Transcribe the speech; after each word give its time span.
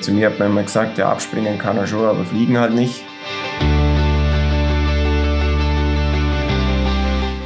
Zu 0.00 0.12
mir 0.12 0.30
hat 0.30 0.38
man 0.38 0.48
immer 0.48 0.62
gesagt, 0.62 0.96
ja, 0.96 1.10
abspringen 1.10 1.58
kann 1.58 1.76
er 1.76 1.86
schon, 1.86 2.06
aber 2.06 2.24
fliegen 2.24 2.58
halt 2.58 2.72
nicht. 2.74 3.04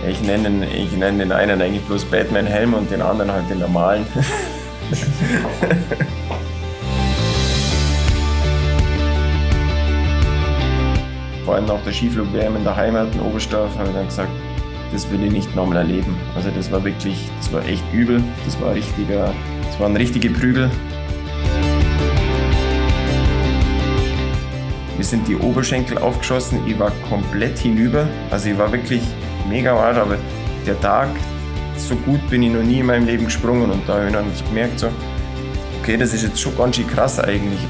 Ich 0.09 0.23
nenne, 0.23 0.69
ich 0.69 0.93
nenne 0.93 1.19
den 1.19 1.33
einen 1.33 1.61
eigentlich 1.61 1.83
bloß 1.83 2.05
Batman-Helm 2.05 2.75
und 2.75 2.93
den 2.93 3.03
anderen 3.03 3.33
halt 3.33 3.51
den 3.51 3.59
normalen. 3.59 4.07
Vor 11.45 11.57
allem 11.57 11.67
nach 11.67 11.83
der 11.83 11.93
Skiflug-WM 11.93 12.55
in 12.55 12.63
der 12.63 12.77
Heimat 12.77 13.13
in 13.15 13.21
Oberstdorf 13.21 13.77
habe 13.77 13.89
ich 13.89 13.95
dann 13.97 14.07
gesagt, 14.07 14.31
das 14.93 15.11
will 15.11 15.25
ich 15.25 15.33
nicht 15.33 15.57
nochmal 15.57 15.79
erleben. 15.79 16.17
Also 16.37 16.51
das 16.51 16.71
war 16.71 16.85
wirklich, 16.85 17.29
das 17.39 17.53
war 17.53 17.67
echt 17.67 17.83
übel. 17.93 18.23
Das 18.45 18.61
war 18.61 18.75
richtiger, 18.75 19.35
das 19.67 19.81
waren 19.81 19.97
richtige 19.97 20.31
Prügel. 20.31 20.71
Mir 24.97 25.05
sind 25.05 25.27
die 25.27 25.37
Oberschenkel 25.37 25.99
aufgeschossen, 25.99 26.61
ich 26.67 26.79
war 26.79 26.93
komplett 27.09 27.59
hinüber. 27.59 28.07
Also 28.31 28.51
ich 28.51 28.59
war 28.59 28.71
wirklich 28.71 29.03
mega 29.49 29.73
hart, 29.73 29.97
aber 29.97 30.19
der 30.67 30.81
Tag, 30.81 31.09
so 31.77 31.97
gut 31.97 32.21
bin 32.31 32.43
ich 32.43 32.53
noch 32.53 32.63
nie 32.63 32.79
in 32.79 32.87
meinem 32.87 33.07
Leben 33.07 33.25
gesprungen 33.25 33.71
und 33.71 33.89
da 33.89 33.95
habe 33.95 34.07
ich 34.07 34.13
dann 34.13 34.27
gemerkt, 34.49 34.79
so, 34.79 34.89
okay, 35.81 35.97
das 35.97 36.15
ist 36.15 36.23
jetzt 36.23 36.41
schon 36.41 36.57
ganz 36.57 36.77
schön 36.77 36.87
krass 36.87 37.19
eigentlich. 37.19 37.61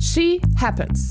She 0.00 0.40
Happens. 0.60 1.10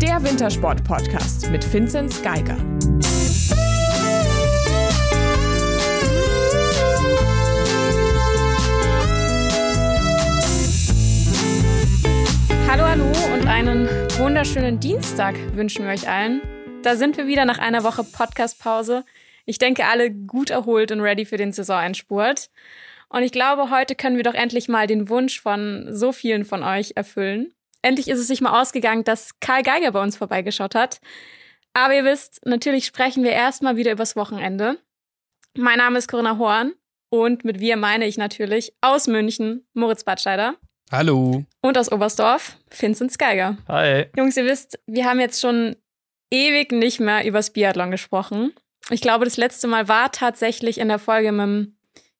Der 0.00 0.22
Wintersport-Podcast 0.22 1.50
mit 1.50 1.70
Vinzenz 1.70 2.22
Geiger. 2.22 2.56
Hallo, 12.76 12.86
hallo 12.88 13.04
und 13.32 13.46
einen 13.46 13.86
wunderschönen 14.18 14.80
Dienstag 14.80 15.36
wünschen 15.54 15.84
wir 15.84 15.92
euch 15.92 16.08
allen. 16.08 16.42
Da 16.82 16.96
sind 16.96 17.16
wir 17.16 17.28
wieder 17.28 17.44
nach 17.44 17.58
einer 17.58 17.84
Woche 17.84 18.02
Podcast-Pause. 18.02 19.04
Ich 19.46 19.58
denke, 19.58 19.84
alle 19.84 20.10
gut 20.10 20.50
erholt 20.50 20.90
und 20.90 21.00
ready 21.00 21.24
für 21.24 21.36
den 21.36 21.52
Saisonendspurt. 21.52 22.50
Und 23.08 23.22
ich 23.22 23.30
glaube, 23.30 23.70
heute 23.70 23.94
können 23.94 24.16
wir 24.16 24.24
doch 24.24 24.34
endlich 24.34 24.68
mal 24.68 24.88
den 24.88 25.08
Wunsch 25.08 25.40
von 25.40 25.86
so 25.92 26.10
vielen 26.10 26.44
von 26.44 26.64
euch 26.64 26.94
erfüllen. 26.96 27.54
Endlich 27.80 28.08
ist 28.08 28.18
es 28.18 28.26
sich 28.26 28.40
mal 28.40 28.60
ausgegangen, 28.60 29.04
dass 29.04 29.38
Karl 29.38 29.62
Geiger 29.62 29.92
bei 29.92 30.02
uns 30.02 30.16
vorbeigeschaut 30.16 30.74
hat. 30.74 31.00
Aber 31.74 31.94
ihr 31.94 32.04
wisst, 32.04 32.44
natürlich 32.44 32.86
sprechen 32.86 33.22
wir 33.22 33.30
erstmal 33.30 33.76
wieder 33.76 33.92
übers 33.92 34.16
Wochenende. 34.16 34.78
Mein 35.56 35.78
Name 35.78 35.98
ist 35.98 36.08
Corinna 36.08 36.38
Horn 36.38 36.72
und 37.08 37.44
mit 37.44 37.60
wir 37.60 37.76
meine 37.76 38.04
ich 38.04 38.18
natürlich 38.18 38.74
aus 38.80 39.06
München 39.06 39.64
Moritz 39.74 40.02
Badscheider. 40.02 40.56
Hallo. 40.90 41.44
Und 41.64 41.78
aus 41.78 41.90
Oberstdorf, 41.90 42.58
Vincent 42.78 43.18
Geiger. 43.18 43.56
Hi. 43.68 44.04
Jungs, 44.18 44.36
ihr 44.36 44.44
wisst, 44.44 44.78
wir 44.86 45.06
haben 45.06 45.18
jetzt 45.18 45.40
schon 45.40 45.76
ewig 46.30 46.72
nicht 46.72 47.00
mehr 47.00 47.24
übers 47.24 47.54
Biathlon 47.54 47.90
gesprochen. 47.90 48.52
Ich 48.90 49.00
glaube, 49.00 49.24
das 49.24 49.38
letzte 49.38 49.66
Mal 49.66 49.88
war 49.88 50.12
tatsächlich 50.12 50.76
in 50.76 50.88
der 50.88 50.98
Folge 50.98 51.32
mit 51.32 51.72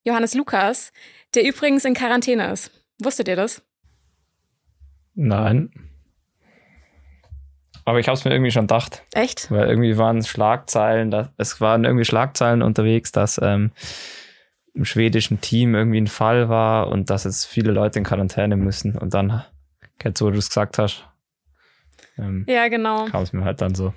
Johannes 0.02 0.32
Lukas, 0.32 0.94
der 1.34 1.46
übrigens 1.46 1.84
in 1.84 1.92
Quarantäne 1.92 2.50
ist. 2.52 2.70
Wusstet 3.02 3.28
ihr 3.28 3.36
das? 3.36 3.60
Nein. 5.14 5.70
Aber 7.84 7.98
ich 7.98 8.08
habe 8.08 8.16
es 8.16 8.24
mir 8.24 8.32
irgendwie 8.32 8.50
schon 8.50 8.66
gedacht. 8.66 9.02
Echt? 9.12 9.50
Weil 9.50 9.68
irgendwie 9.68 9.98
waren 9.98 10.24
Schlagzeilen, 10.24 11.14
es 11.36 11.60
waren 11.60 11.84
irgendwie 11.84 12.06
Schlagzeilen 12.06 12.62
unterwegs, 12.62 13.12
dass 13.12 13.38
ähm, 13.42 13.72
im 14.74 14.84
schwedischen 14.84 15.40
Team 15.40 15.74
irgendwie 15.74 16.00
ein 16.00 16.08
Fall 16.08 16.48
war 16.48 16.88
und 16.88 17.08
dass 17.10 17.24
jetzt 17.24 17.46
viele 17.46 17.70
Leute 17.72 17.98
in 17.98 18.04
Quarantäne 18.04 18.56
müssen. 18.56 18.98
Und 18.98 19.14
dann, 19.14 19.44
jetzt 20.02 20.20
wo 20.20 20.30
du 20.30 20.38
es 20.38 20.48
gesagt 20.48 20.78
hast, 20.78 21.04
ähm, 22.18 22.44
Ja, 22.48 22.68
genau. 22.68 23.06
kam 23.06 23.22
es 23.22 23.32
mir 23.32 23.44
halt 23.44 23.60
dann 23.60 23.74
so. 23.74 23.94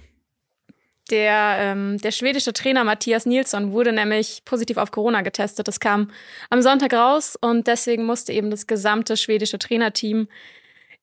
Der, 1.09 1.55
ähm, 1.59 1.97
der 1.99 2.11
schwedische 2.11 2.51
Trainer 2.51 2.83
Matthias 2.83 3.25
Nilsson 3.25 3.71
wurde 3.71 3.93
nämlich 3.93 4.41
positiv 4.43 4.77
auf 4.77 4.91
Corona 4.91 5.21
getestet. 5.21 5.67
Das 5.67 5.79
kam 5.79 6.11
am 6.49 6.61
Sonntag 6.61 6.93
raus 6.93 7.37
und 7.39 7.67
deswegen 7.67 8.05
musste 8.05 8.33
eben 8.33 8.51
das 8.51 8.67
gesamte 8.67 9.15
schwedische 9.15 9.57
Trainerteam 9.57 10.27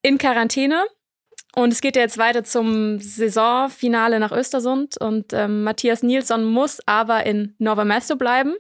in 0.03 0.19
Quarantäne. 0.19 0.85
Und 1.57 1.73
es 1.73 1.81
geht 1.81 1.97
ja 1.97 2.03
jetzt 2.03 2.19
weiter 2.19 2.45
zum 2.45 2.99
Saisonfinale 3.01 4.21
nach 4.21 4.33
Östersund 4.33 4.97
und 5.01 5.33
ähm, 5.33 5.63
Matthias 5.63 6.03
Nilsson 6.03 6.45
muss 6.45 6.81
aber 6.87 7.25
in 7.25 7.55
Novamesto 7.59 8.17
bleiben. 8.17 8.55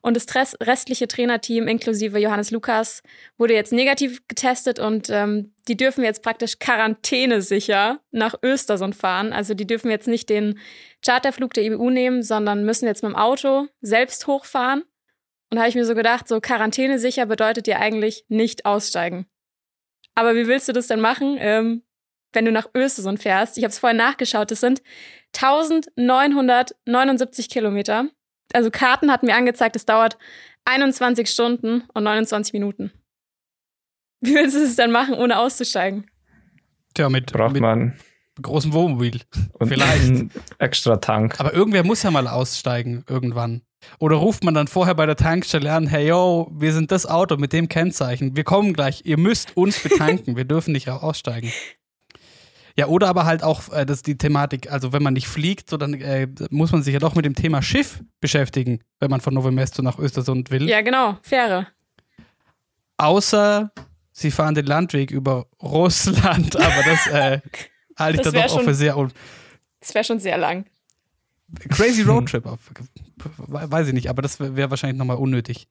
Und 0.00 0.16
das 0.16 0.26
restliche 0.60 1.06
Trainerteam 1.06 1.68
inklusive 1.68 2.18
Johannes 2.18 2.50
Lukas 2.50 3.02
wurde 3.38 3.54
jetzt 3.54 3.72
negativ 3.72 4.26
getestet 4.26 4.80
und 4.80 5.10
ähm, 5.10 5.52
die 5.68 5.76
dürfen 5.76 6.02
jetzt 6.02 6.22
praktisch 6.22 6.58
quarantänesicher 6.58 8.00
nach 8.10 8.34
Östersund 8.42 8.96
fahren. 8.96 9.32
Also 9.32 9.54
die 9.54 9.66
dürfen 9.66 9.90
jetzt 9.90 10.08
nicht 10.08 10.28
den 10.28 10.58
Charterflug 11.04 11.54
der 11.54 11.78
EU 11.78 11.90
nehmen, 11.90 12.22
sondern 12.22 12.64
müssen 12.64 12.86
jetzt 12.86 13.02
mit 13.02 13.12
dem 13.12 13.16
Auto 13.16 13.68
selbst 13.80 14.26
hochfahren. 14.26 14.82
Und 15.50 15.56
da 15.56 15.60
habe 15.60 15.68
ich 15.68 15.74
mir 15.74 15.84
so 15.84 15.94
gedacht, 15.94 16.28
so 16.28 16.40
quarantänesicher 16.40 17.26
bedeutet 17.26 17.68
ja 17.68 17.78
eigentlich 17.78 18.24
nicht 18.28 18.64
aussteigen. 18.64 19.26
Aber 20.14 20.34
wie 20.34 20.46
willst 20.46 20.68
du 20.68 20.72
das 20.72 20.88
denn 20.88 21.00
machen, 21.00 21.36
ähm, 21.38 21.82
wenn 22.32 22.44
du 22.44 22.52
nach 22.52 22.68
Östersund 22.74 23.22
fährst? 23.22 23.56
Ich 23.58 23.64
habe 23.64 23.70
es 23.70 23.78
vorher 23.78 23.96
nachgeschaut, 23.96 24.50
das 24.50 24.60
sind 24.60 24.82
1979 25.36 27.48
Kilometer. 27.48 28.08
Also 28.54 28.70
Karten 28.70 29.10
hatten 29.10 29.26
mir 29.26 29.36
angezeigt, 29.36 29.76
es 29.76 29.86
dauert 29.86 30.18
21 30.64 31.28
Stunden 31.28 31.82
und 31.94 32.04
29 32.04 32.52
Minuten. 32.52 32.92
Wie 34.20 34.34
willst 34.34 34.56
du 34.56 34.62
es 34.62 34.76
denn 34.76 34.92
machen, 34.92 35.14
ohne 35.14 35.38
auszusteigen? 35.38 36.10
Tja, 36.94 37.08
mit, 37.08 37.32
Braucht 37.32 37.54
mit 37.54 37.62
man 37.62 37.96
großem 38.40 38.72
Wohnmobil. 38.72 39.20
und 39.54 39.68
Vielleicht. 39.68 40.04
einen 40.04 40.30
extra 40.58 40.96
Tank. 40.96 41.38
Aber 41.38 41.52
irgendwer 41.52 41.84
muss 41.84 42.02
ja 42.02 42.10
mal 42.10 42.26
aussteigen, 42.28 43.04
irgendwann. 43.08 43.62
Oder 43.98 44.16
ruft 44.16 44.44
man 44.44 44.54
dann 44.54 44.68
vorher 44.68 44.94
bei 44.94 45.06
der 45.06 45.16
Tankstelle 45.16 45.72
an, 45.72 45.86
hey 45.86 46.08
yo, 46.08 46.50
wir 46.54 46.72
sind 46.72 46.92
das 46.92 47.04
Auto 47.04 47.36
mit 47.36 47.52
dem 47.52 47.68
Kennzeichen. 47.68 48.36
Wir 48.36 48.44
kommen 48.44 48.72
gleich, 48.74 49.02
ihr 49.04 49.18
müsst 49.18 49.56
uns 49.56 49.80
betanken, 49.82 50.36
wir 50.36 50.44
dürfen 50.44 50.72
nicht 50.72 50.88
aussteigen. 50.88 51.52
Ja, 52.76 52.86
oder 52.86 53.08
aber 53.08 53.24
halt 53.24 53.42
auch, 53.42 53.72
äh, 53.72 53.84
das 53.84 53.98
ist 53.98 54.06
die 54.06 54.16
Thematik, 54.16 54.70
also 54.70 54.92
wenn 54.92 55.02
man 55.02 55.14
nicht 55.14 55.28
fliegt, 55.28 55.68
so 55.68 55.76
dann 55.76 55.94
äh, 55.94 56.28
muss 56.50 56.72
man 56.72 56.82
sich 56.82 56.94
ja 56.94 57.00
doch 57.00 57.14
mit 57.14 57.24
dem 57.24 57.34
Thema 57.34 57.62
Schiff 57.62 58.02
beschäftigen, 58.20 58.80
wenn 59.00 59.10
man 59.10 59.20
von 59.20 59.34
Novemesto 59.34 59.82
nach 59.82 59.98
Östersund 59.98 60.50
will. 60.50 60.68
Ja, 60.68 60.80
genau, 60.80 61.18
Fähre. 61.22 61.66
Außer 62.96 63.72
sie 64.12 64.30
fahren 64.30 64.54
den 64.54 64.66
Landweg 64.66 65.10
über 65.10 65.46
Russland, 65.62 66.56
aber 66.60 66.82
das 66.84 67.06
äh, 67.08 67.40
halte 67.98 68.18
ich 68.18 68.22
Das 68.24 68.32
dann 68.32 68.42
doch 68.42 68.56
auch 68.56 68.62
für 68.62 68.74
sehr 68.74 68.96
un 68.96 69.12
Das 69.80 69.94
wäre 69.94 70.04
schon 70.04 70.18
sehr 70.18 70.38
lang. 70.38 70.66
Crazy 71.68 72.02
Road 72.02 72.28
Trip. 72.28 72.46
Auf, 72.46 72.60
weiß 73.36 73.88
ich 73.88 73.94
nicht, 73.94 74.08
aber 74.08 74.22
das 74.22 74.40
wäre 74.40 74.70
wahrscheinlich 74.70 74.98
nochmal 74.98 75.18
unnötig. 75.18 75.68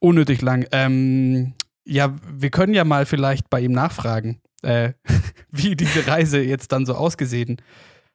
Unnötig 0.00 0.40
lang. 0.40 0.66
Ähm, 0.72 1.54
ja, 1.84 2.14
wir 2.30 2.50
können 2.50 2.74
ja 2.74 2.84
mal 2.84 3.04
vielleicht 3.06 3.50
bei 3.50 3.60
ihm 3.60 3.72
nachfragen, 3.72 4.40
äh, 4.62 4.92
wie 5.50 5.76
diese 5.76 6.06
Reise 6.06 6.40
jetzt 6.40 6.72
dann 6.72 6.86
so 6.86 6.94
ausgesehen 6.94 7.60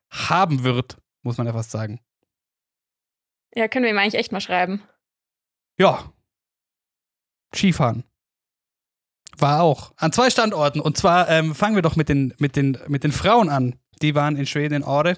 haben 0.09 0.63
wird, 0.63 0.97
muss 1.23 1.37
man 1.37 1.47
ja 1.47 1.53
fast 1.53 1.71
sagen. 1.71 1.99
Ja, 3.55 3.67
können 3.67 3.83
wir 3.83 3.91
ihm 3.91 3.97
eigentlich 3.97 4.19
echt 4.19 4.31
mal 4.31 4.41
schreiben. 4.41 4.83
Ja. 5.77 6.11
Skifahren. 7.55 8.03
War 9.37 9.61
auch. 9.61 9.93
An 9.97 10.11
zwei 10.11 10.29
Standorten. 10.29 10.79
Und 10.79 10.97
zwar 10.97 11.29
ähm, 11.29 11.55
fangen 11.55 11.75
wir 11.75 11.81
doch 11.81 11.95
mit 11.95 12.09
den, 12.09 12.33
mit, 12.37 12.55
den, 12.55 12.77
mit 12.87 13.03
den 13.03 13.11
Frauen 13.11 13.49
an. 13.49 13.75
Die 14.01 14.15
waren 14.15 14.35
in 14.35 14.45
Schweden 14.45 14.75
in 14.75 14.83
Ore. 14.83 15.15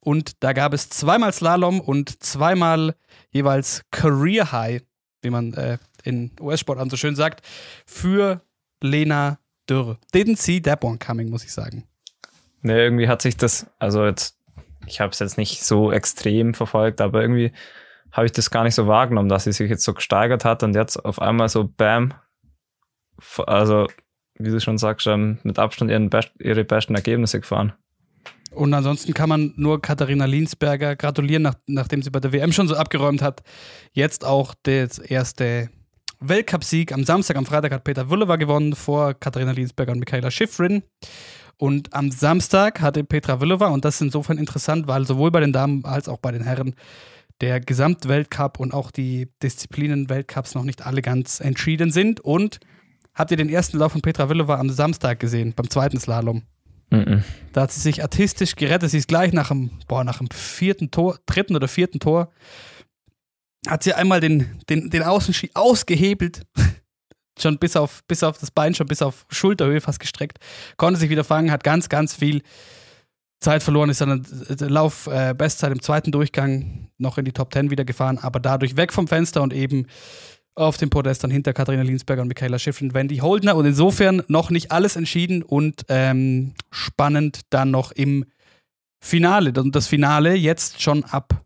Und 0.00 0.42
da 0.42 0.52
gab 0.52 0.72
es 0.72 0.88
zweimal 0.88 1.32
Slalom 1.32 1.80
und 1.80 2.22
zweimal 2.22 2.96
jeweils 3.30 3.82
Career 3.90 4.50
High, 4.50 4.82
wie 5.22 5.30
man 5.30 5.54
äh, 5.54 5.78
in 6.02 6.32
US-Sportarten 6.40 6.90
so 6.90 6.96
schön 6.96 7.14
sagt, 7.14 7.46
für 7.86 8.44
Lena 8.80 9.38
Dürr. 9.72 9.98
Didn't 10.14 10.36
see 10.36 10.60
that 10.60 10.84
one 10.84 10.98
coming, 10.98 11.30
muss 11.30 11.44
ich 11.44 11.52
sagen. 11.52 11.84
Ne, 12.62 12.82
irgendwie 12.82 13.08
hat 13.08 13.22
sich 13.22 13.36
das, 13.36 13.66
also 13.78 14.04
jetzt, 14.04 14.38
ich 14.86 15.00
habe 15.00 15.10
es 15.10 15.18
jetzt 15.18 15.38
nicht 15.38 15.64
so 15.64 15.90
extrem 15.90 16.54
verfolgt, 16.54 17.00
aber 17.00 17.22
irgendwie 17.22 17.52
habe 18.12 18.26
ich 18.26 18.32
das 18.32 18.50
gar 18.50 18.64
nicht 18.64 18.74
so 18.74 18.86
wahrgenommen, 18.86 19.28
dass 19.28 19.44
sie 19.44 19.52
sich 19.52 19.70
jetzt 19.70 19.84
so 19.84 19.94
gesteigert 19.94 20.44
hat 20.44 20.62
und 20.62 20.74
jetzt 20.74 21.02
auf 21.02 21.20
einmal 21.20 21.48
so 21.48 21.64
bam, 21.64 22.14
also 23.46 23.88
wie 24.38 24.50
du 24.50 24.60
schon 24.60 24.78
sagst, 24.78 25.06
ähm, 25.06 25.38
mit 25.42 25.58
Abstand 25.58 25.90
ihren 25.90 26.10
best, 26.10 26.30
ihre 26.38 26.64
besten 26.64 26.94
Ergebnisse 26.94 27.40
gefahren. 27.40 27.72
Und 28.50 28.74
ansonsten 28.74 29.14
kann 29.14 29.30
man 29.30 29.54
nur 29.56 29.80
Katharina 29.80 30.26
Linsberger 30.26 30.94
gratulieren, 30.94 31.42
nach, 31.42 31.54
nachdem 31.66 32.02
sie 32.02 32.10
bei 32.10 32.20
der 32.20 32.32
WM 32.32 32.52
schon 32.52 32.68
so 32.68 32.76
abgeräumt 32.76 33.22
hat. 33.22 33.42
Jetzt 33.92 34.26
auch 34.26 34.54
das 34.62 34.98
erste 34.98 35.70
Weltcupsieg. 36.28 36.92
Am 36.92 37.04
Samstag, 37.04 37.36
am 37.36 37.46
Freitag 37.46 37.72
hat 37.72 37.84
Peter 37.84 38.08
Wullewa 38.10 38.36
gewonnen 38.36 38.74
vor 38.74 39.14
Katharina 39.14 39.52
Linsberger 39.52 39.92
und 39.92 40.00
Michaela 40.00 40.30
Schifrin. 40.30 40.82
Und 41.58 41.94
am 41.94 42.10
Samstag 42.10 42.80
hatte 42.80 43.04
Petra 43.04 43.40
Villova, 43.40 43.68
und 43.68 43.84
das 43.84 43.96
ist 43.96 44.00
insofern 44.00 44.38
interessant, 44.38 44.88
weil 44.88 45.06
sowohl 45.06 45.30
bei 45.30 45.40
den 45.40 45.52
Damen 45.52 45.84
als 45.84 46.08
auch 46.08 46.18
bei 46.18 46.32
den 46.32 46.42
Herren 46.42 46.74
der 47.40 47.60
Gesamtweltcup 47.60 48.58
und 48.58 48.74
auch 48.74 48.90
die 48.90 49.28
Disziplinen-Weltcups 49.42 50.54
noch 50.54 50.64
nicht 50.64 50.84
alle 50.86 51.02
ganz 51.02 51.40
entschieden 51.40 51.90
sind. 51.90 52.20
Und 52.20 52.58
habt 53.14 53.30
ihr 53.30 53.36
den 53.36 53.48
ersten 53.48 53.78
Lauf 53.78 53.92
von 53.92 54.00
Petra 54.00 54.28
Villova 54.28 54.58
am 54.58 54.70
Samstag 54.70 55.20
gesehen, 55.20 55.52
beim 55.54 55.70
zweiten 55.70 56.00
Slalom? 56.00 56.42
Mhm. 56.90 57.22
Da 57.52 57.62
hat 57.62 57.72
sie 57.72 57.80
sich 57.80 58.02
artistisch 58.02 58.56
gerettet. 58.56 58.90
Sie 58.90 58.98
ist 58.98 59.08
gleich 59.08 59.32
nach 59.32 59.48
dem, 59.48 59.70
boah, 59.88 60.04
nach 60.04 60.18
dem 60.18 60.28
vierten 60.30 60.90
Tor, 60.90 61.18
dritten 61.26 61.56
oder 61.56 61.68
vierten 61.68 62.00
Tor, 62.00 62.30
hat 63.66 63.82
sie 63.82 63.94
einmal 63.94 64.20
den, 64.20 64.60
den, 64.68 64.90
den 64.90 65.02
Außenski 65.02 65.50
ausgehebelt. 65.54 66.42
schon 67.38 67.58
bis 67.58 67.76
auf, 67.76 68.02
bis 68.06 68.22
auf 68.22 68.38
das 68.38 68.50
Bein, 68.50 68.74
schon 68.74 68.86
bis 68.86 69.02
auf 69.02 69.24
Schulterhöhe 69.30 69.80
fast 69.80 70.00
gestreckt. 70.00 70.38
Konnte 70.76 71.00
sich 71.00 71.10
wieder 71.10 71.24
fangen, 71.24 71.50
hat 71.50 71.64
ganz, 71.64 71.88
ganz 71.88 72.14
viel 72.14 72.42
Zeit 73.40 73.62
verloren, 73.62 73.90
ist 73.90 74.00
dann 74.00 74.24
Lauf 74.60 75.08
äh, 75.08 75.34
Bestzeit 75.36 75.72
im 75.72 75.82
zweiten 75.82 76.12
Durchgang 76.12 76.88
noch 76.98 77.18
in 77.18 77.24
die 77.24 77.32
Top 77.32 77.52
10 77.52 77.70
wieder 77.70 77.84
gefahren, 77.84 78.18
aber 78.18 78.38
dadurch 78.38 78.76
weg 78.76 78.92
vom 78.92 79.08
Fenster 79.08 79.42
und 79.42 79.52
eben 79.52 79.86
auf 80.54 80.76
dem 80.76 80.90
Podest 80.90 81.24
dann 81.24 81.30
hinter 81.30 81.52
Katharina 81.52 81.82
Linsberger 81.82 82.22
und 82.22 82.28
Michaela 82.28 82.58
Schiff 82.58 82.80
und 82.80 82.94
Wendy 82.94 83.18
Holdner. 83.18 83.56
Und 83.56 83.64
insofern 83.64 84.22
noch 84.28 84.50
nicht 84.50 84.70
alles 84.70 84.96
entschieden 84.96 85.42
und 85.42 85.84
ähm, 85.88 86.54
spannend 86.70 87.40
dann 87.50 87.70
noch 87.70 87.92
im 87.92 88.26
Finale. 89.02 89.52
Und 89.60 89.74
das 89.74 89.88
Finale 89.88 90.34
jetzt 90.34 90.82
schon 90.82 91.04
ab, 91.04 91.42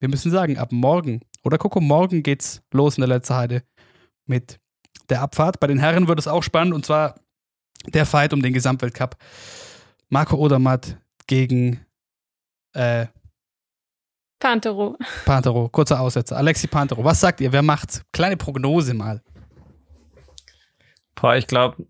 wir 0.00 0.08
müssen 0.08 0.30
sagen, 0.30 0.58
ab 0.58 0.70
morgen. 0.70 1.20
Oder 1.46 1.58
Coco, 1.58 1.80
morgen 1.80 2.24
geht's 2.24 2.60
los 2.72 2.96
in 2.96 3.02
der 3.02 3.08
letzten 3.08 3.36
Heide 3.36 3.62
mit 4.24 4.58
der 5.08 5.22
Abfahrt. 5.22 5.60
Bei 5.60 5.68
den 5.68 5.78
Herren 5.78 6.08
wird 6.08 6.18
es 6.18 6.26
auch 6.26 6.42
spannend 6.42 6.74
und 6.74 6.84
zwar 6.84 7.20
der 7.86 8.04
Fight 8.04 8.32
um 8.32 8.42
den 8.42 8.52
Gesamtweltcup. 8.52 9.14
Marco 10.08 10.34
Odermatt 10.34 10.98
gegen 11.28 11.86
äh, 12.72 13.06
Pantero. 14.40 14.98
Pantero, 15.24 15.68
kurzer 15.68 16.00
Aussetzer. 16.00 16.36
Alexi 16.36 16.66
Pantero, 16.66 17.04
was 17.04 17.20
sagt 17.20 17.40
ihr? 17.40 17.52
Wer 17.52 17.62
macht? 17.62 18.02
Kleine 18.12 18.36
Prognose 18.36 18.92
mal. 18.92 19.22
Boah, 21.14 21.36
ich 21.36 21.46
glaube, 21.46 21.86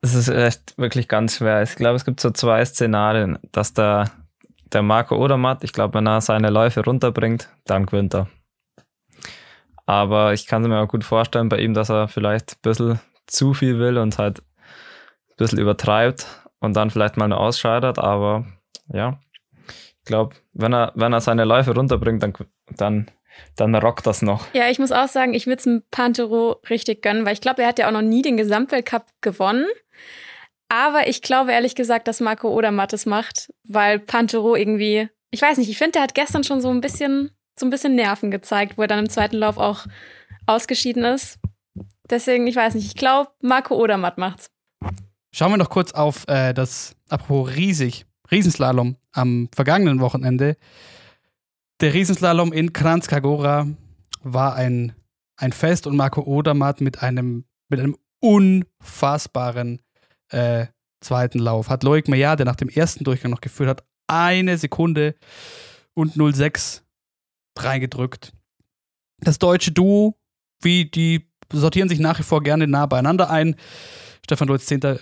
es 0.00 0.14
ist 0.14 0.28
echt 0.28 0.78
wirklich 0.78 1.06
ganz 1.06 1.36
schwer. 1.36 1.62
Ich 1.62 1.74
glaube, 1.74 1.96
es 1.96 2.06
gibt 2.06 2.18
so 2.18 2.30
zwei 2.30 2.64
Szenarien, 2.64 3.38
dass 3.52 3.74
der, 3.74 4.10
der 4.72 4.82
Marco 4.82 5.16
Odermatt, 5.16 5.64
ich 5.64 5.72
glaube, 5.72 5.94
wenn 5.94 6.06
er 6.06 6.20
seine 6.20 6.50
Läufe 6.50 6.84
runterbringt, 6.84 7.48
dann 7.64 7.86
gewinnt 7.86 8.14
er. 8.14 8.28
Aber 9.86 10.32
ich 10.32 10.46
kann 10.46 10.62
es 10.62 10.68
mir 10.68 10.80
auch 10.80 10.88
gut 10.88 11.04
vorstellen 11.04 11.48
bei 11.48 11.58
ihm, 11.58 11.74
dass 11.74 11.90
er 11.90 12.08
vielleicht 12.08 12.52
ein 12.52 12.62
bisschen 12.62 13.00
zu 13.26 13.54
viel 13.54 13.78
will 13.78 13.98
und 13.98 14.18
halt 14.18 14.40
ein 14.40 15.36
bisschen 15.36 15.58
übertreibt 15.58 16.26
und 16.60 16.76
dann 16.76 16.90
vielleicht 16.90 17.16
mal 17.16 17.28
nur 17.28 17.40
ausscheidet. 17.40 17.98
Aber 17.98 18.46
ja, 18.92 19.18
ich 19.68 20.04
glaube, 20.04 20.36
wenn 20.52 20.72
er, 20.72 20.92
wenn 20.94 21.12
er 21.12 21.20
seine 21.20 21.44
Läufe 21.44 21.74
runterbringt, 21.74 22.22
dann, 22.22 22.32
dann, 22.76 23.10
dann 23.56 23.74
rockt 23.74 24.06
das 24.06 24.22
noch. 24.22 24.46
Ja, 24.54 24.68
ich 24.68 24.78
muss 24.78 24.92
auch 24.92 25.08
sagen, 25.08 25.34
ich 25.34 25.46
würde 25.46 25.58
es 25.58 25.64
dem 25.64 25.82
Pantero 25.90 26.60
richtig 26.70 27.02
gönnen, 27.02 27.26
weil 27.26 27.34
ich 27.34 27.40
glaube, 27.40 27.62
er 27.62 27.68
hat 27.68 27.78
ja 27.78 27.88
auch 27.88 27.92
noch 27.92 28.02
nie 28.02 28.22
den 28.22 28.36
Gesamtweltcup 28.36 29.06
gewonnen. 29.20 29.66
Aber 30.72 31.06
ich 31.06 31.20
glaube 31.20 31.52
ehrlich 31.52 31.74
gesagt, 31.74 32.08
dass 32.08 32.20
Marco 32.20 32.48
Odermatt 32.48 32.94
es 32.94 33.04
macht, 33.04 33.52
weil 33.68 33.98
Pantero 33.98 34.56
irgendwie, 34.56 35.06
ich 35.30 35.42
weiß 35.42 35.58
nicht, 35.58 35.68
ich 35.68 35.76
finde, 35.76 35.92
der 35.92 36.02
hat 36.02 36.14
gestern 36.14 36.44
schon 36.44 36.62
so 36.62 36.70
ein 36.70 36.80
bisschen, 36.80 37.30
so 37.60 37.66
ein 37.66 37.70
bisschen 37.70 37.94
Nerven 37.94 38.30
gezeigt, 38.30 38.78
wo 38.78 38.82
er 38.82 38.88
dann 38.88 39.00
im 39.00 39.10
zweiten 39.10 39.36
Lauf 39.36 39.58
auch 39.58 39.84
ausgeschieden 40.46 41.04
ist. 41.04 41.38
Deswegen, 42.08 42.46
ich 42.46 42.56
weiß 42.56 42.74
nicht, 42.74 42.86
ich 42.86 42.94
glaube, 42.94 43.30
Marco 43.42 43.74
Odermatt 43.74 44.16
macht's. 44.16 44.50
Schauen 45.34 45.52
wir 45.52 45.58
noch 45.58 45.68
kurz 45.68 45.92
auf 45.92 46.26
äh, 46.26 46.54
das, 46.54 46.96
apropos 47.10 47.54
riesig, 47.54 48.06
Riesenslalom 48.30 48.96
am 49.12 49.50
vergangenen 49.54 50.00
Wochenende. 50.00 50.56
Der 51.82 51.92
Riesenslalom 51.92 52.50
in 52.50 52.72
Kranjskagora 52.72 53.66
war 54.22 54.54
ein, 54.54 54.94
ein 55.36 55.52
Fest 55.52 55.86
und 55.86 55.96
Marco 55.96 56.22
Odermatt 56.22 56.80
mit 56.80 57.02
einem, 57.02 57.44
mit 57.68 57.78
einem 57.78 57.98
unfassbaren 58.20 59.82
äh, 60.32 60.66
zweiten 61.00 61.38
Lauf. 61.38 61.68
Hat 61.68 61.82
Loic 61.82 62.08
Meyer, 62.08 62.36
der 62.36 62.46
nach 62.46 62.56
dem 62.56 62.68
ersten 62.68 63.04
Durchgang 63.04 63.30
noch 63.30 63.40
geführt 63.40 63.68
hat, 63.68 63.84
eine 64.06 64.58
Sekunde 64.58 65.14
und 65.94 66.14
06 66.14 66.84
reingedrückt. 67.58 68.32
Das 69.20 69.38
deutsche 69.38 69.72
Duo, 69.72 70.16
wie 70.60 70.86
die 70.86 71.28
sortieren 71.52 71.88
sich 71.88 71.98
nach 71.98 72.18
wie 72.18 72.24
vor 72.24 72.42
gerne 72.42 72.66
nah 72.66 72.86
beieinander 72.86 73.30
ein. 73.30 73.56
Stefan 74.24 74.48
Lutz, 74.48 74.66
10. 74.66 74.98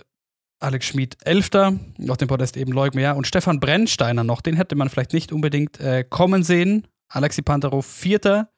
Alex 0.62 0.86
Schmid 0.86 1.16
Elfter, 1.24 1.78
auf 2.08 2.18
dem 2.18 2.28
Podest 2.28 2.56
eben 2.58 2.72
Leuk 2.72 2.94
Meyer 2.94 3.16
und 3.16 3.26
Stefan 3.26 3.60
Brennsteiner 3.60 4.24
noch, 4.24 4.42
den 4.42 4.56
hätte 4.56 4.76
man 4.76 4.90
vielleicht 4.90 5.14
nicht 5.14 5.32
unbedingt 5.32 5.80
äh, 5.80 6.04
kommen 6.04 6.42
sehen. 6.42 6.86
Alexi 7.08 7.40
Pantero 7.42 7.80
Vierter. 7.80 8.50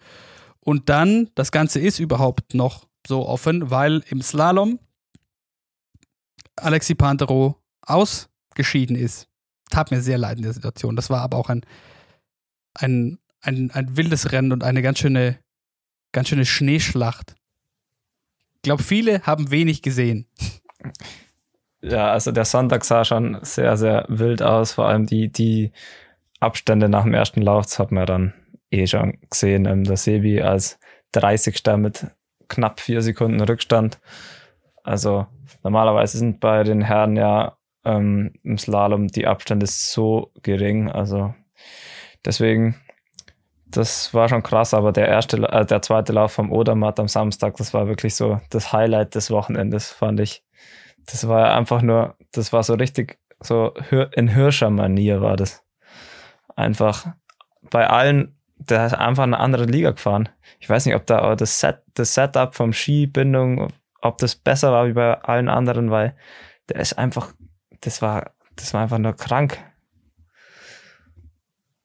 Und 0.59 0.89
dann, 0.89 1.31
das 1.35 1.53
Ganze 1.53 1.79
ist 1.81 2.01
überhaupt 2.01 2.55
noch 2.55 2.87
so 3.07 3.27
offen, 3.27 3.71
weil 3.71 4.03
im 4.09 4.21
Slalom 4.21 4.79
Alexi 6.57 6.95
Pantero 6.95 7.57
ausgeschieden 7.83 8.97
ist. 8.97 9.29
Tat 9.71 9.91
mir 9.91 10.01
sehr 10.01 10.19
leid 10.19 10.37
in 10.37 10.43
der 10.43 10.53
Situation. 10.53 10.97
Das 10.97 11.11
war 11.11 11.21
aber 11.21 11.39
auch 11.39 11.49
ein, 11.49 11.65
ein, 12.75 13.19
ein, 13.41 13.71
ein 13.71 13.97
wildes 13.97 14.33
Rennen 14.33 14.53
und 14.53 14.65
eine 14.65 14.83
ganz 14.83 14.99
schöne, 14.99 15.39
ganz 16.13 16.29
schöne 16.29 16.45
Schneeschlacht. 16.45 17.35
Ich 18.57 18.63
glaube, 18.63 18.83
viele 18.83 19.23
haben 19.23 19.51
wenig 19.51 19.83
gesehen. 19.83 20.29
Ja, 21.81 22.13
also 22.13 22.31
der 22.31 22.45
Sonntag 22.45 22.85
sah 22.85 23.05
schon 23.05 23.39
sehr, 23.43 23.77
sehr 23.77 24.07
wild 24.09 24.41
aus. 24.41 24.73
Vor 24.73 24.87
allem 24.87 25.07
die, 25.07 25.33
die 25.33 25.73
Abstände 26.39 26.89
nach 26.89 27.03
dem 27.03 27.15
ersten 27.15 27.43
Lauf, 27.43 27.67
das 27.67 27.79
hat 27.79 27.91
man 27.91 28.07
dann 28.07 28.35
eh 28.71 28.87
schon 28.87 29.19
gesehen. 29.29 29.67
Ähm, 29.67 29.85
der 29.85 29.97
Sebi 29.97 30.41
als 30.43 30.79
30. 31.13 31.61
mit 31.79 32.07
knapp 32.49 32.81
vier 32.81 33.03
Sekunden 33.03 33.41
Rückstand. 33.41 33.99
Also 34.83 35.27
normalerweise 35.63 36.19
sind 36.19 36.41
bei 36.41 36.65
den 36.65 36.83
Herren 36.83 37.17
ja 37.17 37.57
ähm, 37.85 38.33
im 38.43 38.59
Slalom 38.59 39.09
die 39.09 39.27
Abstände 39.27 39.67
so 39.67 40.33
gering. 40.43 40.91
Also 40.91 41.35
deswegen, 42.25 42.77
das 43.67 44.13
war 44.15 44.29
schon 44.29 44.43
krass, 44.43 44.75
aber 44.75 44.93
der 44.93 45.09
erste, 45.09 45.39
äh, 45.39 45.65
der 45.65 45.83
zweite 45.83 46.13
Lauf 46.13 46.33
vom 46.33 46.53
Odermatt 46.53 47.01
am 47.01 47.09
Samstag, 47.09 47.57
das 47.57 47.75
war 47.75 47.87
wirklich 47.89 48.15
so 48.15 48.41
das 48.51 48.73
Highlight 48.73 49.15
des 49.15 49.31
Wochenendes, 49.31 49.91
fand 49.91 50.21
ich. 50.21 50.45
Das 51.07 51.27
war 51.27 51.55
einfach 51.55 51.83
nur, 51.83 52.17
das 52.33 52.53
war 52.53 52.63
so 52.63 52.75
richtig, 52.75 53.19
so 53.41 53.75
in 54.13 54.29
Hirscher-Manier 54.29 55.21
war 55.21 55.37
das. 55.37 55.65
Einfach 56.55 57.07
bei 57.71 57.89
allen, 57.89 58.37
der 58.57 58.83
hat 58.83 58.95
einfach 58.99 59.25
eine 59.25 59.41
andere 59.41 59.65
Liga 59.65 59.91
gefahren. 59.91 60.29
Ich 60.61 60.69
weiß 60.69 60.87
nicht, 60.87 60.95
ob 60.95 61.07
da 61.07 61.35
das, 61.35 61.59
Set, 61.59 61.83
das 61.95 62.15
Setup 62.15 62.55
vom 62.55 62.73
Skibindung, 62.73 63.73
ob 64.03 64.19
das 64.19 64.37
besser 64.37 64.73
war 64.73 64.87
wie 64.87 64.93
bei 64.93 65.15
allen 65.23 65.49
anderen, 65.49 65.91
weil 65.91 66.15
der 66.69 66.81
ist 66.81 66.99
einfach, 66.99 67.33
das 67.81 68.03
war, 68.03 68.35
das 68.57 68.75
war 68.75 68.83
einfach 68.83 68.99
nur 68.99 69.15
krank. 69.15 69.59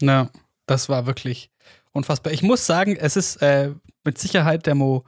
Ja, 0.02 0.30
das 0.66 0.90
war 0.90 1.06
wirklich 1.06 1.52
unfassbar. 1.92 2.34
Ich 2.34 2.44
muss 2.44 2.66
sagen, 2.66 2.96
es 2.96 3.16
ist 3.16 3.38
äh, 3.38 3.72
mit 4.04 4.18
Sicherheit 4.18 4.66
der 4.66 4.76
Moment 4.76 5.06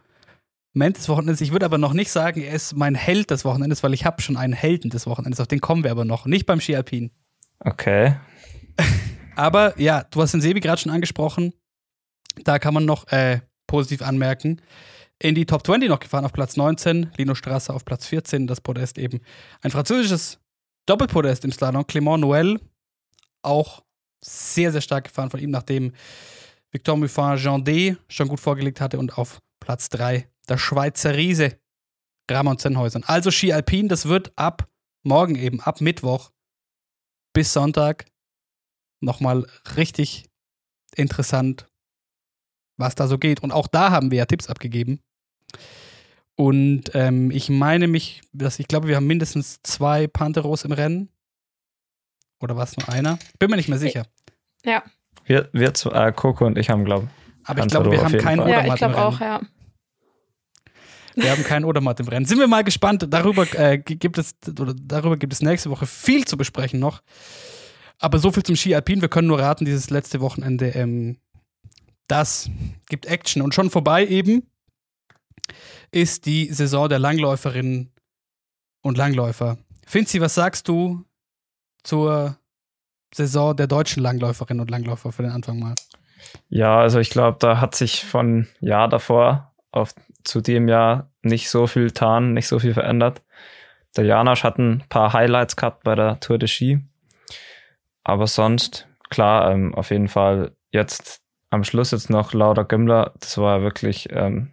des 0.97 1.09
Wochenendes. 1.09 1.41
Ich 1.41 1.51
würde 1.51 1.65
aber 1.65 1.77
noch 1.77 1.93
nicht 1.93 2.11
sagen, 2.11 2.41
er 2.41 2.53
ist 2.53 2.75
mein 2.75 2.95
Held 2.95 3.31
des 3.31 3.45
Wochenendes, 3.45 3.83
weil 3.83 3.93
ich 3.93 4.05
habe 4.05 4.21
schon 4.21 4.37
einen 4.37 4.53
Helden 4.53 4.89
des 4.89 5.05
Wochenendes. 5.05 5.39
Auf 5.39 5.47
den 5.47 5.61
kommen 5.61 5.83
wir 5.83 5.91
aber 5.91 6.05
noch. 6.05 6.25
Nicht 6.25 6.45
beim 6.45 6.61
Ski 6.61 6.75
Alpin. 6.75 7.11
Okay. 7.59 8.15
aber 9.35 9.79
ja, 9.79 10.03
du 10.03 10.21
hast 10.21 10.33
den 10.33 10.41
Sebi 10.41 10.59
gerade 10.59 10.81
schon 10.81 10.91
angesprochen. 10.91 11.53
Da 12.43 12.57
kann 12.59 12.73
man 12.73 12.85
noch 12.85 13.07
äh, 13.11 13.41
positiv 13.67 14.01
anmerken. 14.01 14.61
In 15.21 15.35
die 15.35 15.45
Top 15.45 15.65
20 15.65 15.89
noch 15.89 15.99
gefahren 15.99 16.23
auf 16.23 16.31
Platz 16.31 16.55
19, 16.55 17.11
Lino 17.17 17.35
Strasser 17.35 17.73
auf 17.73 17.83
Platz 17.83 18.05
14, 18.07 18.47
das 18.47 18.61
Podest 18.61 18.97
eben. 18.97 19.19
Ein 19.61 19.71
französisches 19.71 20.39
Doppelpodest 20.85 21.43
im 21.43 21.51
Slalom. 21.51 21.83
Clément 21.83 22.19
Noël 22.19 22.59
auch 23.41 23.83
sehr, 24.23 24.71
sehr 24.71 24.81
stark 24.81 25.05
gefahren 25.05 25.29
von 25.29 25.41
ihm, 25.41 25.51
nachdem 25.51 25.93
Victor 26.71 26.95
Muffin 26.95 27.35
Jean 27.35 27.63
D 27.65 27.97
schon 28.07 28.29
gut 28.29 28.39
vorgelegt 28.39 28.79
hatte 28.79 28.97
und 28.97 29.17
auf 29.17 29.39
Platz 29.59 29.89
3 29.89 30.29
der 30.47 30.57
Schweizer 30.57 31.15
Riese 31.15 31.59
Ramon 32.31 32.57
Zenhäusern. 32.57 33.03
Also 33.03 33.29
Ski 33.29 33.51
Alpin, 33.51 33.89
das 33.89 34.07
wird 34.07 34.31
ab 34.37 34.69
morgen 35.03 35.35
eben, 35.35 35.59
ab 35.59 35.81
Mittwoch 35.81 36.31
bis 37.33 37.51
Sonntag 37.51 38.05
nochmal 39.01 39.45
richtig 39.75 40.29
interessant, 40.95 41.67
was 42.77 42.95
da 42.95 43.07
so 43.07 43.17
geht. 43.17 43.41
Und 43.41 43.51
auch 43.51 43.67
da 43.67 43.91
haben 43.91 44.11
wir 44.11 44.19
ja 44.19 44.25
Tipps 44.25 44.47
abgegeben. 44.47 45.01
Und 46.39 46.91
ähm, 46.93 47.31
ich 47.31 47.49
meine 47.49 47.89
mich, 47.89 48.21
dass 48.31 48.59
ich 48.59 48.69
glaube, 48.69 48.87
wir 48.87 48.95
haben 48.95 49.07
mindestens 49.07 49.59
zwei 49.61 50.07
Panteros 50.07 50.63
im 50.63 50.71
Rennen. 50.71 51.09
Oder 52.39 52.55
war 52.55 52.63
es 52.63 52.77
nur 52.77 52.87
einer? 52.87 53.19
Bin 53.39 53.49
mir 53.49 53.57
nicht 53.57 53.67
mehr 53.67 53.77
sicher. 53.77 54.05
Ja. 54.63 54.81
Wir, 55.25 55.49
wir 55.51 55.73
zwei, 55.73 56.07
äh, 56.07 56.13
Coco 56.13 56.45
und 56.45 56.57
ich 56.57 56.69
haben, 56.69 56.85
glaube 56.85 57.09
Aber 57.43 57.59
ich 57.59 57.67
glaube, 57.67 57.91
wir 57.91 58.01
haben 58.01 58.17
keinen 58.17 58.47
Ja, 58.47 58.59
Odermatt 58.59 58.67
ich 58.67 58.75
glaube 58.75 58.93
im 58.93 58.99
Rennen. 59.01 59.15
auch, 59.15 59.19
ja. 59.19 59.41
Wir 61.15 61.29
haben 61.29 61.43
keinen 61.43 61.65
Odermatt 61.65 61.99
im 61.99 62.07
Rennen. 62.07 62.25
Sind 62.25 62.39
wir 62.39 62.47
mal 62.47 62.63
gespannt. 62.63 63.05
Darüber 63.09 63.45
äh, 63.59 63.77
gibt 63.77 64.17
es 64.17 64.37
oder 64.57 64.73
darüber 64.73 65.17
gibt 65.17 65.33
es 65.33 65.41
nächste 65.41 65.69
Woche 65.69 65.87
viel 65.87 66.23
zu 66.23 66.37
besprechen 66.37 66.79
noch. 66.79 67.01
Aber 67.97 68.17
so 68.17 68.31
viel 68.31 68.43
zum 68.43 68.55
Ski 68.55 68.73
Alpin. 68.75 69.01
Wir 69.01 69.09
können 69.09 69.27
nur 69.27 69.39
raten, 69.41 69.65
dieses 69.65 69.89
letzte 69.89 70.21
Wochenende, 70.21 70.69
ähm, 70.69 71.17
das 72.07 72.49
gibt 72.87 73.07
Action. 73.07 73.41
Und 73.41 73.53
schon 73.53 73.69
vorbei 73.69 74.07
eben 74.07 74.43
ist 75.91 76.25
die 76.25 76.51
Saison 76.53 76.89
der 76.89 76.99
Langläuferinnen 76.99 77.91
und 78.81 78.97
Langläufer. 78.97 79.57
Finzi, 79.85 80.21
was 80.21 80.35
sagst 80.35 80.67
du 80.67 81.05
zur 81.83 82.37
Saison 83.13 83.55
der 83.55 83.67
deutschen 83.67 84.03
Langläuferinnen 84.03 84.61
und 84.61 84.69
Langläufer 84.69 85.11
für 85.11 85.23
den 85.23 85.31
Anfang 85.31 85.59
mal? 85.59 85.75
Ja, 86.49 86.79
also 86.79 86.99
ich 86.99 87.09
glaube, 87.09 87.37
da 87.39 87.59
hat 87.59 87.75
sich 87.75 88.05
von 88.05 88.47
Jahr 88.59 88.87
davor 88.87 89.53
auf 89.71 89.93
zu 90.23 90.41
dem 90.41 90.67
Jahr 90.67 91.11
nicht 91.21 91.49
so 91.49 91.67
viel 91.67 91.87
getan, 91.87 92.33
nicht 92.33 92.47
so 92.47 92.59
viel 92.59 92.73
verändert. 92.73 93.21
Der 93.95 94.05
Janosch 94.05 94.43
hat 94.43 94.57
ein 94.57 94.83
paar 94.89 95.13
Highlights 95.13 95.55
gehabt 95.55 95.83
bei 95.83 95.95
der 95.95 96.19
Tour 96.19 96.37
de 96.37 96.47
Ski. 96.47 96.81
Aber 98.03 98.27
sonst, 98.27 98.87
klar, 99.09 99.51
ähm, 99.51 99.73
auf 99.73 99.91
jeden 99.91 100.07
Fall 100.07 100.55
jetzt 100.71 101.21
am 101.49 101.63
Schluss 101.63 101.91
jetzt 101.91 102.09
noch 102.09 102.33
Laura 102.33 102.63
Gümmler. 102.63 103.13
Das 103.19 103.37
war 103.37 103.61
wirklich, 103.61 104.09
ähm, 104.11 104.51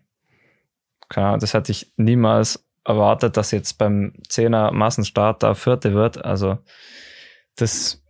keine 1.08 1.38
das 1.38 1.54
hätte 1.54 1.72
ich 1.72 1.92
niemals 1.96 2.66
erwartet, 2.84 3.36
dass 3.36 3.50
jetzt 3.50 3.78
beim 3.78 4.12
Zehner 4.28 4.72
Massenstart 4.72 5.42
da 5.42 5.54
Vierte 5.54 5.92
wird. 5.92 6.24
Also 6.24 6.58
das, 7.56 8.02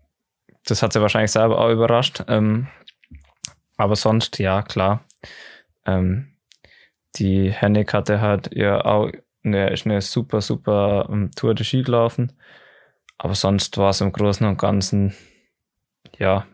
das 0.65 0.83
hat 0.83 0.93
sie 0.93 1.01
wahrscheinlich 1.01 1.33
selber 1.33 1.59
auch 1.59 1.71
überrascht. 1.71 2.25
Ähm, 2.29 2.69
aber 3.77 3.97
sonst, 3.97 4.39
ja, 4.39 4.63
klar. 4.63 5.05
Ähm, 5.85 6.33
die 7.17 7.51
Hennig 7.51 7.93
hatte 7.93 8.21
halt 8.21 8.53
ihr 8.53 8.85
auch 8.85 9.11
eine, 9.45 9.69
eine 9.69 10.01
super, 10.03 10.41
super 10.41 11.09
um, 11.09 11.31
Tour 11.33 11.55
de 11.55 11.65
Ski 11.65 11.83
gelaufen. 11.83 12.33
Aber 13.19 13.35
sonst 13.35 13.79
war 13.79 13.91
es 13.91 14.01
im 14.01 14.13
Großen 14.13 14.47
und 14.47 14.59
Ganzen, 14.59 15.15
ja, 16.19 16.47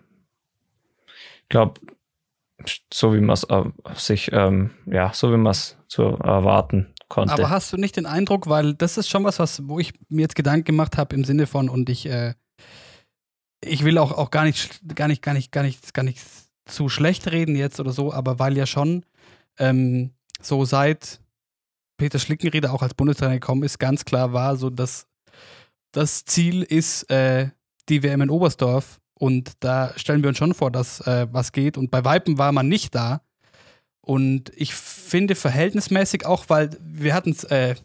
ich 1.42 1.49
glaube, 1.49 1.80
so 2.92 3.14
wie 3.14 3.20
man 3.20 3.34
es 3.34 3.44
äh, 3.44 3.64
sich, 3.94 4.30
ähm, 4.32 4.70
ja, 4.87 5.12
so 5.12 5.32
wie 5.32 5.37
man 5.37 5.50
es 5.50 5.76
zu 5.92 6.02
erwarten 6.02 6.94
konnte. 7.08 7.34
Aber 7.34 7.50
hast 7.50 7.70
du 7.70 7.76
nicht 7.76 7.96
den 7.96 8.06
Eindruck, 8.06 8.49
weil 8.49 8.72
das 8.72 8.96
ist 8.96 9.11
schon 9.11 9.25
was, 9.25 9.38
was 9.38 9.68
wo 9.68 9.78
ich 9.78 9.92
mir 10.08 10.22
jetzt 10.22 10.34
Gedanken 10.34 10.64
gemacht 10.64 10.96
habe 10.96 11.14
im 11.14 11.25
Sinne 11.25 11.46
von 11.46 11.68
und 11.68 11.90
ich, 11.90 12.06
äh, 12.06 12.32
ich 13.62 13.84
will 13.84 13.99
auch, 13.99 14.12
auch 14.12 14.30
gar 14.30 14.44
nicht, 14.44 14.80
gar 14.94 15.06
nicht, 15.06 15.20
gar 15.20 15.34
nicht, 15.34 15.52
gar 15.52 15.62
nicht, 15.62 15.92
gar 15.92 16.02
nicht 16.02 16.22
zu 16.64 16.88
schlecht 16.88 17.30
reden 17.30 17.56
jetzt 17.56 17.78
oder 17.78 17.92
so, 17.92 18.11
aber 18.11 18.38
weil 18.38 18.56
ja 18.56 18.64
schon 18.64 19.04
ähm, 19.58 20.12
so 20.40 20.64
seit 20.64 21.20
Peter 21.99 22.18
Schlickenrieder 22.18 22.72
auch 22.72 22.82
als 22.82 22.94
Bundestrainer 22.94 23.34
gekommen 23.34 23.62
ist, 23.62 23.78
ganz 23.78 24.06
klar 24.06 24.32
war, 24.32 24.56
so 24.56 24.70
dass 24.70 25.06
das 25.92 26.25
Ziel 26.25 26.62
ist 26.62 27.11
äh, 27.11 27.50
die 27.90 28.02
WM 28.02 28.22
in 28.22 28.30
Oberstdorf. 28.30 28.99
Und 29.14 29.52
da 29.61 29.92
stellen 29.96 30.22
wir 30.22 30.30
uns 30.30 30.38
schon 30.38 30.54
vor, 30.54 30.70
dass 30.70 31.00
äh, 31.06 31.28
was 31.30 31.52
geht. 31.52 31.76
Und 31.76 31.90
bei 31.90 32.02
Weipen 32.04 32.38
war 32.38 32.50
man 32.50 32.66
nicht 32.66 32.94
da 32.94 33.20
und 34.04 34.50
ich 34.56 34.75
finde 34.75 35.35
verhältnismäßig 35.35 36.26
auch, 36.26 36.47
weil 36.49 36.71
wir 36.80 37.14
hatten 37.14 37.30
es 37.30 37.44
äh, 37.44 37.76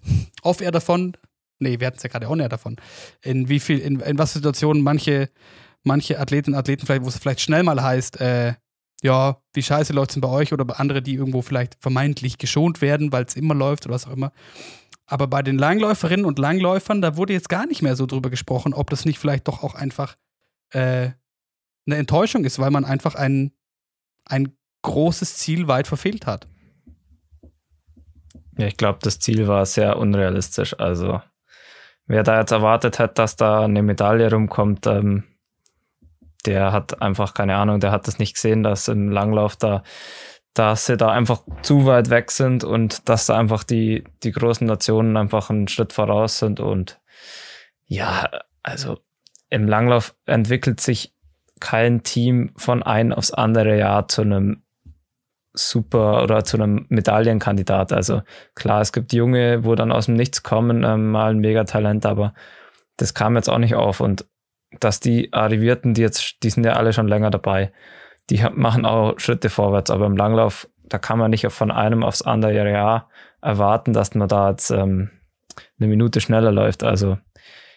off-air 0.41 0.71
davon, 0.71 1.15
nee, 1.59 1.79
wir 1.79 1.87
hatten 1.87 1.97
es 1.97 2.03
ja 2.03 2.09
gerade 2.09 2.27
on-air 2.27 2.49
davon, 2.49 2.77
in 3.21 3.49
wie 3.49 3.59
viel, 3.59 3.79
in, 3.79 3.99
in 3.99 4.17
was 4.17 4.33
Situationen 4.33 4.81
manche, 4.81 5.29
manche 5.83 6.19
Athletinnen 6.19 6.57
Athleten 6.57 6.85
vielleicht, 6.85 7.03
wo 7.03 7.07
es 7.07 7.17
vielleicht 7.17 7.41
schnell 7.41 7.63
mal 7.63 7.81
heißt, 7.81 8.19
äh, 8.19 8.55
ja, 9.03 9.37
wie 9.53 9.61
scheiße 9.61 9.93
läuft 9.93 10.11
es 10.11 10.13
denn 10.15 10.21
bei 10.21 10.29
euch 10.29 10.53
oder 10.53 10.65
bei 10.65 10.73
anderen, 10.73 11.03
die 11.03 11.13
irgendwo 11.13 11.43
vielleicht 11.43 11.77
vermeintlich 11.79 12.39
geschont 12.39 12.81
werden, 12.81 13.11
weil 13.11 13.25
es 13.25 13.35
immer 13.35 13.53
läuft 13.53 13.85
oder 13.85 13.93
was 13.93 14.07
auch 14.07 14.13
immer. 14.13 14.31
Aber 15.05 15.27
bei 15.27 15.43
den 15.43 15.59
Langläuferinnen 15.59 16.25
und 16.25 16.39
Langläufern, 16.39 17.01
da 17.01 17.15
wurde 17.15 17.33
jetzt 17.33 17.47
gar 17.47 17.67
nicht 17.67 17.83
mehr 17.83 17.95
so 17.95 18.07
drüber 18.07 18.31
gesprochen, 18.31 18.73
ob 18.73 18.89
das 18.89 19.05
nicht 19.05 19.19
vielleicht 19.19 19.47
doch 19.47 19.63
auch 19.63 19.75
einfach 19.75 20.17
äh, 20.71 21.11
eine 21.85 21.95
Enttäuschung 21.95 22.43
ist, 22.43 22.57
weil 22.57 22.71
man 22.71 22.85
einfach 22.85 23.13
ein, 23.13 23.51
ein 24.25 24.57
großes 24.81 25.37
Ziel 25.37 25.67
weit 25.67 25.87
verfehlt 25.87 26.25
hat. 26.25 26.47
Ja, 28.57 28.67
ich 28.67 28.77
glaube, 28.77 28.99
das 29.01 29.19
Ziel 29.19 29.47
war 29.47 29.65
sehr 29.65 29.97
unrealistisch. 29.97 30.79
Also, 30.79 31.21
wer 32.07 32.23
da 32.23 32.39
jetzt 32.39 32.51
erwartet 32.51 32.99
hat, 32.99 33.19
dass 33.19 33.35
da 33.35 33.63
eine 33.63 33.83
Medaille 33.83 34.31
rumkommt, 34.31 34.87
ähm, 34.87 35.23
der 36.45 36.71
hat 36.71 37.01
einfach 37.01 37.33
keine 37.33 37.57
Ahnung, 37.57 37.79
der 37.79 37.91
hat 37.91 38.07
das 38.07 38.19
nicht 38.19 38.35
gesehen, 38.35 38.63
dass 38.63 38.87
im 38.87 39.09
Langlauf 39.09 39.55
da, 39.55 39.83
dass 40.53 40.85
sie 40.85 40.97
da 40.97 41.09
einfach 41.11 41.41
zu 41.61 41.85
weit 41.85 42.09
weg 42.09 42.31
sind 42.31 42.63
und 42.63 43.09
dass 43.09 43.25
da 43.25 43.37
einfach 43.37 43.63
die, 43.63 44.05
die 44.23 44.31
großen 44.31 44.65
Nationen 44.65 45.17
einfach 45.17 45.49
einen 45.49 45.67
Schritt 45.67 45.93
voraus 45.93 46.39
sind 46.39 46.59
und 46.59 46.99
ja, 47.85 48.29
also 48.63 48.97
im 49.49 49.67
Langlauf 49.67 50.15
entwickelt 50.25 50.79
sich 50.79 51.13
kein 51.59 52.03
Team 52.03 52.51
von 52.55 52.83
ein 52.83 53.13
aufs 53.13 53.31
andere 53.31 53.77
Jahr 53.77 54.07
zu 54.07 54.21
einem 54.21 54.63
super 55.57 56.23
oder 56.23 56.43
zu 56.43 56.57
einem 56.57 56.85
Medaillenkandidat. 56.89 57.93
Also 57.93 58.21
klar, 58.55 58.81
es 58.81 58.93
gibt 58.93 59.13
Junge, 59.13 59.63
wo 59.63 59.75
dann 59.75 59.91
aus 59.91 60.05
dem 60.05 60.15
Nichts 60.15 60.43
kommen, 60.43 60.83
ähm, 60.83 61.11
mal 61.11 61.31
ein 61.31 61.39
Megatalent, 61.39 62.05
aber 62.05 62.33
das 62.97 63.13
kam 63.13 63.35
jetzt 63.35 63.49
auch 63.49 63.57
nicht 63.57 63.75
auf 63.75 63.99
und 63.99 64.25
dass 64.79 64.99
die 64.99 65.31
Arrivierten, 65.33 65.93
die 65.93 66.01
jetzt, 66.01 66.43
die 66.43 66.49
sind 66.49 66.65
ja 66.65 66.73
alle 66.73 66.93
schon 66.93 67.07
länger 67.07 67.29
dabei, 67.29 67.71
die 68.29 68.43
machen 68.53 68.85
auch 68.85 69.19
Schritte 69.19 69.49
vorwärts, 69.49 69.91
aber 69.91 70.05
im 70.05 70.17
Langlauf, 70.17 70.67
da 70.83 70.97
kann 70.97 71.19
man 71.19 71.31
nicht 71.31 71.47
von 71.47 71.71
einem 71.71 72.03
aufs 72.03 72.21
andere 72.21 72.69
Jahr 72.69 73.09
erwarten, 73.41 73.93
dass 73.93 74.15
man 74.15 74.27
da 74.27 74.49
jetzt 74.49 74.71
ähm, 74.71 75.09
eine 75.79 75.87
Minute 75.87 76.21
schneller 76.21 76.51
läuft. 76.51 76.83
Also 76.83 77.17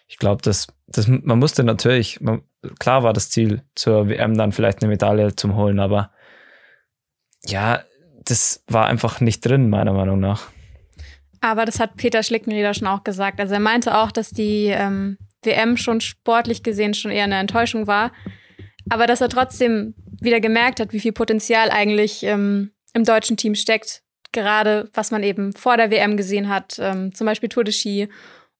ich 0.07 0.17
glaube, 0.17 0.41
das, 0.41 0.67
das, 0.87 1.07
man 1.07 1.39
musste 1.39 1.63
natürlich, 1.63 2.19
man, 2.19 2.41
klar 2.79 3.03
war 3.03 3.13
das 3.13 3.29
Ziel, 3.29 3.63
zur 3.75 4.09
WM 4.09 4.37
dann 4.37 4.51
vielleicht 4.51 4.81
eine 4.81 4.89
Medaille 4.89 5.35
zum 5.35 5.55
Holen, 5.55 5.79
aber 5.79 6.11
ja, 7.45 7.83
das 8.25 8.63
war 8.67 8.87
einfach 8.87 9.19
nicht 9.21 9.45
drin, 9.45 9.69
meiner 9.69 9.93
Meinung 9.93 10.19
nach. 10.19 10.49
Aber 11.41 11.65
das 11.65 11.79
hat 11.79 11.95
Peter 11.97 12.21
Schlickenrieder 12.21 12.73
schon 12.73 12.87
auch 12.87 13.03
gesagt. 13.03 13.39
Also 13.39 13.55
er 13.55 13.59
meinte 13.59 13.97
auch, 13.97 14.11
dass 14.11 14.29
die 14.29 14.67
ähm, 14.67 15.17
WM 15.43 15.75
schon 15.75 15.99
sportlich 16.01 16.61
gesehen 16.61 16.93
schon 16.93 17.11
eher 17.11 17.23
eine 17.23 17.39
Enttäuschung 17.39 17.87
war. 17.87 18.11
Aber 18.89 19.07
dass 19.07 19.21
er 19.21 19.29
trotzdem 19.29 19.95
wieder 20.21 20.39
gemerkt 20.39 20.79
hat, 20.79 20.93
wie 20.93 20.99
viel 20.99 21.13
Potenzial 21.13 21.71
eigentlich 21.71 22.23
ähm, 22.23 22.71
im 22.93 23.03
deutschen 23.03 23.37
Team 23.37 23.55
steckt. 23.55 24.03
Gerade 24.31 24.89
was 24.93 25.11
man 25.11 25.23
eben 25.23 25.53
vor 25.53 25.77
der 25.77 25.91
WM 25.91 26.15
gesehen 26.15 26.47
hat, 26.47 26.77
ähm, 26.79 27.13
zum 27.13 27.25
Beispiel 27.25 27.49
Tour 27.49 27.63
de 27.63 27.73
Ski 27.73 28.07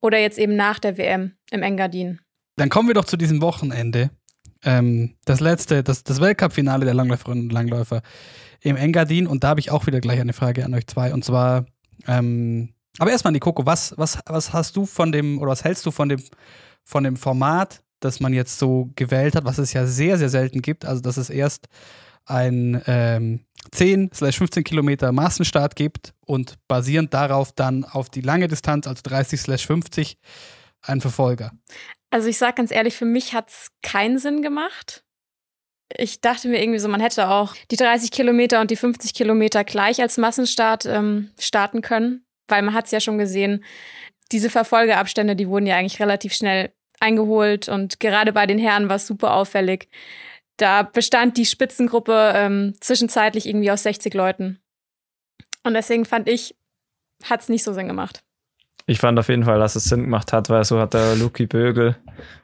oder 0.01 0.17
jetzt 0.17 0.39
eben 0.39 0.55
nach 0.55 0.79
der 0.79 0.97
WM 0.97 1.33
im 1.51 1.63
Engadin. 1.63 2.19
Dann 2.57 2.69
kommen 2.69 2.89
wir 2.89 2.95
doch 2.95 3.05
zu 3.05 3.15
diesem 3.15 3.41
Wochenende. 3.41 4.09
Ähm, 4.63 5.15
das 5.25 5.39
letzte, 5.39 5.83
das, 5.83 6.03
das 6.03 6.19
Weltcup-Finale 6.19 6.85
der 6.85 6.93
Langläuferinnen 6.93 7.45
und 7.45 7.51
Langläufer 7.51 8.01
im 8.61 8.75
Engadin. 8.75 9.27
Und 9.27 9.43
da 9.43 9.49
habe 9.49 9.59
ich 9.59 9.71
auch 9.71 9.87
wieder 9.87 10.01
gleich 10.01 10.19
eine 10.19 10.33
Frage 10.33 10.65
an 10.65 10.73
euch 10.73 10.87
zwei. 10.87 11.13
Und 11.13 11.25
zwar, 11.25 11.65
ähm, 12.07 12.73
aber 12.97 13.11
erstmal, 13.11 13.33
Nikoko, 13.33 13.65
was, 13.65 13.93
was, 13.97 14.19
was 14.25 14.53
hast 14.53 14.75
du 14.75 14.85
von 14.85 15.11
dem, 15.11 15.39
oder 15.39 15.51
was 15.51 15.63
hältst 15.63 15.85
du 15.85 15.91
von 15.91 16.09
dem 16.09 16.21
von 16.83 17.03
dem 17.03 17.15
Format, 17.15 17.81
das 17.99 18.19
man 18.19 18.33
jetzt 18.33 18.57
so 18.59 18.89
gewählt 18.95 19.35
hat, 19.35 19.45
was 19.45 19.57
es 19.57 19.73
ja 19.73 19.85
sehr, 19.85 20.17
sehr 20.17 20.29
selten 20.29 20.61
gibt. 20.61 20.85
Also, 20.85 21.01
dass 21.01 21.17
es 21.17 21.29
erst 21.29 21.67
ein 22.25 22.81
ähm, 22.87 23.45
10-15 23.73 24.63
Kilometer 24.63 25.11
Massenstart 25.11 25.75
gibt 25.75 26.13
und 26.25 26.55
basierend 26.67 27.13
darauf 27.13 27.51
dann 27.51 27.83
auf 27.83 28.09
die 28.09 28.21
lange 28.21 28.47
Distanz, 28.47 28.87
also 28.87 29.01
30-50, 29.01 30.15
ein 30.83 31.01
Verfolger. 31.01 31.51
Also 32.09 32.27
ich 32.27 32.37
sage 32.37 32.55
ganz 32.55 32.71
ehrlich, 32.71 32.95
für 32.95 33.05
mich 33.05 33.33
hat 33.33 33.49
es 33.49 33.67
keinen 33.81 34.19
Sinn 34.19 34.41
gemacht. 34.41 35.03
Ich 35.97 36.21
dachte 36.21 36.47
mir 36.47 36.61
irgendwie 36.61 36.79
so, 36.79 36.87
man 36.87 37.01
hätte 37.01 37.29
auch 37.29 37.55
die 37.71 37.75
30 37.75 38.11
Kilometer 38.11 38.61
und 38.61 38.71
die 38.71 38.75
50 38.75 39.13
Kilometer 39.13 39.63
gleich 39.63 40.01
als 40.01 40.17
Massenstart 40.17 40.85
ähm, 40.85 41.31
starten 41.39 41.81
können, 41.81 42.25
weil 42.47 42.61
man 42.61 42.73
hat 42.73 42.85
es 42.85 42.91
ja 42.91 42.99
schon 42.99 43.17
gesehen, 43.17 43.63
diese 44.31 44.49
Verfolgeabstände, 44.49 45.35
die 45.35 45.47
wurden 45.47 45.67
ja 45.67 45.75
eigentlich 45.75 45.99
relativ 45.99 46.33
schnell 46.33 46.71
eingeholt 46.99 47.67
und 47.67 47.99
gerade 47.99 48.31
bei 48.31 48.45
den 48.45 48.59
Herren 48.59 48.87
war 48.89 48.95
es 48.97 49.07
super 49.07 49.33
auffällig. 49.33 49.89
Da 50.57 50.83
bestand 50.83 51.37
die 51.37 51.45
Spitzengruppe 51.45 52.33
ähm, 52.35 52.75
zwischenzeitlich 52.79 53.47
irgendwie 53.47 53.71
aus 53.71 53.83
60 53.83 54.13
Leuten. 54.13 54.59
Und 55.63 55.73
deswegen 55.73 56.05
fand 56.05 56.29
ich, 56.29 56.55
hat 57.23 57.41
es 57.41 57.49
nicht 57.49 57.63
so 57.63 57.73
Sinn 57.73 57.87
gemacht. 57.87 58.23
Ich 58.85 58.99
fand 58.99 59.19
auf 59.19 59.29
jeden 59.29 59.43
Fall, 59.43 59.59
dass 59.59 59.75
es 59.75 59.85
Sinn 59.85 60.03
gemacht 60.03 60.33
hat, 60.33 60.49
weil 60.49 60.63
so 60.63 60.79
hat 60.79 60.93
der 60.93 61.15
Luki 61.15 61.45
Bögel 61.45 61.95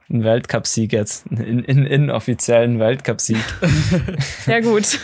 einen 0.10 0.24
Weltcupsieg 0.24 0.94
jetzt, 0.94 1.29
einen 1.29 1.63
in, 1.63 1.86
inoffiziellen 1.86 2.79
Weltcupsieg. 2.79 3.44
ja, 4.46 4.62
gut. 4.62 5.00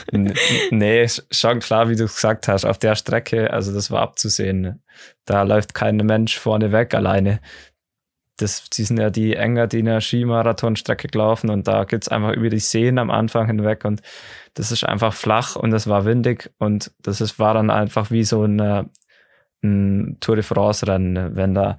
nee, 0.72 1.08
schon 1.32 1.60
klar, 1.60 1.90
wie 1.90 1.96
du 1.96 2.06
gesagt 2.06 2.48
hast, 2.48 2.66
auf 2.66 2.78
der 2.78 2.96
Strecke, 2.96 3.52
also 3.52 3.74
das 3.74 3.92
war 3.92 4.02
abzusehen. 4.02 4.82
Da 5.26 5.44
läuft 5.44 5.74
kein 5.74 5.98
Mensch 5.98 6.38
vorne 6.38 6.72
weg 6.72 6.94
alleine. 6.94 7.42
Das, 8.38 8.66
sie 8.74 8.84
sind 8.84 9.00
ja 9.00 9.10
die 9.10 9.36
Engadiner 9.36 10.02
Skimarathon-Strecke 10.02 11.08
gelaufen 11.08 11.50
und 11.50 11.68
da 11.68 11.84
geht's 11.84 12.08
einfach 12.08 12.34
über 12.34 12.50
die 12.50 12.60
Seen 12.60 12.98
am 12.98 13.12
Anfang 13.12 13.48
hinweg 13.48 13.86
und 13.86 14.02
das 14.56 14.72
ist 14.72 14.84
einfach 14.84 15.14
flach 15.14 15.56
und 15.56 15.72
es 15.74 15.88
war 15.88 16.06
windig 16.06 16.52
und 16.58 16.92
das 17.02 17.22
ist, 17.22 17.38
war 17.38 17.54
dann 17.54 17.70
einfach 17.70 18.10
wie 18.10 18.24
so 18.24 18.44
ein 18.44 18.90
ein 19.64 20.18
Tour 20.20 20.36
de 20.36 20.44
France-Rennen. 20.44 21.36
Wenn 21.36 21.54
da, 21.54 21.78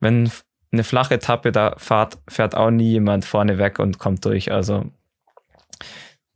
wenn 0.00 0.30
eine 0.72 0.84
flache 0.84 1.14
Etappe 1.14 1.52
da 1.52 1.74
fährt, 1.78 2.18
fährt 2.28 2.54
auch 2.54 2.70
nie 2.70 2.92
jemand 2.92 3.24
vorne 3.24 3.58
weg 3.58 3.78
und 3.78 3.98
kommt 3.98 4.24
durch. 4.24 4.52
Also 4.52 4.84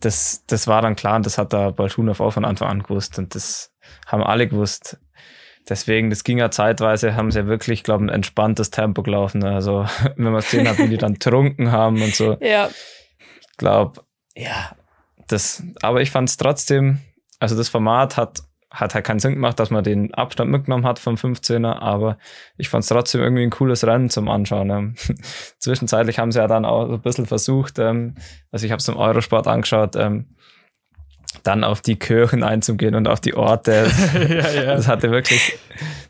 das, 0.01 0.45
das 0.47 0.67
war 0.67 0.83
dann 0.83 0.97
klar 0.97 1.17
und 1.17 1.27
das 1.27 1.39
hat 1.39 1.53
der 1.53 1.73
Balschunow 1.73 2.21
auch 2.21 2.33
von 2.33 2.45
Anfang 2.45 2.69
an 2.69 2.83
gewusst 2.83 3.19
und 3.19 3.35
das 3.35 3.73
haben 4.07 4.23
alle 4.23 4.49
gewusst. 4.49 4.99
Deswegen, 5.69 6.11
das 6.11 6.25
ging 6.25 6.39
ja 6.39 6.51
zeitweise, 6.51 7.15
haben 7.15 7.31
sie 7.31 7.41
ja 7.41 7.47
wirklich, 7.47 7.85
glaube 7.85 8.05
ich, 8.05 8.11
ein 8.11 8.15
entspanntes 8.15 8.71
Tempo 8.71 9.03
gelaufen. 9.03 9.45
Also, 9.45 9.87
wenn 10.17 10.33
man 10.33 10.41
sehen 10.41 10.69
hat, 10.69 10.79
wie 10.79 10.89
die 10.89 10.97
dann 10.97 11.19
trunken 11.19 11.71
haben 11.71 12.03
und 12.03 12.15
so. 12.15 12.39
Ja. 12.41 12.71
Ich 13.41 13.57
glaube, 13.59 14.03
ja, 14.35 14.75
das, 15.29 15.63
aber 15.83 16.01
ich 16.01 16.11
fand 16.11 16.31
es 16.31 16.39
trotzdem, 16.39 17.01
also 17.39 17.57
das 17.57 17.69
Format 17.69 18.17
hat, 18.17 18.43
hat 18.71 18.95
halt 18.95 19.05
keinen 19.05 19.19
Sinn 19.19 19.35
gemacht, 19.35 19.59
dass 19.59 19.71
man 19.71 19.83
den 19.83 20.15
Abstand 20.15 20.51
mitgenommen 20.51 20.87
hat 20.87 20.99
vom 20.99 21.17
15er, 21.17 21.81
aber 21.81 22.19
ich 22.57 22.69
fand 22.69 22.83
es 22.83 22.89
trotzdem 22.89 23.21
irgendwie 23.21 23.43
ein 23.43 23.51
cooles 23.51 23.85
Rennen 23.85 24.11
zum 24.11 24.29
Anschauen. 24.29 24.71
Ähm. 24.71 24.95
Zwischenzeitlich 25.59 26.19
haben 26.19 26.31
sie 26.31 26.39
ja 26.39 26.47
dann 26.47 26.65
auch 26.65 26.89
ein 26.89 27.01
bisschen 27.01 27.27
versucht, 27.27 27.79
ähm, 27.79 28.15
also 28.53 28.65
ich 28.67 28.73
habe 28.73 28.81
es 28.81 28.89
im 28.89 28.97
Eurosport 28.97 29.49
angeschaut, 29.49 29.97
ähm, 29.97 30.27
dann 31.43 31.65
auf 31.65 31.81
die 31.81 31.97
Kirchen 31.97 32.43
einzugehen 32.43 32.95
und 32.95 33.09
auf 33.09 33.21
die 33.21 33.35
Orte. 33.35 33.91
ja, 34.15 34.51
ja. 34.51 34.75
Das 34.77 34.89
hatte 34.89 35.11
wirklich 35.11 35.59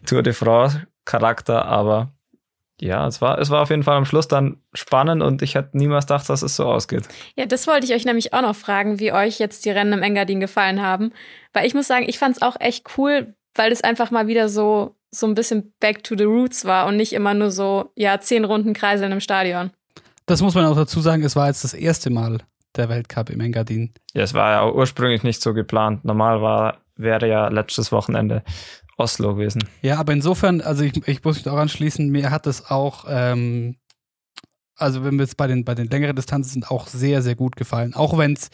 Tour 0.06 0.22
de 0.22 0.32
France 0.32 0.86
Charakter, 1.04 1.64
aber 1.64 2.12
ja, 2.80 3.06
es 3.06 3.20
war, 3.20 3.38
es 3.38 3.50
war 3.50 3.62
auf 3.62 3.70
jeden 3.70 3.82
Fall 3.82 3.96
am 3.96 4.04
Schluss 4.04 4.26
dann 4.26 4.56
spannend 4.72 5.22
und 5.22 5.42
ich 5.42 5.54
hätte 5.54 5.76
niemals 5.76 6.06
gedacht, 6.06 6.28
dass 6.28 6.42
es 6.42 6.56
so 6.56 6.64
ausgeht. 6.64 7.08
Ja, 7.36 7.46
das 7.46 7.66
wollte 7.66 7.86
ich 7.86 7.92
euch 7.92 8.04
nämlich 8.04 8.32
auch 8.32 8.42
noch 8.42 8.56
fragen, 8.56 8.98
wie 8.98 9.12
euch 9.12 9.38
jetzt 9.38 9.64
die 9.64 9.70
Rennen 9.70 9.92
im 9.92 10.02
Engadin 10.02 10.40
gefallen 10.40 10.80
haben. 10.80 11.12
Weil 11.52 11.66
ich 11.66 11.74
muss 11.74 11.86
sagen, 11.86 12.06
ich 12.08 12.18
fand 12.18 12.36
es 12.36 12.42
auch 12.42 12.56
echt 12.58 12.86
cool, 12.96 13.34
weil 13.54 13.70
es 13.70 13.82
einfach 13.82 14.10
mal 14.10 14.26
wieder 14.26 14.48
so, 14.48 14.96
so 15.10 15.26
ein 15.26 15.34
bisschen 15.34 15.74
back 15.80 16.02
to 16.04 16.16
the 16.16 16.24
roots 16.24 16.64
war 16.64 16.86
und 16.86 16.96
nicht 16.96 17.12
immer 17.12 17.34
nur 17.34 17.50
so, 17.50 17.92
ja, 17.96 18.18
zehn 18.20 18.44
Runden 18.44 18.72
kreiseln 18.72 19.12
im 19.12 19.20
Stadion. 19.20 19.70
Das 20.26 20.40
muss 20.40 20.54
man 20.54 20.64
auch 20.64 20.76
dazu 20.76 21.00
sagen, 21.00 21.22
es 21.22 21.36
war 21.36 21.48
jetzt 21.48 21.64
das 21.64 21.74
erste 21.74 22.08
Mal 22.10 22.38
der 22.76 22.88
Weltcup 22.88 23.30
im 23.30 23.40
Engadin. 23.40 23.92
Ja, 24.14 24.22
es 24.22 24.32
war 24.32 24.50
ja 24.52 24.60
auch 24.60 24.74
ursprünglich 24.74 25.22
nicht 25.22 25.42
so 25.42 25.52
geplant. 25.52 26.04
Normal 26.04 26.40
war, 26.40 26.78
wäre 26.96 27.28
ja 27.28 27.48
letztes 27.48 27.92
Wochenende 27.92 28.42
Oslo 29.00 29.34
gewesen. 29.34 29.64
Ja, 29.82 29.98
aber 29.98 30.12
insofern, 30.12 30.60
also 30.60 30.84
ich, 30.84 30.96
ich 31.08 31.24
muss 31.24 31.36
mich 31.36 31.48
auch 31.48 31.58
anschließen, 31.58 32.08
mir 32.08 32.30
hat 32.30 32.46
es 32.46 32.70
auch, 32.70 33.06
ähm, 33.08 33.76
also 34.76 35.04
wenn 35.04 35.16
wir 35.16 35.24
jetzt 35.24 35.36
bei 35.36 35.46
den, 35.46 35.64
bei 35.64 35.74
den 35.74 35.88
längeren 35.88 36.16
Distanzen 36.16 36.52
sind, 36.52 36.70
auch 36.70 36.86
sehr, 36.86 37.22
sehr 37.22 37.34
gut 37.34 37.56
gefallen. 37.56 37.94
Auch 37.94 38.16
wenn 38.16 38.34
es 38.34 38.50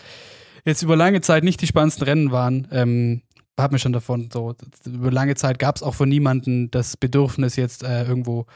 jetzt 0.65 0.83
über 0.83 0.97
lange 0.97 1.21
Zeit 1.21 1.45
nicht 1.45 1.61
die 1.61 1.67
spannendsten 1.67 2.05
Rennen 2.05 2.33
waren, 2.33 2.69
ähm, 2.71 3.23
hat 3.59 3.73
mir 3.73 3.79
schon 3.79 3.93
davon 3.93 4.29
so, 4.33 4.55
über 4.85 5.11
lange 5.11 5.35
Zeit 5.35 5.59
gab 5.59 5.77
es 5.77 5.83
auch 5.83 5.95
von 5.95 6.09
niemandem 6.09 6.71
das 6.71 6.97
Bedürfnis, 6.97 7.57
jetzt 7.57 7.83
äh, 7.83 8.05
irgendwo 8.05 8.47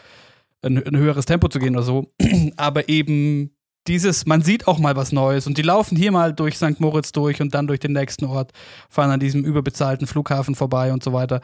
ein, 0.62 0.82
ein 0.82 0.96
höheres 0.96 1.24
Tempo 1.24 1.48
zu 1.48 1.58
gehen 1.58 1.74
oder 1.74 1.84
so. 1.84 2.12
aber 2.56 2.88
eben 2.88 3.50
dieses, 3.86 4.26
man 4.26 4.42
sieht 4.42 4.66
auch 4.68 4.78
mal 4.78 4.96
was 4.96 5.12
Neues 5.12 5.46
und 5.46 5.56
die 5.58 5.62
laufen 5.62 5.96
hier 5.96 6.12
mal 6.12 6.32
durch 6.32 6.56
St. 6.56 6.80
Moritz 6.80 7.12
durch 7.12 7.40
und 7.40 7.54
dann 7.54 7.66
durch 7.66 7.80
den 7.80 7.92
nächsten 7.92 8.26
Ort, 8.26 8.52
fahren 8.88 9.10
an 9.10 9.20
diesem 9.20 9.44
überbezahlten 9.44 10.06
Flughafen 10.06 10.54
vorbei 10.54 10.92
und 10.92 11.02
so 11.02 11.12
weiter. 11.12 11.40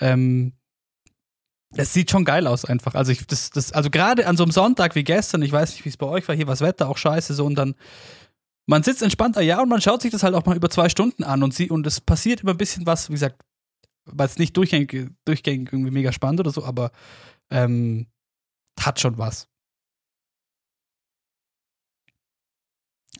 Ähm, 0.00 0.52
es 1.74 1.92
sieht 1.92 2.10
schon 2.10 2.24
geil 2.24 2.46
aus 2.46 2.64
einfach. 2.64 2.94
Also 2.94 3.12
ich, 3.12 3.26
das, 3.26 3.50
das, 3.50 3.72
also 3.72 3.90
gerade 3.90 4.26
an 4.26 4.36
so 4.36 4.42
einem 4.42 4.52
Sonntag 4.52 4.94
wie 4.94 5.04
gestern, 5.04 5.42
ich 5.42 5.52
weiß 5.52 5.72
nicht, 5.72 5.84
wie 5.84 5.90
es 5.90 5.96
bei 5.96 6.06
euch 6.06 6.26
war, 6.28 6.34
hier 6.34 6.46
war 6.46 6.54
das 6.54 6.60
Wetter 6.60 6.88
auch 6.88 6.98
scheiße 6.98 7.34
so 7.34 7.44
und 7.44 7.56
dann 7.56 7.74
man 8.68 8.82
sitzt 8.82 9.02
entspannter, 9.02 9.40
ja, 9.40 9.62
und 9.62 9.70
man 9.70 9.80
schaut 9.80 10.02
sich 10.02 10.10
das 10.10 10.22
halt 10.22 10.34
auch 10.34 10.44
mal 10.44 10.54
über 10.54 10.68
zwei 10.68 10.90
Stunden 10.90 11.24
an 11.24 11.42
und 11.42 11.54
sie, 11.54 11.70
und 11.70 11.86
es 11.86 12.02
passiert 12.02 12.42
immer 12.42 12.52
ein 12.52 12.58
bisschen 12.58 12.84
was, 12.84 13.08
wie 13.08 13.14
gesagt, 13.14 13.40
weil 14.04 14.26
es 14.26 14.38
nicht 14.38 14.54
durchgängig, 14.58 15.10
durchgängig 15.24 15.72
irgendwie 15.72 15.90
mega 15.90 16.12
spannend 16.12 16.40
oder 16.40 16.50
so, 16.50 16.62
aber 16.64 16.90
ähm, 17.50 18.08
hat 18.78 19.00
schon 19.00 19.16
was. 19.16 19.48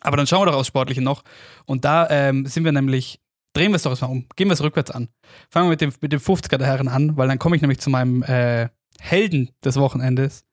Aber 0.01 0.17
dann 0.17 0.27
schauen 0.27 0.43
wir 0.43 0.47
doch 0.47 0.59
aufs 0.59 0.69
Sportliche 0.69 1.03
noch. 1.03 1.23
Und 1.67 1.85
da 1.85 2.09
ähm, 2.11 2.47
sind 2.47 2.65
wir 2.65 2.73
nämlich, 2.73 3.21
drehen 3.53 3.73
wir 3.73 3.77
es 3.77 3.83
doch 3.83 3.91
erstmal 3.91 4.11
um, 4.11 4.27
gehen 4.37 4.49
wir 4.49 4.55
es 4.55 4.63
rückwärts 4.63 4.91
an. 4.91 5.09
Fangen 5.51 5.67
wir 5.67 5.71
mit 5.71 5.81
dem, 5.81 5.93
mit 6.01 6.13
dem 6.13 6.21
50er 6.21 6.57
der 6.57 6.67
Herren 6.67 6.89
an, 6.89 7.17
weil 7.17 7.29
dann 7.29 7.39
komme 7.39 7.57
ich 7.57 7.63
nämlich 7.63 7.81
zu 7.81 7.91
meinem 7.91 8.23
äh, 8.23 8.69
Helden 9.01 9.51
des 9.65 9.77
Wochenendes. 9.77 10.45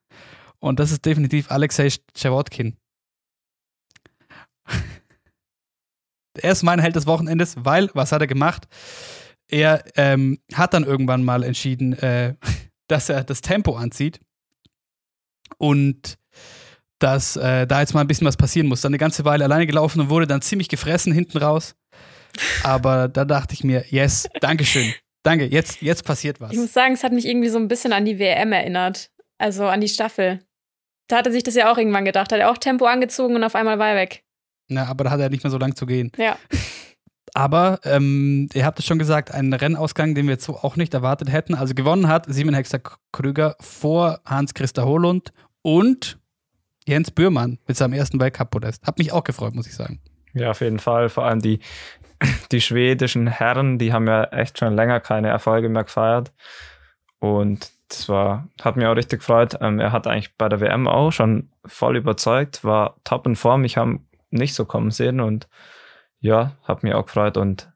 Und 0.60 0.80
das 0.80 0.92
ist 0.92 1.06
definitiv 1.06 1.52
Alexei 1.52 1.90
Czewotkin. 2.14 2.78
er 6.38 6.52
ist 6.52 6.64
mein 6.64 6.80
Held 6.80 6.96
des 6.96 7.06
Wochenendes, 7.06 7.56
weil, 7.60 7.90
was 7.94 8.12
hat 8.12 8.22
er 8.22 8.28
gemacht? 8.28 8.68
Er 9.48 9.84
ähm, 9.96 10.40
hat 10.54 10.74
dann 10.74 10.84
irgendwann 10.84 11.24
mal 11.24 11.44
entschieden, 11.44 11.94
äh, 11.94 12.36
dass 12.88 13.10
er 13.10 13.24
das 13.24 13.42
Tempo 13.42 13.76
anzieht. 13.76 14.20
Und 15.58 16.18
dass 17.00 17.36
äh, 17.36 17.68
da 17.68 17.82
jetzt 17.82 17.94
mal 17.94 18.02
ein 18.02 18.08
bisschen 18.08 18.28
was 18.28 18.38
passieren 18.38 18.68
muss. 18.68 18.82
Dann 18.82 18.92
eine 18.92 18.98
ganze 18.98 19.26
Weile 19.26 19.44
alleine 19.44 19.68
gelaufen 19.68 20.00
und 20.00 20.10
wurde 20.10 20.28
dann 20.28 20.42
ziemlich 20.42 20.70
gefressen 20.70 21.14
hinten 21.14 21.38
raus. 21.38 21.76
Aber 22.64 23.08
da 23.08 23.26
dachte 23.26 23.54
ich 23.54 23.64
mir, 23.64 23.86
yes, 23.90 24.28
Dankeschön. 24.42 24.94
Danke, 25.24 25.46
jetzt, 25.46 25.82
jetzt 25.82 26.06
passiert 26.06 26.40
was. 26.40 26.52
Ich 26.52 26.58
muss 26.60 26.74
sagen, 26.74 26.94
es 26.94 27.04
hat 27.04 27.12
mich 27.12 27.26
irgendwie 27.26 27.50
so 27.50 27.58
ein 27.58 27.68
bisschen 27.68 27.94
an 27.94 28.06
die 28.06 28.20
WM 28.20 28.52
erinnert. 28.52 29.10
Also 29.38 29.66
an 29.66 29.82
die 29.82 29.90
Staffel. 29.90 30.42
Da 31.08 31.18
hat 31.18 31.26
er 31.26 31.32
sich 31.32 31.44
das 31.44 31.56
ja 31.56 31.72
auch 31.72 31.78
irgendwann 31.78 32.06
gedacht. 32.06 32.32
Hat 32.32 32.40
er 32.40 32.50
auch 32.50 32.58
Tempo 32.58 32.86
angezogen 32.86 33.36
und 33.36 33.44
auf 33.44 33.56
einmal 33.56 33.80
war 33.80 33.90
er 33.90 33.96
weg. 33.96 34.24
Na, 34.68 34.86
aber 34.86 35.06
da 35.06 35.12
hat 35.12 35.20
er 35.20 35.30
nicht 35.30 35.44
mehr 35.44 35.52
so 35.52 35.58
lang 35.58 35.76
zu 35.76 35.86
gehen. 35.86 36.12
Ja. 36.18 36.38
Aber 37.34 37.82
ähm, 37.84 38.48
ihr 38.54 38.66
habt 38.66 38.80
es 38.80 38.86
schon 38.86 38.98
gesagt, 38.98 39.34
einen 39.34 39.52
Rennausgang, 39.52 40.16
den 40.16 40.26
wir 40.26 40.36
jetzt 40.36 40.46
so 40.46 40.56
auch 40.56 40.78
nicht 40.78 40.94
erwartet 40.94 41.30
hätten. 41.30 41.54
Also 41.54 41.74
gewonnen 41.74 42.08
hat 42.08 42.28
Simon 42.30 42.54
Hexer 42.54 42.80
Krüger 43.12 43.58
vor 43.60 44.22
Hans-Christa 44.26 44.86
Holund 44.86 45.34
und 45.62 46.18
Jens 46.88 47.12
Bührmann 47.12 47.58
mit 47.68 47.78
seinem 47.78 47.94
ersten 47.94 48.20
Weltcup-Podest. 48.20 48.86
Hat 48.86 48.98
mich 49.00 49.12
auch 49.12 49.24
gefreut, 49.24 49.56
muss 49.56 49.68
ich 49.68 49.76
sagen. 49.76 50.00
Ja, 50.34 50.52
auf 50.52 50.62
jeden 50.62 50.80
Fall. 50.80 51.10
Vor 51.10 51.26
allem 51.26 51.42
die, 51.42 51.60
die 52.52 52.62
schwedischen 52.62 53.28
Herren, 53.28 53.80
die 53.80 53.92
haben 53.92 54.08
ja 54.08 54.26
echt 54.26 54.60
schon 54.60 54.76
länger 54.76 55.00
keine 55.00 55.30
Erfolge 55.30 55.70
mehr 55.70 55.84
gefeiert. 55.84 56.32
Und 57.20 57.72
das 57.88 58.08
war, 58.10 58.48
hat 58.62 58.76
mir 58.76 58.90
auch 58.90 58.96
richtig 58.96 59.20
gefreut. 59.20 59.58
Ähm, 59.62 59.80
er 59.80 59.92
hat 59.92 60.06
eigentlich 60.06 60.36
bei 60.38 60.48
der 60.48 60.60
WM 60.60 60.88
auch 60.88 61.12
schon 61.12 61.50
voll 61.66 61.98
überzeugt, 61.98 62.64
war 62.64 62.98
top 63.04 63.26
in 63.26 63.36
Form. 63.36 63.64
Ich 63.64 63.78
habe 63.78 64.00
nicht 64.30 64.54
so 64.54 64.66
kommen 64.66 64.92
sehen 64.92 65.20
und 65.20 65.48
ja, 66.20 66.52
hat 66.64 66.84
mir 66.84 66.98
auch 66.98 67.06
gefreut. 67.06 67.38
Und 67.38 67.72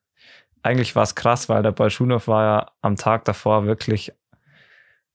eigentlich 0.62 0.96
war 0.96 1.04
es 1.04 1.16
krass, 1.16 1.50
weil 1.50 1.64
der 1.64 1.72
Balschunow 1.72 2.28
war 2.28 2.44
ja 2.44 2.72
am 2.82 2.96
Tag 2.96 3.26
davor 3.26 3.66
wirklich 3.66 4.12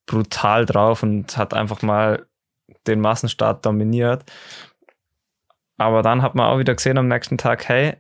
brutal 0.07 0.67
drauf 0.67 1.03
und 1.03 1.37
hat 1.37 1.55
einfach 1.55 1.83
mal 1.83 2.27
den 2.87 3.01
Massenstart 3.01 3.65
dominiert. 3.65 4.25
Aber 5.77 6.03
dann 6.03 6.23
hat 6.23 6.35
man 6.35 6.47
auch 6.47 6.59
wieder 6.59 6.75
gesehen 6.75 6.99
am 6.99 7.09
nächsten 7.09 7.39
Tag, 7.39 7.69
hey, 7.69 7.95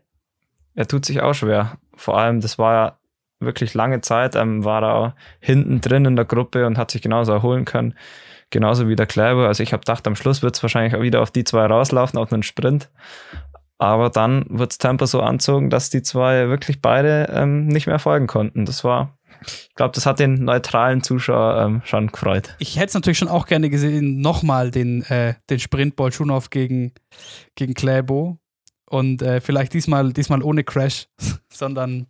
er 0.74 0.86
tut 0.86 1.04
sich 1.04 1.20
auch 1.20 1.34
schwer. 1.34 1.78
Vor 1.96 2.18
allem, 2.18 2.40
das 2.40 2.58
war 2.58 2.74
ja 2.74 2.98
wirklich 3.40 3.74
lange 3.74 4.00
Zeit, 4.00 4.36
ähm, 4.36 4.64
war 4.64 4.82
er 4.82 5.16
hinten 5.40 5.80
drin 5.80 6.04
in 6.04 6.16
der 6.16 6.24
Gruppe 6.24 6.66
und 6.66 6.78
hat 6.78 6.90
sich 6.90 7.02
genauso 7.02 7.32
erholen 7.32 7.64
können. 7.64 7.94
Genauso 8.50 8.88
wie 8.88 8.96
der 8.96 9.06
Kleber. 9.06 9.48
Also 9.48 9.62
ich 9.62 9.72
habe 9.72 9.80
gedacht, 9.80 10.06
am 10.06 10.16
Schluss 10.16 10.42
wird 10.42 10.56
es 10.56 10.62
wahrscheinlich 10.62 10.94
auch 10.94 11.02
wieder 11.02 11.20
auf 11.20 11.30
die 11.30 11.44
zwei 11.44 11.66
rauslaufen, 11.66 12.18
auf 12.18 12.32
einen 12.32 12.42
Sprint. 12.42 12.88
Aber 13.78 14.10
dann 14.10 14.46
wird 14.48 14.70
das 14.70 14.78
Tempo 14.78 15.06
so 15.06 15.20
anzogen, 15.20 15.70
dass 15.70 15.90
die 15.90 16.02
zwei 16.02 16.48
wirklich 16.48 16.80
beide 16.80 17.28
ähm, 17.32 17.66
nicht 17.66 17.86
mehr 17.86 17.98
folgen 17.98 18.26
konnten. 18.26 18.64
Das 18.64 18.84
war 18.84 19.18
ich 19.46 19.74
glaube, 19.74 19.92
das 19.94 20.06
hat 20.06 20.18
den 20.18 20.44
neutralen 20.44 21.02
Zuschauer 21.02 21.62
ähm, 21.62 21.82
schon 21.84 22.08
gefreut. 22.08 22.54
Ich 22.58 22.76
hätte 22.76 22.86
es 22.86 22.94
natürlich 22.94 23.18
schon 23.18 23.28
auch 23.28 23.46
gerne 23.46 23.70
gesehen, 23.70 24.20
nochmal 24.20 24.70
den, 24.70 25.02
äh, 25.04 25.34
den 25.50 25.58
Sprint 25.58 25.96
Bolschunow 25.96 26.50
gegen, 26.50 26.92
gegen 27.54 27.74
Kläbo. 27.74 28.38
Und 28.86 29.22
äh, 29.22 29.40
vielleicht 29.40 29.72
diesmal, 29.72 30.12
diesmal 30.12 30.42
ohne 30.42 30.62
Crash, 30.62 31.08
sondern, 31.48 32.06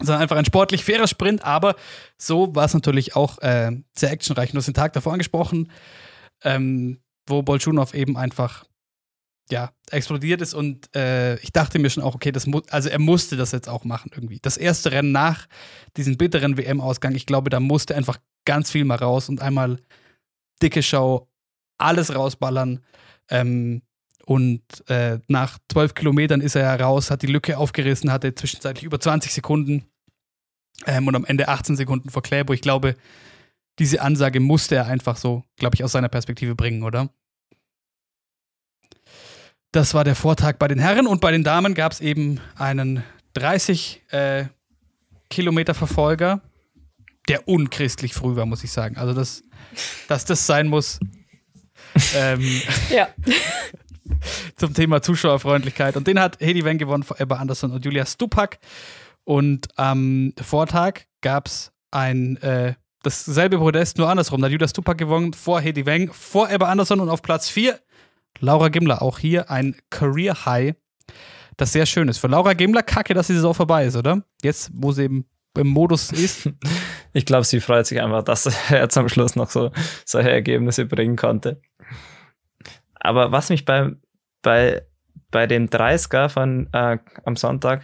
sondern 0.00 0.22
einfach 0.22 0.36
ein 0.36 0.44
sportlich 0.44 0.84
fairer 0.84 1.06
Sprint. 1.06 1.44
Aber 1.44 1.76
so 2.16 2.54
war 2.54 2.64
es 2.64 2.74
natürlich 2.74 3.14
auch 3.14 3.38
äh, 3.38 3.72
sehr 3.96 4.10
actionreich. 4.10 4.52
Du 4.52 4.58
hast 4.58 4.66
den 4.66 4.74
Tag 4.74 4.92
davor 4.94 5.12
angesprochen, 5.12 5.70
ähm, 6.42 6.98
wo 7.26 7.42
Bolschunow 7.42 7.94
eben 7.94 8.16
einfach 8.16 8.64
ja, 9.50 9.72
explodiert 9.90 10.40
ist 10.40 10.54
und 10.54 10.94
äh, 10.94 11.36
ich 11.40 11.52
dachte 11.52 11.78
mir 11.78 11.90
schon 11.90 12.02
auch, 12.02 12.14
okay, 12.14 12.32
das 12.32 12.46
also 12.70 12.88
er 12.88 12.98
musste 12.98 13.36
das 13.36 13.52
jetzt 13.52 13.68
auch 13.68 13.84
machen 13.84 14.10
irgendwie. 14.14 14.38
Das 14.40 14.56
erste 14.56 14.92
Rennen 14.92 15.12
nach 15.12 15.46
diesem 15.96 16.16
bitteren 16.16 16.56
WM-Ausgang, 16.56 17.14
ich 17.14 17.26
glaube, 17.26 17.50
da 17.50 17.60
musste 17.60 17.94
einfach 17.94 18.18
ganz 18.44 18.70
viel 18.70 18.84
mal 18.84 18.96
raus 18.96 19.28
und 19.28 19.42
einmal 19.42 19.78
dicke 20.62 20.82
Show, 20.82 21.28
alles 21.78 22.14
rausballern. 22.14 22.80
Ähm, 23.28 23.82
und 24.24 24.62
äh, 24.88 25.18
nach 25.26 25.58
zwölf 25.70 25.94
Kilometern 25.94 26.40
ist 26.40 26.54
er 26.54 26.62
ja 26.62 26.74
raus, 26.76 27.10
hat 27.10 27.22
die 27.22 27.26
Lücke 27.26 27.58
aufgerissen, 27.58 28.12
hatte 28.12 28.34
zwischenzeitlich 28.34 28.84
über 28.84 29.00
20 29.00 29.32
Sekunden 29.32 29.84
ähm, 30.86 31.08
und 31.08 31.16
am 31.16 31.24
Ende 31.24 31.48
18 31.48 31.76
Sekunden 31.76 32.08
vor 32.08 32.22
Kläbo. 32.22 32.52
Ich 32.52 32.62
glaube, 32.62 32.94
diese 33.78 34.00
Ansage 34.00 34.40
musste 34.40 34.76
er 34.76 34.86
einfach 34.86 35.16
so, 35.16 35.44
glaube 35.56 35.74
ich, 35.74 35.82
aus 35.82 35.92
seiner 35.92 36.08
Perspektive 36.08 36.54
bringen, 36.54 36.82
oder? 36.84 37.10
Das 39.72 39.94
war 39.94 40.04
der 40.04 40.14
Vortag 40.14 40.58
bei 40.58 40.68
den 40.68 40.78
Herren 40.78 41.06
und 41.06 41.22
bei 41.22 41.32
den 41.32 41.44
Damen 41.44 41.72
gab 41.74 41.92
es 41.92 42.00
eben 42.00 42.40
einen 42.56 43.02
30 43.32 44.02
äh, 44.10 44.44
Kilometer 45.30 45.72
Verfolger. 45.72 46.42
der 47.28 47.48
unchristlich 47.48 48.12
früh 48.12 48.36
war, 48.36 48.44
muss 48.44 48.64
ich 48.64 48.70
sagen. 48.70 48.98
Also, 48.98 49.14
das, 49.14 49.42
dass 50.08 50.26
das 50.26 50.46
sein 50.46 50.68
muss. 50.68 51.00
ähm, 52.14 52.60
Ja. 52.90 53.08
zum 54.56 54.74
Thema 54.74 55.00
Zuschauerfreundlichkeit. 55.00 55.96
Und 55.96 56.06
den 56.06 56.20
hat 56.20 56.38
Hedy 56.40 56.64
Weng 56.64 56.76
gewonnen 56.76 57.02
vor 57.02 57.18
Ebba 57.18 57.36
Anderson 57.36 57.70
und 57.72 57.84
Julia 57.84 58.04
Stupak. 58.04 58.58
Und 59.24 59.68
am 59.78 60.34
Vortag 60.42 61.02
gab 61.22 61.46
es 61.46 61.72
ein 61.90 62.36
äh, 62.38 62.74
dasselbe 63.02 63.58
Podest, 63.58 63.96
nur 63.96 64.10
andersrum. 64.10 64.40
Da 64.40 64.46
hat 64.46 64.52
Julia 64.52 64.68
Stupak 64.68 64.98
gewonnen 64.98 65.32
vor 65.32 65.60
Hedy 65.60 65.86
Weng, 65.86 66.12
vor 66.12 66.50
Ebba 66.50 66.66
Anderson 66.68 67.00
und 67.00 67.08
auf 67.08 67.22
Platz 67.22 67.48
4 67.48 67.78
Laura 68.40 68.68
Gimler. 68.68 69.02
Auch 69.02 69.18
hier 69.18 69.50
ein 69.50 69.76
Career 69.90 70.44
High, 70.46 70.74
das 71.56 71.72
sehr 71.72 71.86
schön 71.86 72.08
ist. 72.08 72.18
Für 72.18 72.28
Laura 72.28 72.54
Gimler 72.54 72.82
kacke, 72.82 73.14
dass 73.14 73.26
die 73.28 73.34
Saison 73.34 73.54
vorbei 73.54 73.84
ist, 73.84 73.96
oder? 73.96 74.22
Jetzt, 74.42 74.70
wo 74.74 74.92
sie 74.92 75.04
eben 75.04 75.26
im 75.58 75.68
Modus 75.68 76.12
ist. 76.12 76.50
Ich 77.14 77.26
glaube, 77.26 77.44
sie 77.44 77.60
freut 77.60 77.86
sich 77.86 78.00
einfach, 78.00 78.22
dass 78.22 78.46
er 78.70 78.88
am 78.96 79.08
Schluss 79.10 79.36
noch 79.36 79.50
so 79.50 79.70
solche 80.06 80.30
Ergebnisse 80.30 80.86
bringen 80.86 81.16
konnte. 81.16 81.60
Aber 82.94 83.32
was 83.32 83.50
mich 83.50 83.66
bei, 83.66 83.90
bei, 84.40 84.86
bei 85.30 85.46
dem 85.46 85.68
30er 85.68 86.30
von, 86.30 86.70
äh, 86.72 86.96
am 87.26 87.36
Sonntag, 87.36 87.82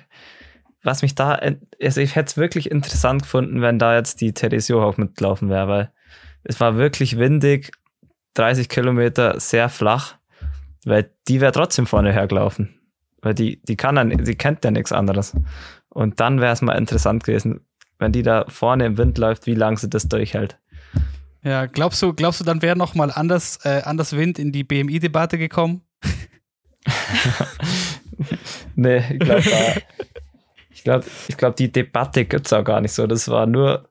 was 0.83 1.03
mich 1.03 1.15
da, 1.15 1.39
also 1.83 2.01
ich 2.01 2.17
hätte 2.17 2.29
es 2.29 2.37
wirklich 2.39 2.71
interessant 2.71 3.25
gefunden, 3.25 3.61
wenn 3.61 3.79
da 3.79 3.97
jetzt 3.97 4.23
die 4.23 4.33
Therese 4.33 4.73
Johaug 4.73 4.97
mitlaufen 4.97 5.51
wäre, 5.51 5.69
weil 5.69 5.93
es 6.45 6.59
war 6.59 6.77
wirklich 6.77 7.19
windig, 7.19 7.73
30 8.33 8.71
Kilometer 8.71 9.39
sehr 9.41 9.69
flach, 9.69 10.18
weil 10.89 11.11
die 11.29 11.41
wäre 11.41 11.53
trotzdem 11.53 11.87
vorne 11.87 12.13
hergelaufen. 12.13 12.81
Weil 13.21 13.35
die, 13.35 13.61
die 13.63 13.77
kann 13.77 13.97
dann, 13.97 14.25
sie 14.25 14.37
kennt 14.37 14.65
ja 14.65 14.71
nichts 14.71 14.93
anderes. 14.93 15.35
Und 15.89 16.21
dann 16.21 16.41
wäre 16.41 16.53
es 16.53 16.63
mal 16.63 16.79
interessant 16.79 17.25
gewesen, 17.25 17.61
wenn 17.99 18.13
die 18.13 18.23
da 18.23 18.45
vorne 18.49 18.87
im 18.87 18.97
Wind 18.97 19.19
läuft, 19.19 19.47
wie 19.47 19.55
lange 19.55 19.77
sie 19.77 19.91
das 19.91 20.09
durchhält. 20.09 20.59
Ja, 21.43 21.67
glaubst 21.67 22.03
du, 22.03 22.13
glaubst 22.13 22.41
du, 22.41 22.45
dann 22.45 22.63
wäre 22.63 22.77
noch 22.77 22.95
mal 22.95 23.11
anders, 23.11 23.59
äh, 23.65 23.83
anders 23.85 24.17
Wind 24.17 24.39
in 24.39 24.53
die 24.53 24.65
BMI-Debatte 24.65 25.39
gekommen? 25.39 25.83
nee, 28.75 29.03
ich 29.11 29.19
glaube, 29.19 29.43
ich 30.71 30.85
glaube, 30.85 31.05
ich 31.29 31.37
glaub, 31.37 31.57
die 31.57 31.71
Debatte 31.71 32.25
gibt 32.25 32.47
es 32.47 32.53
auch 32.53 32.65
gar 32.65 32.81
nicht 32.81 32.93
so. 32.93 33.07
Das 33.07 33.29
war 33.29 33.47
nur, 33.47 33.89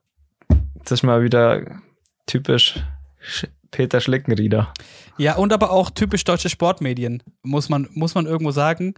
das 0.74 0.92
ist 0.92 1.02
mal 1.02 1.22
wieder 1.22 1.80
typisch 2.26 2.82
Sch 3.20 3.46
Peter 3.70 4.00
Schlickenrieder. 4.00 4.72
Ja, 5.18 5.36
und 5.36 5.52
aber 5.52 5.70
auch 5.70 5.90
typisch 5.90 6.24
deutsche 6.24 6.48
Sportmedien, 6.48 7.22
muss 7.42 7.68
man, 7.68 7.88
muss 7.92 8.14
man 8.14 8.26
irgendwo 8.26 8.52
sagen, 8.52 8.94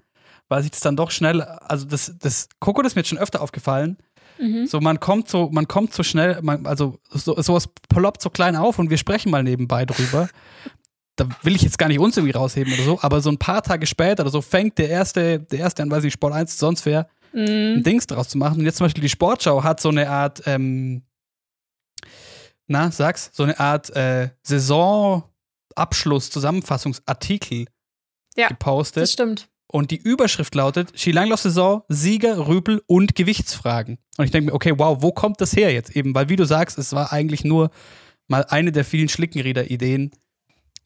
weil 0.48 0.62
sich 0.62 0.70
das 0.72 0.80
dann 0.80 0.96
doch 0.96 1.11
schnell, 1.11 1.40
also 1.42 1.87
das, 1.87 2.14
das, 2.18 2.48
Coco, 2.61 2.83
das 2.83 2.92
ist 2.92 2.96
mir 2.96 3.00
jetzt 3.00 3.09
schon 3.09 3.18
öfter 3.18 3.40
aufgefallen, 3.40 3.96
Mhm. 4.38 4.66
so 4.66 4.80
man 4.80 5.00
kommt 5.00 5.28
so, 5.28 5.50
man 5.52 5.68
kommt 5.68 5.92
so 5.92 6.02
schnell, 6.02 6.38
man, 6.40 6.64
also 6.66 6.98
so, 7.11 7.38
sowas 7.42 7.68
ploppt 7.90 8.22
so 8.22 8.30
klein 8.30 8.56
auf 8.56 8.78
und 8.78 8.88
wir 8.88 8.96
sprechen 8.96 9.30
mal 9.30 9.42
nebenbei 9.42 9.85
drüber. 9.85 10.30
da 11.16 11.28
will 11.42 11.54
ich 11.54 11.61
jetzt 11.61 11.78
gar 11.78 11.88
nicht 11.88 11.98
uns 11.98 12.16
irgendwie 12.16 12.35
rausheben 12.37 12.72
oder 12.72 12.83
so, 12.85 12.98
aber 13.02 13.20
so 13.20 13.28
ein 13.30 13.37
paar 13.37 13.62
Tage 13.62 13.87
später 13.87 14.22
oder 14.22 14.30
so 14.30 14.40
fängt 14.40 14.78
der 14.78 14.88
erste, 14.88 15.40
der 15.40 15.59
erste 15.59 15.83
an, 15.83 15.90
weiß 15.90 16.04
ich, 16.04 16.14
Sport 16.14 16.33
1, 16.33 16.56
sonst 16.59 16.87
wer, 16.87 17.09
ein 17.35 17.76
Mhm. 17.76 17.83
Dings 17.83 18.06
draus 18.06 18.28
zu 18.30 18.38
machen. 18.38 18.59
Und 18.61 18.64
jetzt 18.64 18.78
zum 18.78 18.87
Beispiel 18.87 19.02
die 19.02 19.09
Sportschau 19.11 19.62
hat 19.62 19.78
so 19.80 19.90
eine 19.90 20.09
Art, 20.09 20.42
ähm, 20.46 21.02
na, 22.66 22.90
sag's, 22.90 23.30
so 23.35 23.42
eine 23.42 23.59
Art 23.61 23.90
äh, 23.90 24.30
Saisonabschluss, 25.74 26.30
Zusammenfassungsartikel 26.30 27.66
Ja, 28.37 28.48
gepostet. 28.48 29.02
Das 29.02 29.12
stimmt. 29.12 29.48
Und 29.66 29.92
die 29.92 29.98
Überschrift 29.98 30.54
lautet 30.56 30.98
Skilanglauf-Saison, 30.98 31.83
Sieger, 31.88 32.48
Rüpel 32.48 32.83
und 32.87 33.14
Gewichtsfragen. 33.14 33.98
Und 34.16 34.24
ich 34.24 34.33
denke 34.33 34.50
mir, 34.50 34.54
okay, 34.54 34.72
wow, 34.76 35.00
wo 35.00 35.12
kommt 35.12 35.40
das 35.40 35.54
her 35.54 35.72
jetzt 35.72 35.94
eben? 35.94 36.12
Weil 36.14 36.28
wie 36.28 36.35
du 36.37 36.44
sagst, 36.44 36.76
es 36.78 36.92
war 36.92 37.12
eigentlich 37.12 37.44
nur 37.44 37.70
mal 38.26 38.44
eine 38.48 38.72
der 38.72 38.85
vielen 38.85 39.09
Schlickenrieder-Ideen, 39.09 40.11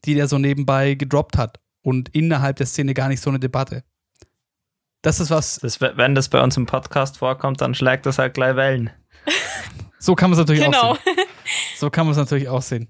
die 0.05 0.13
der 0.13 0.27
so 0.27 0.37
nebenbei 0.37 0.93
gedroppt 0.93 1.37
hat. 1.37 1.59
Und 1.81 2.09
innerhalb 2.09 2.57
der 2.57 2.67
Szene 2.67 2.93
gar 2.93 3.07
nicht 3.07 3.21
so 3.21 3.29
eine 3.31 3.39
Debatte. 3.39 3.83
Das 5.01 5.19
ist 5.19 5.29
was, 5.31 5.59
Das, 5.59 5.81
wenn 5.81 6.13
das 6.15 6.29
bei 6.29 6.41
uns 6.41 6.55
im 6.57 6.65
Podcast 6.67 7.17
vorkommt, 7.17 7.61
dann 7.61 7.73
schlägt 7.75 8.05
das 8.05 8.17
halt 8.19 8.33
gleich 8.35 8.55
Wellen. 8.55 8.91
so 9.99 10.15
kann 10.15 10.29
man 10.29 10.39
es 10.39 10.45
natürlich 10.47 10.63
auch 10.65 10.71
Genau. 10.71 10.93
sehen. 10.95 11.15
So 11.77 11.89
kann 11.89 12.05
man 12.05 12.11
es 12.11 12.17
natürlich 12.17 12.49
auch 12.49 12.61
sehen. 12.61 12.87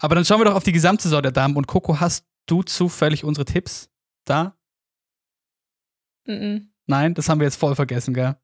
Aber 0.00 0.14
dann 0.14 0.24
schauen 0.24 0.40
wir 0.40 0.44
doch 0.46 0.54
auf 0.54 0.64
die 0.64 0.72
Gesamtsaison 0.72 1.22
der 1.22 1.32
Damen. 1.32 1.56
Und 1.56 1.66
Coco, 1.66 2.00
hast 2.00 2.26
du 2.46 2.62
zufällig 2.62 3.24
unsere 3.24 3.44
Tipps 3.44 3.90
da? 4.24 4.56
Mhm. 6.26 6.70
Nein, 6.86 7.14
das 7.14 7.28
haben 7.28 7.40
wir 7.40 7.46
jetzt 7.46 7.56
voll 7.56 7.74
vergessen, 7.74 8.14
gell? 8.14 8.36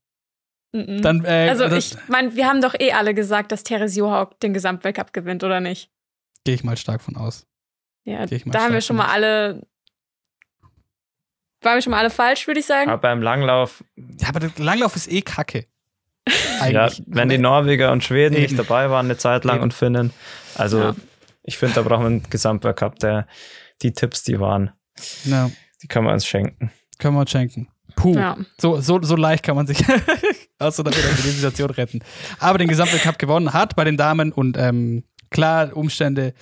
Mhm. 0.73 1.01
Dann, 1.03 1.25
äh, 1.25 1.49
also 1.49 1.69
das- 1.69 1.93
ich 1.93 2.09
meine, 2.09 2.35
wir 2.37 2.47
haben 2.47 2.61
doch 2.61 2.75
eh 2.79 2.93
alle 2.93 3.15
gesagt, 3.15 3.53
dass 3.53 3.63
Therese 3.63 3.99
Johaug 4.01 4.39
den 4.41 4.53
Gesamtweltcup 4.53 5.13
gewinnt, 5.13 5.43
oder 5.45 5.61
nicht? 5.61 5.91
Gehe 6.45 6.55
ich 6.55 6.65
mal 6.65 6.77
stark 6.77 7.03
von 7.03 7.17
aus. 7.17 7.47
Ja, 8.05 8.25
Geh 8.27 8.37
ich 8.37 8.47
mal 8.47 8.53
da 8.53 8.63
haben 8.63 8.73
wir 8.73 8.81
schon 8.81 8.97
mal 8.97 9.07
alle. 9.09 9.67
Waren 11.63 11.75
wir 11.77 11.83
schon 11.83 11.91
mal 11.91 11.99
alle 11.99 12.11
falsch, 12.11 12.47
würde 12.47 12.61
ich 12.61 12.67
sagen? 12.67 12.89
Aber 12.91 13.01
beim 13.01 13.21
Langlauf, 13.21 13.83
Ja, 13.97 14.29
aber 14.29 14.41
der 14.41 14.53
Langlauf 14.59 14.95
ist 14.95 15.11
eh 15.11 15.23
kacke. 15.23 15.67
ja, 16.29 16.35
Eigentlich. 16.61 17.03
wenn 17.07 17.29
die 17.29 17.39
Norweger 17.39 17.91
und 17.91 18.05
Schweden 18.05 18.35
Eben. 18.37 18.43
nicht 18.45 18.59
dabei 18.59 18.91
waren 18.91 19.07
eine 19.07 19.17
Zeit 19.17 19.45
lang 19.45 19.57
Eben. 19.57 19.65
und 19.65 19.75
Finnen. 19.75 20.13
Also 20.55 20.79
Ja. 20.81 20.97
Ich 21.49 21.57
finde, 21.59 21.77
da 21.77 21.83
brauchen 21.83 22.03
wir 22.03 22.07
einen 22.09 22.23
Gesamtweltcup. 22.31 22.99
Der, 22.99 23.27
die 23.83 23.93
Tipps, 23.93 24.23
die 24.23 24.39
waren, 24.39 24.71
Ja, 25.25 25.51
die 25.83 25.89
können 25.89 26.07
wir 26.07 26.13
uns 26.13 26.27
schenken. 26.27 26.71
können 26.99 27.15
wir 27.15 27.21
uns 27.21 27.31
schenken. 27.31 27.69
Puh. 27.97 28.15
Ja. 28.15 28.37
So, 28.61 28.81
so, 28.81 29.01
so 29.03 29.17
leicht 29.17 29.43
kann 29.43 29.57
man 29.57 29.67
sich 29.67 29.83
aus 30.59 30.77
so 30.77 30.85
einer 30.85 30.93
Situation 30.93 31.71
retten. 31.71 32.01
Aber 32.39 32.59
den 32.59 32.69
Gesamtweltcup 32.69 33.19
gewonnen 33.19 33.53
hat 33.53 33.75
bei 33.77 33.85
den 33.85 33.97
Damen 33.97 34.31
und 34.33 34.57
ähm, 34.59 35.05
klar, 35.31 35.77
Umstände, 35.77 36.35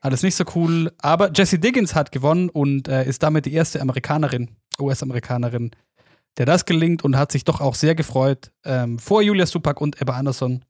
alles 0.00 0.22
nicht 0.22 0.34
so 0.34 0.44
cool. 0.54 0.92
Aber 0.98 1.30
Jessie 1.32 1.58
Diggins 1.58 1.94
hat 1.94 2.12
gewonnen 2.12 2.48
und 2.50 2.86
äh, 2.88 3.04
ist 3.06 3.22
damit 3.22 3.46
die 3.46 3.54
erste 3.54 3.80
Amerikanerin, 3.80 4.50
US-Amerikanerin, 4.78 5.70
der 6.36 6.46
das 6.46 6.66
gelingt 6.66 7.02
und 7.02 7.16
hat 7.16 7.32
sich 7.32 7.44
doch 7.44 7.60
auch 7.60 7.74
sehr 7.74 7.94
gefreut. 7.94 8.52
Ähm, 8.64 8.98
vor 8.98 9.22
Julia 9.22 9.46
Stupak 9.46 9.80
und 9.80 10.00
Ebba 10.00 10.14
Andersson. 10.16 10.64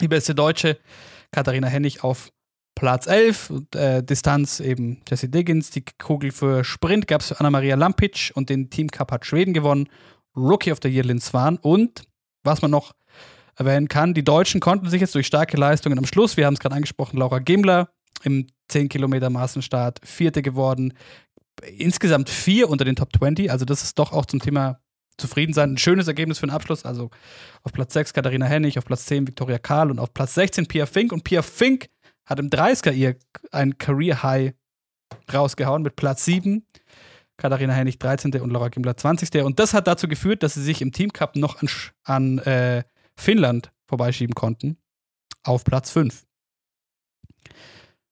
Die 0.00 0.08
beste 0.08 0.34
Deutsche, 0.34 0.78
Katharina 1.32 1.68
Hennig 1.68 2.02
auf 2.02 2.32
Platz 2.74 3.06
11. 3.06 3.50
Und, 3.50 3.76
äh, 3.76 4.02
Distanz 4.02 4.60
eben 4.60 5.02
Jessie 5.08 5.30
Diggins. 5.30 5.70
Die 5.70 5.84
Kugel 5.98 6.30
für 6.30 6.64
Sprint 6.64 7.06
gab 7.06 7.20
es 7.20 7.28
für 7.28 7.40
Anna-Maria 7.40 7.76
Lampic 7.76 8.32
und 8.34 8.50
den 8.50 8.70
Team 8.70 8.88
Cup 8.88 9.12
hat 9.12 9.26
Schweden 9.26 9.54
gewonnen. 9.54 9.88
Rookie 10.36 10.72
of 10.72 10.78
the 10.82 10.88
Year 10.88 11.04
Lynn 11.04 11.20
Swan. 11.20 11.58
Und 11.58 12.02
was 12.42 12.62
man 12.62 12.70
noch 12.70 12.92
erwähnen 13.56 13.88
kann, 13.88 14.14
die 14.14 14.24
Deutschen 14.24 14.60
konnten 14.60 14.88
sich 14.88 15.00
jetzt 15.00 15.14
durch 15.14 15.26
starke 15.26 15.56
Leistungen 15.56 15.98
am 15.98 16.06
Schluss, 16.06 16.36
wir 16.36 16.46
haben 16.46 16.54
es 16.54 16.60
gerade 16.60 16.74
angesprochen, 16.74 17.18
Laura 17.18 17.38
Gimler 17.38 17.90
im 18.22 18.46
10 18.68 18.88
Kilometer 18.88 19.30
Massenstart, 19.30 20.00
Vierte 20.04 20.42
geworden. 20.42 20.94
Insgesamt 21.76 22.30
vier 22.30 22.70
unter 22.70 22.84
den 22.84 22.96
Top 22.96 23.10
20. 23.16 23.50
Also 23.50 23.64
das 23.64 23.82
ist 23.82 23.98
doch 23.98 24.12
auch 24.12 24.26
zum 24.26 24.40
Thema 24.40 24.80
zufrieden 25.18 25.52
sein. 25.52 25.74
Ein 25.74 25.78
schönes 25.78 26.08
Ergebnis 26.08 26.38
für 26.38 26.46
den 26.46 26.54
Abschluss. 26.54 26.84
Also 26.84 27.10
auf 27.62 27.72
Platz 27.72 27.92
6 27.92 28.12
Katharina 28.12 28.46
Hennig, 28.46 28.78
auf 28.78 28.84
Platz 28.84 29.04
10 29.06 29.26
Viktoria 29.26 29.58
Karl 29.58 29.90
und 29.90 29.98
auf 29.98 30.14
Platz 30.14 30.34
16 30.34 30.66
Pia 30.66 30.86
Fink. 30.86 31.12
Und 31.12 31.24
Pia 31.24 31.42
Fink 31.42 31.88
hat 32.26 32.38
im 32.38 32.50
30er 32.50 32.92
ihr 32.92 33.16
ein 33.50 33.78
Career 33.78 34.22
High 34.22 34.54
rausgehauen 35.32 35.82
mit 35.82 35.96
Platz 35.96 36.24
7. 36.24 36.66
Katharina 37.36 37.72
Hennig 37.72 37.98
13. 37.98 38.40
und 38.40 38.50
Laura 38.50 38.68
Gimbler 38.68 38.96
20. 38.96 39.42
Und 39.42 39.58
das 39.58 39.74
hat 39.74 39.86
dazu 39.86 40.06
geführt, 40.06 40.42
dass 40.42 40.54
sie 40.54 40.62
sich 40.62 40.80
im 40.82 40.92
Team 40.92 41.12
Cup 41.12 41.36
noch 41.36 41.60
an, 41.60 41.68
an 42.04 42.38
äh, 42.38 42.84
Finnland 43.16 43.72
vorbeischieben 43.86 44.34
konnten. 44.34 44.78
Auf 45.42 45.64
Platz 45.64 45.90
5. 45.90 46.24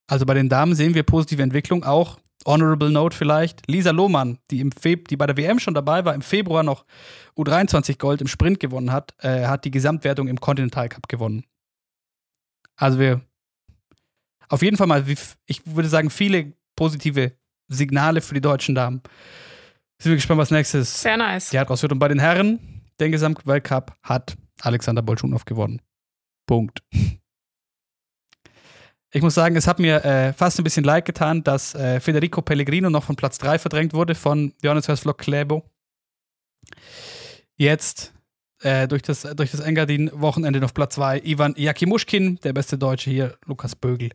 Also 0.08 0.26
bei 0.26 0.34
den 0.34 0.48
Damen 0.48 0.74
sehen 0.74 0.94
wir 0.94 1.04
positive 1.04 1.42
Entwicklung. 1.42 1.84
Auch 1.84 2.18
Honorable 2.44 2.90
Note 2.90 3.16
vielleicht. 3.16 3.68
Lisa 3.68 3.90
Lohmann, 3.90 4.38
die, 4.50 4.60
im 4.60 4.72
Feb 4.72 5.08
die 5.08 5.16
bei 5.16 5.26
der 5.26 5.36
WM 5.36 5.60
schon 5.60 5.74
dabei 5.74 6.04
war, 6.04 6.14
im 6.14 6.22
Februar 6.22 6.62
noch 6.62 6.84
U23 7.36 7.98
Gold 7.98 8.20
im 8.20 8.26
Sprint 8.26 8.58
gewonnen 8.58 8.92
hat, 8.92 9.14
äh, 9.18 9.46
hat 9.46 9.64
die 9.64 9.70
Gesamtwertung 9.70 10.26
im 10.26 10.40
Continental 10.40 10.88
Cup 10.88 11.06
gewonnen. 11.08 11.44
Also 12.76 12.98
wir 12.98 13.20
auf 14.50 14.62
jeden 14.62 14.76
Fall 14.76 14.86
mal, 14.86 15.04
ich 15.46 15.62
würde 15.64 15.88
sagen, 15.88 16.10
viele 16.10 16.52
positive 16.76 17.32
Signale 17.68 18.20
für 18.20 18.34
die 18.34 18.40
deutschen 18.40 18.74
Damen. 18.74 19.00
Sind 19.98 20.10
wir 20.10 20.16
gespannt, 20.16 20.40
was 20.40 20.50
nächstes 20.50 21.02
Sehr 21.02 21.16
nice. 21.16 21.52
Jahr 21.52 21.64
draus 21.64 21.82
wird. 21.82 21.92
Und 21.92 21.98
bei 21.98 22.08
den 22.08 22.18
Herren, 22.18 22.82
den 22.98 23.12
Gesamtweltcup 23.12 23.94
hat 24.02 24.36
Alexander 24.62 25.02
Bolschunow 25.02 25.44
gewonnen. 25.44 25.80
Punkt. 26.46 26.82
Ich 29.12 29.22
muss 29.22 29.34
sagen, 29.34 29.56
es 29.56 29.66
hat 29.66 29.78
mir 29.78 30.04
äh, 30.04 30.32
fast 30.32 30.58
ein 30.58 30.64
bisschen 30.64 30.84
leid 30.84 31.04
getan, 31.04 31.42
dass 31.42 31.74
äh, 31.74 32.00
Federico 32.00 32.42
Pellegrino 32.42 32.90
noch 32.90 33.04
von 33.04 33.16
Platz 33.16 33.38
3 33.38 33.58
verdrängt 33.58 33.92
wurde 33.92 34.14
von 34.14 34.54
Johannes 34.62 34.86
Hörsvlog 34.86 35.18
Klebo. 35.18 35.68
Jetzt 37.56 38.14
äh, 38.60 38.88
durch 38.88 39.02
das, 39.02 39.22
durch 39.22 39.50
das 39.50 39.60
Engadin-Wochenende 39.60 40.64
auf 40.64 40.74
Platz 40.74 40.94
2 40.94 41.22
Ivan 41.24 41.54
Jakimuschkin, 41.56 42.38
der 42.42 42.52
beste 42.52 42.78
Deutsche 42.78 43.10
hier, 43.10 43.36
Lukas 43.46 43.74
Bögel 43.76 44.10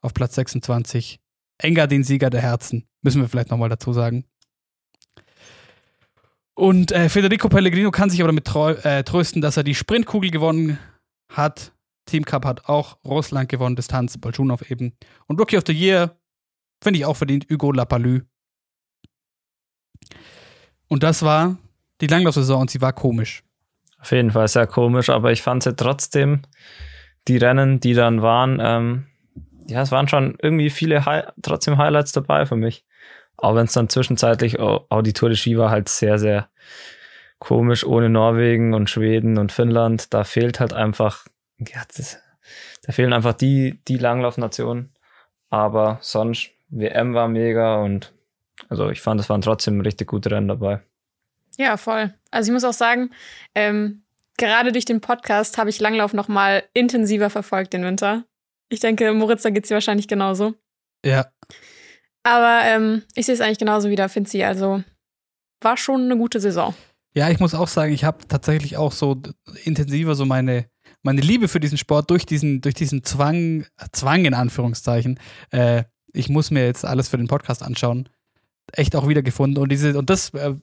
auf 0.00 0.14
Platz 0.14 0.34
26. 0.34 1.20
Engadin-Sieger 1.58 2.30
der 2.30 2.40
Herzen, 2.40 2.86
müssen 3.02 3.20
wir 3.20 3.28
vielleicht 3.28 3.50
nochmal 3.50 3.68
dazu 3.68 3.92
sagen. 3.92 4.24
Und 6.54 6.92
äh, 6.92 7.08
Federico 7.08 7.48
Pellegrino 7.48 7.90
kann 7.90 8.10
sich 8.10 8.20
aber 8.20 8.32
damit 8.32 8.84
äh, 8.84 9.04
trösten, 9.04 9.40
dass 9.40 9.56
er 9.56 9.64
die 9.64 9.74
Sprintkugel 9.74 10.30
gewonnen 10.30 10.78
hat, 11.30 11.72
Team 12.06 12.24
Cup 12.24 12.44
hat 12.44 12.68
auch 12.68 12.98
Russland 13.04 13.48
gewonnen, 13.48 13.76
Distanz, 13.76 14.18
Bolschunow 14.18 14.68
eben. 14.70 14.92
Und 15.26 15.38
Rookie 15.38 15.56
of 15.56 15.64
the 15.66 15.72
Year 15.72 16.16
finde 16.82 16.98
ich 16.98 17.04
auch 17.04 17.16
verdient, 17.16 17.46
Hugo 17.50 17.70
Lapalü. 17.70 18.22
Und 20.88 21.02
das 21.02 21.22
war 21.22 21.58
die 22.00 22.06
Langlaufsaison 22.06 22.62
und 22.62 22.70
sie 22.70 22.80
war 22.80 22.92
komisch. 22.92 23.42
Auf 24.00 24.12
jeden 24.12 24.30
Fall 24.30 24.48
sehr 24.48 24.66
komisch, 24.66 25.10
aber 25.10 25.32
ich 25.32 25.42
fand 25.42 25.62
sie 25.62 25.74
trotzdem, 25.74 26.42
die 27.26 27.36
Rennen, 27.36 27.80
die 27.80 27.94
dann 27.94 28.22
waren, 28.22 28.58
ähm, 28.62 29.06
ja, 29.66 29.82
es 29.82 29.92
waren 29.92 30.08
schon 30.08 30.36
irgendwie 30.40 30.70
viele 30.70 31.04
Hi 31.04 31.22
trotzdem 31.42 31.76
Highlights 31.76 32.12
dabei 32.12 32.46
für 32.46 32.56
mich. 32.56 32.84
Auch 33.36 33.54
wenn 33.54 33.66
es 33.66 33.72
dann 33.72 33.88
zwischenzeitlich 33.88 34.58
auch 34.58 35.02
die 35.02 35.12
Tour 35.12 35.28
de 35.28 35.36
Ski 35.36 35.58
war 35.58 35.70
halt 35.70 35.88
sehr, 35.88 36.18
sehr 36.18 36.48
komisch 37.38 37.84
ohne 37.84 38.08
Norwegen 38.08 38.74
und 38.74 38.90
Schweden 38.90 39.38
und 39.38 39.52
Finnland. 39.52 40.12
Da 40.12 40.24
fehlt 40.24 40.58
halt 40.58 40.72
einfach, 40.72 41.26
ja, 41.58 41.82
das, 41.96 42.18
da 42.82 42.92
fehlen 42.92 43.12
einfach 43.12 43.34
die, 43.34 43.80
die 43.86 43.98
Langlaufnationen. 43.98 44.92
Aber 45.50 45.98
sonst, 46.00 46.50
WM 46.70 47.14
war 47.14 47.28
mega 47.28 47.76
und 47.76 48.12
also 48.68 48.90
ich 48.90 49.00
fand, 49.00 49.20
es 49.20 49.30
waren 49.30 49.40
trotzdem 49.40 49.80
richtig 49.80 50.08
gute 50.08 50.30
Rennen 50.30 50.48
dabei. 50.48 50.80
Ja, 51.58 51.76
voll. 51.76 52.14
Also 52.30 52.50
ich 52.50 52.54
muss 52.54 52.64
auch 52.64 52.72
sagen, 52.72 53.10
ähm, 53.54 54.04
gerade 54.38 54.72
durch 54.72 54.84
den 54.84 55.00
Podcast 55.00 55.58
habe 55.58 55.70
ich 55.70 55.80
Langlauf 55.80 56.14
noch 56.14 56.28
mal 56.28 56.62
intensiver 56.72 57.30
verfolgt 57.30 57.72
den 57.72 57.84
Winter. 57.84 58.24
Ich 58.70 58.80
denke, 58.80 59.12
Moritz, 59.12 59.42
da 59.42 59.50
geht 59.50 59.64
es 59.64 59.68
dir 59.68 59.74
wahrscheinlich 59.74 60.08
genauso. 60.08 60.54
Ja. 61.04 61.26
Aber 62.22 62.60
ähm, 62.64 63.02
ich 63.14 63.26
sehe 63.26 63.34
es 63.34 63.40
eigentlich 63.40 63.58
genauso 63.58 63.90
wie 63.90 63.96
der 63.96 64.08
Finzi. 64.08 64.42
Also 64.44 64.82
war 65.60 65.76
schon 65.76 66.02
eine 66.02 66.16
gute 66.16 66.40
Saison. 66.40 66.74
Ja, 67.14 67.30
ich 67.30 67.40
muss 67.40 67.54
auch 67.54 67.68
sagen, 67.68 67.92
ich 67.92 68.04
habe 68.04 68.28
tatsächlich 68.28 68.76
auch 68.76 68.92
so 68.92 69.20
intensiver 69.64 70.14
so 70.14 70.24
meine, 70.26 70.66
meine 71.02 71.20
Liebe 71.20 71.48
für 71.48 71.58
diesen 71.58 71.78
Sport 71.78 72.10
durch 72.10 72.26
diesen, 72.26 72.60
durch 72.60 72.74
diesen 72.74 73.02
Zwang, 73.02 73.66
Zwang 73.92 74.24
in 74.24 74.34
Anführungszeichen. 74.34 75.18
Äh, 75.50 75.84
ich 76.12 76.28
muss 76.28 76.50
mir 76.50 76.66
jetzt 76.66 76.84
alles 76.84 77.08
für 77.08 77.16
den 77.16 77.28
Podcast 77.28 77.62
anschauen. 77.62 78.08
Echt 78.72 78.94
auch 78.94 79.08
wiedergefunden. 79.08 79.60
Und 79.62 79.70
diese, 79.70 79.98
und 79.98 80.10
das 80.10 80.34
äh, 80.34 80.54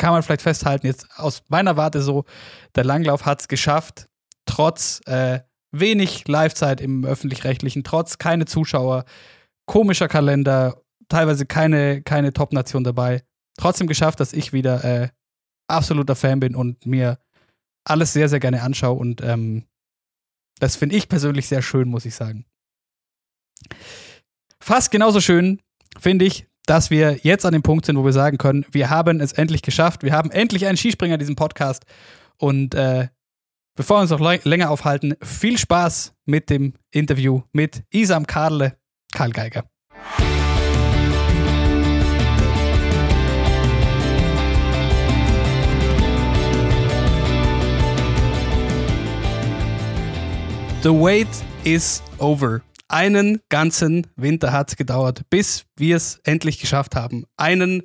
kann 0.00 0.12
man 0.12 0.22
vielleicht 0.22 0.40
festhalten, 0.40 0.86
jetzt 0.86 1.06
aus 1.16 1.42
meiner 1.48 1.76
Warte 1.76 2.00
so, 2.00 2.24
der 2.74 2.84
Langlauf 2.84 3.26
hat 3.26 3.42
es 3.42 3.48
geschafft, 3.48 4.08
trotz 4.46 5.02
äh, 5.04 5.40
wenig 5.72 6.26
Livezeit 6.26 6.80
im 6.80 7.04
öffentlich-rechtlichen, 7.04 7.84
trotz 7.84 8.16
keine 8.16 8.46
Zuschauer, 8.46 9.04
komischer 9.66 10.08
Kalender, 10.08 10.80
teilweise 11.08 11.44
keine, 11.44 12.00
keine 12.00 12.32
Top-Nation 12.32 12.82
dabei, 12.82 13.22
trotzdem 13.58 13.88
geschafft, 13.88 14.20
dass 14.20 14.32
ich 14.32 14.54
wieder 14.54 14.82
äh, 14.84 15.08
absoluter 15.68 16.16
Fan 16.16 16.40
bin 16.40 16.56
und 16.56 16.86
mir 16.86 17.18
alles 17.84 18.14
sehr, 18.14 18.30
sehr 18.30 18.40
gerne 18.40 18.62
anschaue 18.62 18.98
und 18.98 19.20
ähm, 19.20 19.66
das 20.60 20.76
finde 20.76 20.96
ich 20.96 21.10
persönlich 21.10 21.46
sehr 21.46 21.60
schön, 21.60 21.88
muss 21.88 22.06
ich 22.06 22.14
sagen. 22.14 22.46
Fast 24.62 24.90
genauso 24.90 25.20
schön 25.20 25.60
finde 25.98 26.24
ich, 26.24 26.46
dass 26.70 26.88
wir 26.88 27.18
jetzt 27.24 27.44
an 27.44 27.52
dem 27.52 27.62
Punkt 27.62 27.84
sind, 27.84 27.96
wo 27.98 28.04
wir 28.04 28.12
sagen 28.12 28.38
können, 28.38 28.64
wir 28.70 28.90
haben 28.90 29.20
es 29.20 29.32
endlich 29.32 29.62
geschafft. 29.62 30.04
Wir 30.04 30.12
haben 30.12 30.30
endlich 30.30 30.66
einen 30.66 30.76
Skispringer 30.76 31.14
in 31.14 31.18
diesem 31.18 31.34
Podcast. 31.34 31.82
Und 32.36 32.76
äh, 32.76 33.08
bevor 33.74 33.96
wir 33.96 34.02
uns 34.02 34.10
noch 34.10 34.44
länger 34.44 34.70
aufhalten, 34.70 35.16
viel 35.20 35.58
Spaß 35.58 36.14
mit 36.26 36.48
dem 36.48 36.74
Interview 36.92 37.42
mit 37.52 37.82
Isam 37.90 38.24
Karle, 38.24 38.76
Karl 39.12 39.32
Geiger. 39.32 39.64
The 50.84 50.90
wait 50.90 51.26
is 51.64 52.00
over. 52.20 52.62
Einen 52.90 53.38
ganzen 53.50 54.08
Winter 54.16 54.50
hat 54.50 54.70
es 54.70 54.76
gedauert, 54.76 55.22
bis 55.30 55.64
wir 55.76 55.94
es 55.94 56.18
endlich 56.24 56.58
geschafft 56.58 56.96
haben, 56.96 57.24
einen 57.36 57.84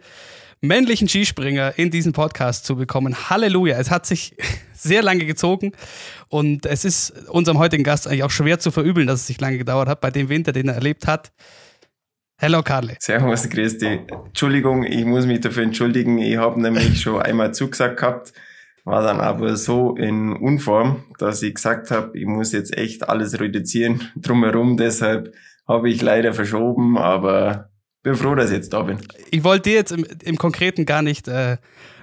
männlichen 0.61 1.07
Skispringer 1.07 1.77
in 1.77 1.91
diesen 1.91 2.11
Podcast 2.11 2.65
zu 2.65 2.75
bekommen. 2.75 3.29
Halleluja! 3.29 3.77
Es 3.77 3.91
hat 3.91 4.07
sich 4.07 4.35
sehr 4.73 5.03
lange 5.03 5.27
gezogen 5.27 5.73
und 6.27 6.65
es 6.65 6.85
ist 6.85 7.11
unserem 7.27 7.59
heutigen 7.59 7.83
Gast 7.83 8.07
eigentlich 8.07 8.23
auch 8.23 8.31
schwer 8.31 8.57
zu 8.57 8.71
verübeln, 8.71 9.05
dass 9.05 9.19
es 9.19 9.27
sich 9.27 9.39
lange 9.39 9.59
gedauert 9.59 9.89
hat, 9.89 10.01
bei 10.01 10.09
dem 10.09 10.27
Winter, 10.27 10.51
den 10.53 10.69
er 10.69 10.73
erlebt 10.73 11.05
hat. 11.05 11.31
Hallo 12.41 12.63
Karle. 12.63 12.95
Servus, 12.97 13.47
Christi. 13.47 13.99
Entschuldigung, 14.07 14.85
ich 14.85 15.05
muss 15.05 15.27
mich 15.27 15.39
dafür 15.39 15.61
entschuldigen. 15.61 16.17
Ich 16.17 16.37
habe 16.37 16.59
nämlich 16.59 16.99
schon 16.99 17.21
einmal 17.21 17.53
zugesagt 17.53 17.97
gehabt 17.97 18.33
war 18.85 19.01
dann 19.01 19.19
aber 19.19 19.57
so 19.57 19.95
in 19.95 20.31
Unform, 20.31 21.03
dass 21.17 21.41
ich 21.41 21.55
gesagt 21.55 21.91
habe, 21.91 22.17
ich 22.17 22.25
muss 22.25 22.51
jetzt 22.51 22.77
echt 22.77 23.09
alles 23.09 23.39
reduzieren 23.39 24.11
drumherum. 24.15 24.77
Deshalb 24.77 25.33
habe 25.67 25.89
ich 25.89 26.01
leider 26.01 26.33
verschoben, 26.33 26.97
aber 26.97 27.71
bin 28.03 28.15
froh, 28.15 28.35
dass 28.35 28.51
ich 28.51 28.57
jetzt 28.57 28.71
da 28.71 28.83
bin. 28.83 28.99
Ich 29.31 29.43
wollte 29.43 29.69
dir 29.69 29.75
jetzt 29.75 29.91
im, 29.91 30.05
im 30.23 30.37
Konkreten 30.37 30.85
gar 30.85 31.01
nicht 31.01 31.27
äh, 31.27 31.57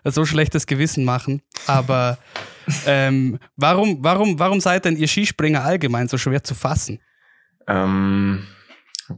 so 0.05 0.25
schlechtes 0.25 0.67
Gewissen 0.67 1.05
machen, 1.05 1.43
aber 1.69 2.19
ähm, 2.87 3.39
warum, 3.57 3.99
warum, 4.03 4.41
warum 4.41 4.61
seid 4.61 4.85
denn 4.85 4.97
ihr 4.97 5.07
Skispringer 5.07 5.65
allgemein 5.65 6.09
so 6.09 6.19
schwer 6.19 6.43
zu 6.43 6.57
fassen? 6.57 7.01
Ähm, 7.69 8.45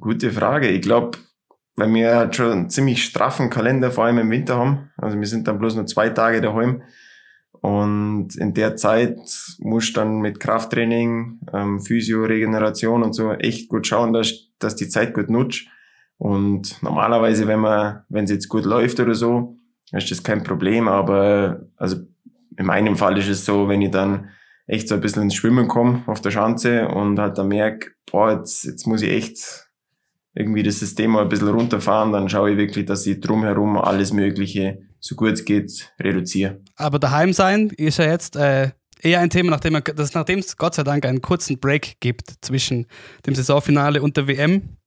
gute 0.01 0.31
Frage. 0.31 0.69
Ich 0.69 0.83
glaube, 0.83 1.17
weil 1.77 1.93
wir 1.95 2.15
halt 2.15 2.37
schon 2.37 2.53
einen 2.53 2.71
ziemlich 2.71 3.03
straffen 3.05 3.49
Kalender, 3.49 3.91
vor 3.91 4.05
allem 4.05 4.19
im 4.19 4.31
Winter 4.31 4.59
haben. 4.59 4.91
Also 4.99 5.19
wir 5.19 5.27
sind 5.27 5.49
dann 5.49 5.59
bloß 5.59 5.77
nur 5.77 5.87
zwei 5.87 6.11
Tage 6.11 6.43
daheim. 6.43 6.83
Und 7.61 8.37
in 8.37 8.53
der 8.53 8.77
Zeit 8.77 9.19
muss 9.59 9.93
dann 9.93 10.21
mit 10.21 10.39
Krafttraining, 10.39 11.41
ähm, 11.53 11.81
Physio, 11.81 12.25
Regeneration 12.25 13.03
und 13.03 13.15
so 13.15 13.33
echt 13.33 13.69
gut 13.69 13.87
schauen, 13.87 14.13
dass, 14.13 14.51
dass 14.59 14.77
die 14.77 14.89
Zeit 14.89 15.15
gut 15.15 15.31
nutzt. 15.31 15.67
Und 16.19 16.83
normalerweise, 16.83 17.47
wenn 17.47 17.61
man, 17.61 18.03
wenn 18.09 18.25
es 18.25 18.31
jetzt 18.31 18.49
gut 18.49 18.65
läuft 18.65 19.01
oder 19.01 19.15
so, 19.15 19.57
ist 19.93 20.11
das 20.11 20.23
kein 20.23 20.43
Problem. 20.43 20.89
Aber 20.89 21.67
also 21.77 21.97
in 22.57 22.67
meinem 22.67 22.97
Fall 22.97 23.19
ist 23.19 23.29
es 23.29 23.45
so, 23.45 23.69
wenn 23.69 23.83
ich 23.83 23.91
dann 23.91 24.29
echt 24.67 24.89
so 24.89 24.95
ein 24.95 25.01
bisschen 25.01 25.25
ins 25.25 25.35
Schwimmen 25.35 25.69
komme 25.69 26.03
auf 26.07 26.21
der 26.21 26.31
Schanze 26.31 26.89
und 26.89 27.19
halt 27.19 27.39
dann 27.39 27.49
merke, 27.49 27.93
boah, 28.11 28.33
jetzt, 28.33 28.65
jetzt 28.65 28.87
muss 28.87 29.03
ich 29.03 29.11
echt 29.11 29.69
irgendwie 30.35 30.63
das 30.63 30.81
System 30.81 31.13
mal 31.13 31.23
ein 31.23 31.29
bisschen 31.29 31.49
runterfahren, 31.49 32.13
dann 32.13 32.29
schaue 32.29 32.53
ich 32.53 32.57
wirklich, 32.57 32.87
dass 32.87 33.07
ich 33.07 33.21
drumherum 33.21 33.77
alles 33.79 34.13
Mögliche 34.13 34.81
so 35.05 35.15
gut 35.17 35.33
es 35.33 35.45
geht, 35.45 35.93
reduziere. 36.01 36.61
Aber 36.77 36.99
daheim 36.99 37.35
sein 37.35 37.69
ist 37.77 37.99
ja 37.99 38.07
jetzt 38.07 38.37
äh, 38.37 38.71
eher 39.03 39.21
ein 39.21 39.29
Thema, 39.29 39.51
nachdem, 39.51 39.79
das, 39.95 40.15
nachdem 40.15 40.39
es 40.39 40.57
Gott 40.57 40.75
sei 40.75 40.83
Dank 40.83 41.05
einen 41.05 41.21
kurzen 41.21 41.61
Break 41.61 42.01
gibt 42.01 42.33
zwischen 42.41 42.87
dem 43.27 43.35
Saisonfinale 43.35 44.01
und 44.01 44.17
der 44.17 44.27
WM. 44.27 44.79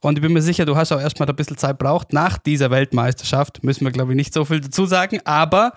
Und 0.00 0.16
ich 0.16 0.22
bin 0.22 0.32
mir 0.32 0.40
sicher, 0.40 0.64
du 0.64 0.76
hast 0.76 0.92
auch 0.92 1.00
erstmal 1.00 1.28
ein 1.28 1.36
bisschen 1.36 1.58
Zeit 1.58 1.76
braucht. 1.76 2.14
Nach 2.14 2.38
dieser 2.38 2.70
Weltmeisterschaft 2.70 3.62
müssen 3.62 3.84
wir, 3.84 3.92
glaube 3.92 4.12
ich, 4.12 4.16
nicht 4.16 4.32
so 4.32 4.46
viel 4.46 4.60
dazu 4.60 4.86
sagen. 4.86 5.20
Aber 5.24 5.72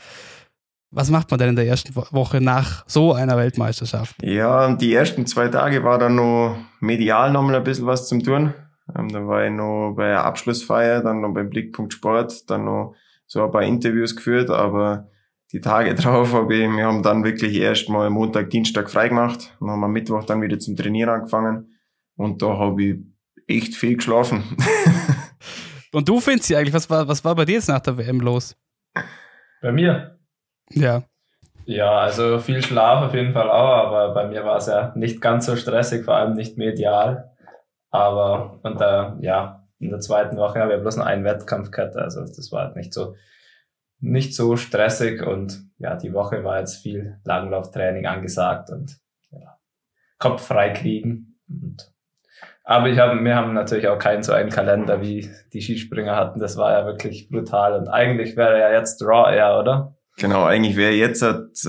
was 0.90 1.10
macht 1.10 1.30
man 1.30 1.38
denn 1.38 1.50
in 1.50 1.56
der 1.58 1.68
ersten 1.68 1.94
Woche 1.94 2.40
nach 2.40 2.86
so 2.88 3.14
einer 3.14 3.36
Weltmeisterschaft? 3.36 4.16
Ja, 4.24 4.74
die 4.76 4.94
ersten 4.94 5.26
zwei 5.26 5.50
Tage 5.50 5.84
war 5.84 5.98
dann 5.98 6.16
noch 6.16 6.58
medial 6.80 7.32
noch 7.32 7.44
mal 7.44 7.56
ein 7.56 7.64
bisschen 7.66 7.86
was 7.86 8.08
zum 8.08 8.24
Tun. 8.24 8.54
Ähm, 8.98 9.10
da 9.10 9.28
war 9.28 9.46
ich 9.46 9.52
noch 9.52 9.94
bei 9.96 10.08
der 10.08 10.24
Abschlussfeier, 10.24 11.02
dann 11.02 11.20
noch 11.20 11.34
beim 11.34 11.50
Blickpunkt 11.50 11.92
Sport, 11.92 12.50
dann 12.50 12.64
noch 12.64 12.96
so 13.28 13.44
ein 13.44 13.52
paar 13.52 13.64
Interviews 13.64 14.16
geführt, 14.16 14.50
aber 14.50 15.10
die 15.52 15.62
Tage 15.62 15.94
drauf 15.96 16.34
habe 16.34 16.56
ich, 16.56 16.70
wir 16.70 16.86
haben 16.86 17.04
dann 17.04 17.24
wirklich 17.24 17.56
erst 17.56 17.90
mal 17.90 18.10
Montag, 18.10 18.50
Dienstag 18.50 18.90
frei 18.90 19.10
gemacht 19.10 19.56
und 19.60 19.70
haben 19.70 19.84
am 19.84 19.92
Mittwoch 19.92 20.24
dann 20.24 20.42
wieder 20.42 20.60
zum 20.60 20.76
Trainieren 20.76 21.10
angefangen 21.10 21.78
und 22.16 22.42
da 22.42 22.58
habe 22.58 22.84
ich 22.84 22.98
echt 23.48 23.76
viel 23.76 23.98
geschlafen. 23.98 24.44
und 25.94 26.10
du 26.10 26.20
findest 26.20 26.54
eigentlich, 26.54 26.74
was 26.74 26.90
war, 26.90 27.08
was 27.08 27.24
war 27.24 27.36
bei 27.36 27.46
dir 27.46 27.56
jetzt 27.56 27.70
nach 27.70 27.80
der 27.80 27.98
WM 27.98 28.20
los? 28.20 28.56
Bei 29.62 29.72
mir? 29.72 30.18
Ja. 30.72 31.04
Ja, 31.66 32.00
also 32.00 32.40
viel 32.40 32.62
Schlaf 32.62 33.04
auf 33.04 33.14
jeden 33.14 33.34
Fall 33.34 33.50
auch, 33.50 33.88
aber 33.88 34.14
bei 34.14 34.28
mir 34.28 34.46
war 34.46 34.58
es 34.58 34.68
ja 34.68 34.94
nicht 34.96 35.20
ganz 35.20 35.46
so 35.46 35.58
stressig, 35.58 36.06
vor 36.06 36.16
allem 36.16 36.34
nicht 36.34 36.58
medial. 36.58 37.36
Aber 37.90 38.60
und 38.64 38.80
da, 38.80 39.18
ja, 39.22 39.57
in 39.80 39.90
der 39.90 40.00
zweiten 40.00 40.38
Woche 40.38 40.60
habe 40.60 40.76
ich 40.76 40.82
bloß 40.82 40.98
noch 40.98 41.06
einen 41.06 41.24
Wettkampf 41.24 41.72
gehabt. 41.72 41.96
Also 41.96 42.22
das 42.22 42.52
war 42.52 42.66
halt 42.66 42.76
nicht 42.76 42.94
so, 42.94 43.16
nicht 44.00 44.36
so 44.36 44.56
stressig 44.56 45.22
und 45.22 45.64
ja, 45.78 45.96
die 45.96 46.14
Woche 46.14 46.44
war 46.44 46.60
jetzt 46.60 46.82
viel 46.82 47.20
Langlauftraining 47.24 48.06
angesagt 48.06 48.70
und 48.70 48.98
ja, 49.32 49.58
Kopf 50.18 50.46
frei 50.46 50.72
kriegen. 50.72 51.40
Und, 51.48 51.92
aber 52.64 52.90
ich 52.90 53.00
habe, 53.00 53.24
wir 53.24 53.36
haben 53.36 53.54
natürlich 53.54 53.88
auch 53.88 54.00
keinen 54.00 54.24
so 54.24 54.34
einen 54.34 54.50
Kalender, 54.50 55.02
wie 55.02 55.30
die 55.54 55.62
Skispringer 55.62 56.16
hatten. 56.16 56.40
Das 56.40 56.58
war 56.58 56.72
ja 56.72 56.86
wirklich 56.86 57.30
brutal 57.30 57.74
und 57.74 57.88
eigentlich 57.88 58.36
wäre 58.36 58.60
ja 58.60 58.72
jetzt 58.72 59.02
Draw 59.02 59.34
eher, 59.34 59.60
oder? 59.60 59.96
Genau, 60.18 60.46
eigentlich 60.46 60.76
wäre 60.76 60.94
jetzt 60.94 61.24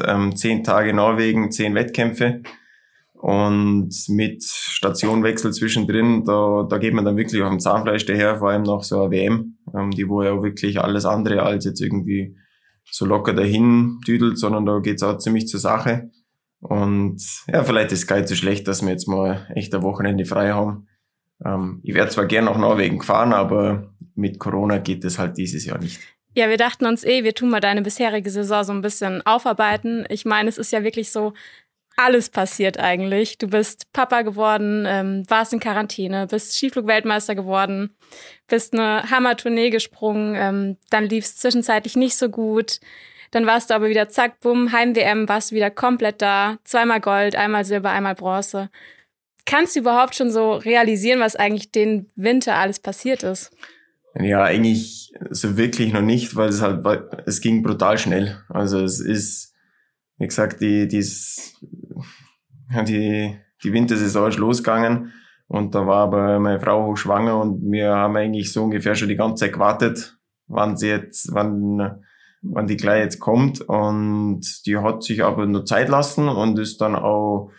ähm, 0.07 0.35
zehn 0.35 0.65
Tage 0.65 0.95
Norwegen, 0.95 1.51
zehn 1.51 1.75
Wettkämpfe. 1.75 2.43
Und 3.19 3.93
mit 4.09 4.45
Stationwechsel 4.45 5.53
zwischendrin, 5.53 6.25
da, 6.25 6.65
da 6.69 6.79
geht 6.79 6.95
man 6.95 7.05
dann 7.05 7.17
wirklich 7.17 7.43
auf 7.43 7.51
dem 7.51 7.59
Zahnfleisch 7.59 8.07
daher, 8.07 8.37
vor 8.37 8.51
allem 8.51 8.63
nach 8.63 8.85
so 8.85 9.03
einer 9.03 9.11
WM, 9.11 9.59
ähm, 9.77 9.91
die 9.91 10.09
wo 10.09 10.23
ja 10.23 10.41
wirklich 10.41 10.81
alles 10.81 11.05
andere 11.05 11.43
als 11.43 11.65
jetzt 11.65 11.81
irgendwie 11.81 12.37
so 12.91 13.05
locker 13.07 13.35
dahin 13.35 13.99
düdelt, 14.07 14.39
sondern 14.39 14.67
da 14.67 14.79
geht's 14.79 15.03
auch 15.03 15.19
ziemlich 15.19 15.49
zur 15.49 15.59
Sache. 15.59 16.11
Und 16.61 17.21
ja, 17.49 17.65
vielleicht 17.65 17.91
ist 17.91 18.01
es 18.01 18.07
gar 18.07 18.17
nicht 18.17 18.29
so 18.29 18.37
schlecht, 18.37 18.69
dass 18.69 18.83
wir 18.83 18.91
jetzt 18.91 19.09
mal 19.09 19.49
echt 19.55 19.75
ein 19.75 19.83
Wochenende 19.83 20.25
frei 20.25 20.53
haben. 20.53 20.87
Ähm, 21.45 21.81
ich 21.83 21.95
wäre 21.95 22.09
zwar 22.09 22.27
gern 22.27 22.45
nach 22.45 22.57
Norwegen 22.57 22.99
gefahren, 22.99 23.33
aber 23.33 23.95
mit 24.15 24.39
Corona 24.39 24.79
geht 24.79 25.05
es 25.05 25.19
halt 25.19 25.39
dieses 25.39 25.65
Jahr 25.65 25.79
nicht. 25.79 26.01
Ja, 26.35 26.49
wir 26.49 26.57
dachten 26.57 26.87
uns 26.87 27.05
eh, 27.05 27.25
wir 27.25 27.35
tun 27.35 27.51
mal 27.51 27.61
deine 27.61 27.83
bisherige 27.83 28.31
Saison 28.31 28.63
so 28.63 28.73
ein 28.73 28.81
bisschen 28.81 29.27
aufarbeiten. 29.27 30.05
Ich 30.09 30.25
meine, 30.25 30.49
es 30.49 30.59
ist 30.59 30.73
ja 30.73 30.85
wirklich 30.85 31.11
so, 31.11 31.33
alles 31.99 32.31
passiert 32.31 32.79
eigentlich. 32.79 33.39
Du 33.39 33.49
bist 33.49 33.93
Papa 33.93 34.23
geworden, 34.23 34.85
ähm, 34.87 35.25
warst 35.29 35.53
in 35.53 35.61
Quarantäne, 35.61 36.29
bist 36.29 36.55
Skiflug-Weltmeister 36.55 37.35
geworden, 37.35 37.91
bist 38.47 38.73
eine 38.73 39.11
Hammer-Tournee 39.11 39.71
gesprungen, 39.71 40.35
ähm, 40.37 40.77
dann 40.91 41.05
lief 41.05 41.25
es 41.25 41.37
zwischenzeitlich 41.37 41.97
nicht 41.97 42.17
so 42.17 42.29
gut. 42.29 42.79
Dann 43.33 43.47
warst 43.47 43.71
du 43.71 43.75
aber 43.75 43.89
wieder 43.89 44.09
zack, 44.09 44.41
bumm, 44.41 44.73
Heim-WM, 44.73 45.29
warst 45.29 45.51
du 45.51 45.57
wieder 45.57 45.71
komplett 45.71 46.23
da. 46.23 46.59
Zweimal 46.65 47.01
Gold, 47.01 47.37
einmal 47.37 47.65
Silber, 47.65 47.91
einmal 47.91 48.15
Bronze. 48.15 48.71
Kannst 49.45 49.75
du 49.75 49.81
überhaupt 49.81 50.15
schon 50.15 50.31
so 50.31 50.55
realisieren, 50.55 51.21
was 51.21 51.37
eigentlich 51.37 51.73
den 51.73 52.07
Winter 52.15 52.55
alles 52.55 52.79
passiert 52.79 53.25
ist? 53.25 53.51
Ja, 54.15 54.45
eigentlich 54.45 55.13
so 55.31 55.57
wirklich 55.57 55.93
noch 55.93 56.03
nicht, 56.03 56.37
weil 56.37 56.49
es 56.49 56.63
halt, 56.63 56.85
es 57.27 57.41
ging 57.41 57.63
brutal 57.63 57.99
schnell. 57.99 58.41
Also 58.49 58.83
es 58.83 59.01
ist, 59.01 59.55
wie 60.19 60.27
gesagt, 60.27 60.61
die, 60.61 60.87
die, 60.89 61.03
die, 62.87 63.37
die 63.63 63.73
Wintersaison 63.73 64.29
ist 64.29 64.39
losgegangen 64.39 65.13
und 65.47 65.75
da 65.75 65.87
war 65.87 66.05
aber 66.05 66.39
meine 66.39 66.61
Frau 66.61 66.87
hochschwanger 66.87 67.41
und 67.41 67.71
wir 67.71 67.95
haben 67.95 68.17
eigentlich 68.17 68.53
so 68.53 68.65
ungefähr 68.65 68.95
schon 68.95 69.09
die 69.09 69.17
ganze 69.17 69.45
Zeit 69.45 69.55
gewartet, 69.55 70.19
wann 70.47 70.77
sie 70.77 70.89
jetzt, 70.89 71.33
wann, 71.33 72.03
wann 72.43 72.67
die 72.67 72.77
gleich 72.77 73.03
jetzt 73.03 73.21
kommt 73.21 73.61
und 73.63 74.43
die 74.67 74.77
hat 74.77 75.03
sich 75.03 75.25
aber 75.25 75.47
nur 75.47 75.65
Zeit 75.65 75.89
lassen 75.89 76.29
und 76.29 76.59
ist 76.59 76.81
dann 76.81 76.95
auch 76.95 77.51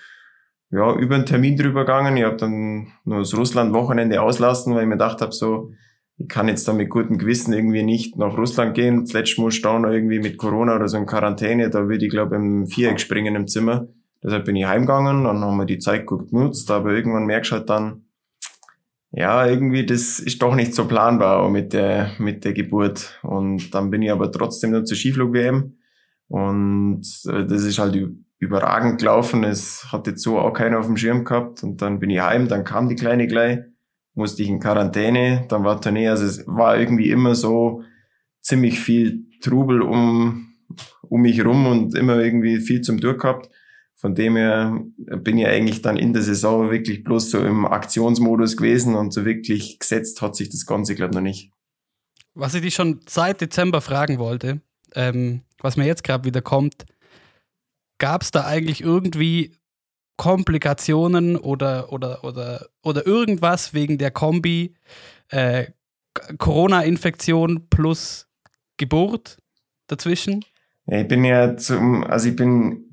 ja, 0.72 0.96
über 0.96 1.16
einen 1.16 1.26
Termin 1.26 1.58
drüber 1.58 1.82
gegangen. 1.82 2.16
Ich 2.18 2.24
habe 2.24 2.38
dann 2.38 2.92
nur 3.04 3.20
das 3.20 3.36
Russland-Wochenende 3.36 4.22
auslassen, 4.22 4.76
weil 4.76 4.84
ich 4.84 4.88
mir 4.88 4.96
gedacht 4.96 5.22
habe, 5.22 5.32
so, 5.32 5.72
ich 6.18 6.28
kann 6.28 6.48
jetzt 6.48 6.68
da 6.68 6.74
mit 6.74 6.90
gutem 6.90 7.18
Gewissen 7.18 7.54
irgendwie 7.54 7.82
nicht 7.82 8.18
nach 8.18 8.38
Russland 8.38 8.76
gehen. 8.76 9.02
Das 9.02 9.14
letzte 9.14 9.42
Mal 9.42 9.52
da 9.64 9.80
noch 9.80 9.90
irgendwie 9.90 10.20
mit 10.20 10.38
Corona 10.38 10.76
oder 10.76 10.88
so 10.88 10.98
in 10.98 11.06
Quarantäne, 11.06 11.70
da 11.70 11.88
würde 11.88 12.06
ich 12.06 12.12
glaube 12.12 12.36
im 12.36 12.68
Viereck 12.68 13.00
springen 13.00 13.36
im 13.36 13.48
Zimmer. 13.48 13.88
Deshalb 14.24 14.46
bin 14.46 14.56
ich 14.56 14.66
heimgegangen, 14.66 15.24
dann 15.24 15.40
haben 15.40 15.58
wir 15.58 15.66
die 15.66 15.80
Zeit 15.80 16.06
gut 16.06 16.30
genutzt, 16.30 16.70
aber 16.72 16.92
irgendwann 16.92 17.26
merkst 17.26 17.52
du 17.52 17.56
halt 17.56 17.70
dann, 17.70 18.06
ja, 19.12 19.46
irgendwie, 19.48 19.86
das 19.86 20.20
ist 20.20 20.42
doch 20.42 20.56
nicht 20.56 20.76
so 20.76 20.88
planbar 20.88 21.50
mit 21.50 21.74
der, 21.74 22.12
mit 22.20 22.46
der 22.46 22.54
Geburt. 22.54 23.20
Und 23.24 23.74
dann 23.74 23.90
bin 23.90 24.02
ich 24.02 24.12
aber 24.12 24.32
trotzdem 24.32 24.72
noch 24.72 24.84
zur 24.84 24.98
Skiflug-WM. 24.98 25.78
Und 26.28 27.08
äh, 27.26 27.46
das 27.46 27.64
ist 27.64 27.80
halt 27.80 27.98
überragend 28.38 29.00
gelaufen. 29.00 29.44
Es 29.44 29.92
hat 29.92 30.06
jetzt 30.06 30.22
so 30.22 30.38
auch 30.38 30.54
keiner 30.54 30.80
auf 30.80 30.86
dem 30.86 30.98
Schirm 30.98 31.24
gehabt. 31.24 31.64
Und 31.64 31.82
dann 31.82 32.00
bin 32.00 32.12
ich 32.12 32.22
heim, 32.22 32.48
dann 32.48 32.64
kam 32.64 32.88
die 32.88 32.96
Kleine 32.96 33.26
gleich 33.26 33.60
musste 34.20 34.44
ich 34.44 34.50
in 34.50 34.60
Quarantäne, 34.60 35.46
dann 35.48 35.64
war 35.64 35.82
Tournee, 35.82 36.10
also 36.10 36.26
es 36.26 36.46
war 36.46 36.78
irgendwie 36.78 37.10
immer 37.10 37.34
so 37.36 37.84
ziemlich 38.42 38.80
viel 38.80 39.26
Trubel 39.42 39.82
um, 39.82 40.54
um 41.02 41.22
mich 41.22 41.44
rum 41.44 41.66
und 41.66 41.96
immer 41.96 42.20
irgendwie 42.20 42.60
viel 42.60 42.82
zum 42.82 43.00
Durch 43.00 43.18
gehabt. 43.18 43.50
Von 44.00 44.16
dem 44.16 44.38
her 44.38 44.82
bin 44.96 45.38
ich 45.38 45.46
eigentlich 45.46 45.82
dann 45.82 45.98
in 45.98 46.14
der 46.14 46.22
Saison 46.22 46.72
wirklich 46.72 47.04
bloß 47.04 47.32
so 47.32 47.44
im 47.44 47.66
Aktionsmodus 47.66 48.56
gewesen 48.56 48.96
und 48.96 49.12
so 49.12 49.26
wirklich 49.26 49.78
gesetzt 49.78 50.22
hat 50.22 50.38
sich 50.38 50.50
das 50.50 50.66
Ganze, 50.66 50.96
glaube 50.96 51.12
ich, 51.12 51.16
noch 51.16 51.22
nicht. 51.22 51.52
Was 52.34 52.54
ich 52.54 52.62
dich 52.62 52.76
schon 52.76 53.02
seit 53.10 53.42
Dezember 53.42 53.82
fragen 53.82 54.18
wollte, 54.18 54.62
ähm, 54.96 55.42
was 55.58 55.76
mir 55.76 55.86
jetzt 55.86 56.06
gerade 56.06 56.24
wieder 56.24 56.42
kommt, 56.42 56.86
gab 57.98 58.22
es 58.22 58.32
da 58.32 58.46
eigentlich 58.46 58.80
irgendwie 58.80 59.52
Komplikationen 60.16 61.36
oder, 61.36 61.92
oder, 61.92 62.24
oder, 62.24 62.68
oder 62.82 63.06
irgendwas 63.06 63.74
wegen 63.74 63.98
der 63.98 64.12
Kombi 64.12 64.76
äh, 65.28 65.66
Corona-Infektion 66.38 67.68
plus 67.70 68.30
Geburt 68.78 69.40
dazwischen? 69.88 70.46
Ich 70.86 71.08
bin 71.10 71.26
ja 71.26 71.58
zum, 71.58 72.06
also 72.06 72.30
ich 72.30 72.38
bin 72.38 72.89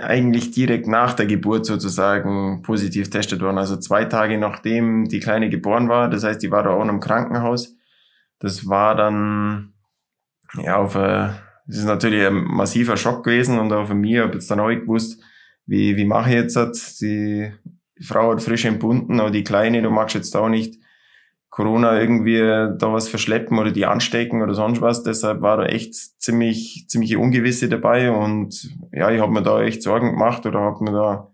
eigentlich 0.00 0.50
direkt 0.50 0.86
nach 0.86 1.14
der 1.14 1.26
Geburt 1.26 1.66
sozusagen 1.66 2.62
positiv 2.62 3.10
testet 3.10 3.40
worden. 3.40 3.58
Also 3.58 3.76
zwei 3.76 4.04
Tage 4.04 4.38
nachdem 4.38 5.06
die 5.08 5.20
Kleine 5.20 5.50
geboren 5.50 5.88
war. 5.88 6.08
Das 6.08 6.24
heißt, 6.24 6.42
die 6.42 6.50
war 6.50 6.62
da 6.62 6.70
auch 6.70 6.88
im 6.88 7.00
Krankenhaus. 7.00 7.76
Das 8.38 8.68
war 8.68 8.94
dann, 8.94 9.74
ja, 10.62 10.76
auf, 10.76 10.94
das 10.94 11.38
ist 11.66 11.84
natürlich 11.84 12.26
ein 12.26 12.44
massiver 12.44 12.96
Schock 12.96 13.24
gewesen 13.24 13.58
und 13.58 13.72
auch 13.72 13.86
für 13.86 13.94
mich 13.94 14.18
habe 14.18 14.34
jetzt 14.34 14.50
dann 14.50 14.60
auch 14.60 14.68
gewusst, 14.68 15.22
wie, 15.66 15.96
wie 15.96 16.04
mache 16.04 16.30
ich 16.30 16.36
jetzt 16.36 16.56
das? 16.56 16.98
Die 16.98 17.52
Frau 18.02 18.32
hat 18.32 18.42
frisch 18.42 18.64
entbunden, 18.64 19.20
aber 19.20 19.30
die 19.30 19.44
Kleine, 19.44 19.80
du 19.82 19.90
magst 19.90 20.14
jetzt 20.14 20.36
auch 20.36 20.48
nicht 20.48 20.76
Corona 21.54 22.00
irgendwie 22.00 22.40
da 22.40 22.92
was 22.92 23.08
verschleppen 23.08 23.60
oder 23.60 23.70
die 23.70 23.86
anstecken 23.86 24.42
oder 24.42 24.54
sonst 24.54 24.80
was. 24.80 25.04
Deshalb 25.04 25.40
war 25.40 25.58
da 25.58 25.66
echt 25.66 25.94
ziemlich, 26.20 26.86
ziemliche 26.88 27.20
Ungewisse 27.20 27.68
dabei 27.68 28.10
und 28.10 28.76
ja, 28.90 29.12
ich 29.12 29.20
habe 29.20 29.30
mir 29.30 29.42
da 29.42 29.62
echt 29.62 29.80
Sorgen 29.80 30.10
gemacht 30.10 30.44
oder 30.46 30.58
habe 30.58 30.82
mir 30.82 30.90
da 30.90 31.30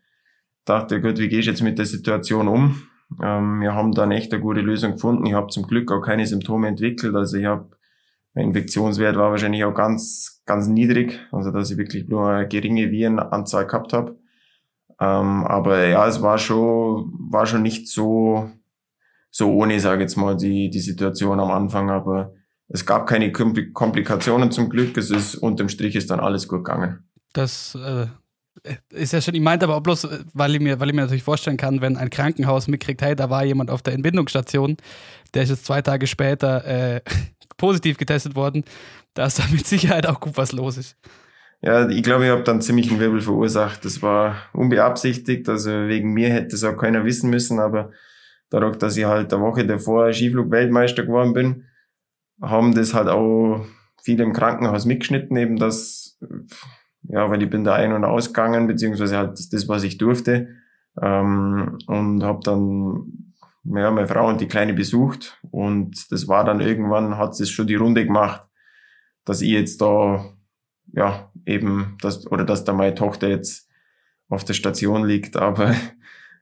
gedacht, 0.67 0.91
ja 0.91 0.99
gut, 0.99 1.19
wie 1.19 1.29
gehe 1.31 1.39
ich 1.39 1.47
jetzt 1.47 1.63
mit 1.63 1.79
der 1.79 1.87
Situation 1.87 2.49
um? 2.49 2.83
Ähm, 3.23 3.63
wir 3.63 3.75
haben 3.75 3.93
dann 3.93 4.11
echt 4.11 4.31
eine 4.31 4.43
gute 4.43 4.61
Lösung 4.61 4.93
gefunden. 4.93 5.25
Ich 5.25 5.33
habe 5.33 5.47
zum 5.47 5.67
Glück 5.67 5.91
auch 5.91 6.03
keine 6.03 6.27
Symptome 6.27 6.69
entwickelt. 6.69 7.15
Also 7.15 7.39
ich 7.39 7.47
habe, 7.47 7.71
mein 8.35 8.49
Infektionswert 8.49 9.17
war 9.17 9.31
wahrscheinlich 9.31 9.65
auch 9.65 9.73
ganz, 9.73 10.43
ganz 10.45 10.69
niedrig. 10.69 11.19
Also 11.33 11.51
dass 11.51 11.71
ich 11.71 11.79
wirklich 11.79 12.09
nur 12.09 12.29
eine 12.29 12.47
geringe 12.47 12.91
Virenanzahl 12.91 13.67
gehabt 13.67 13.95
habe. 13.95 14.19
Ähm, 15.01 15.47
aber 15.47 15.87
ja, 15.87 16.07
es 16.07 16.21
war 16.21 16.37
schon, 16.37 17.11
war 17.31 17.47
schon 17.47 17.63
nicht 17.63 17.89
so, 17.89 18.51
so 19.31 19.53
ohne, 19.53 19.79
sage 19.81 20.03
jetzt 20.03 20.17
mal, 20.17 20.37
die, 20.37 20.71
die 20.71 20.81
Situation 20.81 21.41
am 21.41 21.51
Anfang. 21.51 21.91
Aber 21.91 22.35
es 22.69 22.87
gab 22.87 23.07
keine 23.07 23.33
Komplikationen 23.33 24.51
zum 24.51 24.69
Glück. 24.69 24.97
Es 24.97 25.11
ist 25.11 25.37
unterm 25.37 25.69
Strich 25.69 25.97
ist 25.97 26.11
dann 26.11 26.21
alles 26.21 26.49
gut 26.49 26.65
gegangen. 26.65 27.05
Das 27.33 27.77
äh, 27.77 28.07
ist 28.91 29.13
ja 29.13 29.21
schon, 29.21 29.35
ich 29.35 29.41
meinte 29.41 29.65
aber 29.65 29.77
auch 29.77 29.83
bloß, 29.83 30.09
weil 30.35 30.55
ich, 30.55 30.61
mir, 30.61 30.81
weil 30.81 30.89
ich 30.89 30.95
mir 30.95 31.03
natürlich 31.03 31.23
vorstellen 31.23 31.57
kann, 31.57 31.81
wenn 31.81 31.97
ein 31.97 32.11
Krankenhaus 32.11 32.69
mitkriegt, 32.69 33.03
hey, 33.03 33.15
da 33.15 33.31
war 33.31 33.45
jemand 33.45 33.71
auf 33.71 33.83
der 33.83 33.95
Entbindungsstation, 33.95 34.77
der 35.35 35.45
ist 35.45 35.51
jetzt 35.51 35.67
zwei 35.67 35.83
Tage 35.83 36.07
später 36.07 36.65
äh, 36.65 37.01
positiv 37.57 37.97
getestet 37.97 38.35
worden, 38.35 38.65
da 39.15 39.27
ist 39.27 39.39
da 39.39 39.45
mit 39.51 39.67
Sicherheit 39.67 40.07
auch 40.07 40.21
gut 40.21 40.37
was 40.37 40.53
los 40.53 40.77
ist. 40.77 40.97
Ja, 41.63 41.89
ich 41.89 42.03
glaube, 42.03 42.25
ich 42.25 42.31
habe 42.31 42.43
dann 42.43 42.63
ziemlich 42.63 42.91
einen 42.91 43.01
Wirbel 43.01 43.21
verursacht. 43.21 43.85
Das 43.85 44.01
war 44.01 44.37
unbeabsichtigt, 44.55 45.47
also 45.49 45.71
wegen 45.71 46.13
mir 46.13 46.31
hätte 46.31 46.57
es 46.57 46.65
auch 46.65 46.77
keiner 46.77 47.05
wissen 47.05 47.29
müssen, 47.29 47.61
aber 47.61 47.91
dadurch, 48.51 48.77
dass 48.77 48.97
ich 48.97 49.05
halt 49.05 49.33
eine 49.33 49.43
Woche 49.43 49.67
davor 49.67 50.13
Skiflug-Weltmeister 50.13 51.05
geworden 51.05 51.33
bin, 51.33 51.65
haben 52.41 52.75
das 52.75 52.95
halt 52.95 53.09
auch 53.09 53.65
viele 54.03 54.25
im 54.25 54.33
Krankenhaus 54.33 54.87
mitgeschnitten, 54.87 55.37
eben 55.37 55.57
das, 55.57 56.19
ja, 57.03 57.31
weil 57.31 57.43
ich 57.43 57.51
bin 57.51 57.65
da 57.65 57.75
ein- 57.75 57.93
und 57.93 58.05
ausgegangen, 58.05 58.67
beziehungsweise 58.67 59.17
halt 59.19 59.53
das, 59.53 59.69
was 59.69 59.83
ich 59.83 59.99
durfte, 59.99 60.49
ähm, 61.01 61.79
und 61.87 62.23
habe 62.23 62.41
dann 62.43 63.35
ja, 63.65 63.91
meine 63.91 64.09
Frau 64.09 64.29
und 64.29 64.41
die 64.41 64.49
Kleine 64.49 64.73
besucht 64.73 65.39
und 65.51 66.11
das 66.11 66.29
war 66.29 66.45
dann 66.45 66.61
irgendwann, 66.61 67.19
hat 67.19 67.39
es 67.39 67.51
schon 67.51 67.67
die 67.67 67.75
Runde 67.75 68.07
gemacht, 68.07 68.43
dass 69.25 69.43
ich 69.43 69.51
jetzt 69.51 69.81
da 69.83 70.25
ja, 70.93 71.31
eben, 71.47 71.97
dass, 72.01 72.27
oder 72.31 72.45
dass 72.45 72.65
da 72.65 72.73
meine 72.73 72.95
Tochter 72.95 73.29
jetzt 73.29 73.69
auf 74.29 74.45
der 74.45 74.55
Station 74.55 75.07
liegt. 75.07 75.37
Aber 75.37 75.75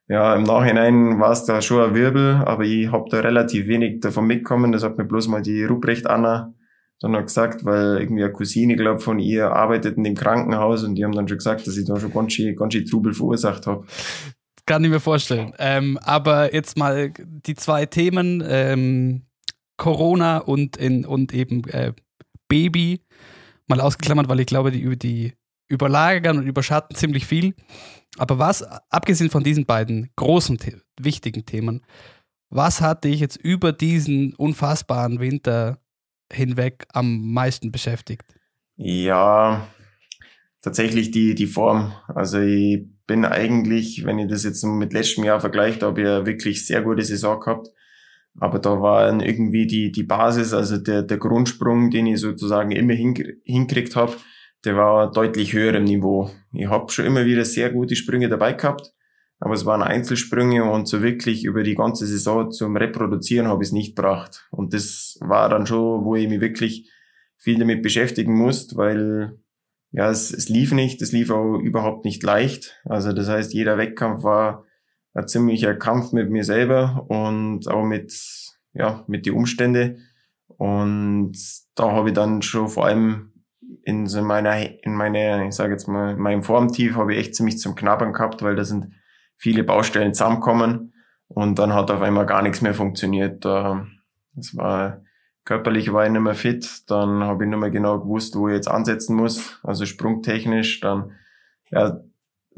ja, 0.09 0.35
im 0.35 0.43
Nachhinein 0.43 1.21
war 1.21 1.33
es 1.33 1.45
da 1.45 1.61
schon 1.61 1.83
ein 1.83 1.95
Wirbel, 1.95 2.37
aber 2.45 2.65
ich 2.65 2.91
habe 2.91 3.11
da 3.11 3.21
relativ 3.21 3.67
wenig 3.67 4.01
davon 4.01 4.27
mitgekommen. 4.27 4.73
Das 4.73 4.83
hat 4.83 4.97
mir 4.97 5.05
bloß 5.05 5.29
mal 5.29 5.43
die 5.43 5.65
Ruprecht 5.65 6.07
Anna 6.07 6.55
dann 7.01 7.13
noch 7.13 7.23
gesagt, 7.23 7.65
weil 7.65 7.99
irgendwie 7.99 8.25
eine 8.25 8.33
Cousine, 8.33 8.75
glaube 8.77 9.01
von 9.01 9.19
ihr 9.19 9.53
arbeitet 9.53 9.97
in 9.97 10.05
dem 10.05 10.15
Krankenhaus 10.15 10.83
und 10.83 10.97
die 10.97 11.05
haben 11.05 11.13
dann 11.13 11.29
schon 11.29 11.39
gesagt, 11.39 11.67
dass 11.67 11.77
ich 11.77 11.87
da 11.87 12.01
schon 12.01 12.13
ganz 12.13 12.33
schön, 12.33 12.57
ganz 12.57 12.73
schön 12.73 12.87
Trubel 12.87 13.15
verursacht 13.15 13.67
habe. 13.67 13.87
Kann 14.67 14.83
ich 14.85 14.91
mir 14.91 15.01
vorstellen. 15.01 15.53
Ähm, 15.59 15.99
aber 16.03 16.55
jetzt 16.55 16.77
mal 16.77 17.13
die 17.17 17.55
zwei 17.55 17.87
Themen, 17.87 18.43
ähm, 18.47 19.23
Corona 19.77 20.39
und, 20.39 20.77
in, 20.77 21.07
und 21.07 21.33
eben 21.33 21.63
äh, 21.69 21.93
Baby 22.49 23.01
mal 23.69 23.81
ausgeklammert, 23.81 24.29
weil 24.29 24.41
ich 24.41 24.47
glaube, 24.47 24.73
die, 24.73 24.99
die 24.99 25.33
überlagern 25.69 26.39
und 26.39 26.47
überschatten 26.47 26.97
ziemlich 26.97 27.27
viel. 27.27 27.55
Aber 28.17 28.39
was, 28.39 28.63
abgesehen 28.91 29.31
von 29.31 29.45
diesen 29.45 29.67
beiden 29.67 30.11
großen, 30.17 30.59
wichtigen 30.99 31.45
Themen, 31.45 31.85
was 32.51 32.81
hat 32.81 33.05
dich 33.05 33.21
jetzt 33.21 33.37
über 33.37 33.73
diesen 33.73 34.35
unfassbaren 34.35 35.21
Winter 35.21 35.79
hinweg 36.33 36.87
am 36.93 37.33
meisten 37.33 37.71
beschäftigt? 37.71 38.25
Ja, 38.77 39.67
tatsächlich 40.63 41.11
die, 41.11 41.35
die 41.35 41.47
Form. 41.47 41.93
Also 42.07 42.41
ich 42.41 42.87
bin 43.07 43.25
eigentlich, 43.25 44.05
wenn 44.05 44.19
ich 44.19 44.29
das 44.29 44.45
jetzt 44.45 44.65
mit 44.65 44.93
letztem 44.93 45.25
Jahr 45.25 45.41
vergleiche, 45.41 45.79
da 45.79 45.87
habe 45.89 46.01
ich 46.01 46.07
ja 46.07 46.27
wirklich 46.27 46.67
sehr 46.67 46.83
gute 46.83 47.03
Saison 47.03 47.41
gehabt. 47.41 47.69
Aber 48.41 48.59
da 48.59 48.81
war 48.81 49.21
irgendwie 49.21 49.67
die, 49.67 49.91
die 49.91 50.05
Basis, 50.05 50.53
also 50.55 50.79
der, 50.79 51.03
der 51.03 51.19
Grundsprung, 51.19 51.91
den 51.91 52.07
ich 52.07 52.21
sozusagen 52.21 52.71
immer 52.71 52.95
hinkriegt 52.95 53.97
habe, 53.97 54.17
der 54.69 54.77
war 54.77 55.11
deutlich 55.11 55.55
höher 55.55 55.73
im 55.73 55.85
Niveau. 55.85 56.31
Ich 56.53 56.67
habe 56.67 56.93
schon 56.93 57.07
immer 57.07 57.25
wieder 57.25 57.47
sehr 57.47 57.71
gute 57.71 57.97
Sprünge 57.97 58.29
dabei 58.29 58.53
gehabt, 58.53 58.93
aber 59.41 59.55
es 59.55 59.65
waren 59.65 59.83
Einzelsprünge 59.83 60.71
und 60.71 60.87
so 60.87 61.01
wirklich 61.01 61.45
über 61.45 61.63
die 61.63 61.75
ganze 61.75 62.07
Saison 62.07 62.51
zum 62.51 62.77
Reproduzieren 62.77 63.49
habe 63.49 63.63
ich 63.63 63.71
es 63.71 63.73
nicht 63.73 63.97
gebracht. 63.97 64.47
Und 64.51 64.75
das 64.75 65.17
war 65.23 65.49
dann 65.49 65.67
schon, 65.67 66.05
wo 66.05 66.17
ich 66.17 66.29
mich 66.29 66.43
wirklich 66.43 66.93
viel 67.39 67.59
damit 67.59 67.83
beschäftigen 67.83 68.35
musste, 68.35 68.77
weil 68.77 69.39
ja, 69.91 70.11
es, 70.11 70.35
es 70.35 70.51
lief 70.51 70.73
nicht, 70.73 71.01
es 71.01 71.13
lief 71.13 71.31
auch 71.31 71.57
überhaupt 71.57 72.05
nicht 72.05 72.23
leicht. 72.23 72.79
Also 72.85 73.15
das 73.15 73.27
heißt, 73.27 73.55
jeder 73.55 73.79
Wettkampf 73.79 74.23
war 74.23 74.67
ein 75.15 75.29
ziemlicher 75.29 75.75
Kampf 75.77 76.13
mit 76.13 76.29
mir 76.29 76.45
selber 76.45 77.07
und 77.09 77.69
auch 77.69 77.87
mit, 77.87 78.13
ja, 78.75 79.03
mit 79.07 79.25
die 79.25 79.31
Umstände. 79.31 79.97
Und 80.47 81.39
da 81.75 81.93
habe 81.93 82.11
ich 82.11 82.15
dann 82.15 82.43
schon 82.43 82.69
vor 82.69 82.85
allem 82.85 83.33
in 83.89 84.07
so 84.07 84.21
meiner, 84.21 84.85
in 84.85 84.95
meine, 84.95 85.49
ich 85.49 85.55
sage 85.55 85.73
jetzt 85.73 85.89
mal, 85.89 86.11
in 86.11 86.19
meinem 86.19 86.43
Formtief 86.43 86.97
habe 86.97 87.15
ich 87.15 87.21
echt 87.21 87.35
ziemlich 87.35 87.59
zum 87.59 87.75
Knabbern 87.75 88.13
gehabt, 88.13 88.43
weil 88.43 88.55
da 88.55 88.63
sind 88.63 88.93
viele 89.39 89.65
Baustellen 89.65 90.13
zusammengekommen 90.13 90.93
und 91.29 91.59
dann 91.59 91.73
hat 91.73 91.91
auf 91.91 92.03
einmal 92.03 92.27
gar 92.27 92.43
nichts 92.43 92.61
mehr 92.61 92.75
funktioniert. 92.75 93.47
Das 93.47 94.55
war 94.55 95.01
körperlich 95.47 95.91
war 95.91 96.05
ich 96.05 96.13
nicht 96.13 96.21
mehr 96.21 96.35
fit, 96.35 96.83
dann 96.91 97.25
habe 97.25 97.45
ich 97.45 97.51
nicht 97.51 97.59
mehr 97.59 97.71
genau 97.71 97.99
gewusst, 97.99 98.37
wo 98.37 98.49
ich 98.49 98.57
jetzt 98.57 98.69
ansetzen 98.69 99.17
muss, 99.17 99.59
also 99.63 99.87
sprungtechnisch, 99.87 100.81
dann 100.81 101.13
ja 101.71 102.03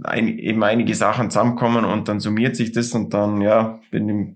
ein, 0.03 0.37
eben 0.37 0.65
einige 0.65 0.97
Sachen 0.97 1.31
zusammenkommen 1.31 1.85
und 1.85 2.09
dann 2.09 2.19
summiert 2.19 2.57
sich 2.57 2.73
das 2.73 2.91
und 2.91 3.15
dann 3.15 3.41
ja 3.41 3.79
bin 3.93 4.09
im 4.09 4.35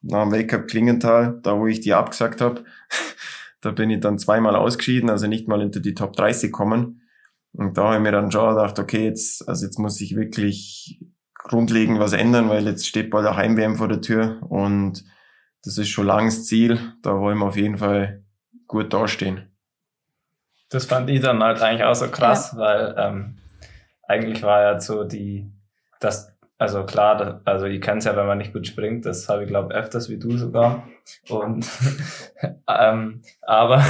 nach 0.00 0.22
dem 0.22 0.32
Weltcup 0.32 0.66
Klingenthal, 0.66 1.40
da 1.42 1.58
wo 1.58 1.66
ich 1.66 1.80
die 1.80 1.92
abgesagt 1.92 2.40
habe, 2.40 2.64
da 3.62 3.70
bin 3.70 3.90
ich 3.90 4.00
dann 4.00 4.18
zweimal 4.18 4.56
ausgeschieden, 4.56 5.08
also 5.08 5.26
nicht 5.26 5.48
mal 5.48 5.60
hinter 5.60 5.80
die 5.80 5.94
Top 5.94 6.14
30 6.14 6.52
kommen. 6.52 7.00
Und 7.52 7.78
da 7.78 7.84
habe 7.84 7.96
ich 7.96 8.02
mir 8.02 8.12
dann 8.12 8.30
schon 8.30 8.54
gedacht, 8.54 8.78
okay, 8.78 9.04
jetzt, 9.04 9.48
also 9.48 9.64
jetzt 9.64 9.78
muss 9.78 10.00
ich 10.00 10.16
wirklich 10.16 11.00
grundlegend 11.34 11.98
was 11.98 12.12
ändern, 12.12 12.48
weil 12.48 12.66
jetzt 12.66 12.86
steht 12.86 13.10
bald 13.10 13.24
der 13.24 13.36
Heimwärm 13.36 13.76
vor 13.76 13.88
der 13.88 14.00
Tür 14.00 14.42
und 14.48 15.04
das 15.64 15.78
ist 15.78 15.88
schon 15.88 16.06
langes 16.06 16.46
Ziel. 16.46 16.78
Da 17.02 17.18
wollen 17.18 17.38
wir 17.38 17.46
auf 17.46 17.56
jeden 17.56 17.78
Fall 17.78 18.24
gut 18.66 18.92
dastehen. 18.92 19.48
Das 20.68 20.86
fand 20.86 21.08
ich 21.10 21.20
dann 21.20 21.42
halt 21.42 21.60
eigentlich 21.60 21.84
auch 21.84 21.94
so 21.94 22.08
krass, 22.08 22.52
ja. 22.52 22.58
weil 22.58 22.94
ähm, 22.98 23.38
eigentlich 24.08 24.42
war 24.42 24.62
ja 24.62 24.80
so 24.80 25.04
die, 25.04 25.52
das, 26.00 26.31
also 26.62 26.84
klar, 26.84 27.40
also 27.44 27.66
ich 27.66 27.80
kenne 27.80 27.98
es 27.98 28.04
ja, 28.04 28.14
wenn 28.14 28.26
man 28.26 28.38
nicht 28.38 28.52
gut 28.52 28.68
springt, 28.68 29.04
das 29.04 29.28
habe 29.28 29.42
ich 29.42 29.48
glaube 29.48 29.74
öfters 29.74 30.08
wie 30.08 30.18
du 30.18 30.36
sogar. 30.38 30.86
Und 31.28 31.66
ähm, 32.68 33.20
aber, 33.42 33.84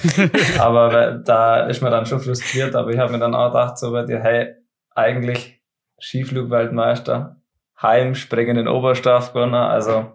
aber 0.60 1.14
da 1.14 1.66
ist 1.66 1.82
man 1.82 1.90
dann 1.90 2.06
schon 2.06 2.20
frustriert, 2.20 2.76
aber 2.76 2.90
ich 2.92 2.98
habe 2.98 3.12
mir 3.12 3.18
dann 3.18 3.34
auch 3.34 3.48
gedacht, 3.48 3.76
so 3.76 3.90
bei 3.90 4.04
dir, 4.04 4.20
hey, 4.20 4.54
eigentlich 4.94 5.60
Skiflugweltmeister, 6.00 7.40
Heimspringen 7.80 8.56
in 8.56 8.68
Oberstaff 8.68 9.34
also 9.34 10.12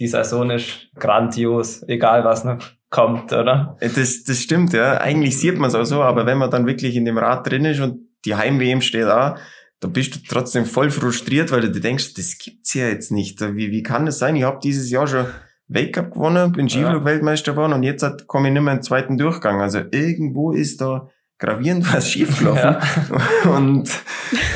die 0.00 0.08
Saison 0.08 0.50
ist 0.50 0.88
grandios, 0.96 1.84
egal 1.88 2.24
was 2.24 2.42
noch 2.42 2.58
kommt, 2.90 3.32
oder? 3.32 3.76
Das, 3.80 4.24
das 4.24 4.38
stimmt, 4.40 4.72
ja. 4.72 5.00
Eigentlich 5.00 5.38
sieht 5.38 5.58
man 5.58 5.68
es 5.68 5.76
auch 5.76 5.84
so, 5.84 6.02
aber 6.02 6.26
wenn 6.26 6.38
man 6.38 6.50
dann 6.50 6.66
wirklich 6.66 6.96
in 6.96 7.04
dem 7.04 7.18
Rad 7.18 7.48
drin 7.48 7.64
ist 7.64 7.80
und 7.80 8.00
die 8.24 8.34
Heim-WM 8.34 8.80
steht 8.80 9.04
da, 9.04 9.36
da 9.80 9.88
bist 9.88 10.14
du 10.14 10.20
trotzdem 10.26 10.64
voll 10.64 10.90
frustriert, 10.90 11.52
weil 11.52 11.60
du 11.60 11.70
dir 11.70 11.80
denkst, 11.80 12.14
das 12.14 12.38
gibt's 12.38 12.74
ja 12.74 12.88
jetzt 12.88 13.12
nicht. 13.12 13.40
Wie, 13.40 13.70
wie 13.70 13.82
kann 13.82 14.06
das 14.06 14.18
sein? 14.18 14.36
Ich 14.36 14.44
habe 14.44 14.58
dieses 14.62 14.90
Jahr 14.90 15.06
schon 15.06 15.26
Weltcup 15.68 16.12
gewonnen, 16.12 16.52
bin 16.52 16.68
Skiflug-Weltmeister 16.68 17.52
geworden 17.52 17.72
und 17.72 17.82
jetzt 17.82 18.26
komme 18.26 18.48
ich 18.48 18.54
nicht 18.54 18.62
mehr 18.62 18.72
in 18.72 18.78
den 18.78 18.84
zweiten 18.84 19.18
Durchgang. 19.18 19.60
Also 19.60 19.80
irgendwo 19.90 20.52
ist 20.52 20.80
da 20.80 21.08
gravierend 21.38 21.92
was 21.92 22.10
schiefgelaufen. 22.10 22.62
Ja. 22.62 23.50
Und 23.50 23.90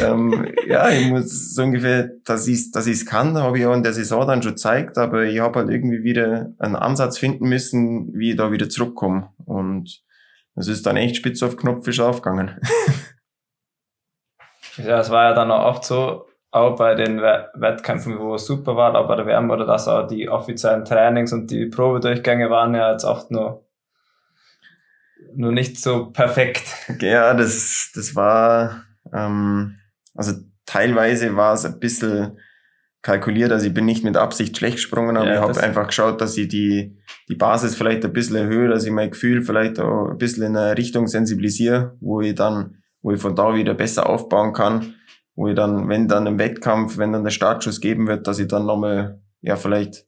ähm, 0.03 0.47
ja, 0.67 0.89
ich 0.91 1.09
muss 1.09 1.55
so 1.55 1.63
ungefähr, 1.63 2.11
dass 2.25 2.47
ich 2.47 2.71
dass 2.71 2.87
ich's 2.87 3.05
kann, 3.07 3.37
habe 3.37 3.59
ich 3.59 3.67
auch 3.67 3.75
in 3.75 3.83
der 3.83 3.93
Saison 3.93 4.27
dann 4.27 4.43
schon 4.43 4.53
gezeigt, 4.53 4.99
aber 4.99 5.25
ich 5.25 5.41
habe 5.41 5.59
halt 5.59 5.71
irgendwie 5.71 6.03
wieder 6.03 6.53
einen 6.59 6.77
Ansatz 6.77 7.19
finden 7.19 7.49
müssen, 7.49 8.13
wie 8.15 8.31
ich 8.31 8.37
da 8.37 8.53
wieder 8.53 8.69
zurückkomme. 8.69 9.31
Und 9.45 10.03
es 10.55 10.69
ist 10.69 10.87
dann 10.87 10.97
echt 10.97 11.17
spitz 11.17 11.43
auf 11.43 11.57
Knopf 11.57 11.87
aufgegangen. 11.99 12.61
Ja, 14.85 15.01
es 15.01 15.11
war 15.11 15.31
ja 15.31 15.35
dann 15.35 15.51
auch 15.51 15.65
oft 15.67 15.85
so, 15.85 16.27
auch 16.53 16.77
bei 16.77 16.95
den 16.95 17.21
Wettkämpfen, 17.21 18.19
wo 18.19 18.35
es 18.35 18.47
super 18.47 18.75
war, 18.77 18.95
aber 18.95 19.17
der 19.17 19.27
WM 19.27 19.51
oder 19.51 19.67
dass 19.67 19.87
auch 19.87 20.07
die 20.07 20.29
offiziellen 20.29 20.85
Trainings 20.85 21.33
und 21.33 21.51
die 21.51 21.67
Probedurchgänge 21.67 22.51
waren 22.51 22.75
ja 22.75 22.93
jetzt 22.93 23.05
oft 23.05 23.31
nur, 23.31 23.65
nur 25.35 25.53
nicht 25.53 25.81
so 25.81 26.07
perfekt. 26.07 26.75
Ja, 27.01 27.35
das, 27.35 27.93
das 27.95 28.17
war, 28.17 28.83
ähm, 29.13 29.79
also 30.15 30.33
teilweise 30.67 31.37
war 31.37 31.55
es 31.55 31.65
ein 31.65 31.79
bisschen 31.79 32.39
kalkuliert, 33.03 33.53
also 33.53 33.67
ich 33.67 33.73
bin 33.73 33.87
nicht 33.87 34.05
mit 34.05 34.17
Absicht 34.17 34.59
schlecht 34.59 34.77
gesprungen, 34.77 35.17
aber 35.17 35.29
ja, 35.29 35.35
ich 35.35 35.41
habe 35.41 35.63
einfach 35.63 35.87
geschaut, 35.87 36.21
dass 36.21 36.37
ich 36.37 36.49
die, 36.49 36.99
die 37.29 37.37
Basis 37.37 37.77
vielleicht 37.77 38.05
ein 38.05 38.13
bisschen 38.13 38.37
erhöhe, 38.37 38.69
dass 38.69 38.85
ich 38.85 38.91
mein 38.91 39.11
Gefühl 39.11 39.43
vielleicht 39.43 39.79
auch 39.79 40.11
ein 40.11 40.19
bisschen 40.19 40.43
in 40.45 40.57
eine 40.57 40.77
Richtung 40.77 41.07
sensibilisiere, 41.07 41.97
wo 42.01 42.21
ich 42.21 42.35
dann 42.35 42.80
wo 43.03 43.13
ich 43.13 43.21
von 43.21 43.35
da 43.35 43.55
wieder 43.55 43.75
besser 43.75 44.09
aufbauen 44.09 44.53
kann, 44.53 44.95
wo 45.35 45.49
ich 45.49 45.55
dann, 45.55 45.89
wenn 45.89 46.09
dann 46.09 46.27
im 46.27 46.39
Wettkampf, 46.39 46.99
wenn 46.99 47.13
dann 47.13 47.25
der 47.25 47.31
Startschuss 47.31 47.81
geben 47.81 48.07
wird, 48.07 48.27
dass 48.27 48.39
ich 48.39 48.49
dann 48.49 48.67
nochmal, 48.67 49.21
ja, 49.41 49.57
vielleicht 49.57 50.07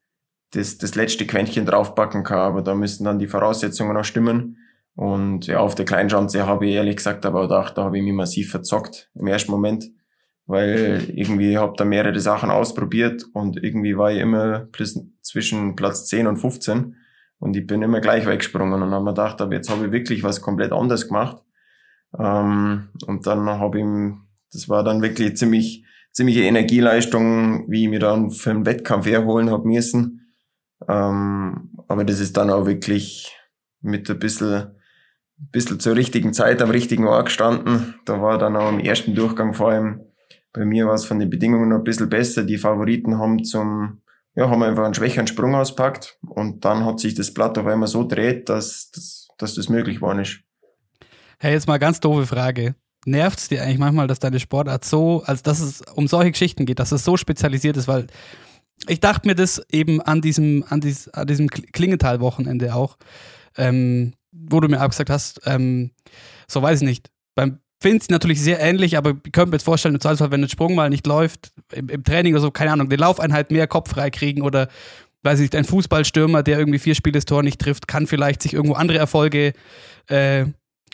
das, 0.53 0.79
das 0.79 0.95
letzte 0.95 1.27
Quäntchen 1.27 1.65
draufpacken 1.65 2.25
kann, 2.25 2.39
aber 2.39 2.63
da 2.63 2.75
müssen 2.75 3.05
dann 3.05 3.19
die 3.19 3.27
Voraussetzungen 3.27 3.95
noch 3.95 4.05
stimmen. 4.05 4.59
Und 4.95 5.47
ja, 5.47 5.61
auf 5.61 5.75
der 5.75 5.87
Kleinschanze 5.87 6.47
habe 6.47 6.67
ich 6.67 6.75
ehrlich 6.75 6.97
gesagt 6.97 7.25
aber 7.25 7.43
gedacht, 7.43 7.79
da 7.79 7.85
habe 7.85 7.97
ich 7.97 8.05
mich 8.05 8.13
massiv 8.13 8.51
verzockt 8.51 9.11
im 9.15 9.27
ersten 9.27 9.51
Moment, 9.51 9.91
weil 10.45 11.05
irgendwie 11.15 11.57
habe 11.57 11.73
da 11.79 11.87
mehrere 11.87 12.21
Sachen 12.21 12.51
ausprobiert 12.51 13.25
und 13.33 13.57
irgendwie 13.57 13.97
war 13.97 14.13
ich 14.13 14.19
immer 14.19 14.69
zwischen 15.23 15.77
Platz 15.77 16.09
10 16.09 16.27
und 16.27 16.37
15 16.37 16.97
und 17.39 17.57
ich 17.57 17.67
bin 17.67 17.81
immer 17.81 18.01
gleich 18.01 18.27
weggesprungen 18.27 18.83
und 18.83 18.91
habe 18.91 19.03
mir 19.03 19.13
gedacht, 19.13 19.41
aber 19.41 19.55
jetzt 19.55 19.71
habe 19.71 19.87
ich 19.87 19.93
wirklich 19.93 20.23
was 20.23 20.43
komplett 20.43 20.73
anderes 20.73 21.09
gemacht 21.09 21.43
ähm, 22.19 22.89
und 23.07 23.27
dann 23.27 23.47
habe 23.49 23.81
ich, 23.81 23.87
das 24.53 24.69
war 24.69 24.85
dann 24.85 25.03
wirklich 25.03 25.37
ziemlich, 25.37 25.85
ziemliche 26.13 26.43
Energieleistung, 26.43 27.71
wie 27.71 27.85
ich 27.85 27.91
mir 27.91 28.01
dann 28.01 28.31
für 28.31 28.51
einen 28.51 28.67
Wettkampf 28.67 29.07
herholen 29.07 29.51
habe 29.51 29.67
müssen. 29.67 30.35
Ähm, 30.89 31.71
aber 31.89 32.05
das 32.05 32.21
ist 32.21 32.37
dann 32.37 32.51
auch 32.51 32.67
wirklich 32.67 33.37
mit 33.81 34.11
ein 34.11 34.19
bisschen, 34.19 34.73
bisschen 35.37 35.81
zur 35.81 35.97
richtigen 35.97 36.33
Zeit 36.33 36.61
am 36.61 36.71
richtigen 36.71 37.07
Ort 37.07 37.27
gestanden. 37.27 37.95
Da 38.05 38.21
war 38.21 38.39
dann 38.39 38.57
auch 38.57 38.71
im 38.71 38.81
ersten 38.81 39.15
Durchgang 39.15 39.55
vor 39.55 39.71
allem 39.71 40.01
bei 40.53 40.65
mir 40.65 40.87
war 40.87 40.95
es 40.95 41.05
von 41.05 41.19
den 41.19 41.31
Bedingungen 41.31 41.71
noch 41.71 41.79
ein 41.79 41.85
bisschen 41.85 42.11
besser. 42.11 42.45
Die 42.45 42.59
Favoriten 42.59 43.19
haben 43.19 43.43
zum, 43.45 44.03
ja, 44.35 44.51
haben 44.51 44.63
einfach 44.63 44.85
einen 44.85 44.95
schwächeren 44.95 45.27
Sprung 45.27 45.55
auspackt 45.55 46.19
und 46.21 46.65
dann 46.65 46.85
hat 46.85 47.01
sich 47.01 47.15
das 47.15 47.33
Blatt 47.33 47.57
auf 47.57 47.67
einmal 47.67 47.89
so 47.89 48.07
dreht, 48.07 48.49
dass, 48.49 48.91
dass, 48.91 49.29
dass 49.39 49.55
das 49.55 49.69
möglich 49.69 49.97
geworden 49.97 50.21
ist. 50.21 50.41
Hey, 51.43 51.55
jetzt 51.55 51.67
mal 51.67 51.79
ganz 51.79 51.99
doofe 51.99 52.25
Frage. 52.25 52.77
Nervt 53.05 53.41
es 53.41 53.49
dir 53.49 53.65
eigentlich 53.65 53.81
manchmal, 53.81 54.07
dass 54.07 54.21
deine 54.21 54.39
Sportart 54.39 54.85
so, 54.85 55.25
also 55.27 55.43
dass 55.43 55.59
es 55.59 55.83
um 55.97 56.07
solche 56.07 56.31
Geschichten 56.31 56.67
geht, 56.67 56.79
dass 56.79 56.93
es 56.93 57.05
so 57.05 57.17
spezialisiert 57.17 57.77
ist, 57.77 57.89
weil 57.89 58.07
ich 58.87 59.01
dachte 59.01 59.27
mir 59.27 59.35
das 59.35 59.61
eben 59.73 60.01
an 60.01 60.21
diesem, 60.21 60.65
an, 60.69 60.81
dies, 60.81 61.09
an 61.09 61.27
diesem 61.27 61.49
Klingenthal-Wochenende 61.49 62.77
auch, 62.77 62.97
ähm, 63.57 64.13
wo 64.31 64.61
du 64.61 64.69
mir 64.69 64.79
abgesagt 64.79 65.11
hast, 65.11 65.41
ähm, 65.45 65.91
so 66.47 66.63
weiß 66.63 66.83
ich 66.83 66.87
nicht. 66.87 67.11
Beim 67.35 67.59
Finz 67.81 68.09
natürlich 68.09 68.41
sehr 68.41 68.61
ähnlich, 68.61 68.97
aber 68.97 69.11
ich 69.27 69.33
könnte 69.33 69.51
mir 69.51 69.57
jetzt 69.57 69.65
vorstellen, 69.65 69.97
im 69.97 70.01
Zweifelsfall, 70.01 70.31
wenn 70.31 70.45
ein 70.45 70.49
Sprung 70.49 70.77
mal 70.77 70.91
nicht 70.91 71.09
läuft, 71.09 71.53
im, 71.73 71.89
im 71.89 72.05
Training 72.05 72.35
oder 72.35 72.43
so, 72.43 72.53
keine 72.53 72.71
Ahnung, 72.71 72.89
den 72.89 73.01
Laufeinheit 73.01 73.51
mehr 73.51 73.67
Kopf 73.67 73.91
frei 73.91 74.11
kriegen 74.11 74.43
oder 74.43 74.69
weiß 75.25 75.41
ich 75.41 75.47
nicht, 75.47 75.57
ein 75.57 75.65
Fußballstürmer, 75.65 76.45
der 76.45 76.61
irgendwie 76.61 76.79
vier 76.79 76.95
Spiele 76.95 77.15
das 77.15 77.25
Tor 77.25 77.43
nicht 77.43 77.61
trifft, 77.61 77.89
kann 77.89 78.07
vielleicht 78.07 78.43
sich 78.43 78.55
irgendwo 78.55 78.75
andere 78.75 78.99
Erfolge 78.99 79.55
äh, 80.07 80.45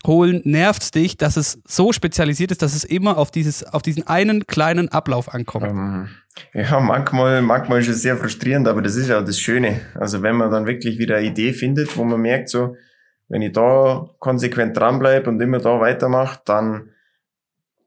holen, 0.09 0.43
nervt 0.45 0.97
dich, 0.97 1.17
dass 1.17 1.37
es 1.37 1.61
so 1.65 1.93
spezialisiert 1.93 2.51
ist, 2.51 2.63
dass 2.63 2.75
es 2.75 2.83
immer 2.83 3.17
auf, 3.17 3.31
dieses, 3.31 3.63
auf 3.63 3.83
diesen 3.83 4.07
einen 4.09 4.47
kleinen 4.47 4.89
Ablauf 4.89 5.33
ankommt? 5.33 5.67
Ähm, 5.67 6.09
ja, 6.53 6.81
manchmal, 6.81 7.43
manchmal 7.43 7.81
ist 7.81 7.89
es 7.89 8.03
sehr 8.03 8.17
frustrierend, 8.17 8.67
aber 8.67 8.83
das 8.83 8.97
ist 8.97 9.09
ja 9.09 9.21
das 9.21 9.39
Schöne. 9.39 9.81
Also 9.95 10.23
wenn 10.23 10.37
man 10.37 10.51
dann 10.51 10.67
wirklich 10.67 10.99
wieder 10.99 11.17
eine 11.17 11.29
Idee 11.29 11.53
findet, 11.53 11.97
wo 11.97 12.05
man 12.05 12.21
merkt, 12.21 12.49
so, 12.49 12.75
wenn 13.29 13.43
ich 13.43 13.53
da 13.53 14.09
konsequent 14.19 14.77
dranbleibe 14.77 15.29
und 15.29 15.41
immer 15.41 15.59
da 15.59 15.81
weitermache, 15.81 16.41
dann, 16.45 16.91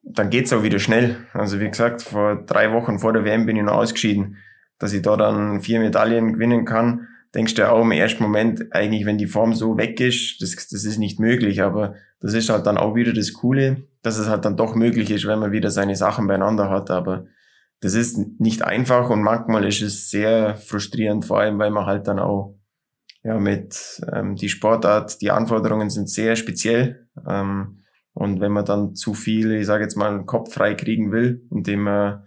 dann 0.04 0.30
geht's 0.30 0.54
auch 0.54 0.64
wieder 0.64 0.80
schnell. 0.80 1.18
Also 1.34 1.60
wie 1.60 1.70
gesagt, 1.70 2.04
vor 2.04 2.44
drei 2.46 2.72
Wochen 2.72 3.00
vor 3.00 3.14
der 3.14 3.26
WM 3.26 3.46
bin 3.46 3.58
ich 3.58 3.64
noch 3.64 3.74
ausgeschieden. 3.74 4.38
Dass 4.80 4.94
ich 4.94 5.02
da 5.02 5.16
dann 5.16 5.62
vier 5.62 5.80
Medaillen 5.80 6.34
gewinnen 6.34 6.66
kann, 6.66 7.08
denkst 7.36 7.56
du 7.56 7.70
auch 7.70 7.82
im 7.82 7.92
ersten 7.92 8.24
Moment, 8.24 8.74
eigentlich, 8.74 9.06
wenn 9.06 9.18
die 9.18 9.28
Form 9.28 9.54
so 9.54 9.78
weg 9.78 10.00
ist, 10.00 10.42
das, 10.42 10.56
das 10.56 10.86
ist 10.86 10.98
nicht 10.98 11.20
möglich. 11.20 11.62
Aber 11.62 11.96
das 12.22 12.34
ist 12.34 12.50
halt 12.50 12.66
dann 12.66 12.78
auch 12.78 12.96
wieder 12.96 13.14
das 13.14 13.34
Coole, 13.34 13.84
dass 14.02 14.18
es 14.18 14.30
halt 14.30 14.46
dann 14.46 14.56
doch 14.56 14.76
möglich 14.76 15.12
ist, 15.12 15.28
wenn 15.28 15.40
man 15.40 15.52
wieder 15.52 15.70
seine 15.70 15.96
Sachen 15.96 16.28
beieinander 16.28 16.70
hat. 16.70 16.90
Aber 16.90 17.26
das 17.82 17.94
ist 17.94 18.40
nicht 18.40 18.64
einfach 18.64 19.10
und 19.10 19.22
manchmal 19.22 19.66
ist 19.66 19.82
es 19.82 20.10
sehr 20.10 20.56
frustrierend, 20.56 21.26
vor 21.26 21.40
allem, 21.40 21.60
weil 21.60 21.72
man 21.72 21.86
halt 21.86 22.08
dann 22.08 22.20
auch 22.20 22.56
ja, 23.24 23.38
mit 23.40 24.02
ähm, 24.14 24.36
die 24.36 24.50
Sportart, 24.50 25.22
die 25.22 25.32
Anforderungen 25.32 25.90
sind 25.90 26.10
sehr 26.10 26.36
speziell. 26.36 27.08
Ähm, 27.28 27.84
Und 28.14 28.42
wenn 28.42 28.52
man 28.52 28.66
dann 28.66 28.94
zu 28.94 29.14
viel, 29.14 29.52
ich 29.54 29.66
sage 29.66 29.84
jetzt 29.84 29.96
mal, 29.96 30.10
einen 30.10 30.26
Kopf 30.26 30.54
frei 30.54 30.76
kriegen 30.76 31.12
will, 31.12 31.48
indem 31.50 31.84
man 31.84 32.24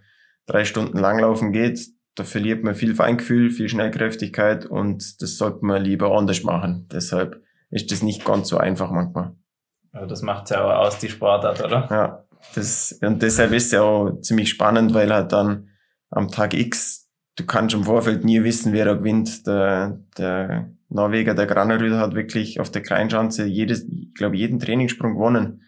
drei 0.47 0.65
Stunden 0.65 0.97
langlaufen 0.97 1.51
geht, 1.51 1.79
da 2.15 2.23
verliert 2.23 2.63
man 2.63 2.75
viel 2.75 2.95
Feingefühl, 2.95 3.49
viel 3.51 3.69
Schnellkräftigkeit 3.69 4.65
und 4.65 5.21
das 5.21 5.37
sollte 5.37 5.65
man 5.65 5.83
lieber 5.83 6.17
anders 6.17 6.43
machen. 6.43 6.87
Deshalb 6.91 7.43
ist 7.69 7.91
das 7.91 8.01
nicht 8.01 8.25
ganz 8.25 8.47
so 8.49 8.57
einfach 8.57 8.89
manchmal. 8.89 9.35
Aber 9.95 10.07
das 10.07 10.21
macht 10.21 10.49
ja 10.49 10.63
auch 10.63 10.85
aus, 10.85 10.97
die 10.99 11.09
Sportart, 11.09 11.63
oder? 11.63 11.87
Ja, 11.89 12.25
das, 12.53 12.99
und 13.01 13.21
deshalb 13.21 13.53
ist 13.53 13.67
es 13.67 13.71
ja 13.71 13.81
auch 13.81 14.19
ziemlich 14.21 14.49
spannend, 14.49 14.93
weil 14.93 15.11
halt 15.11 15.31
dann 15.31 15.69
am 16.09 16.29
Tag 16.29 16.53
X, 16.53 17.09
du 17.37 17.45
kannst 17.45 17.73
im 17.73 17.85
Vorfeld 17.85 18.25
nie 18.25 18.43
wissen, 18.43 18.73
wer 18.73 18.83
da 18.83 18.95
gewinnt. 18.95 19.47
Der, 19.47 20.01
der 20.17 20.69
Norweger, 20.89 21.33
der 21.33 21.45
Granerüd, 21.45 21.93
hat 21.93 22.13
wirklich 22.13 22.59
auf 22.59 22.69
der 22.69 22.81
Kleinschanze 22.81 23.45
jedes, 23.45 23.85
ich 23.87 24.13
glaube, 24.13 24.35
jeden 24.35 24.59
Trainingssprung 24.59 25.13
gewonnen. 25.13 25.63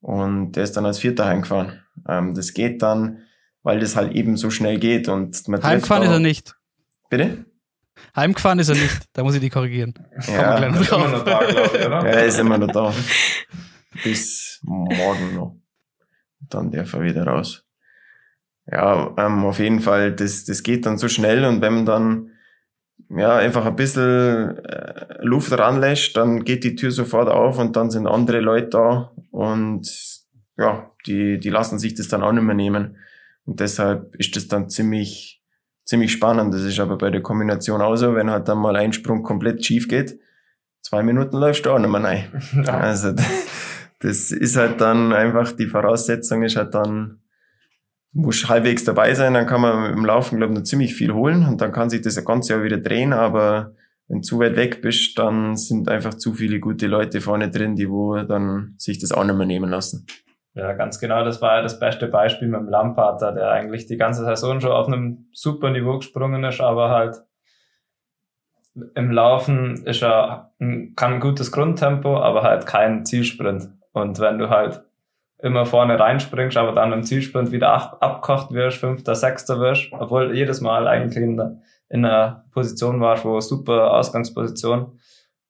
Und 0.00 0.52
der 0.52 0.64
ist 0.64 0.76
dann 0.76 0.86
als 0.86 0.98
Vierter 0.98 1.26
heimgefahren. 1.26 1.82
Ähm, 2.08 2.34
das 2.34 2.54
geht 2.54 2.80
dann, 2.80 3.18
weil 3.62 3.80
das 3.80 3.96
halt 3.96 4.12
eben 4.12 4.38
so 4.38 4.50
schnell 4.50 4.78
geht. 4.78 5.08
Und 5.08 5.46
man 5.46 5.62
heimgefahren 5.62 6.04
ist 6.04 6.10
er 6.10 6.20
nicht. 6.20 6.56
Bitte? 7.10 7.44
Heimgefahren 8.16 8.58
ist 8.58 8.68
er 8.68 8.74
nicht. 8.74 9.06
Da 9.12 9.22
muss 9.22 9.34
ich 9.34 9.40
die 9.40 9.50
korrigigen. 9.50 9.94
Ja, 10.26 10.58
ist 10.58 10.92
immer 10.92 11.08
noch 11.08 11.24
da, 11.24 11.44
glaube 11.44 11.76
ich, 11.78 11.86
oder? 11.86 12.02
Ja, 12.02 12.04
er 12.04 12.24
ist 12.24 12.38
immer 12.38 12.58
noch 12.58 12.70
da. 12.70 12.92
Bis 14.02 14.60
morgen 14.62 15.34
noch. 15.34 15.56
Dann 16.40 16.70
darf 16.70 16.92
er 16.94 17.02
wieder 17.02 17.26
raus. 17.26 17.64
Ja, 18.70 19.14
ähm, 19.16 19.44
auf 19.44 19.58
jeden 19.58 19.80
Fall, 19.80 20.12
das, 20.12 20.44
das 20.44 20.62
geht 20.62 20.84
dann 20.84 20.98
so 20.98 21.08
schnell 21.08 21.44
und 21.44 21.62
wenn 21.62 21.74
man 21.74 21.86
dann 21.86 22.30
ja, 23.08 23.36
einfach 23.36 23.64
ein 23.64 23.76
bisschen 23.76 24.58
äh, 24.58 25.16
Luft 25.20 25.52
ranlässt, 25.56 26.16
dann 26.16 26.44
geht 26.44 26.64
die 26.64 26.74
Tür 26.74 26.90
sofort 26.90 27.28
auf 27.28 27.58
und 27.58 27.76
dann 27.76 27.90
sind 27.90 28.06
andere 28.06 28.40
Leute 28.40 28.68
da 28.68 29.12
und 29.30 29.88
ja, 30.58 30.90
die, 31.06 31.38
die 31.38 31.48
lassen 31.48 31.78
sich 31.78 31.94
das 31.94 32.08
dann 32.08 32.22
auch 32.22 32.32
nicht 32.32 32.42
mehr 32.42 32.54
nehmen. 32.54 32.98
Und 33.44 33.60
deshalb 33.60 34.14
ist 34.16 34.36
das 34.36 34.48
dann 34.48 34.68
ziemlich, 34.68 35.37
ziemlich 35.88 36.12
spannend. 36.12 36.52
Das 36.52 36.62
ist 36.62 36.78
aber 36.78 36.98
bei 36.98 37.08
der 37.10 37.22
Kombination 37.22 37.80
auch 37.80 37.96
so, 37.96 38.14
wenn 38.14 38.30
halt 38.30 38.46
dann 38.46 38.58
mal 38.58 38.76
ein 38.76 38.92
Sprung 38.92 39.22
komplett 39.22 39.64
schief 39.64 39.88
geht, 39.88 40.20
zwei 40.82 41.02
Minuten 41.02 41.38
läufst 41.38 41.64
du 41.64 41.70
auch 41.70 41.78
nicht 41.78 41.90
mehr 41.90 42.04
rein. 42.04 42.24
Ja. 42.66 42.78
Also 42.78 43.14
das 44.00 44.30
ist 44.30 44.56
halt 44.56 44.80
dann 44.82 45.12
einfach, 45.14 45.52
die 45.52 45.66
Voraussetzung 45.66 46.42
ist 46.42 46.56
halt 46.56 46.74
dann, 46.74 47.22
muss 48.12 48.48
halbwegs 48.48 48.84
dabei 48.84 49.14
sein, 49.14 49.32
dann 49.32 49.46
kann 49.46 49.62
man 49.62 49.92
im 49.92 50.04
Laufen, 50.04 50.36
glaube 50.36 50.52
ich, 50.52 50.58
noch 50.58 50.64
ziemlich 50.64 50.94
viel 50.94 51.12
holen 51.12 51.46
und 51.46 51.60
dann 51.60 51.72
kann 51.72 51.88
sich 51.88 52.02
das 52.02 52.22
ganze 52.22 52.52
Jahr 52.52 52.62
wieder 52.62 52.78
drehen, 52.78 53.12
aber 53.14 53.74
wenn 54.08 54.18
du 54.18 54.22
zu 54.22 54.38
weit 54.38 54.56
weg 54.56 54.82
bist, 54.82 55.18
dann 55.18 55.56
sind 55.56 55.88
einfach 55.88 56.14
zu 56.14 56.34
viele 56.34 56.60
gute 56.60 56.86
Leute 56.86 57.20
vorne 57.20 57.50
drin, 57.50 57.76
die 57.76 57.88
wo 57.88 58.16
dann 58.22 58.74
sich 58.76 58.98
das 58.98 59.12
auch 59.12 59.24
nicht 59.24 59.36
mehr 59.36 59.46
nehmen 59.46 59.70
lassen. 59.70 60.06
Ja, 60.54 60.72
ganz 60.72 60.98
genau. 60.98 61.24
Das 61.24 61.40
war 61.40 61.56
ja 61.56 61.62
das 61.62 61.78
beste 61.78 62.08
Beispiel 62.08 62.48
mit 62.48 62.60
dem 62.60 62.68
Lamparter, 62.68 63.32
der 63.32 63.50
eigentlich 63.50 63.86
die 63.86 63.96
ganze 63.96 64.24
Saison 64.24 64.60
schon 64.60 64.72
auf 64.72 64.88
einem 64.88 65.28
super 65.32 65.70
Niveau 65.70 65.98
gesprungen 65.98 66.42
ist, 66.44 66.60
aber 66.60 66.90
halt 66.90 67.22
im 68.94 69.10
Laufen 69.10 69.84
ist 69.86 70.02
er, 70.02 70.52
kann 70.58 71.14
ein 71.14 71.20
gutes 71.20 71.52
Grundtempo, 71.52 72.18
aber 72.18 72.42
halt 72.42 72.66
kein 72.66 73.04
Zielsprint. 73.04 73.68
Und 73.92 74.20
wenn 74.20 74.38
du 74.38 74.50
halt 74.50 74.82
immer 75.40 75.66
vorne 75.66 75.98
reinspringst, 75.98 76.56
aber 76.56 76.72
dann 76.72 76.92
im 76.92 77.04
Zielsprint 77.04 77.52
wieder 77.52 77.72
ab, 77.72 77.98
abkocht 78.00 78.52
wirst, 78.52 78.78
fünfter, 78.78 79.14
sechster 79.14 79.60
wirst, 79.60 79.88
obwohl 79.92 80.34
jedes 80.34 80.60
Mal 80.60 80.88
eigentlich 80.88 81.22
in, 81.22 81.62
in 81.88 82.04
einer 82.04 82.44
Position 82.52 83.00
warst, 83.00 83.24
wo 83.24 83.40
super 83.40 83.92
Ausgangsposition. 83.94 84.98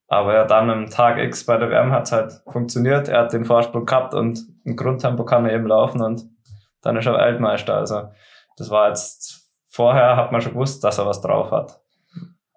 Aber 0.09 0.35
ja, 0.35 0.45
dann 0.45 0.71
am 0.71 0.89
Tag 0.89 1.19
X 1.19 1.45
bei 1.45 1.59
der 1.59 1.71
WM 1.71 1.93
hat 1.93 2.07
es 2.07 2.13
halt 2.13 2.33
funktioniert. 2.51 3.09
Er 3.09 3.21
hat 3.21 3.33
den 3.33 3.45
Vorsprung 3.45 3.85
gehabt 3.85 4.15
und 4.15 4.41
im 4.65 4.75
Grundtempo 4.75 5.25
kann 5.25 5.45
er 5.45 5.53
eben 5.53 5.67
laufen 5.67 6.01
und 6.01 6.25
dann 6.83 6.97
ist 6.97 7.07
er 7.07 7.15
Weltmeister. 7.15 7.77
Also 7.77 8.09
das 8.57 8.71
war 8.71 8.89
jetzt, 8.89 9.47
vorher 9.69 10.17
hat 10.17 10.33
man 10.33 10.41
schon 10.41 10.55
gewusst, 10.55 10.83
dass 10.83 10.99
er 10.99 11.07
was 11.07 11.21
drauf 11.21 11.51
hat. 11.51 11.81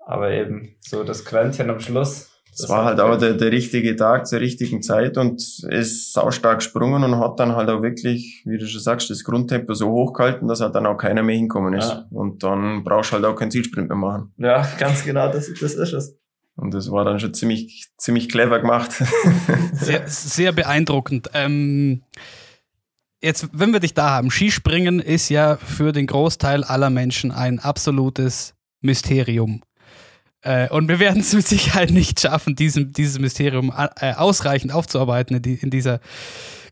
Aber 0.06 0.32
eben 0.32 0.78
so 0.80 1.04
das 1.04 1.26
Quäntchen 1.26 1.70
am 1.70 1.80
Schluss, 1.80 2.32
das, 2.58 2.68
war 2.68 2.84
halt 2.84 2.99
auch 2.99 3.18
der, 3.18 3.34
der 3.34 3.52
richtige 3.52 3.95
Tag 3.95 4.28
zur 4.28 4.41
richtigen 4.41 4.82
Zeit 4.82 5.18
und 5.18 5.41
ist 5.70 6.12
saustark 6.12 6.60
gesprungen 6.60 7.04
und 7.04 7.18
hat 7.18 7.39
dann 7.39 7.56
halt 7.56 7.70
auch 7.70 7.82
wirklich, 7.82 8.43
wie 8.45 8.58
du 8.58 8.68
schon 8.68 8.82
sagst, 8.82 9.10
das 9.10 9.24
Grundtempo 9.24 9.74
so 9.74 9.89
hochgehalten, 9.89 10.49
dass 10.49 10.60
halt 10.60 10.76
dann 10.76 10.86
auch 10.86 10.97
keiner 10.97 11.24
mehr 11.24 11.36
hinkommen 11.36 11.74
ist. 11.74 11.89
Ja. 11.89 12.06
Und 12.12 12.43
dann 12.43 12.84
brauchst 12.84 13.12
du 13.12 13.16
halt 13.16 13.26
auch 13.26 13.36
keinen 13.36 13.52
Zielsprint 13.52 13.88
mehr 13.88 13.97
machen. 13.97 14.34
Ja, 14.38 14.68
ganz 14.80 15.06
genau, 15.06 15.32
das, 15.32 15.49
das 15.62 15.76
ist 15.76 15.93
es. 15.93 16.20
Und 16.62 16.76
das 16.76 16.91
war 16.91 17.03
dann 17.03 17.20
schon 17.20 17.34
ziemlich, 17.34 17.88
ziemlich 17.97 18.30
clever 18.30 18.59
gemacht. 18.59 18.91
Sehr, 19.74 20.07
sehr 20.07 20.51
beeindruckend. 20.51 21.32
Ähm, 21.34 22.03
jetzt, 23.20 23.49
wenn 23.51 23.74
wir 23.74 23.80
dich 23.80 23.95
da 23.95 24.12
haben, 24.12 24.30
Skispringen 24.30 24.99
ist 24.99 25.30
ja 25.30 25.57
für 25.57 25.91
den 25.91 26.05
Großteil 26.05 26.64
aller 26.64 26.91
Menschen 26.91 27.32
ein 27.32 27.57
absolutes 27.57 28.53
Mysterium. 28.82 29.64
Äh, 30.41 30.70
und 30.70 30.88
wir 30.88 30.99
werden 30.99 31.22
es 31.22 31.34
mit 31.34 31.47
Sicherheit 31.47 31.89
nicht 31.89 32.20
schaffen, 32.20 32.55
diesem, 32.55 32.93
dieses 32.93 33.18
Mysterium 33.18 33.74
äh, 33.99 34.14
ausreichend 34.14 34.72
aufzuarbeiten 34.72 35.38
in, 35.38 35.41
die, 35.41 35.55
in 35.55 35.72
dieser 35.72 35.99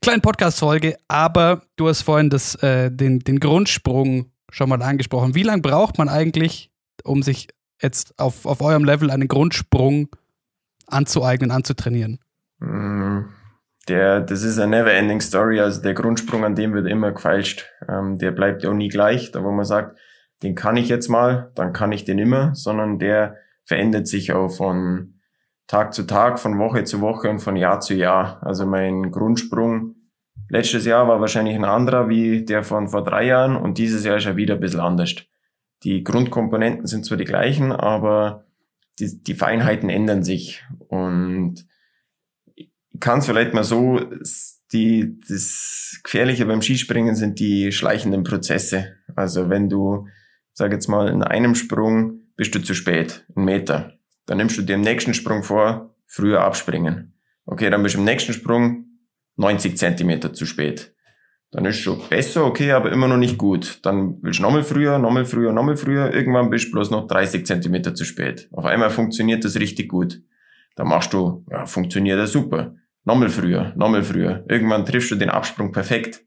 kleinen 0.04 0.22
Podcast-Folge. 0.22 0.98
Aber 1.08 1.64
du 1.78 1.88
hast 1.88 2.04
vorhin 2.04 2.30
das, 2.30 2.54
äh, 2.62 2.92
den, 2.92 3.22
den 3.22 3.40
Grundsprung 3.40 4.32
schon 4.52 4.70
mal 4.70 4.84
angesprochen. 4.84 5.34
Wie 5.34 5.44
lange 5.44 5.64
braucht 5.64 5.98
man 5.98 6.10
eigentlich, 6.10 6.70
um 7.04 7.24
sich 7.24 7.48
jetzt 7.82 8.18
auf, 8.20 8.46
auf 8.46 8.62
eurem 8.62 8.84
Level 8.84 9.12
einen 9.12 9.28
Grundsprung 9.28 10.10
anzueignen, 10.88 11.52
anzutrainieren? 11.52 12.20
Mm, 12.60 13.22
der, 13.88 14.22
das 14.22 14.44
ist 14.44 14.60
eine 14.60 14.78
never-ending 14.78 15.22
Story. 15.22 15.60
Also 15.60 15.82
der 15.82 15.94
Grundsprung, 15.94 16.46
an 16.46 16.56
dem 16.56 16.74
wird 16.74 16.88
immer 16.88 17.12
gefeilscht. 17.12 17.68
Ähm, 17.88 18.18
der 18.18 18.32
bleibt 18.32 18.64
ja 18.64 18.70
auch 18.70 18.76
nie 18.76 18.90
gleich. 18.90 19.32
Da 19.32 19.44
wo 19.44 19.52
man 19.52 19.66
sagt, 19.66 19.98
den 20.44 20.56
kann 20.56 20.78
ich 20.78 20.90
jetzt 20.90 21.10
mal, 21.10 21.52
dann 21.56 21.74
kann 21.74 21.92
ich 21.92 22.06
den 22.06 22.20
immer, 22.20 22.56
sondern 22.56 23.00
der 23.00 23.36
verändert 23.66 24.08
sich 24.08 24.32
auch 24.34 24.50
von 24.50 25.16
Tag 25.68 25.94
zu 25.94 26.04
Tag, 26.04 26.40
von 26.40 26.58
Woche 26.58 26.84
zu 26.84 27.02
Woche 27.02 27.30
und 27.30 27.40
von 27.40 27.56
Jahr 27.56 27.80
zu 27.80 27.94
Jahr. 27.94 28.42
Also 28.42 28.66
mein 28.66 29.12
Grundsprung 29.12 29.96
letztes 30.50 30.86
Jahr 30.86 31.08
war 31.08 31.20
wahrscheinlich 31.20 31.56
ein 31.56 31.66
anderer 31.66 32.10
wie 32.10 32.44
der 32.44 32.64
von 32.64 32.88
vor 32.88 33.04
drei 33.04 33.26
Jahren 33.26 33.56
und 33.56 33.78
dieses 33.78 34.04
Jahr 34.04 34.18
ist 34.18 34.26
er 34.26 34.36
wieder 34.36 34.56
ein 34.56 34.60
bisschen 34.60 34.80
anders. 34.80 35.16
Die 35.84 36.04
Grundkomponenten 36.04 36.88
sind 36.88 37.06
zwar 37.06 37.18
die 37.18 37.26
gleichen, 37.26 37.72
aber 37.72 38.46
die, 39.00 39.24
die 39.24 39.36
Feinheiten 39.36 39.90
ändern 39.90 40.24
sich 40.24 40.64
und 40.90 41.66
ich 42.56 42.70
kann 43.00 43.20
es 43.20 43.26
vielleicht 43.26 43.54
mal 43.54 43.64
so, 43.64 44.02
die, 44.74 45.20
das 45.28 46.00
Gefährliche 46.04 46.46
beim 46.46 46.62
Skispringen 46.62 47.16
sind 47.16 47.40
die 47.40 47.72
schleichenden 47.72 48.24
Prozesse. 48.24 48.98
Also 49.16 49.50
wenn 49.50 49.70
du, 49.70 50.08
sag 50.54 50.72
jetzt 50.72 50.88
mal, 50.88 51.08
in 51.08 51.24
einem 51.24 51.56
Sprung 51.56 52.22
bist 52.36 52.54
du 52.56 52.60
zu 52.60 52.74
spät, 52.74 53.26
einen 53.36 53.46
Meter. 53.46 53.94
Dann 54.26 54.38
nimmst 54.38 54.58
du 54.58 54.62
dir 54.62 54.76
im 54.76 54.82
nächsten 54.82 55.14
Sprung 55.14 55.44
vor, 55.44 55.96
früher 56.06 56.42
abspringen. 56.42 57.14
Okay, 57.46 57.70
dann 57.70 57.82
bist 57.82 57.96
du 57.96 58.00
im 58.00 58.06
nächsten 58.06 58.34
Sprung 58.34 58.86
90 59.38 59.78
Zentimeter 59.78 60.34
zu 60.34 60.46
spät. 60.46 60.94
Dann 61.52 61.66
ist 61.66 61.80
schon 61.80 62.00
besser, 62.10 62.46
okay, 62.46 62.72
aber 62.72 62.92
immer 62.92 63.08
noch 63.08 63.18
nicht 63.18 63.38
gut. 63.38 63.80
Dann 63.84 64.18
willst 64.22 64.40
du 64.40 64.44
nochmal 64.44 64.64
früher, 64.64 65.00
nochmal 65.00 65.26
früher, 65.26 65.52
nochmal 65.52 65.78
früher. 65.78 66.14
Irgendwann 66.14 66.50
bist 66.52 66.68
du 66.68 66.72
bloß 66.74 66.92
noch 66.92 67.08
30 67.08 67.46
Zentimeter 67.46 67.96
zu 67.96 68.06
spät. 68.06 68.48
Auf 68.52 68.66
einmal 68.66 68.92
funktioniert 68.92 69.44
das 69.44 69.60
richtig 69.60 69.90
gut. 69.90 70.22
Dann 70.76 70.88
machst 70.88 71.12
du, 71.12 71.44
ja, 71.50 71.66
funktioniert 71.66 72.20
das 72.20 72.32
super. 72.32 72.76
Nochmal 73.04 73.30
früher, 73.30 73.74
nochmal 73.76 74.04
früher. 74.04 74.46
Irgendwann 74.48 74.86
triffst 74.86 75.10
du 75.10 75.16
den 75.16 75.30
Absprung 75.30 75.72
perfekt. 75.72 76.22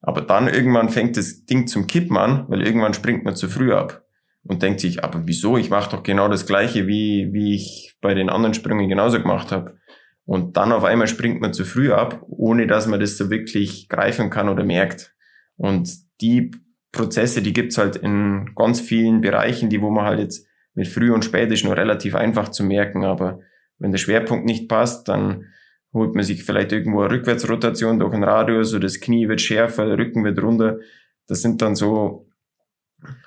Aber 0.00 0.20
dann 0.20 0.48
irgendwann 0.48 0.88
fängt 0.88 1.16
das 1.16 1.44
Ding 1.44 1.68
zum 1.68 1.86
Kippen 1.86 2.16
an, 2.16 2.44
weil 2.48 2.62
irgendwann 2.62 2.94
springt 2.94 3.24
man 3.24 3.36
zu 3.36 3.48
früh 3.48 3.72
ab 3.72 4.02
und 4.42 4.62
denkt 4.62 4.80
sich, 4.80 5.04
aber 5.04 5.22
wieso? 5.26 5.56
Ich 5.56 5.70
mache 5.70 5.90
doch 5.90 6.02
genau 6.02 6.28
das 6.28 6.46
gleiche, 6.46 6.88
wie, 6.88 7.32
wie 7.32 7.54
ich 7.54 7.96
bei 8.00 8.14
den 8.14 8.28
anderen 8.28 8.54
Sprüngen 8.54 8.88
genauso 8.88 9.20
gemacht 9.20 9.52
habe. 9.52 9.76
Und 10.24 10.56
dann 10.56 10.72
auf 10.72 10.84
einmal 10.84 11.08
springt 11.08 11.40
man 11.40 11.52
zu 11.52 11.64
früh 11.64 11.92
ab, 11.92 12.24
ohne 12.28 12.66
dass 12.66 12.86
man 12.86 13.00
das 13.00 13.16
so 13.16 13.30
wirklich 13.30 13.88
greifen 13.88 14.30
kann 14.30 14.48
oder 14.48 14.64
merkt. 14.64 15.14
Und 15.56 15.90
die 16.20 16.52
Prozesse, 16.92 17.42
die 17.42 17.52
gibt's 17.52 17.78
halt 17.78 17.96
in 17.96 18.52
ganz 18.54 18.80
vielen 18.80 19.20
Bereichen, 19.20 19.68
die 19.68 19.80
wo 19.80 19.90
man 19.90 20.04
halt 20.04 20.20
jetzt 20.20 20.46
mit 20.74 20.88
früh 20.88 21.12
und 21.12 21.24
spät 21.24 21.50
ist 21.50 21.64
nur 21.64 21.76
relativ 21.76 22.14
einfach 22.14 22.50
zu 22.50 22.64
merken, 22.64 23.04
aber 23.04 23.40
wenn 23.78 23.90
der 23.90 23.98
Schwerpunkt 23.98 24.44
nicht 24.44 24.68
passt, 24.68 25.08
dann 25.08 25.46
holt 25.92 26.14
man 26.14 26.24
sich 26.24 26.44
vielleicht 26.44 26.72
irgendwo 26.72 27.00
eine 27.00 27.10
Rückwärtsrotation 27.10 27.98
durch 27.98 28.14
ein 28.14 28.24
Radius 28.24 28.72
oder 28.72 28.84
das 28.84 29.00
Knie 29.00 29.28
wird 29.28 29.40
schärfer, 29.40 29.86
der 29.86 29.98
Rücken 29.98 30.24
wird 30.24 30.42
runter. 30.42 30.78
Das 31.26 31.42
sind 31.42 31.60
dann 31.60 31.74
so 31.74 32.28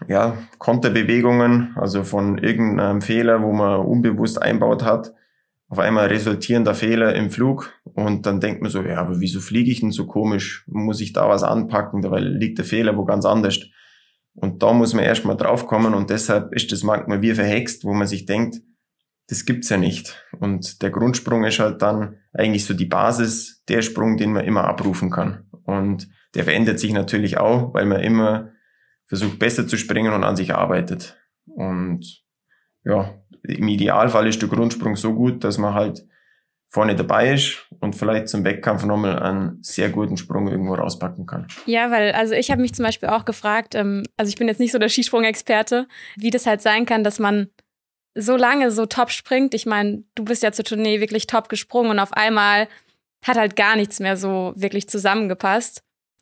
ja, 0.08 0.38
Konterbewegungen, 0.58 1.76
also 1.76 2.04
von 2.04 2.38
irgendeinem 2.38 3.02
Fehler, 3.02 3.44
wo 3.44 3.52
man 3.52 3.82
unbewusst 3.82 4.42
einbaut 4.42 4.84
hat, 4.84 5.14
auf 5.68 5.80
einmal 5.80 6.08
resultierender 6.08 6.76
Fehler 6.76 7.16
im 7.16 7.32
Flug 7.32 7.74
und 7.84 8.26
dann 8.26 8.40
denkt 8.40 8.62
man 8.62 8.70
so, 8.70 8.82
ja, 8.84 8.98
aber 8.98 9.20
wieso 9.20 9.40
fliege 9.40 9.72
ich 9.72 9.80
denn 9.80 9.92
so 9.92 10.06
komisch? 10.06 10.64
Muss 10.68 11.02
ich 11.02 11.14
da 11.14 11.28
was 11.28 11.44
anpacken? 11.44 12.02
Dabei 12.02 12.20
liegt 12.20 12.60
der 12.60 12.66
Fehler 12.66 12.96
wo 12.98 13.06
ganz 13.06 13.26
anders. 13.26 13.60
Und 14.36 14.62
da 14.62 14.74
muss 14.74 14.94
man 14.94 15.04
erstmal 15.04 15.38
draufkommen 15.38 15.94
und 15.94 16.10
deshalb 16.10 16.54
ist 16.54 16.72
das 16.72 16.84
manchmal 16.84 17.22
wie 17.22 17.34
verhext, 17.34 17.84
wo 17.86 17.94
man 17.94 18.06
sich 18.06 18.26
denkt, 18.26 18.62
das 19.28 19.46
gibt's 19.46 19.70
ja 19.70 19.78
nicht. 19.78 20.24
Und 20.40 20.82
der 20.82 20.92
Grundsprung 20.92 21.46
ist 21.46 21.60
halt 21.60 21.82
dann 21.82 22.18
eigentlich 22.34 22.66
so 22.66 22.74
die 22.74 22.86
Basis, 22.86 23.64
der 23.68 23.82
Sprung, 23.82 24.18
den 24.18 24.34
man 24.34 24.46
immer 24.46 24.66
abrufen 24.66 25.10
kann. 25.10 25.50
Und 25.64 26.08
der 26.36 26.44
verändert 26.44 26.80
sich 26.80 26.94
natürlich 26.94 27.38
auch, 27.38 27.74
weil 27.74 27.86
man 27.86 28.02
immer 28.02 28.52
versucht 29.08 29.40
besser 29.40 29.68
zu 29.68 29.78
springen 29.78 30.14
und 30.14 30.24
an 30.24 30.36
sich 30.36 30.54
arbeitet. 30.54 31.18
Und 31.46 32.24
ja, 32.84 33.16
im 33.48 33.68
Idealfall 33.68 34.28
ist 34.28 34.42
der 34.42 34.50
Grundsprung 34.50 34.96
so 34.96 35.14
gut, 35.14 35.44
dass 35.44 35.58
man 35.58 35.74
halt 35.74 36.06
vorne 36.70 36.96
dabei 36.96 37.34
ist 37.34 37.66
und 37.80 37.96
vielleicht 37.96 38.28
zum 38.28 38.44
Wettkampf 38.44 38.84
nochmal 38.84 39.18
einen 39.20 39.60
sehr 39.62 39.90
guten 39.90 40.18
Sprung 40.18 40.50
irgendwo 40.50 40.74
rauspacken 40.74 41.26
kann. 41.26 41.48
Ja, 41.66 41.90
weil, 41.90 42.12
also 42.12 42.34
ich 42.34 42.52
habe 42.52 42.62
mich 42.62 42.74
zum 42.74 42.84
Beispiel 42.84 43.10
auch 43.10 43.24
gefragt, 43.24 43.76
ähm, 43.76 44.04
also 44.18 44.30
ich 44.30 44.36
bin 44.36 44.50
jetzt 44.50 44.60
nicht 44.60 44.74
so 44.74 44.78
der 44.78 44.90
Skisprung-Experte, 44.90 45.88
wie 46.18 46.32
das 46.32 46.46
halt 46.46 46.62
sein 46.62 46.86
kann, 46.86 47.04
dass 47.04 47.18
man 47.18 47.48
so 48.14 48.36
lange 48.36 48.72
so 48.72 48.86
top 48.86 49.10
springt. 49.12 49.54
Ich 49.54 49.66
meine, 49.66 50.04
du 50.16 50.26
bist 50.26 50.44
ja 50.44 50.52
zur 50.52 50.66
Tournee 50.66 51.00
wirklich 51.00 51.28
top 51.28 51.48
gesprungen 51.48 51.92
und 51.92 52.00
auf 52.00 52.14
einmal 52.14 52.68
hat 53.26 53.38
halt 53.38 53.56
gar 53.56 53.76
nichts 53.76 54.00
mehr 54.00 54.18
so 54.18 54.54
wirklich 54.56 54.90
zusammengepasst. 54.90 55.82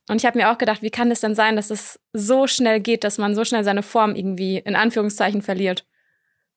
Und 0.10 0.18
ich 0.18 0.26
habe 0.26 0.38
mir 0.38 0.52
auch 0.52 0.58
gedacht, 0.58 0.82
wie 0.82 0.92
kann 0.92 1.12
es 1.12 1.22
denn 1.22 1.36
sein, 1.36 1.56
dass 1.56 1.70
es 1.70 2.00
so 2.12 2.46
schnell 2.46 2.80
geht, 2.80 3.04
dass 3.04 3.18
man 3.18 3.36
so 3.36 3.44
schnell 3.44 3.64
seine 3.64 3.84
Form 3.84 4.16
irgendwie 4.16 4.58
in 4.58 4.76
Anführungszeichen 4.76 5.42
verliert? 5.42 5.86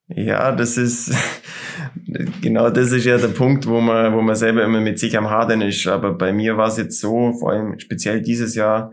Ja, 0.09 0.53
das 0.53 0.77
ist 0.77 1.13
genau 2.41 2.71
das 2.71 2.93
ist 2.93 3.05
ja 3.05 3.19
der 3.19 3.29
Punkt, 3.29 3.67
wo 3.67 3.81
man, 3.81 4.13
wo 4.15 4.23
man 4.23 4.37
selber 4.37 4.63
immer 4.65 4.81
mit 4.81 4.99
sich 4.99 5.17
am 5.19 5.31
Hadern 5.31 5.63
ist. 5.63 5.87
Aber 5.87 6.15
bei 6.15 6.33
mir 6.33 6.57
war 6.57 6.69
es 6.69 6.77
jetzt 6.77 7.01
so, 7.01 7.33
vor 7.33 7.53
allem 7.53 7.79
speziell 7.79 8.23
dieses 8.23 8.55
Jahr, 8.55 8.93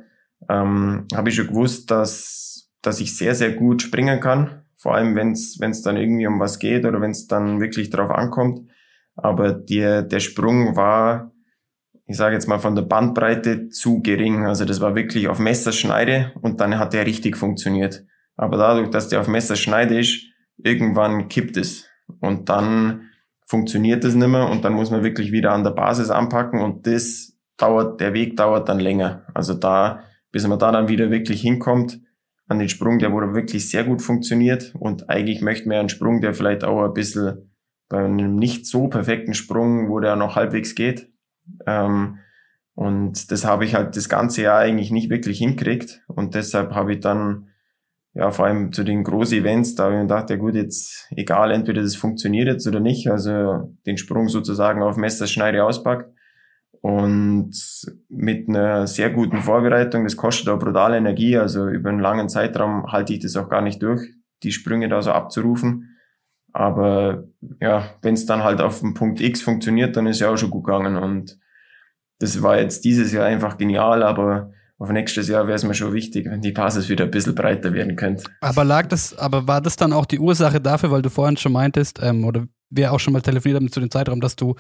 ähm, 0.50 1.08
habe 1.14 1.30
ich 1.30 1.36
schon 1.36 1.48
gewusst, 1.48 1.92
dass, 1.92 2.70
dass 2.82 3.00
ich 3.00 3.16
sehr, 3.16 3.36
sehr 3.36 3.52
gut 3.52 3.82
springen 3.82 4.20
kann. 4.20 4.64
Vor 4.76 4.96
allem, 4.96 5.16
wenn 5.16 5.32
es 5.32 5.82
dann 5.82 5.98
irgendwie 5.98 6.28
um 6.28 6.40
was 6.40 6.60
geht 6.60 6.86
oder 6.86 7.00
wenn 7.00 7.12
es 7.12 7.28
dann 7.28 7.62
wirklich 7.62 7.90
drauf 7.90 8.12
ankommt. 8.12 8.70
Aber 9.16 9.54
der, 9.54 10.02
der 10.02 10.20
Sprung 10.20 10.76
war, 10.76 11.32
ich 12.06 12.18
sage 12.18 12.34
jetzt 12.34 12.48
mal, 12.48 12.60
von 12.60 12.76
der 12.76 12.82
Bandbreite 12.82 13.70
zu 13.70 14.02
gering. 14.02 14.46
Also 14.46 14.66
das 14.66 14.82
war 14.82 14.96
wirklich 14.96 15.30
auf 15.30 15.40
Messerschneide 15.40 16.34
und 16.42 16.60
dann 16.60 16.78
hat 16.78 16.94
der 16.94 17.06
richtig 17.06 17.38
funktioniert. 17.38 18.04
Aber 18.36 18.58
dadurch, 18.58 18.90
dass 18.90 19.08
der 19.08 19.22
auf 19.22 19.28
Messerschneide 19.28 20.00
ist, 20.00 20.33
irgendwann 20.58 21.28
kippt 21.28 21.58
es 21.58 21.86
und 22.20 22.50
dann 22.50 23.10
funktioniert 23.46 24.04
es 24.04 24.16
nicht 24.16 24.28
mehr 24.28 24.50
und 24.50 24.66
dann 24.66 24.74
muss 24.74 24.92
man 24.92 25.04
wirklich 25.04 25.32
wieder 25.32 25.52
an 25.52 25.64
der 25.64 25.72
Basis 25.72 26.10
anpacken 26.10 26.62
und 26.62 26.88
das 26.88 27.38
dauert, 27.58 28.02
der 28.02 28.14
Weg 28.14 28.38
dauert 28.38 28.70
dann 28.70 28.80
länger. 28.80 29.26
Also 29.34 29.54
da, 29.54 30.04
bis 30.32 30.48
man 30.48 30.60
da 30.60 30.72
dann 30.72 30.88
wieder 30.88 31.12
wirklich 31.12 31.42
hinkommt 31.42 32.00
an 32.48 32.60
den 32.60 32.70
Sprung, 32.70 33.00
der 33.00 33.12
wo 33.12 33.18
wirklich 33.18 33.70
sehr 33.70 33.84
gut 33.84 34.02
funktioniert 34.02 34.74
und 34.76 35.10
eigentlich 35.10 35.42
möchte 35.42 35.68
man 35.68 35.78
einen 35.78 35.90
Sprung, 35.90 36.22
der 36.22 36.34
vielleicht 36.34 36.64
auch 36.64 36.84
ein 36.84 36.94
bisschen 36.94 37.52
bei 37.90 38.04
einem 38.04 38.36
nicht 38.36 38.66
so 38.66 38.88
perfekten 38.88 39.34
Sprung, 39.34 39.90
wo 39.90 40.00
der 40.00 40.16
noch 40.16 40.36
halbwegs 40.36 40.76
geht. 40.76 41.12
Ähm, 41.68 42.20
und 42.76 43.32
das 43.32 43.46
habe 43.46 43.66
ich 43.66 43.76
halt 43.76 43.96
das 43.96 44.10
ganze 44.10 44.42
Jahr 44.42 44.60
eigentlich 44.60 44.90
nicht 44.90 45.10
wirklich 45.10 45.38
hinkriegt 45.38 46.02
und 46.08 46.34
deshalb 46.34 46.74
habe 46.74 46.94
ich 46.94 47.00
dann 47.02 47.50
ja, 48.14 48.30
vor 48.32 48.46
allem 48.46 48.72
zu 48.72 48.84
den 48.84 49.04
großen 49.04 49.40
Events, 49.40 49.76
da 49.76 49.86
habe 49.86 49.94
ich 49.94 49.98
mir 49.98 50.08
gedacht, 50.08 50.30
ja 50.30 50.36
gut, 50.36 50.56
jetzt 50.56 51.08
egal, 51.12 51.52
entweder 51.52 51.82
das 51.82 51.96
funktioniert 51.96 52.48
jetzt 52.48 52.68
oder 52.68 52.80
nicht, 52.80 53.10
also 53.10 53.76
den 53.86 53.98
Sprung 53.98 54.30
sozusagen 54.30 54.84
auf 54.84 54.98
Messerschneide 54.98 55.64
auspackt 55.64 56.14
und 56.82 57.54
mit 58.10 58.50
einer 58.50 58.86
sehr 58.86 59.10
guten 59.10 59.38
Vorbereitung, 59.38 60.04
das 60.04 60.18
kostet 60.18 60.50
auch 60.50 60.60
brutale 60.60 60.98
Energie, 60.98 61.38
also 61.38 61.68
über 61.68 61.90
einen 61.90 62.00
langen 62.00 62.30
Zeitraum 62.30 62.92
halte 62.92 63.14
ich 63.14 63.20
das 63.20 63.36
auch 63.36 63.50
gar 63.50 63.62
nicht 63.62 63.82
durch, 63.82 64.02
die 64.44 64.52
Sprünge 64.52 64.90
da 64.90 65.02
so 65.02 65.12
abzurufen. 65.12 65.98
Aber 66.52 67.24
ja, 67.60 67.90
wenn 68.04 68.14
es 68.14 68.28
dann 68.28 68.44
halt 68.44 68.62
auf 68.62 68.82
dem 68.82 68.94
Punkt 68.94 69.22
X 69.22 69.42
funktioniert, 69.42 69.98
dann 69.98 70.06
ist 70.06 70.20
ja 70.20 70.30
auch 70.30 70.38
schon 70.38 70.52
gut 70.52 70.66
gegangen 70.66 70.98
und 70.98 71.40
das 72.20 72.44
war 72.44 72.60
jetzt 72.60 72.86
dieses 72.86 73.12
Jahr 73.12 73.26
einfach 73.26 73.58
genial, 73.58 74.04
aber 74.04 74.52
auf 74.84 74.90
nächstes 74.90 75.30
Jahr 75.30 75.48
wäre 75.48 75.56
es 75.56 75.64
mir 75.64 75.74
schon 75.74 75.94
wichtig, 75.94 76.26
wenn 76.30 76.42
die 76.42 76.52
Basis 76.52 76.90
wieder 76.90 77.06
ein 77.06 77.12
bisschen 77.12 77.36
breiter 77.36 77.72
werden 77.74 77.96
könnte. 77.96 78.26
Aber 78.42 78.66
lag 78.66 78.88
das, 78.88 79.18
aber 79.18 79.48
war 79.48 79.62
das 79.62 79.78
dann 79.78 79.94
auch 79.94 80.06
die 80.06 80.20
Ursache 80.20 80.60
dafür, 80.60 80.92
weil 80.92 81.02
du 81.02 81.10
vorhin 81.10 81.38
schon 81.38 81.54
meintest, 81.54 82.00
ähm, 82.04 82.26
oder 82.26 82.46
wir 82.70 82.92
auch 82.92 83.00
schon 83.00 83.14
mal 83.14 83.22
telefoniert 83.22 83.62
haben 83.62 83.72
zu 83.72 83.80
dem 83.80 83.90
Zeitraum, 83.90 84.20
dass 84.20 84.36
du 84.36 84.56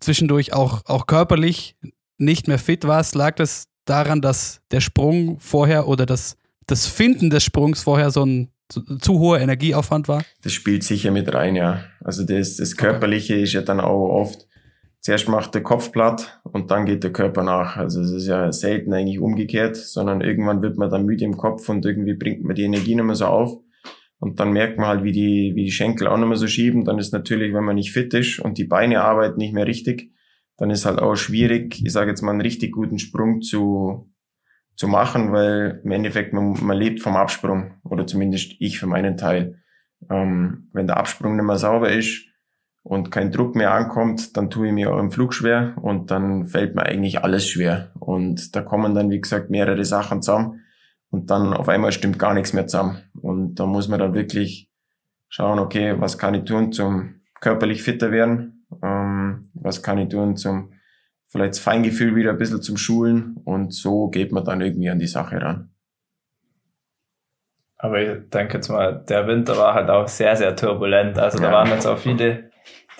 zwischendurch 0.00 0.54
auch, 0.54 0.80
auch 0.86 1.06
körperlich 1.06 1.76
nicht 2.16 2.48
mehr 2.48 2.58
fit 2.58 2.86
warst, 2.86 3.14
lag 3.14 3.34
das 3.34 3.64
daran, 3.84 4.22
dass 4.22 4.62
der 4.70 4.80
Sprung 4.80 5.38
vorher 5.40 5.86
oder 5.88 6.06
das, 6.06 6.38
das 6.66 6.86
Finden 6.86 7.28
des 7.28 7.44
Sprungs 7.44 7.82
vorher 7.82 8.10
so 8.10 8.24
ein 8.24 8.48
zu, 8.70 8.80
zu 8.96 9.18
hoher 9.18 9.40
Energieaufwand 9.40 10.08
war? 10.08 10.22
Das 10.40 10.54
spielt 10.54 10.84
sicher 10.84 11.10
mit 11.10 11.34
rein, 11.34 11.54
ja. 11.54 11.84
Also 12.02 12.24
das, 12.24 12.56
das 12.56 12.78
Körperliche 12.78 13.34
ist 13.34 13.52
ja 13.52 13.60
dann 13.60 13.80
auch 13.80 14.08
oft 14.08 14.46
zuerst 15.00 15.28
macht 15.28 15.54
der 15.54 15.62
Kopf 15.62 15.92
platt 15.92 16.40
und 16.44 16.70
dann 16.70 16.86
geht 16.86 17.02
der 17.02 17.12
Körper 17.12 17.42
nach. 17.42 17.76
Also 17.76 18.00
es 18.00 18.12
ist 18.12 18.26
ja 18.26 18.52
selten 18.52 18.92
eigentlich 18.92 19.18
umgekehrt, 19.18 19.76
sondern 19.76 20.20
irgendwann 20.20 20.62
wird 20.62 20.76
man 20.76 20.90
dann 20.90 21.06
müde 21.06 21.24
im 21.24 21.36
Kopf 21.36 21.68
und 21.68 21.84
irgendwie 21.84 22.14
bringt 22.14 22.44
man 22.44 22.54
die 22.54 22.64
Energie 22.64 22.94
nicht 22.94 23.04
mehr 23.04 23.14
so 23.14 23.26
auf. 23.26 23.58
Und 24.18 24.38
dann 24.38 24.52
merkt 24.52 24.76
man 24.76 24.86
halt, 24.86 25.02
wie 25.02 25.12
die, 25.12 25.52
wie 25.54 25.64
die 25.64 25.70
Schenkel 25.70 26.06
auch 26.06 26.18
nicht 26.18 26.28
mehr 26.28 26.36
so 26.36 26.46
schieben. 26.46 26.84
Dann 26.84 26.98
ist 26.98 27.12
natürlich, 27.12 27.54
wenn 27.54 27.64
man 27.64 27.76
nicht 27.76 27.92
fit 27.92 28.12
ist 28.12 28.38
und 28.38 28.58
die 28.58 28.64
Beine 28.64 29.00
arbeiten 29.00 29.38
nicht 29.38 29.54
mehr 29.54 29.66
richtig, 29.66 30.12
dann 30.58 30.68
ist 30.68 30.84
halt 30.84 30.98
auch 30.98 31.16
schwierig, 31.16 31.82
ich 31.82 31.90
sage 31.90 32.10
jetzt 32.10 32.20
mal, 32.20 32.32
einen 32.32 32.42
richtig 32.42 32.72
guten 32.72 32.98
Sprung 32.98 33.40
zu, 33.40 34.12
zu 34.76 34.88
machen, 34.88 35.32
weil 35.32 35.80
im 35.84 35.90
Endeffekt 35.90 36.34
man, 36.34 36.54
man 36.62 36.76
lebt 36.76 37.00
vom 37.00 37.16
Absprung 37.16 37.80
oder 37.82 38.06
zumindest 38.06 38.56
ich 38.58 38.78
für 38.78 38.86
meinen 38.86 39.16
Teil. 39.16 39.62
Ähm, 40.10 40.68
wenn 40.74 40.86
der 40.86 40.98
Absprung 40.98 41.36
nicht 41.36 41.46
mehr 41.46 41.56
sauber 41.56 41.90
ist, 41.90 42.26
und 42.82 43.10
kein 43.10 43.30
Druck 43.30 43.54
mehr 43.54 43.72
ankommt, 43.72 44.36
dann 44.36 44.50
tue 44.50 44.68
ich 44.68 44.72
mir 44.72 44.92
auch 44.92 44.98
im 44.98 45.10
Flug 45.10 45.34
schwer 45.34 45.74
und 45.82 46.10
dann 46.10 46.46
fällt 46.46 46.74
mir 46.74 46.84
eigentlich 46.86 47.22
alles 47.22 47.46
schwer. 47.48 47.92
Und 47.98 48.56
da 48.56 48.62
kommen 48.62 48.94
dann, 48.94 49.10
wie 49.10 49.20
gesagt, 49.20 49.50
mehrere 49.50 49.84
Sachen 49.84 50.22
zusammen 50.22 50.60
und 51.10 51.30
dann 51.30 51.52
auf 51.52 51.68
einmal 51.68 51.92
stimmt 51.92 52.18
gar 52.18 52.34
nichts 52.34 52.52
mehr 52.52 52.66
zusammen. 52.66 52.98
Und 53.20 53.56
da 53.56 53.66
muss 53.66 53.88
man 53.88 54.00
dann 54.00 54.14
wirklich 54.14 54.70
schauen, 55.28 55.58
okay, 55.58 55.94
was 55.98 56.18
kann 56.18 56.34
ich 56.34 56.44
tun 56.44 56.72
zum 56.72 57.20
körperlich 57.40 57.82
fitter 57.82 58.10
werden? 58.12 58.66
Ähm, 58.82 59.50
was 59.54 59.82
kann 59.82 59.98
ich 59.98 60.08
tun 60.08 60.36
zum 60.36 60.72
vielleicht 61.26 61.54
das 61.54 61.58
Feingefühl 61.60 62.16
wieder 62.16 62.30
ein 62.30 62.38
bisschen 62.38 62.62
zum 62.62 62.76
Schulen? 62.76 63.36
Und 63.44 63.74
so 63.74 64.08
geht 64.08 64.32
man 64.32 64.44
dann 64.44 64.60
irgendwie 64.60 64.90
an 64.90 64.98
die 64.98 65.06
Sache 65.06 65.40
ran. 65.40 65.70
Aber 67.76 68.00
ich 68.00 68.28
denke 68.28 68.54
jetzt 68.58 68.68
mal, 68.68 69.04
der 69.08 69.26
Winter 69.26 69.56
war 69.56 69.74
halt 69.74 69.88
auch 69.88 70.06
sehr, 70.06 70.36
sehr 70.36 70.54
turbulent. 70.54 71.18
Also 71.18 71.38
da 71.38 71.50
waren 71.50 71.70
jetzt 71.70 71.86
auch 71.86 71.96
viele 71.96 72.49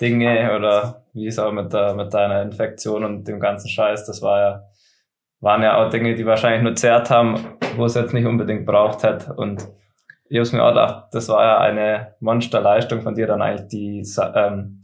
Dinge 0.01 0.55
oder 0.55 1.05
wie 1.13 1.27
es 1.27 1.39
auch 1.39 1.51
mit, 1.51 1.71
der, 1.71 1.93
mit 1.93 2.13
deiner 2.13 2.41
Infektion 2.41 3.05
und 3.05 3.27
dem 3.27 3.39
ganzen 3.39 3.69
Scheiß, 3.69 4.05
das 4.05 4.21
war 4.21 4.39
ja, 4.39 4.63
waren 5.39 5.63
ja 5.63 5.77
auch 5.77 5.89
Dinge, 5.89 6.15
die 6.15 6.25
wahrscheinlich 6.25 6.63
nur 6.63 6.75
zerrt 6.75 7.09
haben, 7.09 7.57
wo 7.75 7.85
es 7.85 7.95
jetzt 7.95 8.13
nicht 8.13 8.25
unbedingt 8.25 8.65
braucht 8.65 9.03
hat. 9.03 9.29
Und 9.29 9.67
ich 10.29 10.39
habe 10.39 10.55
mir 10.55 10.63
auch 10.63 10.69
gedacht, 10.69 11.05
das 11.11 11.29
war 11.29 11.43
ja 11.43 11.57
eine 11.59 12.15
Monsterleistung 12.19 13.01
von 13.01 13.15
dir, 13.15 13.27
dann 13.27 13.41
eigentlich 13.41 13.67
die, 13.67 14.03
ähm, 14.33 14.81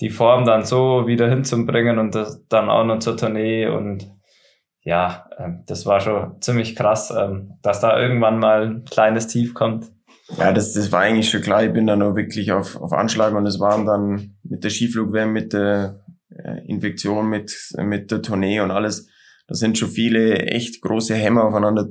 die 0.00 0.10
Form 0.10 0.44
dann 0.44 0.64
so 0.64 1.06
wieder 1.06 1.28
hinzubringen 1.28 1.98
und 1.98 2.14
das 2.14 2.46
dann 2.48 2.70
auch 2.70 2.84
noch 2.84 2.98
zur 2.98 3.16
Tournee 3.16 3.68
und 3.68 4.10
ja, 4.84 5.26
ähm, 5.38 5.62
das 5.66 5.86
war 5.86 6.00
schon 6.00 6.40
ziemlich 6.40 6.74
krass, 6.74 7.12
ähm, 7.16 7.58
dass 7.62 7.80
da 7.80 7.98
irgendwann 8.00 8.38
mal 8.38 8.62
ein 8.62 8.84
kleines 8.84 9.28
Tief 9.28 9.54
kommt. 9.54 9.92
Ja, 10.38 10.52
das, 10.52 10.72
das 10.72 10.90
war 10.92 11.00
eigentlich 11.00 11.30
schon 11.30 11.42
klar. 11.42 11.64
Ich 11.64 11.72
bin 11.72 11.86
dann 11.86 12.02
auch 12.02 12.16
wirklich 12.16 12.52
auf, 12.52 12.76
auf 12.76 12.92
Anschlag 12.92 13.34
und 13.34 13.46
es 13.46 13.60
waren 13.60 13.86
dann 13.86 14.36
mit 14.42 14.64
der 14.64 14.70
Skiflugwärme, 14.70 15.32
mit 15.32 15.52
der 15.52 16.04
äh, 16.30 16.66
Infektion, 16.66 17.28
mit, 17.28 17.54
mit 17.78 18.10
der 18.10 18.22
Tournee 18.22 18.60
und 18.60 18.70
alles. 18.70 19.08
Da 19.46 19.54
sind 19.54 19.76
schon 19.78 19.90
viele 19.90 20.36
echt 20.38 20.80
große 20.80 21.14
Hämmer 21.14 21.44
aufeinander 21.44 21.88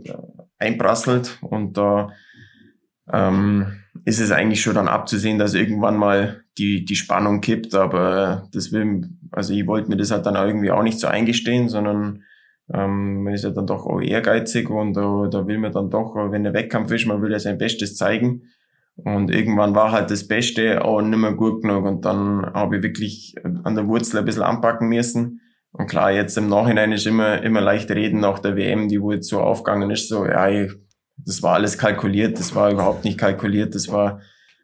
einprasselt 0.58 1.38
und 1.42 1.78
da 1.78 2.10
ähm, 3.12 3.68
ist 4.06 4.20
es 4.20 4.32
eigentlich 4.32 4.62
schon 4.62 4.76
dann 4.76 4.88
abzusehen, 4.88 5.38
dass 5.38 5.54
irgendwann 5.54 5.98
mal 5.98 6.44
die, 6.58 6.86
die 6.86 6.96
Spannung 6.96 7.42
kippt, 7.42 7.76
aber 7.76 8.48
das 8.54 8.72
will, 8.72 9.10
also 9.32 9.54
ich 9.54 9.68
wollte 9.68 9.90
mir 9.90 9.98
das 9.98 10.12
halt 10.12 10.26
dann 10.26 10.36
irgendwie 10.36 10.72
auch 10.72 10.84
nicht 10.84 11.00
so 11.00 11.08
eingestehen, 11.08 11.70
sondern 11.70 12.24
ähm, 12.74 13.24
man 13.24 13.34
ist 13.34 13.44
ja 13.44 13.50
dann 13.50 13.68
doch 13.68 13.86
auch 13.86 14.02
ehrgeizig 14.02 14.70
und 14.70 14.98
uh, 14.98 15.28
da 15.28 15.48
will 15.48 15.58
man 15.58 15.72
dann 15.72 15.90
doch, 15.90 16.16
wenn 16.16 16.44
der 16.44 16.54
Wettkampf 16.54 16.92
ist, 16.92 17.06
man 17.06 17.22
will 17.22 17.32
ja 17.32 17.40
sein 17.40 17.58
Bestes 17.58 17.96
zeigen. 17.96 18.44
Und 18.96 19.32
irgendwann 19.32 19.74
war 19.74 19.92
halt 19.92 20.12
das 20.12 20.28
Beste 20.28 20.84
auch 20.84 21.02
nicht 21.02 21.18
mehr 21.18 21.34
gut 21.34 21.62
genug 21.62 21.86
und 21.86 22.06
dann 22.06 22.46
habe 22.54 22.78
ich 22.78 22.84
wirklich 22.84 23.36
an 23.64 23.76
der 23.76 23.88
Wurzel 23.88 24.20
ein 24.20 24.26
bisschen 24.26 24.44
anpacken 24.44 24.90
müssen. 24.90 25.42
Und 25.72 25.90
klar, 25.90 26.12
jetzt 26.12 26.38
im 26.38 26.50
Nachhinein 26.50 26.92
ist 26.92 27.08
immer, 27.08 27.42
immer 27.42 27.62
leicht 27.62 27.90
reden 27.92 28.20
nach 28.20 28.40
der 28.40 28.56
WM, 28.56 28.90
die 28.90 29.02
wo 29.02 29.12
jetzt 29.12 29.30
so 29.30 29.40
aufgegangen 29.40 29.90
ist, 29.90 30.10
so, 30.10 30.26
ja, 30.26 30.50
ich, 30.50 30.72
das 31.18 31.42
war 31.42 31.54
alles 31.54 31.78
kalkuliert, 31.78 32.40
das 32.40 32.54
war 32.54 32.72
überhaupt 32.72 33.06
nicht 33.06 33.18
kalkuliert, 33.18 33.74
das 33.74 33.88
war, 33.88 34.20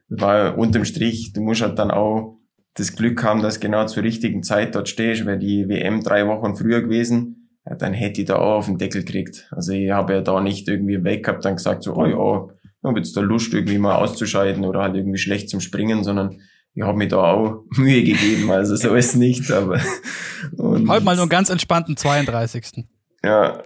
das 0.09 0.21
war 0.21 0.57
unterm 0.57 0.85
Strich, 0.85 1.31
du 1.33 1.41
musst 1.41 1.61
halt 1.61 1.79
dann 1.79 1.91
auch 1.91 2.37
das 2.73 2.95
Glück 2.95 3.23
haben, 3.23 3.41
dass 3.41 3.59
genau 3.59 3.85
zur 3.85 4.03
richtigen 4.03 4.43
Zeit 4.43 4.75
dort 4.75 4.89
stehst, 4.89 5.25
wäre 5.25 5.39
die 5.39 5.67
WM 5.69 6.03
drei 6.03 6.27
Wochen 6.27 6.55
früher 6.55 6.81
gewesen, 6.81 7.46
ja, 7.70 7.76
dann 7.76 7.93
hätte 7.93 8.22
ich 8.22 8.28
da 8.28 8.38
auch 8.38 8.59
auf 8.59 8.65
den 8.68 8.78
Deckel 8.78 9.03
gekriegt. 9.03 9.47
Also 9.51 9.74
ich 9.74 9.91
habe 9.91 10.13
ja 10.13 10.22
da 10.22 10.39
nicht 10.41 10.68
irgendwie 10.68 11.03
weg 11.03 11.26
gehabt, 11.26 11.43
dann 11.43 11.55
gesagt 11.55 11.84
so, 11.84 11.95
oh 11.95 12.05
ja, 12.05 12.53
ich 12.63 12.84
habe 12.84 12.99
jetzt 12.99 13.18
da 13.18 13.22
Lust 13.22 13.53
irgendwie 13.53 13.78
mal 13.78 13.95
auszuscheiden 13.95 14.63
oder 14.63 14.82
halt 14.82 14.95
irgendwie 14.95 15.18
schlecht 15.18 15.49
zum 15.49 15.59
Springen, 15.59 16.03
sondern 16.03 16.39
ich 16.74 16.84
habe 16.84 16.97
mir 16.97 17.07
da 17.07 17.18
auch 17.18 17.63
Mühe 17.78 18.03
gegeben, 18.03 18.49
also 18.51 18.76
so 18.76 18.95
ist 18.95 19.15
nicht, 19.15 19.51
aber. 19.51 19.82
Und 20.57 20.88
Heute 20.88 21.03
mal 21.03 21.15
nur 21.15 21.24
einen 21.24 21.30
ganz 21.30 21.49
entspannten 21.49 21.97
32. 21.97 22.86
Ja. 23.24 23.63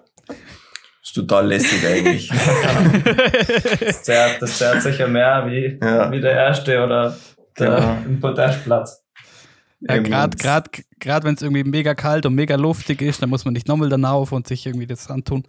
Ist 1.04 1.14
total 1.14 1.48
lässig 1.48 1.86
eigentlich. 1.86 2.30
das, 3.80 4.04
zerrt, 4.04 4.42
das 4.42 4.58
zerrt 4.58 4.82
sicher 4.82 5.08
mehr 5.08 5.46
wie, 5.48 5.78
ja. 5.82 6.12
wie 6.12 6.22
der 6.22 6.32
erste 6.32 6.84
oder 6.84 7.18
der 7.60 7.98
genau. 8.04 8.20
Podestplatz. 8.22 9.01
Ja, 9.82 9.98
gerade 9.98 10.38
gerade 10.38 10.70
gerade 11.00 11.26
wenn 11.26 11.34
es 11.36 11.42
irgendwie 11.42 11.64
mega 11.64 11.96
kalt 11.96 12.26
und 12.26 12.36
mega 12.36 12.56
luftig 12.56 13.02
ist, 13.02 13.22
dann 13.22 13.30
muss 13.30 13.46
man 13.46 13.54
nicht 13.54 13.68
nochmal 13.68 13.90
dann 13.90 14.06
auf 14.06 14.32
und 14.32 14.48
sich 14.48 14.66
irgendwie 14.66 14.88
das 14.88 15.10
antun. 15.10 15.44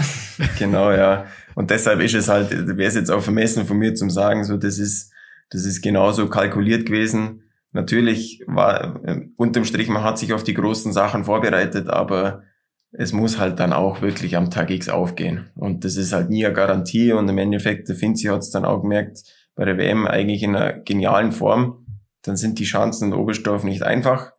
genau, 0.58 0.92
ja. 0.92 1.26
Und 1.54 1.70
deshalb 1.70 2.00
ist 2.00 2.14
es 2.14 2.28
halt, 2.28 2.50
wäre 2.50 2.88
es 2.88 2.94
jetzt 2.94 3.10
auch 3.10 3.22
vermessen 3.22 3.66
von 3.66 3.76
mir 3.76 3.94
zum 3.94 4.08
sagen, 4.08 4.44
so 4.44 4.56
das 4.56 4.78
ist 4.78 5.12
das 5.50 5.64
ist 5.64 5.82
genauso 5.82 6.28
kalkuliert 6.28 6.86
gewesen. 6.86 7.42
Natürlich 7.72 8.42
war 8.46 9.04
äh, 9.04 9.22
unterm 9.36 9.64
Strich, 9.64 9.88
man 9.88 10.04
hat 10.04 10.18
sich 10.18 10.32
auf 10.32 10.44
die 10.44 10.54
großen 10.54 10.92
Sachen 10.92 11.24
vorbereitet, 11.24 11.88
aber 11.88 12.42
es 12.92 13.12
muss 13.12 13.38
halt 13.38 13.58
dann 13.58 13.72
auch 13.72 14.02
wirklich 14.02 14.36
am 14.36 14.50
Tag 14.50 14.70
X 14.70 14.88
aufgehen. 14.88 15.50
Und 15.56 15.84
das 15.84 15.96
ist 15.96 16.12
halt 16.12 16.28
nie 16.28 16.44
eine 16.44 16.54
Garantie. 16.54 17.12
Und 17.12 17.28
im 17.28 17.38
Endeffekt, 17.38 17.88
der 17.88 17.96
Finzi 17.96 18.26
hat 18.26 18.40
es 18.40 18.50
dann 18.50 18.66
auch 18.66 18.82
gemerkt, 18.82 19.22
bei 19.54 19.64
der 19.64 19.78
WM 19.78 20.06
eigentlich 20.06 20.42
in 20.42 20.54
einer 20.54 20.74
genialen 20.74 21.32
Form. 21.32 21.81
Dann 22.22 22.36
sind 22.36 22.58
die 22.58 22.64
Chancen 22.64 23.12
in 23.12 23.18
Oberstdorf 23.18 23.64
nicht 23.64 23.82
einfach. 23.82 24.32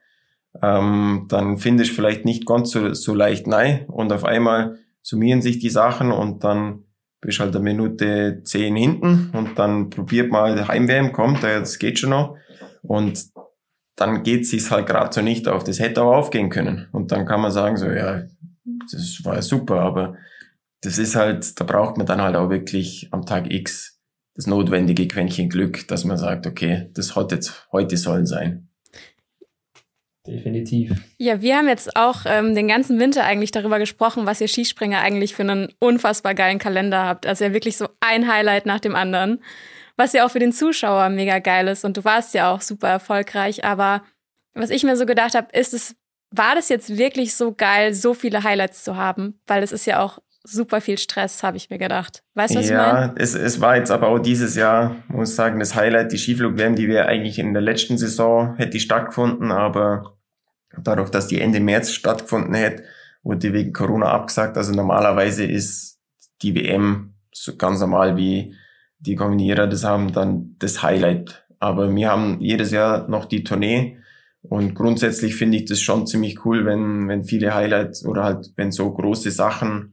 Ähm, 0.61 1.25
dann 1.29 1.57
finde 1.57 1.84
ich 1.84 1.93
vielleicht 1.93 2.25
nicht 2.25 2.45
ganz 2.45 2.71
so, 2.71 2.93
so 2.93 3.13
leicht 3.13 3.47
nein. 3.47 3.86
Und 3.88 4.11
auf 4.11 4.25
einmal 4.25 4.77
summieren 5.01 5.41
sich 5.41 5.59
die 5.59 5.69
Sachen 5.69 6.11
und 6.11 6.43
dann 6.43 6.86
bist 7.21 7.39
halt 7.39 7.55
eine 7.55 7.63
Minute 7.63 8.41
zehn 8.43 8.75
hinten 8.75 9.31
und 9.34 9.57
dann 9.57 9.89
probiert 9.89 10.29
mal 10.31 10.67
Heimwärm, 10.67 11.13
kommt, 11.13 11.41
das 11.41 11.79
geht 11.79 11.99
schon 11.99 12.09
noch. 12.09 12.36
Und 12.81 13.27
dann 13.95 14.23
geht 14.23 14.45
sich's 14.45 14.71
halt 14.71 14.88
gerade 14.88 15.13
so 15.13 15.21
nicht 15.21 15.47
auf. 15.47 15.63
Das 15.63 15.79
hätte 15.79 16.03
auch 16.03 16.15
aufgehen 16.15 16.49
können. 16.49 16.88
Und 16.91 17.11
dann 17.11 17.25
kann 17.25 17.41
man 17.41 17.51
sagen, 17.51 17.77
so, 17.77 17.89
ja, 17.89 18.23
das 18.91 19.21
war 19.23 19.41
super, 19.41 19.81
aber 19.81 20.15
das 20.81 20.97
ist 20.97 21.15
halt, 21.15 21.59
da 21.59 21.63
braucht 21.63 21.97
man 21.97 22.05
dann 22.05 22.21
halt 22.21 22.36
auch 22.36 22.49
wirklich 22.49 23.07
am 23.11 23.25
Tag 23.25 23.51
X 23.51 23.92
das 24.36 24.47
notwendige 24.47 25.07
Quäntchen 25.07 25.49
Glück, 25.49 25.88
dass 25.88 26.05
man 26.05 26.17
sagt, 26.17 26.47
okay, 26.47 26.89
das 26.93 27.15
hat 27.15 27.31
jetzt 27.31 27.67
heute 27.71 27.97
sollen 27.97 28.25
sein. 28.25 28.69
Definitiv. 30.25 30.93
Ja, 31.17 31.41
wir 31.41 31.57
haben 31.57 31.67
jetzt 31.67 31.97
auch 31.97 32.21
ähm, 32.25 32.55
den 32.55 32.69
ganzen 32.69 32.97
Winter 32.97 33.25
eigentlich 33.25 33.51
darüber 33.51 33.77
gesprochen, 33.77 34.25
was 34.25 34.39
ihr 34.39 34.47
Skispringer 34.47 35.01
eigentlich 35.01 35.36
für 35.36 35.41
einen 35.41 35.73
unfassbar 35.79 36.34
geilen 36.34 36.59
Kalender 36.59 37.03
habt. 37.03 37.27
Also 37.27 37.43
ja 37.43 37.53
wirklich 37.53 37.75
so 37.75 37.89
ein 37.99 38.31
Highlight 38.31 38.65
nach 38.65 38.79
dem 38.79 38.95
anderen. 38.95 39.43
Was 39.97 40.13
ja 40.13 40.25
auch 40.25 40.31
für 40.31 40.39
den 40.39 40.53
Zuschauer 40.53 41.09
mega 41.09 41.39
geil 41.39 41.67
ist. 41.67 41.84
Und 41.84 41.97
du 41.97 42.05
warst 42.05 42.34
ja 42.34 42.51
auch 42.51 42.61
super 42.61 42.88
erfolgreich. 42.88 43.65
Aber 43.65 44.01
was 44.53 44.69
ich 44.69 44.84
mir 44.84 44.95
so 44.95 45.05
gedacht 45.05 45.36
habe, 45.36 45.47
ist 45.51 45.73
es, 45.73 45.95
war 46.31 46.55
das 46.55 46.69
jetzt 46.69 46.97
wirklich 46.97 47.36
so 47.36 47.53
geil, 47.53 47.93
so 47.93 48.13
viele 48.13 48.43
Highlights 48.43 48.86
zu 48.86 48.95
haben? 48.95 49.41
Weil 49.45 49.61
es 49.61 49.73
ist 49.73 49.86
ja 49.86 50.01
auch 50.01 50.19
super 50.43 50.81
viel 50.81 50.97
Stress, 50.97 51.43
habe 51.43 51.57
ich 51.57 51.69
mir 51.69 51.77
gedacht. 51.77 52.23
Weißt 52.33 52.53
du, 52.53 52.59
was 52.59 52.69
ja, 52.69 52.87
ich 52.87 52.93
meine? 52.93 53.07
Ja, 53.07 53.13
es, 53.17 53.33
es 53.33 53.61
war 53.61 53.77
jetzt 53.77 53.91
aber 53.91 54.09
auch 54.09 54.19
dieses 54.19 54.55
Jahr, 54.55 54.95
muss 55.07 55.29
ich 55.29 55.35
sagen, 55.35 55.59
das 55.59 55.75
Highlight, 55.75 56.11
die 56.11 56.17
Skiflug-WM, 56.17 56.75
die 56.75 56.87
wir 56.87 57.07
eigentlich 57.07 57.39
in 57.39 57.53
der 57.53 57.61
letzten 57.61 57.97
Saison 57.97 58.55
hätte 58.57 58.79
stattgefunden, 58.79 59.51
aber 59.51 60.17
dadurch, 60.77 61.09
dass 61.09 61.27
die 61.27 61.39
Ende 61.39 61.59
März 61.59 61.91
stattgefunden 61.91 62.53
hätte, 62.53 62.83
wurde 63.23 63.39
die 63.39 63.53
wegen 63.53 63.73
Corona 63.73 64.11
abgesagt. 64.11 64.57
Also 64.57 64.73
normalerweise 64.73 65.45
ist 65.45 65.99
die 66.41 66.55
WM 66.55 67.13
so 67.31 67.55
ganz 67.55 67.79
normal 67.79 68.17
wie 68.17 68.55
die 68.99 69.15
Kombinierer 69.15 69.67
das 69.67 69.83
haben, 69.83 70.11
dann 70.11 70.55
das 70.59 70.83
Highlight. 70.83 71.45
Aber 71.59 71.93
wir 71.93 72.09
haben 72.09 72.41
jedes 72.41 72.71
Jahr 72.71 73.07
noch 73.07 73.25
die 73.25 73.43
Tournee 73.43 73.97
und 74.41 74.75
grundsätzlich 74.75 75.35
finde 75.35 75.57
ich 75.57 75.65
das 75.65 75.81
schon 75.81 76.05
ziemlich 76.05 76.45
cool, 76.45 76.65
wenn, 76.65 77.07
wenn 77.07 77.23
viele 77.23 77.55
Highlights 77.55 78.05
oder 78.05 78.23
halt, 78.23 78.51
wenn 78.57 78.71
so 78.71 78.91
große 78.93 79.31
Sachen 79.31 79.92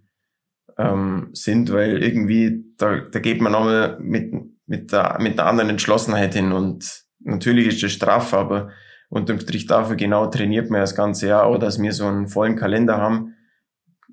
ähm, 0.80 1.28
sind, 1.32 1.72
weil 1.72 2.02
irgendwie, 2.02 2.64
da, 2.78 2.98
da 2.98 3.18
geht 3.18 3.40
man 3.40 3.52
nochmal 3.52 3.98
mit, 4.00 4.32
mit, 4.66 4.92
der, 4.92 5.18
mit 5.20 5.38
der 5.38 5.46
anderen 5.46 5.70
Entschlossenheit 5.70 6.34
hin. 6.34 6.52
Und 6.52 7.04
natürlich 7.20 7.66
ist 7.68 7.82
das 7.82 7.92
straff, 7.92 8.32
aber 8.34 8.70
unterm 9.08 9.40
Strich 9.40 9.66
dafür 9.66 9.96
genau 9.96 10.26
trainiert 10.26 10.70
man 10.70 10.80
das 10.80 10.94
ganze 10.94 11.28
Jahr, 11.28 11.44
auch 11.44 11.58
dass 11.58 11.80
wir 11.80 11.92
so 11.92 12.06
einen 12.06 12.28
vollen 12.28 12.56
Kalender 12.56 12.98
haben, 12.98 13.34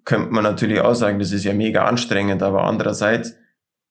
könnte 0.03 0.31
man 0.31 0.43
natürlich 0.43 0.79
auch 0.79 0.93
sagen, 0.93 1.19
das 1.19 1.31
ist 1.31 1.43
ja 1.43 1.53
mega 1.53 1.85
anstrengend, 1.85 2.41
aber 2.41 2.63
andererseits 2.63 3.35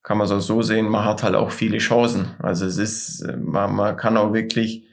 kann 0.02 0.18
man 0.18 0.26
es 0.26 0.32
auch 0.32 0.40
so 0.40 0.62
sehen, 0.62 0.88
man 0.88 1.04
hat 1.04 1.22
halt 1.22 1.34
auch 1.34 1.50
viele 1.50 1.78
Chancen. 1.78 2.34
Also 2.38 2.64
es 2.64 2.78
ist, 2.78 3.26
man, 3.36 3.74
man 3.74 3.96
kann 3.96 4.16
auch 4.16 4.32
wirklich, 4.32 4.86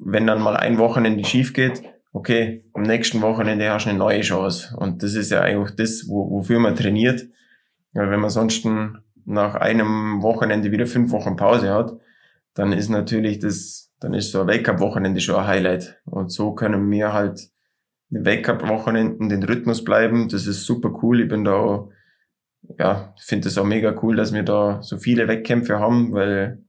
wenn 0.00 0.26
dann 0.26 0.42
mal 0.42 0.56
ein 0.56 0.78
Wochenende 0.78 1.24
schief 1.24 1.52
geht, 1.52 1.82
okay, 2.12 2.64
am 2.74 2.82
nächsten 2.82 3.20
Wochenende 3.22 3.70
hast 3.70 3.86
du 3.86 3.90
eine 3.90 3.98
neue 3.98 4.20
Chance. 4.20 4.76
Und 4.76 5.02
das 5.02 5.14
ist 5.14 5.30
ja 5.30 5.40
eigentlich 5.40 5.76
das, 5.76 6.06
wo, 6.08 6.30
wofür 6.30 6.58
man 6.58 6.76
trainiert. 6.76 7.26
Weil 7.92 8.10
wenn 8.10 8.20
man 8.20 8.30
sonst 8.30 8.66
nach 9.24 9.54
einem 9.54 10.22
Wochenende 10.22 10.70
wieder 10.70 10.86
fünf 10.86 11.10
Wochen 11.12 11.36
Pause 11.36 11.72
hat, 11.72 11.92
dann 12.54 12.72
ist 12.72 12.88
natürlich 12.88 13.38
das, 13.38 13.92
dann 14.00 14.14
ist 14.14 14.32
so 14.32 14.40
ein 14.40 14.48
Wake-up-Wochenende 14.48 15.20
schon 15.20 15.36
ein 15.36 15.46
Highlight. 15.46 16.00
Und 16.04 16.32
so 16.32 16.54
können 16.54 16.90
wir 16.90 17.12
halt 17.12 17.50
den 18.10 18.24
Wake-up-Wochenenden 18.24 19.28
den 19.28 19.42
Rhythmus 19.42 19.84
bleiben. 19.84 20.28
Das 20.28 20.46
ist 20.46 20.64
super 20.64 20.98
cool. 21.02 21.20
Ich 21.20 21.28
bin 21.28 21.44
da, 21.44 21.88
ja, 22.78 23.14
finde 23.20 23.48
es 23.48 23.58
auch 23.58 23.64
mega 23.64 23.94
cool, 24.02 24.16
dass 24.16 24.32
wir 24.32 24.42
da 24.42 24.82
so 24.82 24.98
viele 24.98 25.28
Wettkämpfe 25.28 25.78
haben, 25.78 26.12
weil, 26.12 26.64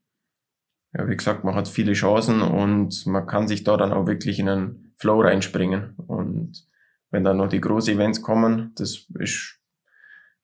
ja, 0.94 1.08
wie 1.08 1.16
gesagt, 1.16 1.44
man 1.44 1.56
hat 1.56 1.68
viele 1.68 1.94
Chancen 1.94 2.42
und 2.42 3.06
man 3.06 3.28
kann 3.28 3.48
sich 3.48 3.64
da 3.64 3.78
dann 3.78 3.94
auch 3.94 4.08
wirklich 4.08 4.40
in 4.40 4.50
einen 4.50 4.94
Flow 4.98 5.22
reinspringen. 5.22 5.96
Und 6.08 6.68
wenn 7.12 7.24
dann 7.24 7.38
noch 7.38 7.48
die 7.48 7.62
großen 7.62 7.94
Events 7.94 8.22
kommen, 8.22 8.74
das 8.76 9.08
ist 9.20 9.60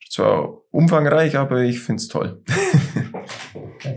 zwar 0.10 0.62
umfangreich, 0.72 1.38
aber 1.38 1.62
ich 1.62 1.80
find's 1.80 2.08
toll. 2.08 2.44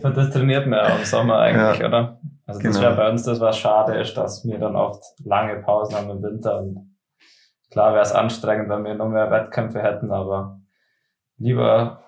das 0.03 0.30
trainiert 0.30 0.66
man 0.66 0.78
ja 0.78 0.96
im 0.96 1.05
Sommer 1.05 1.38
eigentlich, 1.38 1.80
ja, 1.80 1.86
oder? 1.86 2.20
Also 2.46 2.61
das 2.62 2.72
genau. 2.72 2.80
wäre 2.80 2.96
bei 2.96 3.11
uns 3.11 3.22
das, 3.24 3.40
was 3.40 3.59
schade 3.59 4.01
ist, 4.01 4.14
dass 4.16 4.44
wir 4.46 4.59
dann 4.59 4.74
oft 4.74 5.03
lange 5.24 5.57
Pausen 5.62 5.94
haben 5.94 6.11
im 6.11 6.22
Winter. 6.22 6.61
Und 6.61 6.96
klar 7.70 7.92
wäre 7.92 8.03
es 8.03 8.12
anstrengend, 8.12 8.70
wenn 8.70 8.84
wir 8.84 8.94
noch 8.94 9.11
mehr 9.11 9.30
Wettkämpfe 9.30 9.82
hätten, 9.82 10.11
aber 10.11 10.61
lieber 11.36 12.03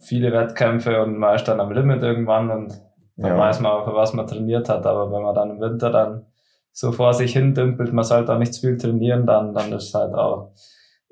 viele 0.00 0.32
Wettkämpfe 0.32 1.02
und 1.02 1.16
man 1.16 1.36
ist 1.36 1.44
dann 1.44 1.60
am 1.60 1.72
Limit 1.72 2.02
irgendwann 2.02 2.50
und 2.50 2.87
dann 3.18 3.32
ja. 3.32 3.38
weiß 3.38 3.60
man, 3.60 3.84
für 3.84 3.94
was 3.94 4.12
man 4.14 4.26
trainiert 4.26 4.68
hat. 4.68 4.86
Aber 4.86 5.12
wenn 5.12 5.22
man 5.22 5.34
dann 5.34 5.50
im 5.50 5.60
Winter 5.60 5.90
dann 5.90 6.26
so 6.72 6.92
vor 6.92 7.12
sich 7.12 7.32
hin 7.32 7.54
dümpelt, 7.54 7.92
man 7.92 8.04
sollte 8.04 8.32
auch 8.32 8.38
nicht 8.38 8.54
zu 8.54 8.60
viel 8.60 8.76
trainieren, 8.76 9.26
dann, 9.26 9.52
dann 9.52 9.72
ist 9.72 9.88
es 9.88 9.94
halt 9.94 10.14
auch 10.14 10.52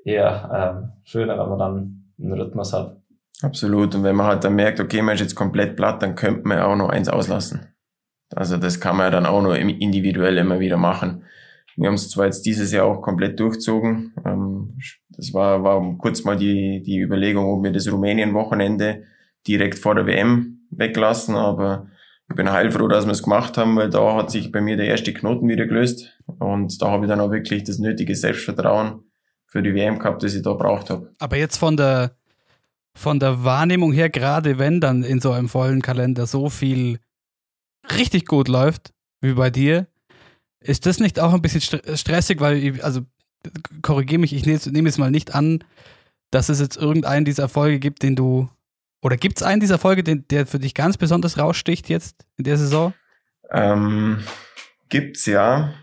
eher 0.03 0.49
ähm, 0.53 0.91
schöner, 1.03 1.37
wenn 1.37 1.49
man 1.49 1.59
dann 1.59 2.13
einen 2.19 2.33
Rhythmus 2.33 2.73
hat. 2.73 2.95
Absolut. 3.41 3.93
Und 3.93 4.03
wenn 4.03 4.15
man 4.15 4.25
halt 4.25 4.43
dann 4.43 4.55
merkt, 4.55 4.79
okay, 4.79 5.01
man 5.01 5.15
ist 5.15 5.21
jetzt 5.21 5.35
komplett 5.35 5.75
platt, 5.75 6.01
dann 6.01 6.15
könnte 6.15 6.47
man 6.47 6.59
auch 6.59 6.77
noch 6.77 6.89
eins 6.89 7.09
auslassen. 7.09 7.67
Also 8.33 8.57
das 8.57 8.79
kann 8.79 8.95
man 8.95 9.07
ja 9.07 9.11
dann 9.11 9.25
auch 9.25 9.41
noch 9.41 9.53
individuell 9.53 10.37
immer 10.37 10.59
wieder 10.59 10.77
machen. 10.77 11.23
Wir 11.75 11.89
haben 11.89 11.95
es 11.95 12.09
zwar 12.09 12.25
jetzt 12.25 12.45
dieses 12.45 12.71
Jahr 12.71 12.85
auch 12.85 13.01
komplett 13.01 13.39
durchzogen. 13.39 14.13
Ähm, 14.25 14.79
das 15.09 15.33
war, 15.33 15.63
war 15.63 15.97
kurz 15.97 16.23
mal 16.23 16.37
die, 16.37 16.81
die 16.81 16.99
Überlegung, 16.99 17.45
ob 17.45 17.63
wir 17.63 17.71
das 17.71 17.91
Rumänien-Wochenende 17.91 19.03
direkt 19.47 19.77
vor 19.77 19.93
der 19.93 20.07
WM 20.07 20.65
weglassen, 20.71 21.35
aber 21.35 21.87
ich 22.29 22.35
bin 22.35 22.51
heilfroh, 22.51 22.87
dass 22.87 23.05
wir 23.05 23.11
es 23.11 23.23
gemacht 23.23 23.57
haben, 23.57 23.75
weil 23.77 23.89
da 23.89 24.15
hat 24.15 24.31
sich 24.31 24.51
bei 24.51 24.61
mir 24.61 24.77
der 24.77 24.87
erste 24.87 25.13
Knoten 25.13 25.47
wieder 25.47 25.65
gelöst 25.65 26.17
und 26.25 26.81
da 26.81 26.91
habe 26.91 27.05
ich 27.05 27.09
dann 27.09 27.21
auch 27.21 27.31
wirklich 27.31 27.63
das 27.63 27.79
nötige 27.79 28.15
Selbstvertrauen 28.15 29.03
für 29.45 29.63
die 29.63 29.73
WM 29.73 29.99
gehabt, 29.99 30.23
das 30.23 30.35
ich 30.35 30.43
da 30.43 30.53
braucht 30.53 30.89
habe. 30.89 31.11
Aber 31.19 31.37
jetzt 31.37 31.57
von 31.57 31.77
der 31.77 32.11
von 32.97 33.19
der 33.19 33.43
Wahrnehmung 33.43 33.93
her, 33.93 34.09
gerade 34.09 34.57
wenn 34.57 34.81
dann 34.81 35.03
in 35.03 35.21
so 35.21 35.31
einem 35.31 35.49
vollen 35.49 35.83
Kalender 35.83 36.25
so 36.25 36.49
viel 36.49 36.99
richtig 37.95 38.25
gut 38.25 38.47
läuft, 38.47 38.91
wie 39.21 39.33
bei 39.33 39.51
dir, 39.51 39.85
ist 40.59 40.87
das 40.87 40.99
nicht 40.99 41.19
auch 41.19 41.31
ein 41.33 41.43
bisschen 41.43 41.61
stressig, 41.61 42.39
weil, 42.39 42.57
ich, 42.57 42.83
also 42.83 43.01
korrigiere 43.83 44.19
mich, 44.19 44.33
ich 44.33 44.45
nehme 44.45 44.89
jetzt 44.89 44.97
mal 44.97 45.11
nicht 45.11 45.35
an, 45.35 45.63
dass 46.31 46.49
es 46.49 46.59
jetzt 46.59 46.75
irgendeinen 46.75 47.23
dieser 47.23 47.43
Erfolge 47.43 47.79
gibt, 47.79 48.01
den 48.01 48.15
du 48.15 48.49
oder 49.01 49.17
gibt 49.17 49.37
es 49.37 49.43
einen 49.43 49.59
dieser 49.59 49.77
Folge, 49.77 50.03
den, 50.03 50.27
der 50.29 50.45
für 50.45 50.59
dich 50.59 50.73
ganz 50.73 50.97
besonders 50.97 51.37
raussticht 51.37 51.89
jetzt 51.89 52.25
in 52.37 52.43
der 52.43 52.57
Saison? 52.57 52.93
Ähm, 53.51 54.19
gibt's 54.89 55.25
ja. 55.25 55.73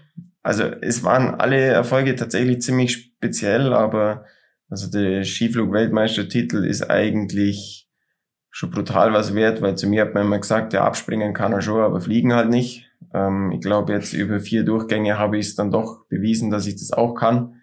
Also 0.43 0.65
es 0.65 1.03
waren 1.05 1.37
alle 1.37 1.59
Erfolge 1.59 2.17
tatsächlich 2.17 2.61
ziemlich 2.61 2.93
speziell, 2.93 3.73
aber 3.73 4.25
also 4.69 4.91
der 4.91 5.25
Skiflug-Weltmeistertitel 5.25 6.65
ist 6.65 6.91
eigentlich 6.91 7.89
schon 8.51 8.71
brutal 8.71 9.13
was 9.13 9.35
wert, 9.35 9.63
weil 9.63 9.77
zu 9.77 9.89
mir 9.89 10.03
hat 10.03 10.15
man 10.15 10.27
immer 10.27 10.39
gesagt, 10.39 10.73
ja, 10.73 10.85
abspringen 10.85 11.35
kann 11.35 11.53
er 11.53 11.63
schon, 11.63 11.81
aber 11.81 12.01
fliegen 12.01 12.35
halt 12.35 12.51
nicht. 12.51 12.89
Ähm, 13.13 13.53
ich 13.53 13.61
glaube, 13.61 13.93
jetzt 13.93 14.13
über 14.13 14.39
vier 14.41 14.65
Durchgänge 14.65 15.19
habe 15.19 15.39
ich 15.39 15.47
es 15.47 15.55
dann 15.55 15.71
doch 15.71 16.07
bewiesen, 16.09 16.51
dass 16.51 16.67
ich 16.67 16.77
das 16.77 16.93
auch 16.93 17.15
kann. 17.15 17.61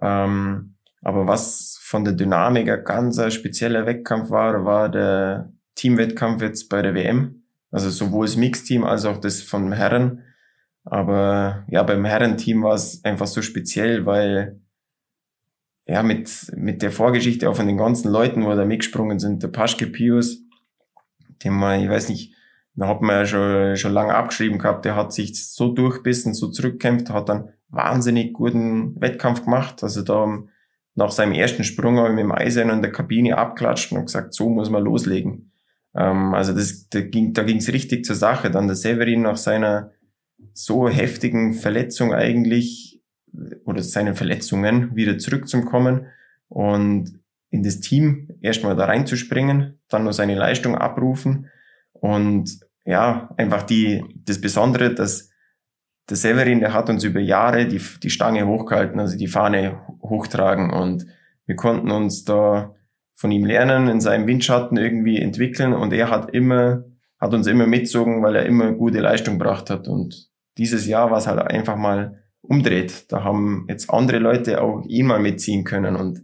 Ähm, 0.00 0.76
aber 1.02 1.26
was 1.26 1.75
von 1.86 2.04
der 2.04 2.14
Dynamik 2.14 2.68
ein 2.68 2.82
ganz 2.82 3.32
spezieller 3.32 3.86
Wettkampf 3.86 4.30
war, 4.30 4.64
war 4.64 4.88
der 4.88 5.52
Teamwettkampf 5.76 6.42
jetzt 6.42 6.68
bei 6.68 6.82
der 6.82 6.94
WM. 6.94 7.44
Also 7.70 7.90
sowohl 7.90 8.26
das 8.26 8.36
Mixteam 8.36 8.82
als 8.82 9.04
auch 9.04 9.18
das 9.18 9.40
von 9.40 9.70
Herren. 9.70 10.24
Aber 10.82 11.64
ja, 11.68 11.84
beim 11.84 12.04
Herrenteam 12.04 12.64
war 12.64 12.74
es 12.74 13.04
einfach 13.04 13.28
so 13.28 13.40
speziell, 13.40 14.04
weil 14.04 14.60
ja, 15.86 16.02
mit, 16.02 16.50
mit 16.56 16.82
der 16.82 16.90
Vorgeschichte 16.90 17.48
auch 17.48 17.54
von 17.54 17.68
den 17.68 17.78
ganzen 17.78 18.10
Leuten, 18.10 18.44
wo 18.44 18.52
da 18.52 18.64
mitgesprungen 18.64 19.20
sind, 19.20 19.44
der 19.44 19.48
Paschke 19.48 19.86
Pius, 19.86 20.42
den 21.44 21.52
man, 21.52 21.80
ich 21.80 21.88
weiß 21.88 22.08
nicht, 22.08 22.34
da 22.74 22.88
hat 22.88 23.00
man 23.00 23.14
ja 23.14 23.26
schon, 23.26 23.76
schon 23.76 23.92
lange 23.92 24.14
abgeschrieben 24.16 24.58
gehabt, 24.58 24.84
der 24.84 24.96
hat 24.96 25.12
sich 25.12 25.40
so 25.52 25.72
durchbissen, 25.72 26.34
so 26.34 26.48
zurückkämpft, 26.48 27.10
hat 27.10 27.28
dann 27.28 27.50
wahnsinnig 27.68 28.32
guten 28.32 29.00
Wettkampf 29.00 29.44
gemacht. 29.44 29.84
Also 29.84 30.02
da 30.02 30.26
nach 30.96 31.10
seinem 31.10 31.32
ersten 31.32 31.62
Sprung 31.62 31.98
habe 31.98 32.08
ich 32.08 32.14
mit 32.14 32.24
dem 32.24 32.32
Eisen 32.32 32.70
in 32.70 32.82
der 32.82 32.90
Kabine 32.90 33.36
abklatscht 33.36 33.92
und 33.92 34.06
gesagt, 34.06 34.34
so 34.34 34.48
muss 34.48 34.70
man 34.70 34.82
loslegen. 34.82 35.52
Ähm, 35.94 36.34
also 36.34 36.52
das, 36.52 36.88
da 36.88 37.00
ging 37.02 37.32
da 37.32 37.42
ging's 37.42 37.68
richtig 37.72 38.04
zur 38.04 38.16
Sache. 38.16 38.50
Dann 38.50 38.66
der 38.66 38.76
Severin 38.76 39.22
nach 39.22 39.36
seiner 39.36 39.92
so 40.52 40.88
heftigen 40.88 41.52
Verletzung 41.52 42.14
eigentlich 42.14 43.02
oder 43.64 43.82
seinen 43.82 44.14
Verletzungen 44.14 44.96
wieder 44.96 45.18
zurückzukommen 45.18 46.06
und 46.48 47.20
in 47.50 47.62
das 47.62 47.80
Team 47.80 48.28
erstmal 48.40 48.74
da 48.74 48.86
reinzuspringen, 48.86 49.78
dann 49.88 50.04
nur 50.04 50.14
seine 50.14 50.34
Leistung 50.34 50.76
abrufen 50.76 51.50
und 51.92 52.60
ja, 52.86 53.30
einfach 53.36 53.64
die, 53.64 54.02
das 54.24 54.40
Besondere, 54.40 54.94
dass 54.94 55.30
der 56.08 56.16
Severin, 56.16 56.60
der 56.60 56.72
hat 56.72 56.88
uns 56.88 57.04
über 57.04 57.20
Jahre 57.20 57.66
die, 57.66 57.80
die 58.02 58.10
Stange 58.10 58.46
hochgehalten, 58.46 59.00
also 59.00 59.16
die 59.16 59.26
Fahne 59.26 59.80
hochtragen. 60.02 60.72
Und 60.72 61.06
wir 61.46 61.56
konnten 61.56 61.90
uns 61.90 62.24
da 62.24 62.74
von 63.14 63.32
ihm 63.32 63.44
lernen, 63.44 63.88
in 63.88 64.00
seinem 64.00 64.26
Windschatten 64.26 64.76
irgendwie 64.76 65.20
entwickeln. 65.20 65.72
Und 65.72 65.92
er 65.92 66.10
hat 66.10 66.30
immer, 66.30 66.84
hat 67.18 67.34
uns 67.34 67.46
immer 67.46 67.66
mitzogen, 67.66 68.22
weil 68.22 68.36
er 68.36 68.46
immer 68.46 68.72
gute 68.72 69.00
Leistung 69.00 69.38
gebracht 69.38 69.70
hat. 69.70 69.88
Und 69.88 70.28
dieses 70.58 70.86
Jahr 70.86 71.10
war 71.10 71.18
es 71.18 71.26
halt 71.26 71.40
einfach 71.40 71.76
mal 71.76 72.22
umdreht. 72.40 73.10
Da 73.10 73.24
haben 73.24 73.66
jetzt 73.68 73.90
andere 73.90 74.18
Leute 74.18 74.62
auch 74.62 74.84
ihn 74.86 75.06
mal 75.06 75.18
mitziehen 75.18 75.64
können. 75.64 75.96
Und 75.96 76.22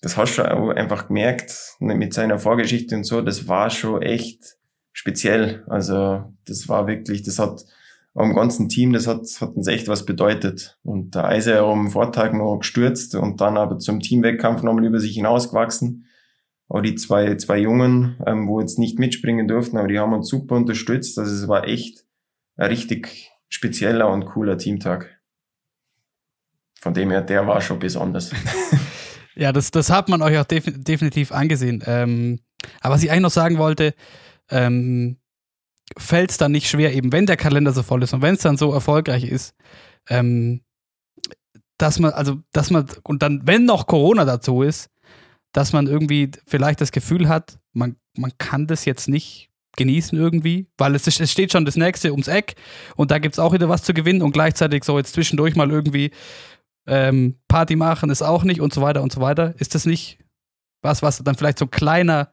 das 0.00 0.16
hast 0.16 0.36
du 0.36 0.42
auch 0.42 0.70
einfach 0.70 1.08
gemerkt 1.08 1.76
ne, 1.80 1.94
mit 1.94 2.12
seiner 2.12 2.38
Vorgeschichte 2.38 2.96
und 2.96 3.04
so, 3.04 3.22
das 3.22 3.48
war 3.48 3.70
schon 3.70 4.02
echt 4.02 4.56
speziell. 4.92 5.64
Also 5.68 6.24
das 6.46 6.68
war 6.68 6.86
wirklich, 6.86 7.22
das 7.22 7.38
hat 7.38 7.64
am 8.14 8.34
ganzen 8.34 8.68
Team, 8.68 8.92
das 8.92 9.06
hat, 9.06 9.22
hat 9.40 9.56
uns 9.56 9.66
echt 9.68 9.88
was 9.88 10.04
bedeutet. 10.04 10.78
Und 10.82 11.14
der 11.14 11.24
Eise 11.24 11.60
am 11.60 11.90
Vortag 11.90 12.32
noch 12.32 12.58
gestürzt 12.58 13.14
und 13.14 13.40
dann 13.40 13.56
aber 13.56 13.78
zum 13.78 14.00
Teamwettkampf 14.00 14.62
nochmal 14.62 14.84
über 14.84 15.00
sich 15.00 15.14
hinausgewachsen. 15.14 16.06
Auch 16.68 16.80
die 16.80 16.94
zwei, 16.94 17.36
zwei 17.36 17.58
Jungen, 17.58 18.16
ähm, 18.26 18.48
wo 18.48 18.60
jetzt 18.60 18.78
nicht 18.78 18.98
mitspringen 18.98 19.48
durften, 19.48 19.78
aber 19.78 19.88
die 19.88 19.98
haben 19.98 20.12
uns 20.12 20.28
super 20.28 20.56
unterstützt. 20.56 21.18
Also 21.18 21.34
es 21.34 21.48
war 21.48 21.66
echt 21.66 22.04
ein 22.56 22.68
richtig 22.68 23.30
spezieller 23.48 24.10
und 24.10 24.26
cooler 24.26 24.58
Teamtag. 24.58 25.18
Von 26.80 26.94
dem 26.94 27.10
her, 27.10 27.22
der 27.22 27.46
war 27.46 27.60
schon 27.60 27.78
besonders. 27.78 28.32
ja, 29.34 29.52
das, 29.52 29.70
das 29.70 29.90
hat 29.90 30.08
man 30.08 30.20
euch 30.22 30.36
auch 30.38 30.44
def 30.44 30.64
definitiv 30.66 31.30
angesehen. 31.32 31.82
Ähm, 31.86 32.40
aber 32.80 32.94
was 32.94 33.02
ich 33.02 33.10
eigentlich 33.10 33.22
noch 33.22 33.30
sagen 33.30 33.58
wollte, 33.58 33.94
ähm, 34.50 35.18
fällt 35.98 36.30
es 36.30 36.38
dann 36.38 36.52
nicht 36.52 36.68
schwer, 36.68 36.94
eben 36.94 37.12
wenn 37.12 37.26
der 37.26 37.36
Kalender 37.36 37.72
so 37.72 37.82
voll 37.82 38.02
ist 38.02 38.12
und 38.12 38.22
wenn 38.22 38.34
es 38.34 38.42
dann 38.42 38.56
so 38.56 38.72
erfolgreich 38.72 39.24
ist, 39.24 39.54
ähm, 40.08 40.62
dass 41.78 41.98
man, 41.98 42.12
also, 42.12 42.38
dass 42.52 42.70
man, 42.70 42.86
und 43.02 43.22
dann, 43.22 43.42
wenn 43.44 43.64
noch 43.64 43.86
Corona 43.86 44.24
dazu 44.24 44.62
ist, 44.62 44.88
dass 45.52 45.72
man 45.72 45.86
irgendwie 45.86 46.30
vielleicht 46.46 46.80
das 46.80 46.92
Gefühl 46.92 47.28
hat, 47.28 47.58
man, 47.72 47.96
man 48.16 48.32
kann 48.38 48.66
das 48.66 48.84
jetzt 48.84 49.08
nicht 49.08 49.50
genießen 49.76 50.18
irgendwie, 50.18 50.68
weil 50.76 50.94
es, 50.94 51.06
es 51.06 51.30
steht 51.30 51.52
schon 51.52 51.64
das 51.64 51.76
nächste 51.76 52.10
ums 52.12 52.28
Eck 52.28 52.56
und 52.96 53.10
da 53.10 53.18
gibt 53.18 53.34
es 53.34 53.38
auch 53.38 53.52
wieder 53.52 53.68
was 53.68 53.82
zu 53.82 53.94
gewinnen 53.94 54.22
und 54.22 54.32
gleichzeitig 54.32 54.84
so 54.84 54.98
jetzt 54.98 55.14
zwischendurch 55.14 55.56
mal 55.56 55.70
irgendwie 55.70 56.10
ähm, 56.86 57.38
Party 57.48 57.76
machen 57.76 58.10
ist 58.10 58.22
auch 58.22 58.44
nicht 58.44 58.60
und 58.60 58.72
so 58.72 58.82
weiter 58.82 59.02
und 59.02 59.12
so 59.12 59.20
weiter. 59.20 59.54
Ist 59.58 59.74
das 59.74 59.86
nicht 59.86 60.18
was, 60.82 61.02
was 61.02 61.22
dann 61.22 61.36
vielleicht 61.36 61.58
so 61.58 61.66
kleiner 61.66 62.32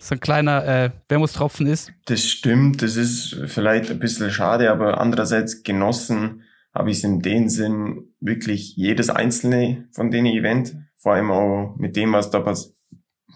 so 0.00 0.14
ein 0.14 0.20
kleiner 0.20 0.64
äh, 0.66 0.90
Wermutstropfen 1.08 1.66
ist. 1.66 1.92
Das 2.06 2.24
stimmt, 2.24 2.82
das 2.82 2.96
ist 2.96 3.36
vielleicht 3.46 3.90
ein 3.90 3.98
bisschen 3.98 4.30
schade, 4.30 4.70
aber 4.70 5.00
andererseits 5.00 5.62
genossen 5.62 6.42
habe 6.74 6.90
ich 6.90 6.98
es 6.98 7.04
in 7.04 7.20
dem 7.20 7.48
Sinn 7.48 8.12
wirklich 8.20 8.76
jedes 8.76 9.08
einzelne 9.08 9.88
von 9.92 10.10
den 10.10 10.26
Event, 10.26 10.76
vor 10.96 11.14
allem 11.14 11.30
auch 11.30 11.76
mit 11.78 11.96
dem, 11.96 12.12
was 12.12 12.30
da 12.30 12.40
pass 12.40 12.74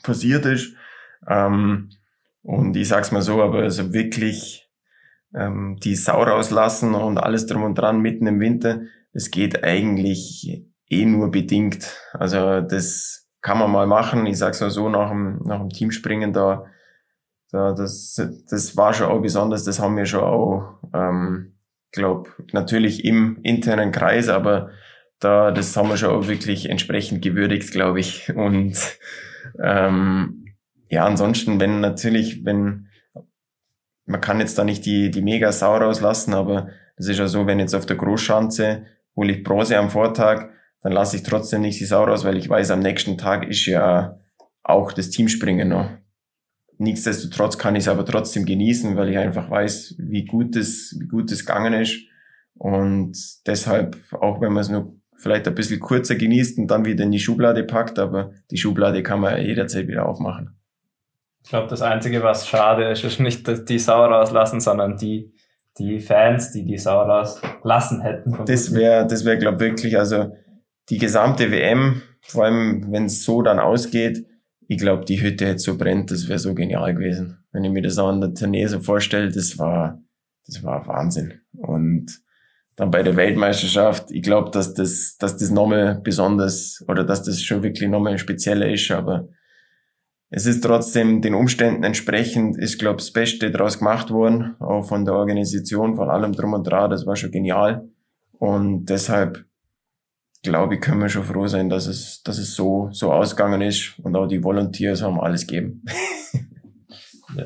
passiert 0.02 0.46
ist. 0.46 0.74
Ähm, 1.28 1.90
und 2.42 2.76
ich 2.76 2.88
sag's 2.88 3.12
mal 3.12 3.22
so, 3.22 3.42
aber 3.42 3.60
also 3.60 3.92
wirklich 3.92 4.68
ähm, 5.34 5.78
die 5.82 5.94
Sau 5.94 6.22
rauslassen 6.22 6.94
und 6.94 7.18
alles 7.18 7.46
drum 7.46 7.62
und 7.62 7.76
dran 7.76 8.00
mitten 8.00 8.26
im 8.26 8.40
Winter, 8.40 8.82
das 9.12 9.30
geht 9.30 9.64
eigentlich 9.64 10.64
eh 10.88 11.04
nur 11.04 11.30
bedingt. 11.30 11.96
Also 12.12 12.60
das 12.60 13.19
kann 13.40 13.58
man 13.58 13.70
mal 13.70 13.86
machen. 13.86 14.26
Ich 14.26 14.38
sag's 14.38 14.60
mal 14.60 14.70
so, 14.70 14.88
nach 14.88 15.10
dem, 15.10 15.40
nach 15.44 15.58
dem 15.58 15.70
Teamspringen 15.70 16.32
da, 16.32 16.66
da 17.50 17.72
das, 17.72 18.20
das 18.48 18.76
war 18.76 18.92
schon 18.92 19.08
auch 19.08 19.20
besonders. 19.20 19.64
Das 19.64 19.80
haben 19.80 19.96
wir 19.96 20.06
schon 20.06 20.24
auch, 20.24 20.78
ähm, 20.92 21.54
glaube 21.92 22.30
natürlich 22.52 23.04
im 23.04 23.38
internen 23.42 23.92
Kreis, 23.92 24.28
aber 24.28 24.70
da, 25.18 25.50
das 25.50 25.76
haben 25.76 25.88
wir 25.88 25.96
schon 25.96 26.10
auch 26.10 26.28
wirklich 26.28 26.68
entsprechend 26.68 27.22
gewürdigt, 27.22 27.72
glaube 27.72 28.00
ich. 28.00 28.34
Und 28.34 28.76
ähm, 29.62 30.46
ja, 30.88 31.04
ansonsten, 31.04 31.60
wenn 31.60 31.80
natürlich, 31.80 32.44
wenn 32.44 32.88
man 34.06 34.20
kann 34.20 34.40
jetzt 34.40 34.58
da 34.58 34.64
nicht 34.64 34.84
die, 34.86 35.10
die 35.10 35.22
mega 35.22 35.52
Sau 35.52 35.76
rauslassen, 35.76 36.34
aber 36.34 36.68
das 36.96 37.06
ist 37.06 37.18
ja 37.18 37.28
so, 37.28 37.46
wenn 37.46 37.60
jetzt 37.60 37.74
auf 37.74 37.86
der 37.86 37.96
Großschanze 37.96 38.86
hole 39.16 39.32
ich 39.32 39.44
Bronze 39.44 39.78
am 39.78 39.90
Vortag, 39.90 40.50
dann 40.82 40.92
lasse 40.92 41.16
ich 41.16 41.22
trotzdem 41.22 41.62
nicht 41.62 41.80
die 41.80 41.84
Sau 41.84 42.04
raus, 42.04 42.24
weil 42.24 42.36
ich 42.36 42.48
weiß, 42.48 42.70
am 42.70 42.80
nächsten 42.80 43.18
Tag 43.18 43.46
ist 43.46 43.66
ja 43.66 44.18
auch 44.62 44.92
das 44.92 45.10
Teamspringen 45.10 45.68
noch. 45.68 45.90
Nichtsdestotrotz 46.78 47.58
kann 47.58 47.76
ich 47.76 47.84
es 47.84 47.88
aber 47.88 48.06
trotzdem 48.06 48.46
genießen, 48.46 48.96
weil 48.96 49.10
ich 49.10 49.18
einfach 49.18 49.50
weiß, 49.50 49.96
wie 49.98 50.24
gut 50.24 50.56
es, 50.56 50.96
wie 50.98 51.06
gut 51.06 51.30
es 51.30 51.44
gegangen 51.44 51.74
ist. 51.74 51.98
Und 52.54 53.14
deshalb, 53.46 53.98
auch 54.12 54.40
wenn 54.40 54.52
man 54.52 54.62
es 54.62 54.70
nur 54.70 54.94
vielleicht 55.18 55.46
ein 55.46 55.54
bisschen 55.54 55.80
kurzer 55.80 56.14
genießt 56.14 56.58
und 56.58 56.68
dann 56.68 56.86
wieder 56.86 57.04
in 57.04 57.10
die 57.10 57.18
Schublade 57.18 57.64
packt, 57.64 57.98
aber 57.98 58.32
die 58.50 58.56
Schublade 58.56 59.02
kann 59.02 59.20
man 59.20 59.40
jederzeit 59.40 59.86
wieder 59.86 60.06
aufmachen. 60.06 60.56
Ich 61.42 61.50
glaube, 61.50 61.68
das 61.68 61.82
Einzige, 61.82 62.22
was 62.22 62.48
schade 62.48 62.90
ist, 62.90 63.04
ist 63.04 63.20
nicht 63.20 63.46
die 63.68 63.78
Sau 63.78 64.04
rauslassen, 64.04 64.60
sondern 64.60 64.96
die, 64.96 65.34
die 65.78 66.00
Fans, 66.00 66.52
die 66.52 66.64
die 66.64 66.78
Sau 66.78 67.02
rauslassen 67.02 68.00
hätten. 68.00 68.44
Das 68.46 68.74
wäre, 68.74 69.06
das 69.06 69.24
wäre, 69.24 69.38
glaube 69.38 69.60
wirklich, 69.60 69.98
also 69.98 70.32
die 70.88 70.98
gesamte 70.98 71.50
WM, 71.50 72.02
vor 72.22 72.44
allem 72.44 72.90
wenn 72.90 73.06
es 73.06 73.24
so 73.24 73.42
dann 73.42 73.58
ausgeht, 73.58 74.26
ich 74.66 74.78
glaube, 74.78 75.04
die 75.04 75.20
Hütte 75.20 75.46
hätte 75.46 75.58
so 75.58 75.76
brennt, 75.76 76.10
das 76.10 76.28
wäre 76.28 76.38
so 76.38 76.54
genial 76.54 76.94
gewesen. 76.94 77.44
Wenn 77.52 77.64
ich 77.64 77.72
mir 77.72 77.82
das 77.82 77.98
an 77.98 78.20
der 78.20 78.34
Tournee 78.34 78.66
so 78.66 78.80
vorstelle, 78.80 79.30
das 79.30 79.58
war, 79.58 80.00
das 80.46 80.62
war 80.62 80.86
Wahnsinn. 80.86 81.40
Und 81.52 82.22
dann 82.76 82.90
bei 82.90 83.02
der 83.02 83.16
Weltmeisterschaft, 83.16 84.10
ich 84.10 84.22
glaube, 84.22 84.50
dass 84.52 84.74
das, 84.74 85.16
dass 85.18 85.36
das 85.36 85.50
nochmal 85.50 86.00
besonders 86.02 86.84
oder 86.88 87.04
dass 87.04 87.24
das 87.24 87.42
schon 87.42 87.62
wirklich 87.62 87.88
nochmal 87.90 88.16
spezieller 88.18 88.70
ist, 88.70 88.90
aber 88.90 89.28
es 90.30 90.46
ist 90.46 90.62
trotzdem 90.62 91.20
den 91.20 91.34
Umständen 91.34 91.82
entsprechend, 91.82 92.56
ist, 92.56 92.78
glaube 92.78 92.98
das 92.98 93.12
Beste 93.12 93.50
daraus 93.50 93.80
gemacht 93.80 94.10
worden, 94.10 94.54
auch 94.60 94.84
von 94.84 95.04
der 95.04 95.14
Organisation, 95.14 95.96
von 95.96 96.08
allem 96.08 96.32
drum 96.32 96.52
und 96.52 96.62
dran, 96.62 96.90
das 96.90 97.04
war 97.04 97.16
schon 97.16 97.32
genial. 97.32 97.88
Und 98.38 98.86
deshalb 98.86 99.44
glaube 100.42 100.74
ich, 100.74 100.80
können 100.80 101.00
wir 101.00 101.08
schon 101.08 101.24
froh 101.24 101.46
sein, 101.46 101.68
dass 101.68 101.86
es, 101.86 102.22
dass 102.22 102.38
es 102.38 102.54
so, 102.54 102.88
so 102.92 103.12
ausgegangen 103.12 103.62
ist 103.62 103.98
und 104.00 104.16
auch 104.16 104.26
die 104.26 104.42
Volunteers 104.42 105.02
haben 105.02 105.20
alles 105.20 105.46
gegeben. 105.46 105.84
ja. 107.36 107.44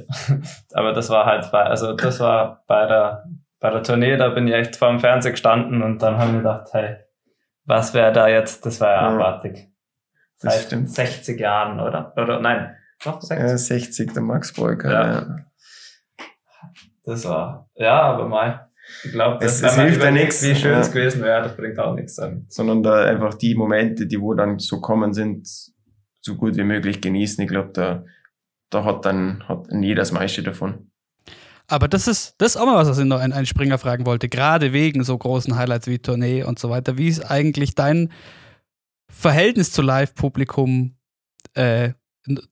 Aber 0.72 0.92
das 0.92 1.10
war 1.10 1.26
halt 1.26 1.50
bei, 1.50 1.62
also 1.62 1.94
das 1.94 2.20
war 2.20 2.62
bei 2.66 2.86
der, 2.86 3.24
bei 3.60 3.70
der 3.70 3.82
Tournee, 3.82 4.16
da 4.16 4.28
bin 4.28 4.46
ich 4.46 4.54
echt 4.54 4.76
vor 4.76 4.90
dem 4.90 5.00
Fernseher 5.00 5.32
gestanden 5.32 5.82
und 5.82 6.02
dann 6.02 6.18
haben 6.18 6.32
wir 6.32 6.38
gedacht, 6.38 6.68
hey, 6.72 6.96
was 7.64 7.94
wäre 7.94 8.12
da 8.12 8.28
jetzt? 8.28 8.64
Das 8.66 8.80
war 8.80 8.92
ja 8.92 9.00
abartig. 9.08 9.70
Das 10.40 10.54
Seit 10.54 10.66
stimmt. 10.66 10.90
60 10.90 11.40
Jahren, 11.40 11.80
oder? 11.80 12.12
Oder 12.16 12.40
nein, 12.40 12.76
doch 13.02 13.20
60. 13.20 13.38
Ja, 13.38 13.56
60, 13.56 14.12
der 14.12 14.22
Max 14.22 14.52
Bolker, 14.52 14.92
ja. 14.92 15.12
ja. 15.12 15.36
Das 17.04 17.24
war, 17.26 17.68
ja, 17.74 18.02
aber 18.02 18.28
mal. 18.28 18.63
Ich 19.04 19.12
glaube, 19.12 19.44
es, 19.44 19.62
es 19.62 19.74
hilft 19.74 20.02
ja 20.02 20.10
nichts. 20.10 20.42
Wie 20.42 20.54
schön 20.54 20.78
es 20.78 20.90
gewesen 20.90 21.22
wäre, 21.22 21.42
das 21.42 21.56
bringt 21.56 21.78
auch 21.78 21.94
nichts 21.94 22.18
an. 22.18 22.46
Sondern 22.48 22.82
da 22.82 23.04
einfach 23.04 23.34
die 23.34 23.54
Momente, 23.54 24.06
die 24.06 24.20
wo 24.20 24.34
dann 24.34 24.58
so 24.58 24.80
kommen 24.80 25.12
sind, 25.12 25.48
so 26.20 26.34
gut 26.36 26.56
wie 26.56 26.64
möglich 26.64 27.00
genießen. 27.00 27.42
Ich 27.42 27.50
glaube, 27.50 27.70
da, 27.72 28.04
da 28.70 28.84
hat 28.84 29.04
dann 29.04 29.46
hat 29.48 29.66
jeder 29.70 30.02
das 30.02 30.12
meiste 30.12 30.42
davon. 30.42 30.90
Aber 31.66 31.88
das 31.88 32.08
ist, 32.08 32.34
das 32.38 32.54
ist 32.54 32.60
auch 32.60 32.66
mal 32.66 32.76
was, 32.76 32.88
was 32.88 32.98
ich 32.98 33.04
noch 33.04 33.20
ein, 33.20 33.32
ein 33.32 33.46
Springer 33.46 33.78
fragen 33.78 34.04
wollte, 34.04 34.28
gerade 34.28 34.72
wegen 34.72 35.02
so 35.02 35.16
großen 35.16 35.56
Highlights 35.56 35.86
wie 35.86 35.98
Tournee 35.98 36.44
und 36.44 36.58
so 36.58 36.68
weiter. 36.68 36.98
Wie 36.98 37.08
ist 37.08 37.30
eigentlich 37.30 37.74
dein 37.74 38.12
Verhältnis 39.10 39.72
zu 39.72 39.80
Live-Publikum 39.80 40.96
äh, 41.54 41.90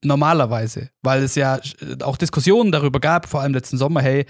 normalerweise, 0.03 0.91
weil 1.03 1.23
es 1.23 1.35
ja 1.35 1.59
auch 2.03 2.16
Diskussionen 2.16 2.73
darüber 2.73 3.01
gab, 3.01 3.27
vor 3.27 3.41
allem 3.41 3.55
letzten 3.55 3.79
Sommer, 3.79 4.03
hey, 4.03 4.27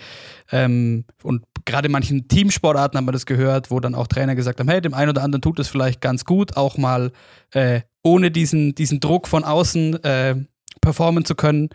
ähm, 0.52 1.04
und 1.22 1.44
gerade 1.64 1.86
in 1.86 1.92
manchen 1.92 2.28
Teamsportarten 2.28 2.96
haben 2.96 3.06
wir 3.06 3.12
das 3.12 3.26
gehört, 3.26 3.70
wo 3.70 3.80
dann 3.80 3.94
auch 3.94 4.06
Trainer 4.06 4.34
gesagt 4.34 4.60
haben, 4.60 4.68
hey, 4.68 4.80
dem 4.80 4.94
einen 4.94 5.10
oder 5.10 5.22
anderen 5.22 5.42
tut 5.42 5.58
es 5.58 5.68
vielleicht 5.68 6.00
ganz 6.00 6.24
gut, 6.24 6.56
auch 6.56 6.76
mal 6.76 7.12
äh, 7.52 7.80
ohne 8.02 8.30
diesen, 8.30 8.74
diesen 8.74 9.00
Druck 9.00 9.28
von 9.28 9.44
außen 9.44 10.02
äh, 10.04 10.36
performen 10.80 11.24
zu 11.24 11.34
können. 11.34 11.70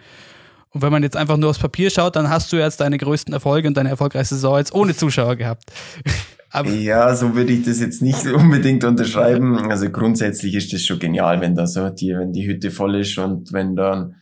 Und 0.70 0.82
wenn 0.82 0.92
man 0.92 1.04
jetzt 1.04 1.16
einfach 1.16 1.38
nur 1.38 1.50
aufs 1.50 1.60
Papier 1.60 1.90
schaut, 1.90 2.16
dann 2.16 2.30
hast 2.30 2.52
du 2.52 2.58
jetzt 2.58 2.82
deine 2.82 2.98
größten 2.98 3.34
Erfolge 3.34 3.68
und 3.68 3.76
deine 3.76 3.90
erfolgreichste 3.90 4.36
Saison 4.36 4.58
jetzt 4.58 4.74
ohne 4.74 4.96
Zuschauer 4.96 5.36
gehabt. 5.36 5.72
Aber 6.50 6.70
ja, 6.70 7.14
so 7.16 7.36
würde 7.36 7.54
ich 7.54 7.66
das 7.66 7.80
jetzt 7.80 8.02
nicht 8.02 8.26
unbedingt 8.34 8.84
unterschreiben. 8.84 9.70
Also 9.70 9.90
grundsätzlich 9.90 10.56
ist 10.56 10.74
das 10.74 10.84
schon 10.84 11.00
genial, 11.00 11.42
wenn 11.42 11.56
da 11.56 11.68
so 11.68 11.90
die, 11.90 12.16
wenn 12.16 12.34
die 12.34 12.48
Hütte 12.48 12.72
voll 12.72 12.96
ist 12.96 13.18
und 13.18 13.52
wenn 13.54 13.76
dann 13.76 14.16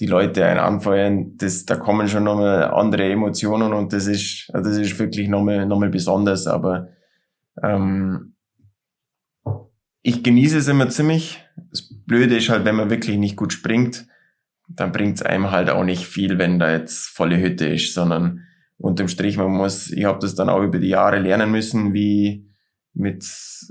die 0.00 0.06
Leute 0.06 0.44
einen 0.44 0.60
anfeuern, 0.60 1.36
das, 1.36 1.64
da 1.64 1.76
kommen 1.76 2.08
schon 2.08 2.24
nochmal 2.24 2.64
andere 2.64 3.10
Emotionen 3.10 3.72
und 3.72 3.92
das 3.92 4.06
ist, 4.06 4.50
das 4.52 4.76
ist 4.76 4.98
wirklich 4.98 5.28
nochmal, 5.28 5.64
nochmal 5.66 5.88
besonders, 5.88 6.46
aber 6.46 6.88
ähm, 7.62 8.34
ich 10.02 10.22
genieße 10.22 10.58
es 10.58 10.68
immer 10.68 10.88
ziemlich. 10.88 11.42
Das 11.70 11.88
Blöde 12.04 12.36
ist 12.36 12.48
halt, 12.48 12.64
wenn 12.64 12.76
man 12.76 12.90
wirklich 12.90 13.16
nicht 13.16 13.36
gut 13.36 13.52
springt, 13.52 14.06
dann 14.68 14.92
bringt 14.92 15.16
es 15.16 15.22
einem 15.22 15.50
halt 15.50 15.70
auch 15.70 15.84
nicht 15.84 16.06
viel, 16.06 16.38
wenn 16.38 16.58
da 16.58 16.70
jetzt 16.70 17.08
volle 17.08 17.40
Hütte 17.40 17.66
ist, 17.66 17.94
sondern 17.94 18.42
unterm 18.78 19.08
Strich, 19.08 19.36
man 19.36 19.50
muss, 19.50 19.90
ich 19.90 20.04
habe 20.04 20.18
das 20.18 20.34
dann 20.34 20.48
auch 20.48 20.62
über 20.62 20.78
die 20.78 20.88
Jahre 20.88 21.18
lernen 21.18 21.50
müssen, 21.50 21.94
wie 21.94 22.50
mit, 22.92 23.24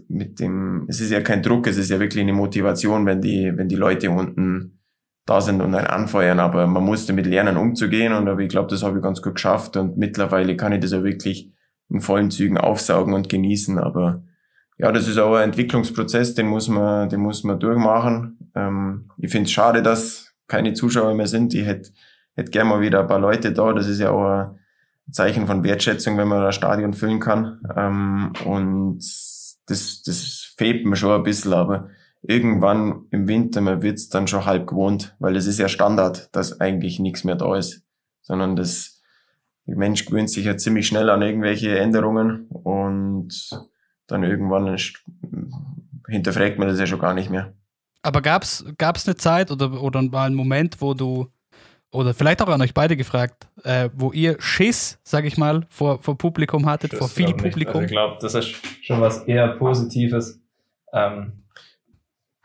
mit 0.07 0.39
dem, 0.39 0.85
es 0.87 1.01
ist 1.01 1.11
ja 1.11 1.21
kein 1.21 1.41
Druck, 1.41 1.67
es 1.67 1.77
ist 1.77 1.89
ja 1.89 1.99
wirklich 1.99 2.21
eine 2.21 2.33
Motivation, 2.33 3.05
wenn 3.05 3.21
die, 3.21 3.51
wenn 3.55 3.67
die 3.67 3.75
Leute 3.75 4.09
unten 4.11 4.79
da 5.25 5.41
sind 5.41 5.61
und 5.61 5.73
einen 5.73 5.87
anfeuern, 5.87 6.39
aber 6.39 6.67
man 6.67 6.83
muss 6.83 7.07
damit 7.07 7.25
lernen, 7.25 7.57
umzugehen 7.57 8.13
und 8.13 8.27
aber 8.27 8.41
ich 8.41 8.49
glaube, 8.49 8.69
das 8.69 8.83
habe 8.83 8.97
ich 8.97 9.03
ganz 9.03 9.21
gut 9.21 9.35
geschafft 9.35 9.75
und 9.77 9.97
mittlerweile 9.97 10.55
kann 10.55 10.73
ich 10.73 10.81
das 10.81 10.91
ja 10.91 11.03
wirklich 11.03 11.51
in 11.89 12.01
vollen 12.01 12.29
Zügen 12.29 12.57
aufsaugen 12.57 13.13
und 13.13 13.29
genießen, 13.29 13.79
aber 13.79 14.23
ja, 14.77 14.91
das 14.91 15.07
ist 15.07 15.17
auch 15.17 15.35
ein 15.35 15.45
Entwicklungsprozess, 15.45 16.35
den 16.35 16.47
muss 16.47 16.67
man, 16.67 17.09
den 17.09 17.21
muss 17.21 17.43
man 17.43 17.59
durchmachen. 17.59 18.51
Ähm, 18.55 19.09
ich 19.17 19.31
finde 19.31 19.45
es 19.45 19.51
schade, 19.51 19.81
dass 19.81 20.33
keine 20.47 20.73
Zuschauer 20.73 21.15
mehr 21.15 21.27
sind. 21.27 21.53
Ich 21.53 21.65
hätte 21.65 21.91
hätte 22.35 22.51
gerne 22.51 22.69
mal 22.69 22.81
wieder 22.81 23.01
ein 23.01 23.07
paar 23.07 23.19
Leute 23.19 23.51
da. 23.53 23.73
Das 23.73 23.87
ist 23.87 23.99
ja 23.99 24.11
auch 24.11 24.25
ein 24.25 24.59
Zeichen 25.11 25.47
von 25.47 25.63
Wertschätzung, 25.63 26.17
wenn 26.17 26.27
man 26.27 26.41
das 26.41 26.55
Stadion 26.55 26.93
füllen 26.93 27.19
kann. 27.19 27.61
Ähm, 27.75 28.33
und 28.45 28.99
das, 29.67 30.01
das 30.03 30.53
fehlt 30.57 30.85
mir 30.85 30.95
schon 30.95 31.11
ein 31.11 31.23
bisschen, 31.23 31.53
aber 31.53 31.89
irgendwann 32.21 33.05
im 33.11 33.27
Winter, 33.27 33.61
man 33.61 33.81
wird's 33.81 34.09
dann 34.09 34.27
schon 34.27 34.45
halb 34.45 34.67
gewohnt, 34.67 35.15
weil 35.19 35.35
es 35.35 35.45
ist 35.45 35.59
ja 35.59 35.67
Standard, 35.67 36.35
dass 36.35 36.59
eigentlich 36.59 36.99
nichts 36.99 37.23
mehr 37.23 37.35
da 37.35 37.55
ist, 37.55 37.83
sondern 38.21 38.55
das, 38.55 39.01
der 39.67 39.77
Mensch 39.77 40.05
gewöhnt 40.05 40.29
sich 40.29 40.45
ja 40.45 40.57
ziemlich 40.57 40.87
schnell 40.87 41.09
an 41.09 41.21
irgendwelche 41.21 41.77
Änderungen 41.77 42.47
und 42.49 43.49
dann 44.07 44.23
irgendwann 44.23 44.77
hinterfragt 46.07 46.59
man 46.59 46.67
das 46.67 46.79
ja 46.79 46.85
schon 46.85 46.99
gar 46.99 47.13
nicht 47.13 47.29
mehr. 47.29 47.53
Aber 48.01 48.21
gab's 48.21 48.63
gab's 48.77 49.07
eine 49.07 49.15
Zeit 49.15 49.49
oder, 49.49 49.81
oder 49.81 50.01
mal 50.03 50.27
einen 50.27 50.35
Moment, 50.35 50.79
wo 50.79 50.93
du 50.93 51.27
oder 51.95 52.13
vielleicht 52.13 52.41
auch 52.41 52.47
an 52.47 52.61
euch 52.61 52.73
beide 52.73 52.97
gefragt, 52.97 53.47
äh, 53.63 53.89
wo 53.95 54.11
ihr 54.11 54.35
Schiss, 54.39 54.99
sag 55.03 55.25
ich 55.25 55.37
mal, 55.37 55.65
vor, 55.69 55.99
vor 55.99 56.17
Publikum 56.17 56.65
hattet, 56.65 56.93
das 56.93 56.99
vor 56.99 57.09
viel 57.09 57.33
Publikum? 57.33 57.75
Also 57.75 57.85
ich 57.85 57.91
glaube, 57.91 58.17
das 58.21 58.35
ist 58.35 58.55
schon 58.81 59.01
was 59.01 59.23
eher 59.23 59.47
Positives. 59.49 60.39
Ähm. 60.93 61.43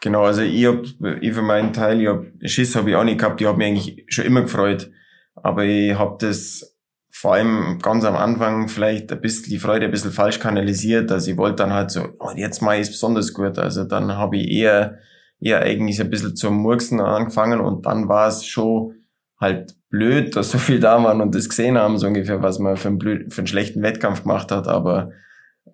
Genau, 0.01 0.25
also 0.25 0.43
ich 0.43 0.67
hab, 0.67 0.85
ich 1.21 1.33
für 1.35 1.43
meinen 1.43 1.73
Teil, 1.73 2.01
ich 2.01 2.09
hab, 2.09 2.25
Schiss 2.45 2.75
habe 2.75 2.91
ich 2.91 2.97
auch 2.97 3.05
nicht 3.05 3.19
gehabt, 3.19 3.41
ich 3.41 3.47
habe 3.47 3.59
mich 3.59 3.67
eigentlich 3.67 4.05
schon 4.09 4.25
immer 4.25 4.43
gefreut. 4.43 4.91
Aber 5.35 5.65
ich 5.65 5.95
habe 5.95 6.17
das 6.19 6.77
vor 7.11 7.35
allem 7.35 7.79
ganz 7.83 8.05
am 8.05 8.17
Anfang 8.17 8.69
vielleicht 8.69 9.13
ein 9.13 9.21
bisschen 9.21 9.51
die 9.51 9.59
Freude 9.59 9.87
ein 9.87 9.91
bisschen 9.91 10.13
falsch 10.13 10.39
kanalisiert. 10.39 11.13
Also 11.13 11.31
ich 11.31 11.37
wollte 11.37 11.57
dann 11.57 11.73
halt 11.73 11.91
so, 11.91 12.07
oh, 12.19 12.31
jetzt 12.35 12.63
mal 12.63 12.79
ist 12.79 12.93
besonders 12.93 13.35
gut. 13.35 13.59
Also 13.59 13.85
dann 13.85 14.17
habe 14.17 14.39
ich 14.39 14.51
eher, 14.51 14.99
eher 15.39 15.61
eigentlich 15.61 16.01
ein 16.01 16.09
bisschen 16.09 16.35
zum 16.35 16.57
Murksen 16.57 17.01
angefangen 17.01 17.61
und 17.61 17.85
dann 17.85 18.09
war 18.09 18.29
es 18.29 18.47
schon 18.47 18.95
halt 19.41 19.75
blöd, 19.89 20.37
dass 20.37 20.51
so 20.51 20.59
viel 20.59 20.81
da 20.81 21.03
waren 21.03 21.21
und 21.21 21.35
das 21.35 21.49
gesehen 21.49 21.79
haben, 21.79 21.99
so 21.99 22.07
ungefähr, 22.07 22.43
was 22.43 22.59
man 22.59 22.77
für 22.77 22.89
einen, 22.89 22.99
blöd, 22.99 23.33
für 23.33 23.41
einen 23.41 23.47
schlechten 23.47 23.83
Wettkampf 23.83 24.23
gemacht 24.23 24.53
hat. 24.53 24.69
Aber 24.69 25.11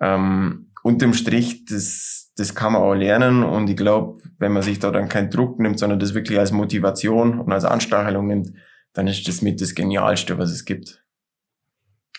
ähm, 0.01 0.71
unterm 0.83 1.14
Strich, 1.14 1.64
das, 1.64 2.33
das 2.37 2.55
kann 2.55 2.73
man 2.73 2.83
auch 2.83 2.95
lernen. 2.95 3.43
Und 3.43 3.69
ich 3.69 3.77
glaube, 3.77 4.23
wenn 4.39 4.53
man 4.53 4.62
sich 4.62 4.79
da 4.79 4.91
dann 4.91 5.09
keinen 5.09 5.31
Druck 5.31 5.59
nimmt, 5.59 5.79
sondern 5.79 5.99
das 5.99 6.14
wirklich 6.14 6.39
als 6.39 6.53
Motivation 6.53 7.41
und 7.41 7.53
als 7.53 7.64
Anstachelung 7.64 8.27
nimmt, 8.27 8.53
dann 8.93 9.09
ist 9.09 9.27
das 9.29 9.43
mit 9.43 9.61
das 9.61 9.75
Genialste, 9.75 10.39
was 10.39 10.51
es 10.51 10.64
gibt. 10.64 11.03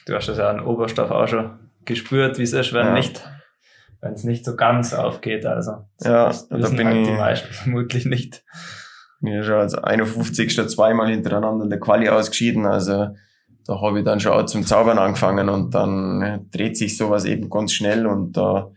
Du 0.06 0.14
hast 0.14 0.28
das 0.28 0.38
ja 0.38 0.50
an 0.50 0.60
Oberstoff 0.60 1.12
auch 1.12 1.28
schon 1.28 1.60
gespürt, 1.86 2.38
wie 2.38 2.44
es 2.44 2.54
ist, 2.54 2.74
wenn 2.74 2.88
ja. 2.88 2.94
nicht 2.94 3.24
wenn 4.02 4.14
es 4.14 4.24
nicht 4.24 4.46
so 4.46 4.56
ganz 4.56 4.94
aufgeht. 4.94 5.46
Also 5.46 5.86
ja, 6.02 6.32
da 6.50 6.70
bin 6.70 6.88
halt 6.88 6.98
ich, 6.98 7.08
die 7.08 7.14
meisten 7.14 7.48
vermutlich 7.54 8.06
nicht. 8.06 8.44
Bin 9.20 9.34
ja 9.34 9.44
schon 9.44 9.56
als 9.56 9.74
51. 9.74 10.68
zweimal 10.70 11.10
hintereinander 11.10 11.64
in 11.64 11.70
der 11.70 11.80
Quali 11.80 12.08
ausgeschieden. 12.10 12.66
Also 12.66 13.10
da 13.66 13.82
habe 13.82 14.00
ich 14.00 14.06
dann 14.06 14.20
schon 14.20 14.32
auch 14.32 14.46
zum 14.46 14.66
Zaubern 14.66 14.98
angefangen 14.98 15.50
und 15.50 15.76
dann 15.76 16.48
dreht 16.52 16.78
sich 16.78 16.98
sowas 16.98 17.26
eben 17.26 17.50
ganz 17.50 17.74
schnell 17.74 18.08
und 18.08 18.38
da 18.38 18.72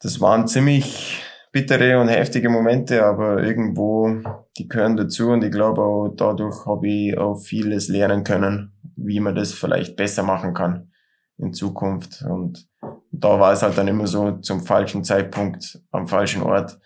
das 0.00 0.20
waren 0.20 0.48
ziemlich 0.48 1.22
bittere 1.52 2.00
und 2.00 2.08
heftige 2.08 2.48
Momente, 2.48 3.04
aber 3.04 3.42
irgendwo 3.42 4.10
die 4.56 4.68
gehören 4.68 4.96
dazu 4.96 5.30
und 5.30 5.44
ich 5.44 5.52
glaube 5.52 5.82
auch 5.82 6.08
dadurch 6.16 6.66
habe 6.66 6.88
ich 6.88 7.18
auch 7.18 7.36
vieles 7.36 7.88
lernen 7.88 8.24
können, 8.24 8.72
wie 8.96 9.20
man 9.20 9.34
das 9.34 9.52
vielleicht 9.52 9.96
besser 9.96 10.22
machen 10.22 10.54
kann 10.54 10.90
in 11.38 11.52
Zukunft 11.52 12.22
und 12.22 12.68
da 13.10 13.38
war 13.38 13.52
es 13.52 13.62
halt 13.62 13.76
dann 13.76 13.88
immer 13.88 14.06
so 14.06 14.32
zum 14.38 14.62
falschen 14.62 15.04
Zeitpunkt 15.04 15.80
am 15.90 16.08
falschen 16.08 16.42
Ort 16.42 16.78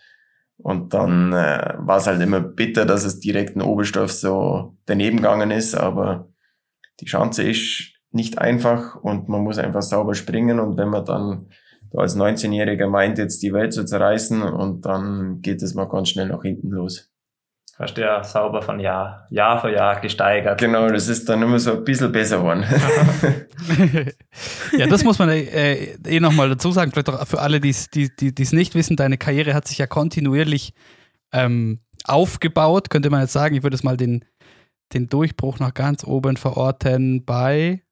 und 0.57 0.93
dann 0.93 1.33
äh, 1.33 1.75
war 1.77 1.97
es 1.97 2.07
halt 2.07 2.21
immer 2.21 2.39
bitter, 2.39 2.85
dass 2.85 3.03
es 3.03 3.19
direkt 3.19 3.55
in 3.55 3.61
Oberstoff 3.61 4.11
so 4.11 4.75
daneben 4.85 5.17
gegangen 5.17 5.51
ist, 5.51 5.75
aber 5.75 6.29
die 6.99 7.05
Chance 7.05 7.43
ist 7.43 7.93
nicht 8.11 8.39
einfach 8.39 8.95
und 8.95 9.29
man 9.29 9.43
muss 9.43 9.57
einfach 9.59 9.81
sauber 9.81 10.15
springen 10.15 10.59
und 10.59 10.77
wenn 10.77 10.89
man 10.89 11.05
dann 11.05 11.49
als 11.95 12.17
19-Jähriger 12.17 12.87
meint, 12.87 13.17
jetzt 13.17 13.41
die 13.43 13.53
Welt 13.53 13.73
zu 13.73 13.85
zerreißen 13.85 14.41
und 14.41 14.85
dann 14.85 15.41
geht 15.41 15.61
es 15.61 15.73
mal 15.73 15.85
ganz 15.85 16.09
schnell 16.09 16.27
nach 16.27 16.41
hinten 16.41 16.69
los. 16.69 17.11
Hast 17.79 17.95
du 17.95 18.01
ja 18.01 18.23
sauber 18.23 18.63
von 18.63 18.79
Jahr, 18.79 19.27
Jahr 19.29 19.61
für 19.61 19.71
Jahr 19.71 20.01
gesteigert. 20.01 20.59
Genau, 20.59 20.89
das 20.89 21.07
ist 21.07 21.29
dann 21.29 21.43
immer 21.43 21.59
so 21.59 21.73
ein 21.73 21.83
bisschen 21.83 22.11
besser 22.11 22.39
geworden. 22.39 22.65
ja, 24.77 24.87
das 24.87 25.03
muss 25.03 25.19
man 25.19 25.29
äh, 25.29 25.93
eh 26.07 26.19
nochmal 26.19 26.49
dazu 26.49 26.71
sagen, 26.71 26.91
vielleicht 26.91 27.09
auch 27.09 27.27
für 27.27 27.39
alle, 27.39 27.59
die 27.59 27.69
es 27.69 27.91
die, 27.91 28.09
die, 28.15 28.33
nicht 28.55 28.73
wissen, 28.73 28.95
deine 28.95 29.19
Karriere 29.19 29.53
hat 29.53 29.67
sich 29.67 29.77
ja 29.77 29.85
kontinuierlich 29.85 30.73
ähm, 31.31 31.81
aufgebaut, 32.03 32.89
könnte 32.89 33.11
man 33.11 33.21
jetzt 33.21 33.33
sagen. 33.33 33.55
Ich 33.55 33.61
würde 33.61 33.75
es 33.75 33.83
mal 33.83 33.95
den, 33.95 34.25
den 34.93 35.07
Durchbruch 35.07 35.59
nach 35.59 35.75
ganz 35.75 36.03
oben 36.03 36.35
verorten 36.35 37.25
bei 37.25 37.83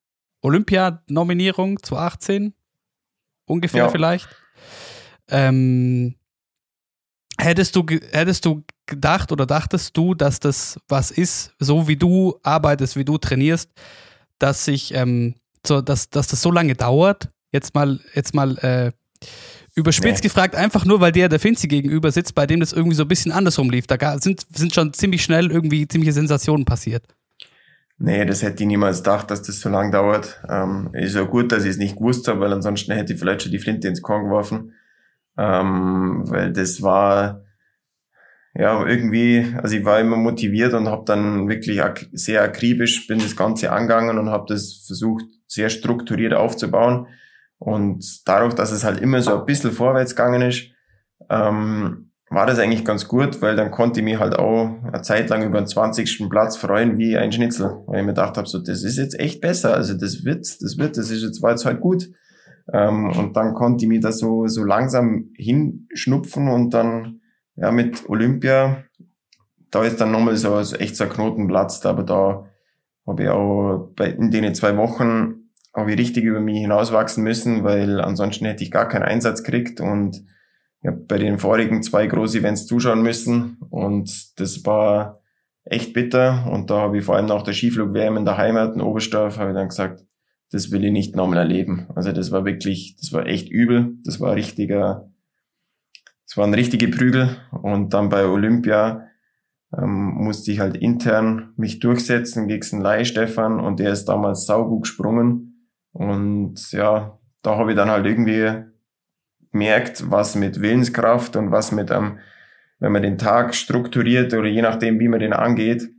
Olympia-Nominierung 0.42 1.84
2018, 1.84 2.56
ungefähr 3.46 3.84
ja. 3.84 3.90
vielleicht. 3.90 4.30
Ähm, 5.30 6.16
hättest, 7.38 7.76
du, 7.76 7.86
hättest 8.12 8.46
du 8.46 8.64
gedacht 8.86 9.32
oder 9.32 9.46
dachtest 9.46 9.96
du, 9.98 10.14
dass 10.14 10.40
das 10.40 10.80
was 10.88 11.12
ist, 11.12 11.54
so 11.60 11.88
wie 11.88 11.96
du 11.96 12.38
arbeitest, 12.44 12.96
wie 12.96 13.06
du 13.06 13.18
trainierst, 13.18 13.70
dass 14.40 14.66
sich, 14.66 14.94
ähm, 14.94 15.36
so, 15.66 15.82
dass, 15.82 16.10
dass 16.10 16.28
das 16.28 16.42
so 16.42 16.52
lange 16.52 16.76
dauert? 16.76 17.30
Jetzt 17.52 17.74
mal, 17.74 18.00
jetzt 18.14 18.34
mal 18.34 18.58
äh, 18.58 18.92
überspitzt 19.76 20.24
nee. 20.24 20.28
gefragt, 20.28 20.56
einfach 20.56 20.86
nur, 20.86 21.02
weil 21.02 21.12
der 21.12 21.30
der 21.30 21.40
Finzi 21.40 21.68
gegenüber 21.68 22.12
sitzt, 22.12 22.36
bei 22.36 22.48
dem 22.48 22.60
das 22.60 22.74
irgendwie 22.74 22.96
so 22.96 23.04
ein 23.04 23.08
bisschen 23.08 23.32
andersrum 23.32 23.70
lief. 23.70 23.88
Da 23.88 24.20
sind, 24.20 24.46
sind 24.54 24.74
schon 24.74 24.94
ziemlich 24.94 25.24
schnell 25.24 25.52
irgendwie 25.52 25.88
ziemliche 25.88 26.14
Sensationen 26.14 26.66
passiert. 26.66 27.04
Nee, 27.98 28.26
das 28.26 28.44
hätte 28.44 28.64
ich 28.64 28.68
niemals 28.68 28.98
gedacht, 28.98 29.32
dass 29.32 29.42
das 29.42 29.62
so 29.62 29.70
lange 29.70 29.92
dauert. 29.92 30.42
Ähm, 30.50 30.90
ist 30.94 31.16
ja 31.16 31.24
gut, 31.24 31.52
dass 31.52 31.64
ich 31.64 31.72
es 31.72 31.78
nicht 31.78 31.96
gewusst 31.96 32.28
habe, 32.28 32.42
weil 32.42 32.52
ansonsten 32.52 32.92
hätte 32.92 33.14
ich 33.14 33.20
vielleicht 33.20 33.44
schon 33.44 33.52
die 33.52 33.60
Flinte 33.60 33.88
ins 33.88 34.02
Korn 34.02 34.26
geworfen. 34.26 34.74
Ähm, 35.38 36.24
weil 36.26 36.52
das 36.52 36.82
war, 36.82 37.45
ja, 38.58 38.86
irgendwie, 38.86 39.53
also 39.62 39.76
ich 39.76 39.84
war 39.84 39.99
immer 39.99 40.16
motiviert 40.16 40.74
und 40.74 40.88
habe 40.88 41.03
dann 41.06 41.49
wirklich 41.49 41.84
ak 41.84 42.08
sehr 42.14 42.41
akribisch 42.41 43.06
bin 43.06 43.20
das 43.20 43.36
Ganze 43.36 43.72
angegangen 43.72 44.18
und 44.18 44.30
habe 44.30 44.45
das 44.47 44.86
versucht, 44.88 45.26
sehr 45.47 45.70
strukturiert 45.70 46.34
aufzubauen. 46.34 47.08
Und 47.58 48.03
dadurch, 48.26 48.53
dass 48.53 48.72
es 48.72 48.86
halt 48.86 49.01
immer 49.01 49.22
so 49.22 49.38
ein 49.38 49.45
bisschen 49.45 49.72
vorwärts 49.72 50.16
gegangen 50.16 50.41
ist, 50.41 50.68
ähm, 51.30 52.12
war 52.30 52.45
das 52.45 52.58
eigentlich 52.58 52.86
ganz 52.86 53.08
gut, 53.08 53.41
weil 53.41 53.56
dann 53.56 53.72
konnte 53.72 53.99
ich 53.99 54.06
mich 54.06 54.20
halt 54.20 54.36
auch 54.36 54.70
eine 54.84 55.01
Zeit 55.01 55.30
lang 55.30 55.43
über 55.43 55.60
den 55.60 55.68
20. 55.68 56.30
Platz 56.30 56.58
freuen 56.58 56.97
wie 56.97 57.18
ein 57.18 57.32
Schnitzel, 57.32 57.84
weil 57.88 57.99
ich 57.99 58.06
mir 58.06 58.14
gedacht 58.14 58.38
habe, 58.38 58.47
so, 58.47 58.60
das 58.60 58.84
ist 58.84 58.97
jetzt 58.97 59.20
echt 59.20 59.41
besser, 59.41 59.74
also 59.74 59.93
das 59.93 60.24
wird, 60.24 60.39
das 60.39 60.78
wird, 60.78 60.97
das 60.97 61.12
ist 61.12 61.24
jetzt, 61.24 61.41
war 61.41 61.51
jetzt 61.51 61.66
halt 61.66 61.82
gut. 61.82 62.10
Ähm, 62.72 63.12
und 63.12 63.36
dann 63.36 63.53
konnte 63.53 63.86
ich 63.86 63.89
mich 63.89 63.99
da 63.99 64.12
so, 64.12 64.47
so 64.47 64.64
langsam 64.64 65.30
hinschnupfen 65.36 66.47
und 66.47 66.74
dann 66.74 67.22
ja, 67.56 67.72
mit 67.72 68.10
Olympia, 68.10 68.84
da 69.72 69.84
ist 69.84 69.99
dann 69.99 70.12
nochmal 70.12 70.36
so, 70.36 70.62
so 70.64 70.76
echt 70.78 70.95
so 70.95 71.06
ein 71.06 71.10
Knoten 71.10 71.47
platzt, 71.47 71.86
aber 71.86 72.03
da 72.03 72.45
habe 73.06 73.24
ich 73.24 73.30
auch 73.30 73.91
bei, 73.95 74.08
in 74.08 74.32
den 74.32 74.56
zwei 74.56 74.78
Wochen 74.78 75.49
habe 75.74 75.91
ich 75.91 75.99
richtig 75.99 76.24
über 76.24 76.39
mich 76.39 76.60
hinauswachsen 76.60 77.24
müssen, 77.24 77.64
weil 77.64 77.99
ansonsten 77.99 78.45
hätte 78.45 78.64
ich 78.64 78.72
gar 78.72 78.88
keinen 78.88 79.03
Einsatz 79.03 79.43
gekriegt 79.43 79.82
und 79.82 80.24
ich 80.82 80.88
habe 80.88 80.97
bei 81.08 81.18
den 81.18 81.39
vorigen 81.39 81.84
zwei 81.84 82.08
Groß-Events 82.08 82.68
zuschauen 82.68 83.01
müssen 83.01 83.58
und 83.70 84.39
das 84.39 84.66
war 84.66 85.20
echt 85.66 85.93
bitter 85.93 86.49
und 86.51 86.70
da 86.70 86.82
habe 86.82 86.99
ich 86.99 87.03
vor 87.03 87.16
allem 87.16 87.26
nach 87.26 87.41
der 87.41 87.53
Skiflug-WM 87.53 88.18
in 88.18 88.26
der 88.26 88.38
Heimat 88.38 88.76
in 88.76 88.82
Oberstdorf 88.82 89.38
habe 89.38 89.51
ich 89.51 89.56
dann 89.56 89.70
gesagt, 89.70 90.06
das 90.51 90.72
will 90.72 90.86
ich 90.86 90.91
nicht 90.91 91.16
nochmal 91.16 91.39
erleben. 91.39 91.88
Also 91.95 92.12
das 92.12 92.32
war 92.32 92.45
wirklich, 92.45 92.95
das 92.99 93.12
war 93.12 93.26
echt 93.26 93.49
übel, 93.49 93.95
das 94.06 94.22
war 94.22 94.36
richtiger, 94.36 95.10
das 96.36 96.42
waren 96.42 96.54
richtige 96.54 96.90
Prügel 96.90 97.30
und 97.52 97.94
dann 97.94 98.10
bei 98.10 98.26
Olympia 98.26 99.08
ähm, 99.74 100.16
musste 100.16 100.52
ich 100.52 100.60
halt 100.60 100.76
intern 100.76 101.54
mich 101.56 101.80
durchsetzen 101.80 102.50
gegen 102.50 102.68
den 102.72 102.82
Lai 102.82 103.06
Stefan 103.06 103.62
und 103.62 103.80
der 103.80 103.94
ist 103.94 104.04
damals 104.04 104.46
saugut 104.46 104.82
gesprungen 104.84 105.72
und 105.94 106.74
ja, 106.74 107.18
da 107.42 107.56
habe 107.56 107.72
ich 107.72 107.78
dann 107.78 107.90
halt 107.90 108.06
irgendwie 108.06 108.66
merkt, 109.54 110.12
was 110.12 110.36
mit 110.36 110.60
Willenskraft 110.60 111.38
und 111.38 111.52
was 111.52 111.72
mit, 111.72 111.90
ähm, 111.90 112.20
wenn 112.80 112.92
man 112.92 113.04
den 113.04 113.18
Tag 113.18 113.56
strukturiert 113.56 114.34
oder 114.34 114.50
je 114.50 114.62
nachdem, 114.62 115.00
wie 115.00 115.08
man 115.08 115.22
den 115.22 115.32
angeht, 115.32 115.90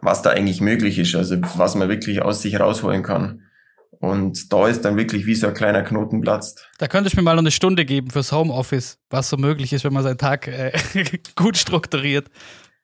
was 0.00 0.22
da 0.22 0.30
eigentlich 0.30 0.62
möglich 0.62 0.98
ist, 0.98 1.14
also 1.14 1.36
was 1.58 1.74
man 1.74 1.90
wirklich 1.90 2.22
aus 2.22 2.40
sich 2.40 2.58
rausholen 2.58 3.02
kann. 3.02 3.42
Und 4.00 4.52
da 4.52 4.68
ist 4.68 4.84
dann 4.84 4.96
wirklich 4.96 5.26
wie 5.26 5.34
so 5.34 5.48
ein 5.48 5.54
kleiner 5.54 5.82
Knoten 5.82 6.20
platzt. 6.20 6.68
Da 6.78 6.86
könnte 6.86 7.08
ich 7.08 7.16
mir 7.16 7.22
mal 7.22 7.34
noch 7.34 7.42
eine 7.42 7.50
Stunde 7.50 7.84
geben 7.84 8.10
fürs 8.10 8.30
Homeoffice, 8.30 8.98
was 9.10 9.28
so 9.28 9.36
möglich 9.36 9.72
ist, 9.72 9.84
wenn 9.84 9.92
man 9.92 10.04
seinen 10.04 10.18
Tag 10.18 10.46
äh, 10.46 10.72
gut 11.36 11.56
strukturiert. 11.56 12.28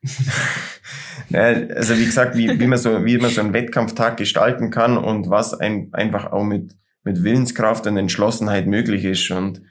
ja, 1.29 1.43
also 1.43 1.97
wie 1.97 2.05
gesagt, 2.05 2.37
wie, 2.37 2.59
wie, 2.59 2.67
man 2.67 2.79
so, 2.79 3.05
wie 3.05 3.19
man 3.19 3.31
so 3.31 3.41
einen 3.41 3.55
Wettkampftag 3.55 4.17
gestalten 4.17 4.71
kann 4.71 4.99
und 4.99 5.31
was 5.31 5.55
ein, 5.55 5.89
einfach 5.93 6.33
auch 6.33 6.45
mit, 6.45 6.75
mit 7.05 7.23
Willenskraft 7.23 7.87
und 7.87 7.97
Entschlossenheit 7.97 8.67
möglich 8.67 9.05
ist. 9.05 9.31
Und 9.31 9.63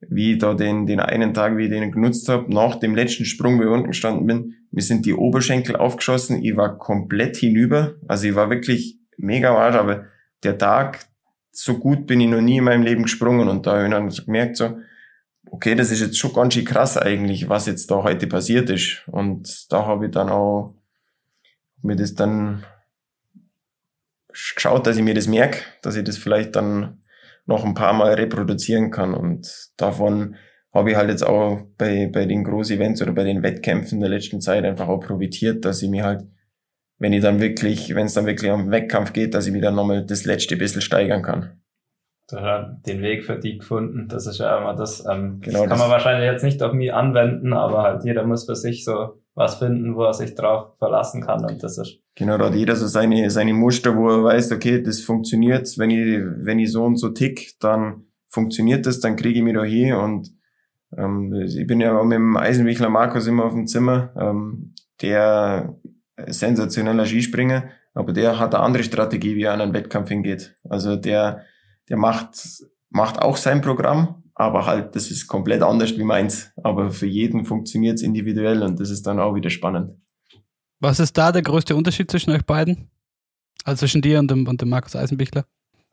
wie 0.00 0.32
ich 0.32 0.38
da 0.38 0.54
den, 0.54 0.86
den 0.86 1.00
einen 1.00 1.32
Tag, 1.32 1.56
wie 1.56 1.64
ich 1.64 1.70
den 1.70 1.92
genutzt 1.92 2.28
habe, 2.28 2.52
nach 2.52 2.76
dem 2.76 2.94
letzten 2.94 3.24
Sprung, 3.24 3.58
wo 3.58 3.62
ich 3.62 3.68
unten 3.68 3.88
gestanden 3.88 4.26
bin, 4.26 4.54
mir 4.70 4.82
sind 4.82 5.06
die 5.06 5.14
Oberschenkel 5.14 5.76
aufgeschossen, 5.76 6.42
ich 6.42 6.56
war 6.56 6.76
komplett 6.76 7.36
hinüber, 7.36 7.94
also 8.06 8.28
ich 8.28 8.34
war 8.34 8.50
wirklich 8.50 8.98
mega 9.16 9.54
arsch, 9.54 9.76
aber 9.76 10.04
der 10.42 10.58
Tag, 10.58 11.06
so 11.50 11.78
gut 11.78 12.06
bin 12.06 12.20
ich 12.20 12.28
noch 12.28 12.40
nie 12.40 12.58
in 12.58 12.64
meinem 12.64 12.82
Leben 12.82 13.02
gesprungen 13.02 13.48
und 13.48 13.66
da 13.66 13.72
habe 13.72 13.84
ich 13.84 13.90
dann 13.90 14.08
gemerkt 14.08 14.56
so, 14.56 14.78
okay, 15.50 15.74
das 15.74 15.90
ist 15.90 16.00
jetzt 16.00 16.18
schon 16.18 16.32
ganz 16.32 16.54
schön 16.54 16.64
krass 16.64 16.96
eigentlich, 16.96 17.48
was 17.48 17.66
jetzt 17.66 17.90
da 17.90 18.02
heute 18.02 18.26
passiert 18.26 18.70
ist 18.70 19.02
und 19.08 19.72
da 19.72 19.86
habe 19.86 20.06
ich 20.06 20.12
dann 20.12 20.28
auch 20.28 20.74
mir 21.82 21.96
das 21.96 22.14
dann 22.14 22.64
geschaut, 24.28 24.86
dass 24.86 24.96
ich 24.96 25.02
mir 25.02 25.14
das 25.14 25.26
merke, 25.26 25.60
dass 25.82 25.96
ich 25.96 26.04
das 26.04 26.18
vielleicht 26.18 26.56
dann 26.56 27.00
noch 27.46 27.64
ein 27.64 27.74
paar 27.74 27.92
Mal 27.92 28.14
reproduzieren 28.14 28.90
kann. 28.90 29.14
Und 29.14 29.70
davon 29.76 30.36
habe 30.72 30.90
ich 30.90 30.96
halt 30.96 31.08
jetzt 31.08 31.26
auch 31.26 31.62
bei, 31.78 32.08
bei 32.12 32.26
den 32.26 32.44
Groß-Events 32.44 33.02
oder 33.02 33.12
bei 33.12 33.24
den 33.24 33.42
Wettkämpfen 33.42 34.00
der 34.00 34.10
letzten 34.10 34.40
Zeit 34.40 34.64
einfach 34.64 34.86
auch 34.86 35.00
profitiert, 35.00 35.64
dass 35.64 35.82
ich 35.82 35.88
mir 35.88 36.04
halt, 36.04 36.24
wenn 36.98 37.12
ich 37.12 37.22
dann 37.22 37.40
wirklich, 37.40 37.94
wenn 37.94 38.06
es 38.06 38.14
dann 38.14 38.26
wirklich 38.26 38.50
am 38.50 38.70
Wettkampf 38.70 39.12
geht, 39.12 39.34
dass 39.34 39.46
ich 39.46 39.52
mir 39.52 39.60
dann 39.60 39.74
nochmal 39.74 40.04
das 40.04 40.24
letzte 40.24 40.56
bisschen 40.56 40.82
steigern 40.82 41.22
kann. 41.22 41.60
Du 42.30 42.36
hast 42.36 42.86
den 42.86 43.00
Weg 43.00 43.24
für 43.24 43.38
die 43.38 43.58
gefunden. 43.58 44.06
Das 44.08 44.26
ist 44.26 44.38
ja 44.38 44.58
immer 44.58 44.74
das, 44.74 45.04
ähm, 45.10 45.40
genau 45.40 45.60
das 45.60 45.68
kann 45.70 45.78
man 45.78 45.90
wahrscheinlich 45.90 46.30
jetzt 46.30 46.44
nicht 46.44 46.62
auf 46.62 46.74
mich 46.74 46.92
anwenden, 46.92 47.54
aber 47.54 47.82
halt 47.82 48.04
jeder 48.04 48.24
muss 48.24 48.44
für 48.44 48.56
sich 48.56 48.84
so 48.84 49.22
was 49.34 49.54
finden, 49.54 49.94
wo 49.94 50.02
er 50.02 50.12
sich 50.12 50.34
drauf 50.34 50.76
verlassen 50.78 51.22
kann 51.22 51.44
und 51.44 51.62
das 51.62 51.78
ist. 51.78 52.00
Genau, 52.16 52.36
da 52.36 52.46
hat 52.46 52.54
jeder 52.54 52.74
so 52.74 52.86
seine, 52.86 53.30
seine 53.30 53.54
Muster, 53.54 53.96
wo 53.96 54.10
er 54.10 54.24
weiß, 54.24 54.50
okay, 54.52 54.82
das 54.82 55.00
funktioniert, 55.00 55.78
wenn 55.78 55.90
ich, 55.90 56.20
wenn 56.44 56.58
ich 56.58 56.72
so 56.72 56.84
und 56.84 56.96
so 56.96 57.10
tick, 57.10 57.54
dann 57.60 58.08
funktioniert 58.28 58.84
das, 58.84 58.98
dann 59.00 59.16
kriege 59.16 59.38
ich 59.38 59.44
mich 59.44 59.54
da 59.54 59.62
hier 59.62 59.98
und 60.00 60.32
ähm, 60.96 61.32
ich 61.46 61.66
bin 61.66 61.80
ja 61.80 61.96
auch 61.96 62.04
mit 62.04 62.16
dem 62.16 62.36
Eisenwichler 62.36 62.90
Markus 62.90 63.26
immer 63.26 63.44
auf 63.44 63.52
dem 63.52 63.68
Zimmer, 63.68 64.12
ähm, 64.18 64.74
der 65.00 65.78
sensationeller 66.26 67.06
Skispringer, 67.06 67.68
aber 67.94 68.12
der 68.12 68.38
hat 68.38 68.54
eine 68.54 68.64
andere 68.64 68.84
Strategie, 68.84 69.36
wie 69.36 69.42
er 69.42 69.54
an 69.54 69.60
einen 69.60 69.74
Wettkampf 69.74 70.08
hingeht. 70.08 70.54
Also 70.68 70.96
der, 70.96 71.44
der 71.88 71.96
macht, 71.96 72.30
macht 72.90 73.20
auch 73.20 73.36
sein 73.36 73.60
Programm, 73.60 74.22
aber 74.34 74.66
halt, 74.66 74.94
das 74.94 75.10
ist 75.10 75.26
komplett 75.26 75.62
anders 75.62 75.96
wie 75.96 76.04
meins. 76.04 76.52
Aber 76.62 76.90
für 76.90 77.06
jeden 77.06 77.44
funktioniert 77.44 77.96
es 77.96 78.02
individuell 78.02 78.62
und 78.62 78.78
das 78.78 78.90
ist 78.90 79.06
dann 79.06 79.18
auch 79.18 79.34
wieder 79.34 79.50
spannend. 79.50 79.92
Was 80.80 81.00
ist 81.00 81.18
da 81.18 81.32
der 81.32 81.42
größte 81.42 81.74
Unterschied 81.74 82.10
zwischen 82.10 82.30
euch 82.30 82.44
beiden? 82.44 82.90
Also 83.64 83.80
zwischen 83.80 84.00
dir 84.00 84.18
und 84.20 84.30
dem, 84.30 84.46
und 84.46 84.60
dem 84.60 84.68
Markus 84.68 84.94
Eisenbichler? 84.94 85.44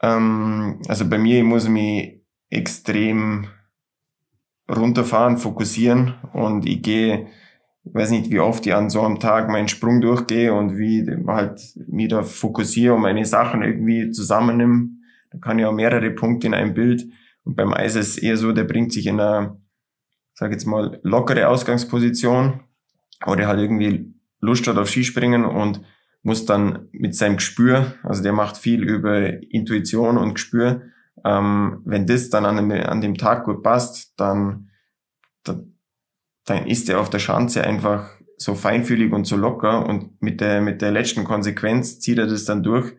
Ähm, 0.02 0.82
also 0.88 1.10
bei 1.10 1.18
mir, 1.18 1.40
ich 1.40 1.44
muss 1.44 1.68
mich 1.68 2.22
extrem 2.50 3.48
runterfahren, 4.70 5.38
fokussieren 5.38 6.16
und 6.34 6.66
ich 6.66 6.82
gehe, 6.82 7.28
ich 7.86 7.94
weiß 7.94 8.10
nicht, 8.12 8.32
wie 8.32 8.40
oft 8.40 8.66
ich 8.66 8.74
an 8.74 8.90
so 8.90 9.02
einem 9.02 9.20
Tag 9.20 9.50
meinen 9.50 9.68
Sprung 9.68 10.02
durchgehe 10.02 10.54
und 10.54 10.78
wie 10.78 11.06
halt 11.28 11.62
mich 11.88 12.10
da 12.10 12.24
fokussiere 12.24 12.96
und 12.96 13.02
meine 13.02 13.26
Sachen 13.26 13.62
irgendwie 13.62 14.12
zusammennehme. 14.12 14.90
Da 15.32 15.38
kann 15.38 15.60
ich 15.60 15.66
auch 15.66 15.74
mehrere 15.74 16.12
Punkte 16.12 16.48
in 16.48 16.54
einem 16.54 16.74
Bild 16.74 17.06
und 17.44 17.56
beim 17.56 17.74
Eis 17.74 17.96
ist 17.96 18.10
es 18.10 18.18
eher 18.18 18.38
so, 18.38 18.52
der 18.52 18.64
bringt 18.64 18.92
sich 18.92 19.06
in 19.06 19.20
einer, 19.20 19.62
sag 20.34 20.52
jetzt 20.52 20.66
mal, 20.66 21.00
lockere 21.04 21.48
Ausgangsposition, 21.48 22.62
oder 23.26 23.48
halt 23.48 23.60
irgendwie 23.60 24.14
Lust 24.42 24.68
hat 24.68 24.78
auf 24.78 24.90
Skispringen 24.90 25.46
und 25.46 25.82
muss 26.22 26.46
dann 26.46 26.90
mit 26.92 27.16
seinem 27.16 27.38
Gespür, 27.38 27.94
also 28.04 28.24
der 28.24 28.34
macht 28.34 28.58
viel 28.58 28.84
über 28.84 29.42
Intuition 29.52 30.18
und 30.18 30.34
Gespür, 30.34 30.82
ähm, 31.24 31.82
wenn 31.86 32.08
das 32.08 32.30
dann 32.30 32.46
an 32.46 32.58
dem, 32.58 32.72
an 32.72 33.02
dem 33.02 33.16
Tag 33.16 33.46
gut 33.46 33.64
passt, 33.64 34.20
dann, 34.20 34.70
dann, 35.44 35.75
dann 36.46 36.68
ist 36.68 36.90
er 36.90 37.00
auf 37.00 37.10
der 37.10 37.20
Schanze 37.20 37.64
einfach 37.64 38.10
so 38.38 38.56
feinfühlig 38.56 39.12
und 39.14 39.26
so 39.26 39.36
locker 39.36 39.88
und 39.88 40.22
mit 40.22 40.42
der, 40.42 40.62
mit 40.62 40.82
der 40.82 40.92
letzten 40.92 41.24
Konsequenz 41.24 42.00
zieht 42.00 42.18
er 42.18 42.28
das 42.28 42.46
dann 42.46 42.64
durch 42.64 42.94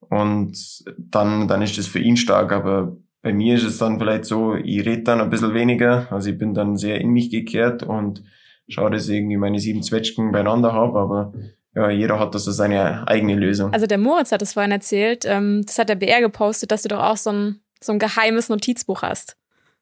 und 0.00 0.56
dann, 0.98 1.48
dann 1.48 1.62
ist 1.62 1.78
das 1.78 1.86
für 1.86 2.00
ihn 2.00 2.16
stark, 2.16 2.52
aber 2.52 2.96
bei 3.22 3.32
mir 3.32 3.54
ist 3.54 3.64
es 3.64 3.78
dann 3.78 3.98
vielleicht 3.98 4.24
so, 4.24 4.54
ich 4.54 4.84
rede 4.84 5.02
dann 5.02 5.20
ein 5.20 5.30
bisschen 5.30 5.54
weniger, 5.54 6.10
also 6.10 6.30
ich 6.30 6.38
bin 6.38 6.54
dann 6.54 6.76
sehr 6.76 7.00
in 7.00 7.10
mich 7.10 7.30
gekehrt 7.30 7.82
und 7.82 8.22
schaue, 8.68 8.90
dass 8.90 9.08
ich 9.08 9.16
irgendwie 9.16 9.36
meine 9.36 9.58
sieben 9.58 9.82
Zwetschgen 9.82 10.32
beieinander 10.32 10.72
habe, 10.72 10.98
aber 10.98 11.32
ja, 11.74 11.90
jeder 11.90 12.18
hat 12.18 12.34
das 12.34 12.44
so 12.44 12.50
seine 12.50 13.06
eigene 13.06 13.36
Lösung. 13.36 13.72
Also 13.72 13.86
der 13.86 13.98
Moritz 13.98 14.32
hat 14.32 14.42
es 14.42 14.54
vorhin 14.54 14.72
erzählt, 14.72 15.24
ähm, 15.26 15.62
das 15.64 15.78
hat 15.78 15.88
der 15.88 15.94
BR 15.94 16.20
gepostet, 16.20 16.72
dass 16.72 16.82
du 16.82 16.88
doch 16.88 17.00
auch 17.00 17.16
so 17.16 17.30
ein, 17.30 17.60
so 17.80 17.92
ein 17.92 17.98
geheimes 17.98 18.48
Notizbuch 18.48 19.02
hast. 19.02 19.36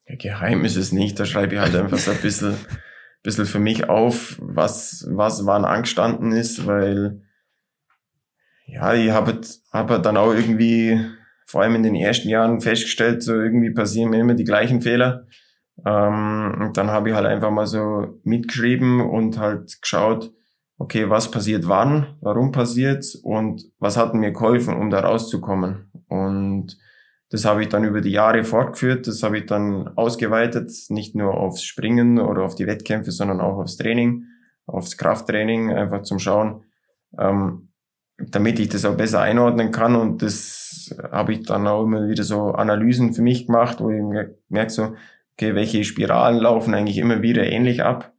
Ja, 0.07 0.17
geheim 0.17 0.65
ist 0.65 0.77
es 0.77 0.93
nicht, 0.93 1.19
da 1.19 1.25
schreibe 1.25 1.55
ich 1.55 1.61
halt 1.61 1.75
einfach 1.75 1.99
so 1.99 2.11
ein 2.11 2.19
bisschen, 2.19 2.55
bisschen 3.29 3.45
für 3.45 3.59
mich 3.59 3.91
auf, 3.91 4.39
was, 4.41 5.07
was 5.11 5.45
wann 5.45 5.67
angestanden 5.67 6.33
ist, 6.33 6.67
weil 6.67 7.21
ja, 8.65 8.95
ich 8.95 9.11
habe 9.11 9.39
hab 9.71 10.03
dann 10.03 10.17
auch 10.17 10.33
irgendwie 10.33 10.99
vor 11.45 11.61
allem 11.61 11.75
in 11.75 11.83
den 11.83 11.95
ersten 11.95 12.31
Jahren 12.31 12.63
festgestellt, 12.63 13.23
so 13.23 13.35
irgendwie 13.35 13.71
passieren 13.71 14.11
mir 14.11 14.21
immer 14.21 14.33
die 14.33 14.45
gleichen 14.45 14.81
Fehler. 14.81 15.27
Ähm, 15.85 16.57
und 16.59 16.79
dann 16.79 16.91
habe 16.91 17.11
ich 17.11 17.15
halt 17.15 17.27
einfach 17.27 17.51
mal 17.51 17.67
so 17.67 18.19
mitgeschrieben 18.25 19.03
und 19.03 19.39
halt 19.39 19.79
geschaut, 19.83 20.33
okay, 20.79 21.11
was 21.11 21.31
passiert 21.31 21.69
wann, 21.69 22.17
warum 22.23 22.51
passiert's 22.51 23.15
und 23.15 23.63
was 23.79 23.99
hat 23.99 24.15
mir 24.15 24.33
geholfen, 24.33 24.75
um 24.75 24.89
da 24.89 25.01
rauszukommen. 25.01 25.91
Und 26.09 26.79
das 27.31 27.45
habe 27.45 27.63
ich 27.63 27.69
dann 27.69 27.85
über 27.85 28.01
die 28.01 28.11
Jahre 28.11 28.43
fortgeführt, 28.45 29.07
das 29.07 29.23
habe 29.23 29.39
ich 29.39 29.47
dann 29.47 29.89
ausgeweitet, 29.97 30.73
nicht 30.89 31.15
nur 31.15 31.35
aufs 31.35 31.63
Springen 31.63 32.19
oder 32.19 32.43
auf 32.43 32.55
die 32.55 32.67
Wettkämpfe, 32.67 33.11
sondern 33.11 33.41
auch 33.41 33.59
aufs 33.59 33.77
Training, 33.77 34.25
aufs 34.67 34.97
Krafttraining, 34.97 35.73
einfach 35.73 36.03
zum 36.03 36.19
Schauen, 36.19 36.65
ähm, 37.19 37.69
damit 38.19 38.59
ich 38.59 38.71
das 38.71 38.85
auch 38.85 38.97
besser 38.97 39.21
einordnen 39.21 39.71
kann. 39.73 39.95
Und 39.95 40.23
das 40.23 40.97
habe 41.13 41.35
ich 41.35 41.47
dann 41.47 41.67
auch 41.67 41.85
immer 41.85 42.09
wieder 42.09 42.25
so 42.25 42.53
Analysen 42.53 43.13
für 43.13 43.23
mich 43.23 43.47
gemacht, 43.47 43.81
wo 43.81 43.91
ich 43.91 44.03
merke 44.49 44.71
so, 44.71 44.95
okay, 45.35 45.55
welche 45.55 45.85
Spiralen 45.85 46.39
laufen 46.39 46.75
eigentlich 46.75 46.99
immer 46.99 47.21
wieder 47.21 47.45
ähnlich 47.45 47.83
ab. 47.83 48.13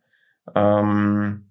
Ähm, 0.55 1.49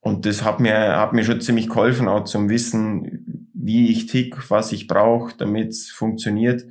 und 0.00 0.26
das 0.26 0.44
hat 0.44 0.60
mir, 0.60 0.98
hat 0.98 1.12
mir 1.14 1.24
schon 1.24 1.40
ziemlich 1.40 1.68
geholfen, 1.68 2.08
auch 2.08 2.24
zum 2.24 2.50
Wissen, 2.50 3.41
wie 3.62 3.90
ich 3.90 4.06
tick, 4.06 4.50
was 4.50 4.72
ich 4.72 4.86
brauche, 4.86 5.36
damit 5.36 5.68
es 5.68 5.90
funktioniert. 5.90 6.64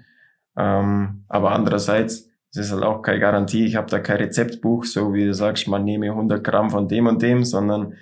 Ähm, 0.57 1.23
aber 1.27 1.51
andererseits 1.51 2.29
es 2.53 2.57
ist 2.57 2.73
halt 2.73 2.83
auch 2.83 3.01
keine 3.01 3.19
Garantie. 3.19 3.65
Ich 3.65 3.77
habe 3.77 3.89
da 3.89 3.99
kein 3.99 4.17
Rezeptbuch, 4.17 4.83
so 4.83 5.13
wie 5.13 5.23
du 5.23 5.33
sagst, 5.33 5.69
man 5.69 5.85
nehme 5.85 6.07
100 6.07 6.43
Gramm 6.43 6.69
von 6.69 6.89
dem 6.89 7.07
und 7.07 7.21
dem, 7.21 7.45
sondern 7.45 7.93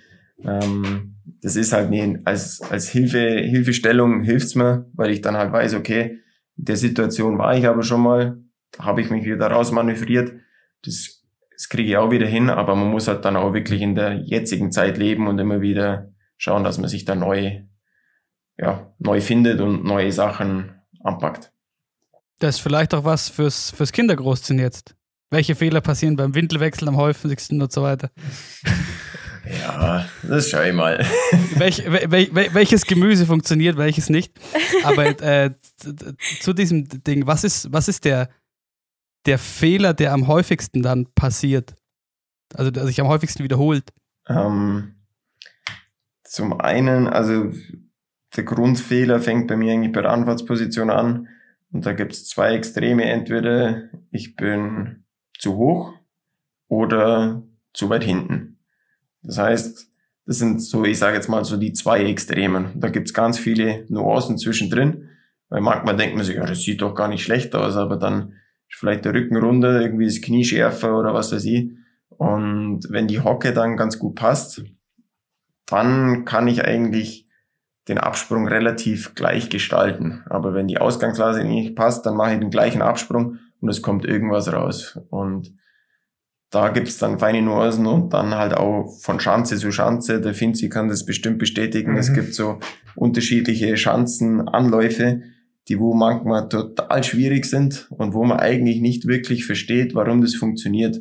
ähm, 0.44 1.18
das 1.42 1.56
ist 1.56 1.72
halt 1.72 1.92
mir 1.92 2.20
als, 2.26 2.60
als 2.62 2.90
Hilfe, 2.90 3.20
Hilfestellung 3.20 4.24
hilft's 4.24 4.56
mir, 4.56 4.90
weil 4.94 5.12
ich 5.12 5.22
dann 5.22 5.38
halt 5.38 5.52
weiß, 5.52 5.76
okay, 5.76 6.20
in 6.58 6.66
der 6.66 6.78
Situation 6.78 7.38
war 7.38 7.56
ich 7.56 7.68
aber 7.68 7.84
schon 7.84 8.02
mal, 8.02 8.40
da 8.72 8.86
habe 8.86 9.02
ich 9.02 9.12
mich 9.12 9.24
wieder 9.24 9.48
rausmanövriert. 9.48 10.34
Das 10.84 11.20
das 11.60 11.68
kriege 11.68 11.90
ich 11.90 11.98
auch 11.98 12.10
wieder 12.10 12.26
hin, 12.26 12.50
aber 12.50 12.74
man 12.74 12.90
muss 12.90 13.10
halt 13.10 13.26
dann 13.26 13.36
auch 13.36 13.54
wirklich 13.54 13.82
in 13.82 13.94
der 13.94 14.14
jetzigen 14.14 14.72
Zeit 14.72 14.98
leben 14.98 15.28
und 15.28 15.40
immer 15.40 15.60
wieder 15.60 16.14
schauen, 16.38 16.64
dass 16.64 16.78
man 16.78 16.88
sich 16.88 17.04
da 17.04 17.16
neu, 17.16 17.64
ja, 18.60 18.94
neu 19.00 19.22
findet 19.22 19.62
und 19.62 19.84
neue 19.86 20.12
Sachen 20.12 20.72
anpackt. 21.04 21.52
Das 22.40 22.56
ist 22.56 22.62
vielleicht 22.62 22.94
auch 22.94 23.06
was 23.06 23.30
fürs, 23.30 23.72
fürs 23.72 23.92
Kindergroßziehen 23.92 24.60
jetzt. 24.60 24.96
Welche 25.30 25.56
Fehler 25.56 25.82
passieren 25.82 26.16
beim 26.16 26.36
Windelwechsel 26.36 26.88
am 26.88 26.98
häufigsten 26.98 27.62
und 27.62 27.72
so 27.72 27.82
weiter. 27.84 28.12
Ja, 29.62 30.06
das 30.22 30.50
schau 30.50 30.62
ich 30.62 30.74
mal. 30.74 31.00
Welch, 31.56 31.84
wel, 31.90 32.12
wel, 32.12 32.54
welches 32.54 32.86
Gemüse 32.86 33.26
funktioniert, 33.26 33.78
welches 33.78 34.10
nicht. 34.10 34.40
Aber 34.84 35.06
äh, 35.24 35.56
zu 36.42 36.54
diesem 36.54 36.88
Ding, 36.88 37.26
was 37.26 37.44
ist, 37.44 37.72
was 37.72 37.88
ist 37.88 38.06
der, 38.06 38.30
der 39.26 39.40
Fehler, 39.40 39.96
der 39.96 40.14
am 40.14 40.28
häufigsten 40.28 40.84
dann 40.84 41.08
passiert? 41.16 41.74
Also 42.54 42.70
der 42.70 42.86
sich 42.86 43.02
am 43.02 43.08
häufigsten 43.08 43.44
wiederholt? 43.44 43.92
Ähm, 44.28 44.94
zum 46.26 46.60
einen, 46.60 47.08
also 47.08 47.52
der 48.36 48.44
Grundfehler 48.44 49.20
fängt 49.20 49.48
bei 49.48 49.56
mir 49.56 49.74
eigentlich 49.74 49.92
bei 49.92 50.02
der 50.02 50.12
Anfahrtsposition 50.12 50.90
an. 50.90 51.28
Und 51.72 51.86
da 51.86 51.94
gibt 51.94 52.14
es 52.14 52.28
zwei 52.28 52.54
Extreme. 52.54 53.06
Entweder 53.06 53.90
ich 54.12 54.36
bin 54.36 55.06
zu 55.38 55.56
hoch 55.56 55.94
oder 56.68 57.44
zu 57.74 57.90
weit 57.90 58.04
hinten. 58.04 58.60
Das 59.22 59.38
heißt, 59.38 59.88
das 60.26 60.38
sind 60.38 60.62
so, 60.62 60.86
ich 60.86 61.00
sage 61.00 61.16
jetzt 61.16 61.28
mal 61.28 61.44
so 61.44 61.58
die 61.58 61.74
zwei 61.74 62.04
Extremen. 62.04 62.80
Da 62.80 62.90
gibt's 62.90 63.14
ganz 63.14 63.40
viele 63.40 63.86
Nuancen 63.90 64.38
zwischendrin, 64.38 65.10
weil 65.50 65.62
manchmal 65.62 65.98
denkt 65.98 66.16
man 66.16 66.24
sich, 66.24 66.36
ja, 66.36 66.46
das 66.46 66.62
sieht 66.62 66.82
doch 66.82 66.94
gar 66.94 67.08
nicht 67.08 67.24
schlecht 67.24 67.56
aus, 67.56 67.76
aber 67.76 67.98
dann 67.98 68.34
ist 68.70 68.80
vielleicht 68.80 69.06
der 69.06 69.14
Rücken 69.14 69.38
runter, 69.38 69.82
irgendwie 69.82 70.06
das 70.06 70.22
Knie 70.22 70.46
schärfer 70.46 70.98
oder 70.98 71.14
was 71.14 71.32
weiß 71.32 71.44
ich. 71.46 71.72
Und 72.10 72.82
wenn 72.90 73.08
die 73.08 73.22
Hocke 73.22 73.54
dann 73.54 73.76
ganz 73.78 73.98
gut 73.98 74.16
passt, 74.16 74.62
dann 75.66 76.26
kann 76.26 76.48
ich 76.48 76.64
eigentlich 76.64 77.29
den 77.88 77.98
Absprung 77.98 78.48
relativ 78.48 79.16
gleich 79.16 79.50
gestalten. 79.50 80.24
Aber 80.30 80.54
wenn 80.54 80.68
die 80.68 80.80
Ausgangslage 80.80 81.44
nicht 81.44 81.76
passt, 81.76 82.06
dann 82.06 82.16
mache 82.16 82.34
ich 82.34 82.40
den 82.40 82.52
gleichen 82.52 82.82
Absprung 82.82 83.40
und 83.62 83.70
es 83.70 83.82
kommt 83.82 84.06
irgendwas 84.06 84.52
raus. 84.52 85.00
Und 85.10 85.54
da 86.52 86.70
gibt's 86.70 86.98
dann 86.98 87.20
feine 87.20 87.42
Nuancen 87.42 87.86
und 87.86 88.14
dann 88.14 88.36
halt 88.36 88.56
auch 88.56 88.92
von 89.02 89.20
Schanze 89.20 89.58
zu 89.58 89.72
Schanze. 89.72 90.20
Der 90.20 90.34
Finzi 90.34 90.70
kann 90.70 90.88
das 90.88 91.06
bestimmt 91.06 91.38
bestätigen. 91.38 91.92
Mhm. 91.92 91.98
Es 91.98 92.14
gibt 92.14 92.34
so 92.34 92.60
unterschiedliche 92.96 93.78
Schanzenanläufe, 93.78 95.22
die 95.68 95.80
wo 95.80 95.94
manchmal 95.94 96.50
total 96.50 97.04
schwierig 97.04 97.46
sind 97.46 97.88
und 97.92 98.14
wo 98.14 98.24
man 98.24 98.40
eigentlich 98.40 98.82
nicht 98.82 99.06
wirklich 99.08 99.46
versteht, 99.46 99.94
warum 99.94 100.22
das 100.22 100.34
funktioniert. 100.34 101.00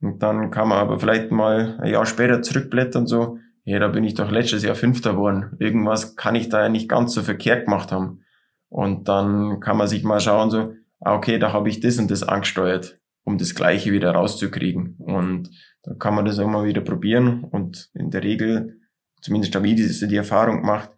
Und 0.00 0.20
dann 0.20 0.50
kann 0.50 0.68
man 0.68 0.78
aber 0.78 0.98
vielleicht 0.98 1.30
mal 1.30 1.78
ein 1.80 1.92
Jahr 1.92 2.04
später 2.04 2.42
zurückblättern 2.42 3.06
so, 3.06 3.38
ja, 3.64 3.78
da 3.78 3.88
bin 3.88 4.04
ich 4.04 4.14
doch 4.14 4.30
letztes 4.30 4.64
Jahr 4.64 4.74
Fünfter 4.74 5.12
geworden. 5.12 5.56
Irgendwas 5.58 6.16
kann 6.16 6.34
ich 6.34 6.48
da 6.48 6.62
ja 6.62 6.68
nicht 6.68 6.88
ganz 6.88 7.14
so 7.14 7.22
verkehrt 7.22 7.66
gemacht 7.66 7.92
haben. 7.92 8.24
Und 8.68 9.08
dann 9.08 9.60
kann 9.60 9.76
man 9.76 9.86
sich 9.86 10.02
mal 10.02 10.20
schauen 10.20 10.50
so, 10.50 10.74
ah, 11.00 11.14
okay, 11.14 11.38
da 11.38 11.52
habe 11.52 11.68
ich 11.68 11.80
das 11.80 11.98
und 11.98 12.10
das 12.10 12.22
angesteuert 12.22 12.98
um 13.24 13.38
das 13.38 13.54
Gleiche 13.54 13.92
wieder 13.92 14.12
rauszukriegen. 14.12 14.96
Und 14.98 15.50
da 15.82 15.94
kann 15.94 16.14
man 16.14 16.24
das 16.24 16.38
auch 16.38 16.48
mal 16.48 16.64
wieder 16.64 16.80
probieren. 16.80 17.44
Und 17.44 17.90
in 17.94 18.10
der 18.10 18.22
Regel, 18.22 18.80
zumindest 19.20 19.54
habe 19.54 19.68
ich 19.68 19.76
diese, 19.76 20.08
die 20.08 20.16
Erfahrung 20.16 20.62
gemacht, 20.62 20.90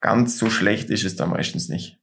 ganz 0.00 0.38
so 0.38 0.50
schlecht 0.50 0.90
ist 0.90 1.04
es 1.04 1.16
da 1.16 1.26
meistens 1.26 1.68
nicht. 1.68 1.98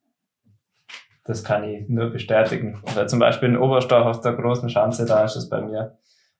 Das 1.24 1.44
kann 1.44 1.64
ich 1.64 1.90
nur 1.90 2.10
bestätigen. 2.12 2.82
Oder 2.92 3.08
zum 3.08 3.20
Beispiel 3.20 3.50
in 3.50 3.58
Oberstach 3.58 4.06
auf 4.06 4.22
der 4.22 4.34
großen 4.34 4.70
Schanze, 4.70 5.06
da 5.06 5.26
ist 5.26 5.36
es 5.36 5.50
bei 5.50 5.62
mir. 5.62 5.98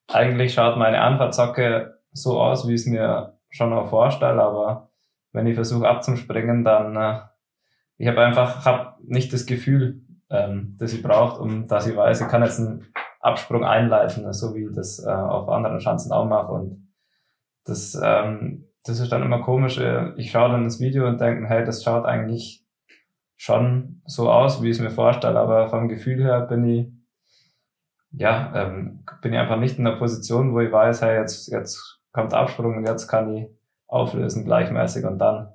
Eigentlich 0.08 0.54
schaut 0.54 0.78
meine 0.78 1.02
Anfahrtsocke 1.02 2.00
so 2.12 2.40
aus, 2.40 2.68
wie 2.68 2.76
es 2.76 2.86
mir 2.86 3.35
schon 3.56 3.74
auch 3.74 3.90
vorstelle, 3.90 4.42
aber 4.42 4.90
wenn 5.32 5.48
ich 5.48 5.56
versuche 5.56 5.88
abzuspringen, 5.88 6.64
dann 6.64 6.96
äh, 6.96 7.20
ich 7.98 8.08
habe 8.08 8.22
einfach 8.22 8.66
hab 8.66 9.00
nicht 9.04 9.32
das 9.32 9.46
Gefühl, 9.46 10.02
ähm, 10.30 10.76
das 10.80 10.94
ich 10.94 11.02
brauche, 11.02 11.42
um 11.42 11.68
dass 11.68 11.88
ich 11.88 11.96
weiß, 11.96 12.22
ich 12.22 12.28
kann 12.28 12.44
jetzt 12.44 12.60
einen 12.60 12.86
Absprung 13.22 13.64
einleiten, 13.64 14.32
so 14.34 14.54
wie 14.54 14.66
ich 14.66 14.76
das 14.76 15.04
äh, 15.04 15.10
auf 15.10 15.50
anderen 15.50 15.80
Schanzen 15.80 16.12
auch 16.12 16.26
mache. 16.26 16.52
Und 16.52 16.94
das, 17.64 18.00
ähm, 18.02 18.68
das 18.84 19.00
ist 19.00 19.12
dann 19.12 19.24
immer 19.24 19.42
komisch. 19.42 19.78
Äh, 19.78 20.14
ich 20.18 20.32
schaue 20.32 20.52
dann 20.52 20.66
das 20.66 20.80
Video 20.80 21.08
und 21.08 21.20
denke, 21.22 21.48
hey, 21.48 21.66
das 21.66 21.84
schaut 21.84 22.06
eigentlich 22.06 22.66
schon 23.38 24.02
so 24.06 24.30
aus, 24.30 24.62
wie 24.62 24.70
ich 24.70 24.78
es 24.78 24.84
mir 24.84 24.92
vorstelle, 24.92 25.40
aber 25.40 25.70
vom 25.70 25.88
Gefühl 25.88 26.24
her 26.24 26.42
bin 26.42 26.66
ich, 26.66 26.88
ja, 28.12 28.54
ähm, 28.56 29.04
bin 29.22 29.34
ich 29.34 29.40
einfach 29.40 29.60
nicht 29.60 29.78
in 29.78 29.86
der 29.86 29.98
Position, 29.98 30.54
wo 30.54 30.60
ich 30.60 30.72
weiß, 30.72 31.02
hey, 31.02 31.20
jetzt, 31.20 31.52
jetzt 31.52 31.95
kommt 32.16 32.34
Absprung 32.34 32.78
und 32.78 32.88
jetzt 32.88 33.08
kann 33.08 33.36
ich 33.36 33.48
auflösen 33.88 34.46
gleichmäßig 34.46 35.06
und 35.06 35.20
dann 35.20 35.50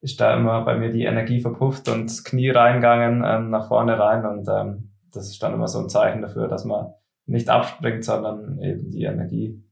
ist 0.00 0.20
da 0.20 0.34
immer 0.34 0.64
bei 0.64 0.78
mir 0.78 0.90
die 0.90 1.04
Energie 1.04 1.40
verpufft 1.40 1.88
und 1.88 2.06
das 2.06 2.24
Knie 2.24 2.50
reingegangen, 2.50 3.22
ähm, 3.26 3.50
nach 3.50 3.68
vorne 3.68 3.98
rein 3.98 4.24
und 4.24 4.48
ähm, 4.48 4.92
das 5.12 5.28
ist 5.28 5.42
dann 5.42 5.52
immer 5.52 5.66
so 5.68 5.80
ein 5.80 5.88
Zeichen 5.88 6.22
dafür, 6.22 6.48
dass 6.48 6.64
man 6.64 6.94
nicht 7.26 7.48
abspringt, 7.50 8.04
sondern 8.04 8.58
eben 8.60 8.90
die 8.90 9.02
Energie, 9.02 9.62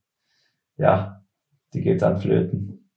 ja, 0.77 1.24
die 1.73 1.81
geht 1.81 2.03
dann 2.03 2.19
flöten. 2.19 2.90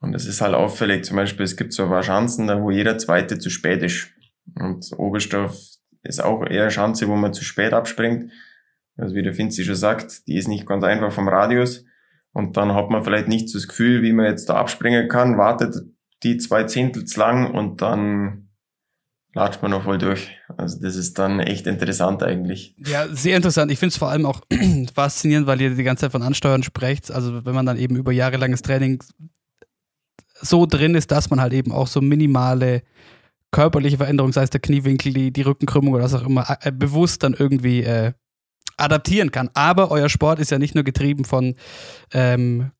Und 0.00 0.14
es 0.14 0.26
ist 0.26 0.40
halt 0.40 0.54
auffällig, 0.54 1.04
zum 1.04 1.16
Beispiel, 1.16 1.44
es 1.44 1.56
gibt 1.56 1.72
so 1.72 1.82
ein 1.82 1.88
paar 1.90 2.04
Schanzen, 2.04 2.46
da 2.46 2.62
wo 2.62 2.70
jeder 2.70 2.98
zweite 2.98 3.38
zu 3.40 3.50
spät 3.50 3.82
ist. 3.82 4.10
Und 4.54 4.88
Oberstoff 4.96 5.58
ist 6.02 6.22
auch 6.22 6.46
eher 6.46 6.62
eine 6.62 6.70
Schanze, 6.70 7.08
wo 7.08 7.16
man 7.16 7.34
zu 7.34 7.42
spät 7.44 7.72
abspringt. 7.72 8.30
Also 8.96 9.16
wie 9.16 9.22
der 9.22 9.34
Finzi 9.34 9.64
schon 9.64 9.74
sagt, 9.74 10.28
die 10.28 10.36
ist 10.36 10.48
nicht 10.48 10.66
ganz 10.66 10.84
einfach 10.84 11.12
vom 11.12 11.28
Radius. 11.28 11.84
Und 12.38 12.56
dann 12.56 12.72
hat 12.72 12.88
man 12.88 13.02
vielleicht 13.02 13.26
nicht 13.26 13.48
so 13.48 13.58
das 13.58 13.66
Gefühl, 13.66 14.00
wie 14.02 14.12
man 14.12 14.26
jetzt 14.26 14.48
da 14.48 14.54
abspringen 14.54 15.08
kann, 15.08 15.36
wartet 15.38 15.74
die 16.22 16.38
zwei 16.38 16.62
Zehntels 16.62 17.16
lang 17.16 17.52
und 17.52 17.82
dann 17.82 18.50
latscht 19.34 19.60
man 19.60 19.72
noch 19.72 19.82
voll 19.82 19.98
durch. 19.98 20.30
Also 20.56 20.80
das 20.80 20.94
ist 20.94 21.18
dann 21.18 21.40
echt 21.40 21.66
interessant 21.66 22.22
eigentlich. 22.22 22.76
Ja, 22.86 23.08
sehr 23.08 23.36
interessant. 23.36 23.72
Ich 23.72 23.80
finde 23.80 23.90
es 23.90 23.98
vor 23.98 24.10
allem 24.10 24.24
auch 24.24 24.42
faszinierend, 24.94 25.48
weil 25.48 25.60
ihr 25.60 25.70
die 25.70 25.82
ganze 25.82 26.02
Zeit 26.02 26.12
von 26.12 26.22
Ansteuern 26.22 26.62
sprecht. 26.62 27.10
Also 27.10 27.44
wenn 27.44 27.56
man 27.56 27.66
dann 27.66 27.76
eben 27.76 27.96
über 27.96 28.12
jahrelanges 28.12 28.62
Training 28.62 29.02
so 30.40 30.64
drin 30.64 30.94
ist, 30.94 31.10
dass 31.10 31.30
man 31.30 31.40
halt 31.40 31.52
eben 31.54 31.72
auch 31.72 31.88
so 31.88 32.00
minimale 32.00 32.84
körperliche 33.50 33.96
Veränderungen, 33.96 34.32
sei 34.32 34.44
es 34.44 34.50
der 34.50 34.60
Kniewinkel, 34.60 35.12
die, 35.12 35.32
die 35.32 35.42
Rückenkrümmung 35.42 35.92
oder 35.92 36.04
was 36.04 36.14
auch 36.14 36.24
immer, 36.24 36.46
äh, 36.60 36.70
bewusst 36.70 37.24
dann 37.24 37.34
irgendwie 37.34 37.82
äh, 37.82 38.12
adaptieren 38.78 39.30
kann. 39.30 39.50
Aber 39.54 39.90
euer 39.90 40.08
Sport 40.08 40.38
ist 40.38 40.50
ja 40.50 40.58
nicht 40.58 40.74
nur 40.74 40.84
getrieben 40.84 41.24
von 41.24 41.54
ähm, 42.12 42.70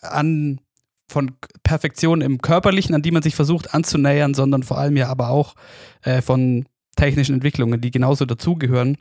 an 0.00 0.60
von 1.08 1.32
Perfektion 1.62 2.22
im 2.22 2.40
Körperlichen, 2.40 2.94
an 2.94 3.02
die 3.02 3.10
man 3.10 3.22
sich 3.22 3.34
versucht 3.34 3.74
anzunähern, 3.74 4.34
sondern 4.34 4.62
vor 4.62 4.78
allem 4.78 4.96
ja 4.96 5.08
aber 5.08 5.28
auch 5.28 5.54
äh, 6.02 6.22
von 6.22 6.66
technischen 6.96 7.34
Entwicklungen, 7.34 7.80
die 7.80 7.90
genauso 7.90 8.24
dazugehören. 8.24 8.96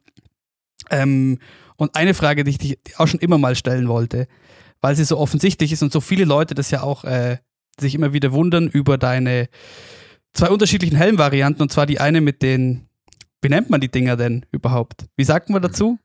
Ähm, 0.90 1.40
und 1.78 1.96
eine 1.96 2.14
Frage, 2.14 2.44
die 2.44 2.52
ich 2.52 2.58
dich 2.58 2.78
auch 2.98 3.08
schon 3.08 3.20
immer 3.20 3.38
mal 3.38 3.56
stellen 3.56 3.88
wollte, 3.88 4.28
weil 4.82 4.96
sie 4.96 5.06
so 5.06 5.18
offensichtlich 5.18 5.72
ist 5.72 5.82
und 5.82 5.94
so 5.94 6.02
viele 6.02 6.26
Leute 6.26 6.56
das 6.56 6.72
ja 6.72 6.84
auch 6.84 7.04
äh, 7.04 7.38
sich 7.80 7.96
immer 7.96 8.14
wieder 8.14 8.32
wundern 8.34 8.68
über 8.68 8.98
deine 8.98 9.50
zwei 10.34 10.50
unterschiedlichen 10.50 10.98
Helmvarianten 10.98 11.62
und 11.62 11.72
zwar 11.72 11.86
die 11.86 12.00
eine 12.00 12.22
mit 12.22 12.42
den, 12.42 12.88
wie 13.42 13.50
nennt 13.50 13.70
man 13.70 13.82
die 13.82 13.90
Dinger 13.92 14.18
denn 14.18 14.46
überhaupt? 14.52 15.06
Wie 15.16 15.24
sagt 15.24 15.50
man 15.50 15.62
dazu? 15.62 16.00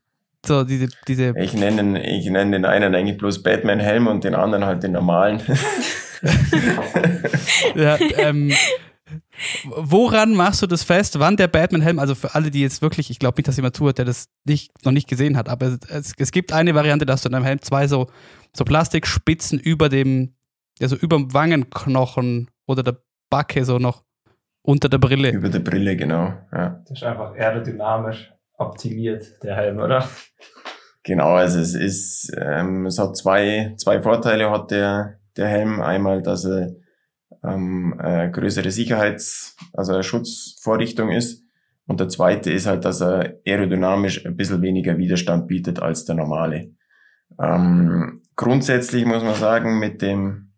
So, 0.45 0.63
diese, 0.63 0.87
diese 1.07 1.33
ich 1.37 1.53
nenne 1.53 2.05
ich 2.05 2.29
nenne 2.29 2.51
den 2.51 2.65
einen 2.65 2.95
eigentlich 2.95 3.17
bloß 3.17 3.43
Batman-Helm 3.43 4.07
und 4.07 4.23
den 4.23 4.35
anderen 4.35 4.65
halt 4.65 4.83
den 4.83 4.93
normalen. 4.93 5.41
ja, 7.75 7.97
ähm, 8.17 8.51
woran 9.65 10.33
machst 10.33 10.61
du 10.61 10.67
das 10.67 10.83
fest, 10.83 11.19
wann 11.19 11.35
der 11.35 11.47
Batman-Helm, 11.47 11.99
also 11.99 12.15
für 12.15 12.35
alle, 12.35 12.51
die 12.51 12.61
jetzt 12.61 12.81
wirklich, 12.81 13.09
ich 13.09 13.19
glaube 13.19 13.37
nicht, 13.37 13.47
dass 13.47 13.57
jemand 13.57 13.75
zuhört, 13.75 13.97
der 13.97 14.05
das 14.05 14.29
nicht, 14.45 14.85
noch 14.85 14.91
nicht 14.91 15.09
gesehen 15.09 15.35
hat, 15.35 15.49
aber 15.49 15.77
es, 15.89 16.13
es 16.17 16.31
gibt 16.31 16.53
eine 16.53 16.73
Variante, 16.73 17.05
dass 17.05 17.21
du 17.21 17.27
in 17.27 17.33
deinem 17.33 17.45
Helm 17.45 17.61
zwei 17.61 17.87
so, 17.87 18.09
so 18.55 18.63
Plastikspitzen 18.63 19.59
über 19.59 19.89
dem, 19.89 20.35
also 20.81 20.95
über 20.95 21.17
dem 21.17 21.33
Wangenknochen 21.33 22.49
oder 22.65 22.83
der 22.83 22.97
Backe 23.29 23.65
so 23.65 23.77
noch 23.77 24.03
unter 24.61 24.87
der 24.87 24.99
Brille. 24.99 25.31
Über 25.31 25.49
der 25.49 25.59
Brille, 25.59 25.97
genau. 25.97 26.33
Ja. 26.51 26.81
Das 26.87 26.97
ist 26.97 27.03
einfach 27.03 27.35
aerodynamisch 27.35 28.31
optimiert, 28.59 29.41
der 29.43 29.55
Helm, 29.55 29.79
oder? 29.79 30.07
Genau, 31.03 31.35
also 31.35 31.59
es 31.59 31.73
ist, 31.73 32.31
ähm, 32.37 32.85
es 32.85 32.99
hat 32.99 33.17
zwei, 33.17 33.73
zwei 33.77 34.01
Vorteile 34.01 34.51
hat 34.51 34.69
der, 34.69 35.19
der 35.37 35.47
Helm. 35.47 35.81
Einmal, 35.81 36.21
dass 36.21 36.45
er 36.45 36.75
ähm, 37.43 37.95
eine 37.97 38.31
größere 38.31 38.69
Sicherheits-, 38.69 39.55
also 39.73 39.93
eine 39.93 40.03
Schutzvorrichtung 40.03 41.09
ist. 41.09 41.43
Und 41.87 41.99
der 41.99 42.09
zweite 42.09 42.51
ist 42.51 42.67
halt, 42.67 42.85
dass 42.85 43.01
er 43.01 43.39
aerodynamisch 43.47 44.25
ein 44.25 44.35
bisschen 44.35 44.61
weniger 44.61 44.97
Widerstand 44.97 45.47
bietet 45.47 45.81
als 45.81 46.05
der 46.05 46.15
normale. 46.15 46.71
Ähm, 47.41 48.21
grundsätzlich 48.35 49.05
muss 49.05 49.23
man 49.23 49.35
sagen, 49.35 49.79
mit 49.79 50.01
dem, 50.01 50.51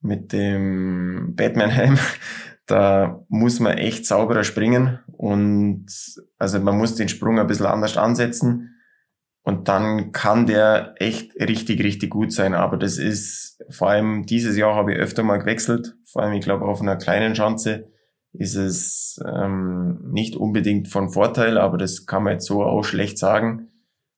mit 0.00 0.32
dem 0.32 1.34
Batman-Helm 1.34 1.98
da 2.66 3.24
muss 3.28 3.58
man 3.58 3.78
echt 3.78 4.06
sauberer 4.06 4.44
springen 4.44 5.00
und 5.20 5.84
also 6.38 6.60
man 6.60 6.78
muss 6.78 6.94
den 6.94 7.10
Sprung 7.10 7.38
ein 7.38 7.46
bisschen 7.46 7.66
anders 7.66 7.98
ansetzen. 7.98 8.74
Und 9.42 9.68
dann 9.68 10.12
kann 10.12 10.46
der 10.46 10.94
echt 10.96 11.34
richtig, 11.34 11.84
richtig 11.84 12.08
gut 12.08 12.32
sein. 12.32 12.54
Aber 12.54 12.78
das 12.78 12.96
ist, 12.96 13.62
vor 13.68 13.90
allem 13.90 14.24
dieses 14.24 14.56
Jahr 14.56 14.74
habe 14.74 14.94
ich 14.94 14.98
öfter 14.98 15.22
mal 15.22 15.36
gewechselt. 15.36 15.94
Vor 16.10 16.22
allem, 16.22 16.32
ich 16.32 16.42
glaube, 16.42 16.64
auf 16.64 16.80
einer 16.80 16.96
kleinen 16.96 17.34
Schanze 17.34 17.90
ist 18.32 18.54
es 18.54 19.20
ähm, 19.30 20.00
nicht 20.10 20.36
unbedingt 20.36 20.88
von 20.88 21.10
Vorteil, 21.10 21.58
aber 21.58 21.76
das 21.76 22.06
kann 22.06 22.22
man 22.22 22.34
jetzt 22.34 22.46
so 22.46 22.64
auch 22.64 22.82
schlecht 22.82 23.18
sagen. 23.18 23.68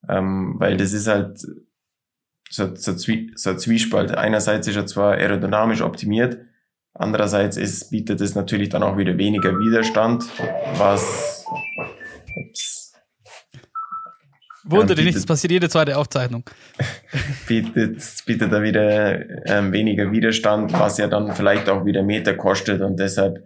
Ähm, 0.08 0.54
weil 0.58 0.76
das 0.76 0.92
ist 0.92 1.08
halt 1.08 1.40
so, 2.48 2.76
so, 2.76 2.94
Zwie 2.94 3.32
so 3.34 3.50
ein 3.50 3.58
Zwiespalt. 3.58 4.16
Einerseits 4.16 4.68
ist 4.68 4.76
er 4.76 4.86
zwar 4.86 5.14
aerodynamisch 5.14 5.82
optimiert, 5.82 6.38
andererseits 7.02 7.56
ist, 7.56 7.90
bietet 7.90 8.20
es 8.20 8.34
natürlich 8.34 8.68
dann 8.68 8.82
auch 8.82 8.96
wieder 8.96 9.18
weniger 9.18 9.58
Widerstand, 9.58 10.24
was 10.76 11.44
ups, 12.36 12.82
Wunder 14.64 14.94
dich 14.94 15.04
nicht, 15.04 15.16
das 15.16 15.26
passiert 15.26 15.50
jede 15.50 15.68
zweite 15.68 15.98
Aufzeichnung. 15.98 16.44
bietet, 17.48 18.00
bietet 18.26 18.52
da 18.52 18.62
wieder 18.62 19.46
ähm, 19.46 19.72
weniger 19.72 20.12
Widerstand, 20.12 20.72
was 20.72 20.98
ja 20.98 21.08
dann 21.08 21.34
vielleicht 21.34 21.68
auch 21.68 21.84
wieder 21.84 22.02
Meter 22.02 22.34
kostet. 22.34 22.80
Und 22.80 22.98
deshalb 23.00 23.44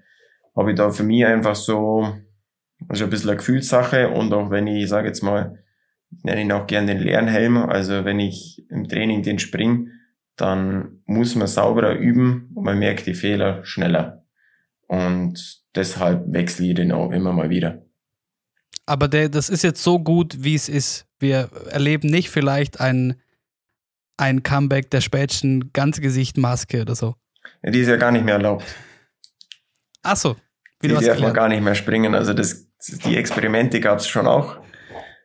habe 0.55 0.73
ich 0.73 0.77
da 0.77 0.91
für 0.91 1.05
mich 1.05 1.25
einfach 1.25 1.55
so 1.55 2.15
also 2.89 3.05
ein 3.05 3.11
bisschen 3.11 3.31
eine 3.31 3.39
Gefühlssache. 3.39 4.11
Und 4.11 4.33
auch 4.35 4.51
wenn 4.51 4.67
ich, 4.67 4.89
sage 4.89 5.09
jetzt 5.09 5.23
mal, 5.23 5.59
ich 6.11 6.23
nenne 6.25 6.43
ihn 6.43 6.53
auch 6.53 6.67
gern 6.67 6.87
den 6.87 6.99
leeren 6.99 7.29
Helm, 7.29 7.57
also 7.57 8.05
wenn 8.05 8.21
ich 8.21 8.65
im 8.71 8.87
Training 8.87 9.23
den 9.23 9.39
spring, 9.39 9.89
dann 10.37 11.03
muss 11.07 11.35
man 11.35 11.47
sauberer 11.47 11.95
üben 11.95 12.51
und 12.55 12.65
man 12.65 12.79
merkt 12.79 13.07
die 13.07 13.15
Fehler 13.15 13.65
schneller. 13.65 14.25
Und 14.87 15.63
deshalb 15.75 16.25
wechsle 16.33 16.67
ich 16.67 16.75
den 16.75 16.93
auch 16.93 17.11
immer 17.11 17.33
mal 17.33 17.51
wieder. 17.51 17.83
Aber 18.85 19.09
der, 19.09 19.29
das 19.29 19.49
ist 19.49 19.65
jetzt 19.65 19.83
so 19.83 19.99
gut, 19.99 20.37
wie 20.39 20.55
es 20.55 20.69
ist. 20.69 21.07
Wir 21.19 21.51
erleben 21.71 22.09
nicht 22.09 22.31
vielleicht 22.31 22.81
ein, 22.81 23.21
ein 24.17 24.43
Comeback 24.43 24.91
der 24.91 25.01
spätschen 25.01 25.73
Ganzgesicht-Maske 25.73 26.83
oder 26.83 26.95
so. 26.95 27.17
Ja, 27.63 27.71
die 27.71 27.81
ist 27.81 27.89
ja 27.89 27.97
gar 27.97 28.13
nicht 28.13 28.25
mehr 28.25 28.35
erlaubt. 28.35 28.65
Ach 30.03 30.17
so. 30.17 30.37
Wie 30.81 30.89
die 30.89 30.95
darf 30.95 31.21
man 31.21 31.33
gar 31.33 31.49
nicht 31.49 31.63
mehr 31.63 31.75
springen. 31.75 32.15
Also 32.15 32.33
das, 32.33 32.69
die 33.05 33.17
Experimente 33.17 33.81
gab 33.81 33.99
es 33.99 34.07
schon 34.07 34.27
auch. 34.27 34.59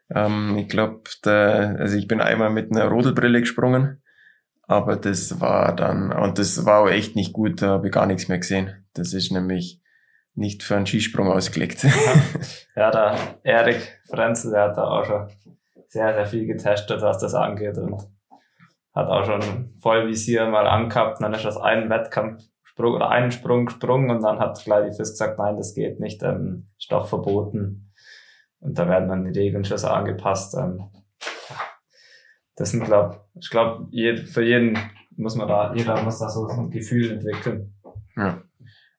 Ähm, 0.10 0.58
ich 0.58 0.68
glaube, 0.68 1.04
also 1.24 1.98
ich 1.98 2.08
bin 2.08 2.22
einmal 2.22 2.50
mit 2.50 2.72
einer 2.72 2.86
Rodelbrille 2.86 3.42
gesprungen, 3.42 4.02
aber 4.72 4.96
das 4.96 5.42
war 5.42 5.76
dann, 5.76 6.14
und 6.14 6.40
das 6.40 6.66
war 6.66 6.84
auch 6.84 6.90
echt 6.90 7.18
nicht 7.18 7.34
gut, 7.34 7.62
da 7.62 7.72
habe 7.72 7.88
ich 7.88 7.94
gar 7.94 8.06
nichts 8.06 8.30
mehr 8.30 8.38
gesehen. 8.38 8.86
Das 8.94 9.14
ist 9.14 9.30
nämlich 9.30 9.82
nicht 10.34 10.64
für 10.64 10.78
einen 10.78 10.86
Skisprung 10.86 11.28
ausgelegt. 11.30 11.84
ja, 12.78 12.90
der 12.90 13.18
Erik 13.44 14.00
Frenzel, 14.10 14.52
der 14.52 14.64
hat 14.64 14.78
da 14.78 14.84
auch 14.84 15.04
schon 15.04 15.28
sehr, 15.90 16.14
sehr 16.14 16.26
viel 16.26 16.48
getestet, 16.48 17.02
was 17.02 17.20
das 17.20 17.34
angeht 17.34 17.78
und 17.78 18.02
hat 18.94 19.08
auch 19.08 19.26
schon 19.26 19.74
Vollvisier 19.82 20.48
mal 20.48 20.68
angehabt 20.68 21.20
und 21.20 21.24
dann 21.24 21.34
ist 21.34 21.44
das 21.44 21.58
einen 21.58 21.90
Wettkampf 21.90 22.42
Sprung 22.64 22.96
oder 22.96 23.10
einen 23.10 23.32
Sprung 23.32 23.66
gesprungen 23.66 24.10
und 24.10 24.24
dann 24.24 24.40
hat 24.40 24.64
gleich 24.64 24.90
die 24.90 24.96
FIS 24.96 25.12
gesagt, 25.12 25.38
nein, 25.38 25.58
das 25.58 25.76
geht 25.76 26.00
nicht, 26.00 26.24
ähm, 26.24 26.70
ist 26.80 26.90
doch 26.90 27.08
verboten. 27.08 27.92
Und 28.60 28.80
da 28.80 28.88
werden 28.88 29.10
dann 29.10 29.26
die 29.26 29.38
Regeln 29.38 29.66
schon 29.66 29.78
so 29.78 29.88
angepasst. 29.88 30.56
Ähm, 30.58 30.86
das 32.56 32.72
sind, 32.72 32.84
glaub, 32.84 33.28
ich 33.40 33.50
glaube, 33.50 33.88
für 34.26 34.44
jeden 34.44 34.78
muss 35.16 35.36
man 35.36 35.48
da, 35.48 35.74
jeder 35.76 36.02
muss 36.04 36.20
da 36.20 36.30
so 36.30 36.48
ein 36.48 36.70
Gefühl 36.70 37.12
entwickeln. 37.12 37.74
Ja. 38.16 38.44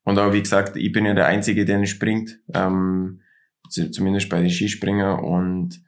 Und 0.05 0.19
auch 0.19 0.33
wie 0.33 0.43
gesagt, 0.43 0.77
ich 0.77 0.93
bin 0.93 1.05
ja 1.05 1.15
der 1.15 1.27
Einzige, 1.27 1.65
der 1.65 1.79
nicht 1.79 1.91
springt, 1.91 2.41
ähm, 2.55 3.21
zumindest 3.69 4.29
bei 4.29 4.41
den 4.41 4.51
Skispringer 4.51 5.23
und 5.23 5.83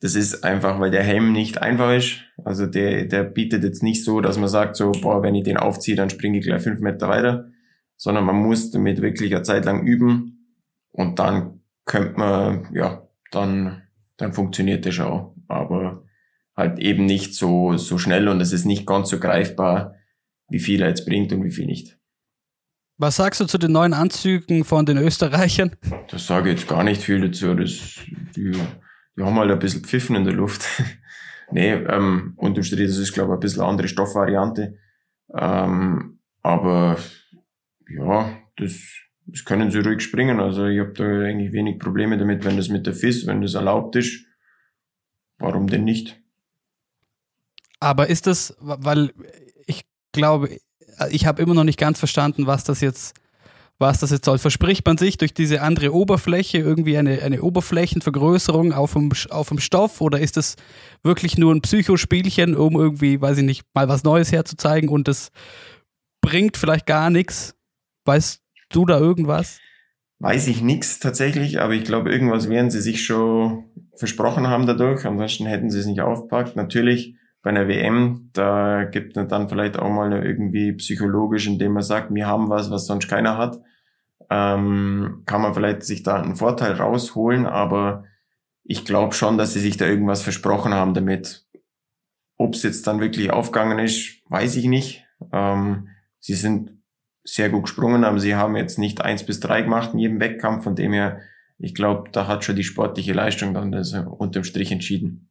das 0.00 0.14
ist 0.14 0.44
einfach, 0.44 0.78
weil 0.78 0.92
der 0.92 1.02
Helm 1.02 1.32
nicht 1.32 1.60
einfach 1.60 1.92
ist. 1.92 2.20
Also 2.44 2.66
der, 2.66 3.06
der 3.06 3.24
bietet 3.24 3.64
jetzt 3.64 3.82
nicht 3.82 4.04
so, 4.04 4.20
dass 4.20 4.38
man 4.38 4.48
sagt 4.48 4.76
so, 4.76 4.92
boah, 4.92 5.22
wenn 5.22 5.34
ich 5.34 5.42
den 5.42 5.56
aufziehe, 5.56 5.96
dann 5.96 6.08
springe 6.08 6.38
ich 6.38 6.44
gleich 6.44 6.62
fünf 6.62 6.80
Meter 6.80 7.08
weiter, 7.08 7.50
sondern 7.96 8.24
man 8.24 8.36
muss 8.36 8.70
damit 8.70 9.02
wirklich 9.02 9.34
eine 9.34 9.42
Zeit 9.42 9.64
lang 9.64 9.84
üben 9.86 10.54
und 10.92 11.18
dann 11.18 11.60
könnte 11.84 12.18
man, 12.18 12.68
ja, 12.72 13.08
dann, 13.32 13.82
dann 14.16 14.32
funktioniert 14.32 14.86
das 14.86 15.00
auch. 15.00 15.34
Aber 15.48 16.04
halt 16.58 16.80
eben 16.80 17.06
nicht 17.06 17.34
so, 17.34 17.76
so 17.76 17.98
schnell 17.98 18.28
und 18.28 18.40
es 18.40 18.52
ist 18.52 18.64
nicht 18.64 18.84
ganz 18.84 19.10
so 19.10 19.20
greifbar, 19.20 19.94
wie 20.48 20.58
viel 20.58 20.82
er 20.82 20.88
jetzt 20.88 21.06
bringt 21.06 21.32
und 21.32 21.44
wie 21.44 21.52
viel 21.52 21.66
nicht. 21.66 21.96
Was 22.96 23.14
sagst 23.14 23.40
du 23.40 23.44
zu 23.44 23.58
den 23.58 23.70
neuen 23.70 23.94
Anzügen 23.94 24.64
von 24.64 24.84
den 24.84 24.98
Österreichern? 24.98 25.76
Das 26.10 26.26
sage 26.26 26.50
ich 26.50 26.58
jetzt 26.58 26.68
gar 26.68 26.82
nicht 26.82 27.00
viel 27.00 27.20
dazu. 27.20 27.54
Das, 27.54 28.00
die, 28.34 28.50
die 29.16 29.22
haben 29.22 29.36
halt 29.36 29.52
ein 29.52 29.58
bisschen 29.60 29.84
Pfiffen 29.84 30.16
in 30.16 30.24
der 30.24 30.34
Luft. 30.34 30.66
nee, 31.52 31.70
ähm, 31.70 32.34
unterm 32.36 32.64
Strich, 32.64 32.88
das 32.88 32.98
ist, 32.98 33.12
glaube 33.12 33.34
ich, 33.34 33.36
ein 33.36 33.40
bisschen 33.40 33.62
eine 33.62 33.70
andere 33.70 33.86
Stoffvariante. 33.86 34.78
Ähm, 35.32 36.18
aber 36.42 36.96
ja, 37.88 38.36
das, 38.56 38.82
das 39.26 39.44
können 39.44 39.70
sie 39.70 39.78
ruhig 39.78 40.00
springen. 40.00 40.40
Also 40.40 40.66
ich 40.66 40.80
habe 40.80 40.92
da 40.92 41.04
eigentlich 41.04 41.52
wenig 41.52 41.78
Probleme 41.78 42.18
damit, 42.18 42.44
wenn 42.44 42.56
das 42.56 42.68
mit 42.68 42.84
der 42.84 42.94
FIS, 42.94 43.28
wenn 43.28 43.42
das 43.42 43.54
erlaubt 43.54 43.94
ist. 43.94 44.26
Warum 45.38 45.68
denn 45.68 45.84
nicht? 45.84 46.17
Aber 47.80 48.08
ist 48.08 48.26
das, 48.26 48.56
weil 48.60 49.12
ich 49.66 49.84
glaube, 50.12 50.58
ich 51.10 51.26
habe 51.26 51.42
immer 51.42 51.54
noch 51.54 51.64
nicht 51.64 51.78
ganz 51.78 51.98
verstanden, 51.98 52.46
was 52.46 52.64
das 52.64 52.80
jetzt, 52.80 53.14
was 53.78 54.00
das 54.00 54.10
jetzt 54.10 54.24
soll. 54.24 54.38
Verspricht 54.38 54.84
man 54.86 54.98
sich 54.98 55.18
durch 55.18 55.32
diese 55.32 55.62
andere 55.62 55.94
Oberfläche 55.94 56.58
irgendwie 56.58 56.98
eine, 56.98 57.22
eine 57.22 57.42
Oberflächenvergrößerung 57.42 58.72
auf 58.72 58.94
dem, 58.94 59.10
auf 59.30 59.48
dem 59.48 59.60
Stoff 59.60 60.00
oder 60.00 60.18
ist 60.18 60.36
das 60.36 60.56
wirklich 61.02 61.38
nur 61.38 61.54
ein 61.54 61.62
Psychospielchen, 61.62 62.56
um 62.56 62.74
irgendwie, 62.74 63.20
weiß 63.20 63.38
ich 63.38 63.44
nicht, 63.44 63.62
mal 63.74 63.88
was 63.88 64.02
Neues 64.02 64.32
herzuzeigen 64.32 64.88
und 64.88 65.06
das 65.06 65.30
bringt 66.20 66.56
vielleicht 66.56 66.86
gar 66.86 67.10
nichts? 67.10 67.54
Weißt 68.04 68.42
du 68.70 68.86
da 68.86 68.98
irgendwas? 68.98 69.58
Weiß 70.20 70.48
ich 70.48 70.62
nichts 70.62 70.98
tatsächlich, 70.98 71.60
aber 71.60 71.74
ich 71.74 71.84
glaube, 71.84 72.10
irgendwas 72.10 72.48
werden 72.48 72.72
sie 72.72 72.80
sich 72.80 73.04
schon 73.04 73.66
versprochen 73.94 74.48
haben 74.48 74.66
dadurch. 74.66 75.04
Ansonsten 75.06 75.46
hätten 75.46 75.70
sie 75.70 75.78
es 75.78 75.86
nicht 75.86 76.00
aufgepackt. 76.00 76.56
Natürlich 76.56 77.14
bei 77.42 77.50
einer 77.50 77.68
WM, 77.68 78.30
da 78.32 78.84
gibt 78.84 79.16
es 79.16 79.28
dann 79.28 79.48
vielleicht 79.48 79.78
auch 79.78 79.90
mal 79.90 80.12
irgendwie 80.24 80.72
psychologisch, 80.72 81.46
indem 81.46 81.72
man 81.72 81.82
sagt, 81.82 82.12
wir 82.12 82.26
haben 82.26 82.50
was, 82.50 82.70
was 82.70 82.86
sonst 82.86 83.08
keiner 83.08 83.38
hat. 83.38 83.60
Ähm, 84.30 85.22
kann 85.24 85.40
man 85.40 85.54
vielleicht 85.54 85.84
sich 85.84 86.02
da 86.02 86.20
einen 86.20 86.36
Vorteil 86.36 86.72
rausholen, 86.72 87.46
aber 87.46 88.04
ich 88.64 88.84
glaube 88.84 89.14
schon, 89.14 89.38
dass 89.38 89.54
sie 89.54 89.60
sich 89.60 89.76
da 89.76 89.86
irgendwas 89.86 90.22
versprochen 90.22 90.74
haben 90.74 90.94
damit. 90.94 91.46
Ob 92.36 92.54
es 92.54 92.62
jetzt 92.62 92.86
dann 92.86 93.00
wirklich 93.00 93.30
aufgegangen 93.30 93.78
ist, 93.78 94.20
weiß 94.28 94.56
ich 94.56 94.66
nicht. 94.66 95.06
Ähm, 95.32 95.88
sie 96.20 96.34
sind 96.34 96.72
sehr 97.24 97.50
gut 97.50 97.64
gesprungen, 97.64 98.04
aber 98.04 98.18
sie 98.18 98.34
haben 98.34 98.56
jetzt 98.56 98.78
nicht 98.78 99.00
eins 99.00 99.24
bis 99.24 99.40
drei 99.40 99.62
gemacht 99.62 99.90
in 99.92 99.98
jedem 99.98 100.20
Wettkampf, 100.20 100.64
von 100.64 100.74
dem 100.74 100.92
her, 100.92 101.20
ich 101.58 101.74
glaube, 101.74 102.10
da 102.12 102.26
hat 102.26 102.44
schon 102.44 102.56
die 102.56 102.64
sportliche 102.64 103.12
Leistung 103.12 103.54
dann 103.54 103.72
das 103.72 103.92
unterm 103.92 104.44
Strich 104.44 104.70
entschieden. 104.70 105.27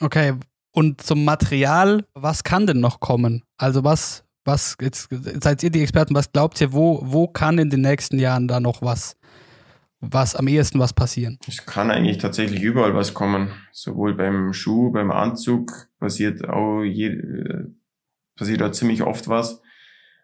Okay, 0.00 0.34
und 0.72 1.02
zum 1.02 1.24
Material, 1.24 2.04
was 2.14 2.42
kann 2.42 2.66
denn 2.66 2.80
noch 2.80 3.00
kommen? 3.00 3.44
Also 3.58 3.84
was, 3.84 4.24
was, 4.44 4.76
jetzt 4.80 5.08
seid 5.42 5.62
ihr 5.62 5.70
die 5.70 5.82
Experten, 5.82 6.14
was 6.14 6.32
glaubt 6.32 6.60
ihr, 6.60 6.72
wo, 6.72 7.00
wo 7.04 7.26
kann 7.28 7.58
in 7.58 7.70
den 7.70 7.82
nächsten 7.82 8.18
Jahren 8.18 8.48
da 8.48 8.60
noch 8.60 8.80
was, 8.80 9.16
was 10.00 10.34
am 10.34 10.48
ehesten 10.48 10.78
was 10.78 10.94
passieren? 10.94 11.38
Es 11.46 11.66
kann 11.66 11.90
eigentlich 11.90 12.18
tatsächlich 12.18 12.62
überall 12.62 12.94
was 12.94 13.12
kommen. 13.12 13.50
Sowohl 13.72 14.14
beim 14.14 14.54
Schuh, 14.54 14.90
beim 14.90 15.10
Anzug 15.10 15.88
passiert 15.98 16.48
auch 16.48 16.82
je, 16.82 17.08
äh, 17.08 17.66
passiert 18.36 18.62
auch 18.62 18.70
ziemlich 18.70 19.02
oft 19.02 19.28
was. 19.28 19.60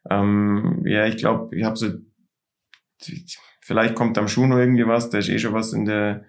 Ähm, 0.09 0.83
ja, 0.87 1.07
ich 1.07 1.19
glaube, 1.19 1.55
ich 1.55 1.65
habe 1.65 1.77
so, 1.77 1.89
vielleicht 3.61 3.95
kommt 3.95 4.17
am 4.17 4.29
Schuh 4.29 4.47
noch 4.47 4.57
irgendwie 4.57 4.87
was, 4.87 5.11
da 5.11 5.19
ist 5.19 5.29
eh 5.29 5.39
schon 5.39 5.53
was 5.53 5.73
in 5.75 5.85
der, 5.85 6.25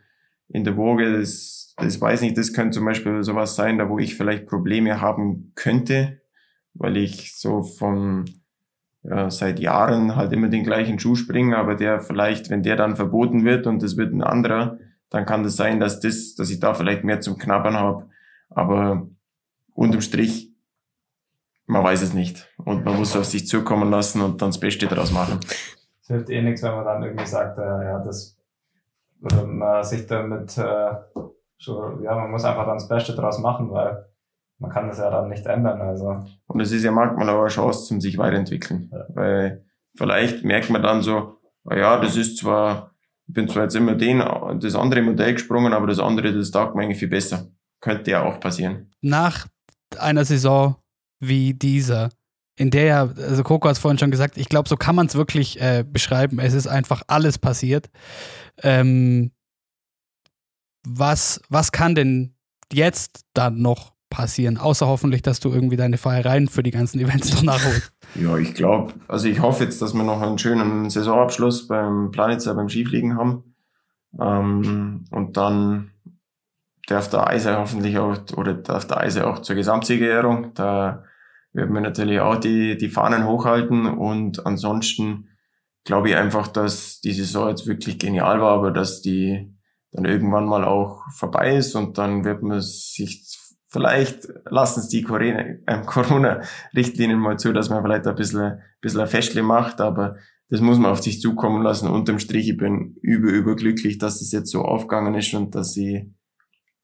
in 0.49 0.63
der 0.63 0.77
Woge, 0.77 1.19
das, 1.19 1.73
das 1.77 1.99
weiß 1.99 2.21
nicht, 2.21 2.37
das 2.37 2.53
könnte 2.53 2.75
zum 2.75 2.85
Beispiel 2.85 3.23
sowas 3.23 3.55
sein, 3.55 3.77
da 3.77 3.89
wo 3.89 3.99
ich 3.99 4.15
vielleicht 4.15 4.47
Probleme 4.47 5.01
haben 5.01 5.51
könnte, 5.55 6.21
weil 6.73 6.97
ich 6.97 7.37
so 7.37 7.63
von, 7.63 8.25
ja, 9.03 9.29
seit 9.29 9.59
Jahren 9.59 10.15
halt 10.15 10.33
immer 10.33 10.49
den 10.49 10.63
gleichen 10.63 10.99
Schuh 10.99 11.15
springe, 11.15 11.57
aber 11.57 11.75
der 11.75 11.99
vielleicht, 11.99 12.49
wenn 12.49 12.63
der 12.63 12.75
dann 12.75 12.95
verboten 12.95 13.45
wird 13.45 13.67
und 13.67 13.83
das 13.83 13.97
wird 13.97 14.13
ein 14.13 14.23
anderer, 14.23 14.79
dann 15.09 15.25
kann 15.25 15.43
das 15.43 15.55
sein, 15.55 15.79
dass 15.79 15.99
das, 15.99 16.35
dass 16.35 16.49
ich 16.49 16.59
da 16.59 16.73
vielleicht 16.73 17.03
mehr 17.03 17.21
zum 17.21 17.37
Knabbern 17.37 17.75
habe. 17.75 18.09
Aber 18.49 19.07
unterm 19.73 20.01
Strich 20.01 20.51
man 21.67 21.83
weiß 21.83 22.01
es 22.01 22.13
nicht. 22.13 22.49
Und 22.57 22.85
man 22.85 22.97
muss 22.97 23.15
auf 23.15 23.25
sich 23.25 23.45
zukommen 23.45 23.91
lassen 23.91 24.21
und 24.21 24.41
dann 24.41 24.49
das 24.49 24.59
Beste 24.59 24.87
daraus 24.87 25.11
machen. 25.11 25.39
Es 26.01 26.07
hilft 26.07 26.29
eh 26.29 26.41
nichts, 26.41 26.63
wenn 26.63 26.71
man 26.71 26.85
dann 26.85 27.03
irgendwie 27.03 27.25
sagt, 27.25 27.59
äh, 27.59 27.61
ja, 27.61 27.99
das, 27.99 28.36
oder 29.21 29.45
man 29.45 29.83
sich 29.83 30.05
damit, 30.07 30.57
äh, 30.57 30.91
so, 31.59 31.99
ja, 32.03 32.15
man 32.15 32.31
muss 32.31 32.45
einfach 32.45 32.65
dann 32.65 32.77
das 32.77 32.87
Beste 32.87 33.15
daraus 33.15 33.39
machen, 33.39 33.71
weil 33.71 34.05
man 34.59 34.71
kann 34.71 34.87
das 34.87 34.99
ja 34.99 35.09
dann 35.09 35.29
nicht 35.29 35.45
ändern, 35.45 35.81
also. 35.81 36.23
Und 36.47 36.59
es 36.59 36.71
ist 36.71 36.83
ja 36.83 36.91
manchmal 36.91 37.29
auch 37.29 37.41
eine 37.41 37.47
Chance 37.47 37.85
zum 37.85 38.01
sich 38.01 38.17
weiterentwickeln. 38.17 38.89
Ja. 38.91 39.05
Weil 39.09 39.65
vielleicht 39.95 40.43
merkt 40.43 40.69
man 40.69 40.81
dann 40.81 41.01
so, 41.01 41.37
ja, 41.69 41.99
das 41.99 42.15
ist 42.15 42.37
zwar, 42.37 42.95
ich 43.27 43.33
bin 43.33 43.47
zwar 43.47 43.63
jetzt 43.63 43.75
immer 43.75 43.95
den, 43.95 44.19
das 44.59 44.75
andere 44.75 45.01
Modell 45.01 45.33
gesprungen, 45.33 45.73
aber 45.73 45.87
das 45.87 45.99
andere, 45.99 46.33
das 46.33 46.51
taugt 46.51 46.75
mir 46.75 46.83
eigentlich 46.83 46.99
viel 46.99 47.09
besser. 47.09 47.47
könnte 47.81 48.11
ja 48.11 48.23
auch 48.23 48.39
passieren. 48.39 48.91
Nach 49.01 49.47
einer 49.99 50.25
Saison 50.25 50.75
wie 51.19 51.53
dieser, 51.53 52.09
in 52.57 52.71
der 52.71 52.85
ja, 52.85 53.01
also 53.15 53.43
Coco 53.43 53.69
hat 53.69 53.75
es 53.75 53.81
vorhin 53.81 53.99
schon 53.99 54.11
gesagt, 54.11 54.37
ich 54.37 54.49
glaube, 54.49 54.67
so 54.67 54.75
kann 54.75 54.95
man 54.95 55.05
es 55.05 55.15
wirklich 55.15 55.61
äh, 55.61 55.85
beschreiben. 55.87 56.39
Es 56.39 56.53
ist 56.53 56.67
einfach 56.67 57.03
alles 57.07 57.37
passiert. 57.37 57.89
Ähm, 58.63 59.31
was, 60.83 61.39
was 61.49 61.71
kann 61.71 61.93
denn 61.93 62.33
jetzt 62.73 63.25
dann 63.33 63.61
noch 63.61 63.93
passieren? 64.09 64.57
Außer 64.57 64.87
hoffentlich, 64.87 65.21
dass 65.21 65.39
du 65.39 65.49
irgendwie 65.51 65.75
deine 65.75 65.97
Feiereien 65.97 66.47
für 66.47 66.63
die 66.63 66.71
ganzen 66.71 66.99
Events 66.99 67.31
noch 67.33 67.43
nachholst. 67.43 67.93
Ja, 68.15 68.37
ich 68.37 68.53
glaube, 68.53 68.93
also 69.09 69.27
ich 69.27 69.41
hoffe 69.41 69.65
jetzt, 69.65 69.81
dass 69.81 69.93
wir 69.93 70.01
noch 70.01 70.21
einen 70.21 70.39
schönen 70.39 70.89
Saisonabschluss 70.89 71.67
beim 71.67 72.09
Planitzer 72.09 72.55
beim 72.55 72.69
Skifliegen 72.69 73.17
haben. 73.17 73.53
Ähm, 74.19 75.05
und 75.11 75.35
dann 75.35 75.91
darf 76.87 77.09
der 77.09 77.27
Eise 77.27 77.57
hoffentlich 77.57 77.99
auch, 77.99 78.17
oder 78.35 78.53
darf 78.53 78.87
der 78.87 79.01
Eise 79.01 79.27
auch 79.27 79.39
zur 79.39 79.57
Gesamtsiegerehrung. 79.57 80.53
Da 80.55 81.03
werden 81.53 81.73
wir 81.73 81.81
natürlich 81.81 82.19
auch 82.19 82.37
die, 82.37 82.77
die 82.77 82.89
Fahnen 82.89 83.25
hochhalten 83.25 83.85
und 83.85 84.45
ansonsten 84.45 85.29
glaube 85.83 86.09
ich 86.09 86.15
einfach, 86.15 86.47
dass 86.47 86.99
die 87.01 87.13
Saison 87.13 87.49
jetzt 87.49 87.65
wirklich 87.67 87.97
genial 87.97 88.41
war, 88.41 88.51
aber 88.51 88.71
dass 88.71 89.01
die 89.01 89.55
dann 89.91 90.05
irgendwann 90.05 90.45
mal 90.45 90.65
auch 90.65 91.03
vorbei 91.11 91.55
ist 91.55 91.75
und 91.75 91.97
dann 91.97 92.25
wird 92.25 92.43
man 92.43 92.61
sich 92.61 93.37
vielleicht 93.69 94.27
lassen 94.49 94.79
es 94.81 94.89
die 94.89 95.03
äh, 95.03 95.81
Corona-Richtlinien 95.85 97.19
mal 97.19 97.37
zu, 97.37 97.53
dass 97.53 97.69
man 97.69 97.83
vielleicht 97.83 98.07
ein 98.07 98.15
bisschen, 98.15 98.41
ein 98.41 98.61
bisschen 98.81 99.01
ein 99.01 99.07
Festle 99.07 99.43
macht, 99.43 99.81
aber 99.81 100.17
das 100.49 100.61
muss 100.61 100.77
man 100.77 100.91
auf 100.91 101.01
sich 101.01 101.19
zukommen 101.19 101.61
lassen. 101.61 101.89
Unterm 101.89 102.19
Strich, 102.19 102.49
ich 102.49 102.57
bin 102.57 102.95
über, 103.01 103.29
überglücklich, 103.29 103.97
dass 103.97 104.19
das 104.19 104.31
jetzt 104.31 104.51
so 104.51 104.61
aufgegangen 104.63 105.13
ist 105.15 105.33
und 105.33 105.53
dass 105.55 105.75
ich, 105.75 106.05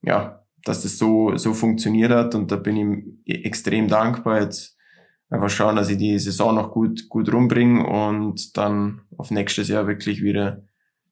ja, 0.02 0.43
dass 0.64 0.84
das 0.84 0.98
so, 0.98 1.36
so 1.36 1.54
funktioniert 1.54 2.12
hat 2.12 2.36
und 2.36 2.52
da 2.52 2.56
bin 2.56 3.22
ich 3.26 3.46
extrem 3.46 3.88
dankbar. 3.88 4.42
Jetzt 4.42 4.78
einfach 5.30 5.50
schauen, 5.50 5.76
dass 5.76 5.90
ich 5.90 5.98
die 5.98 6.18
Saison 6.20 6.56
noch 6.56 6.72
gut, 6.72 7.10
gut 7.10 7.32
rumbringe 7.32 7.86
und 7.86 8.56
dann 8.58 9.02
auf 9.18 9.32
nächstes 9.32 9.68
Jahr 9.68 9.88
wirklich 9.88 10.22
wieder 10.22 10.64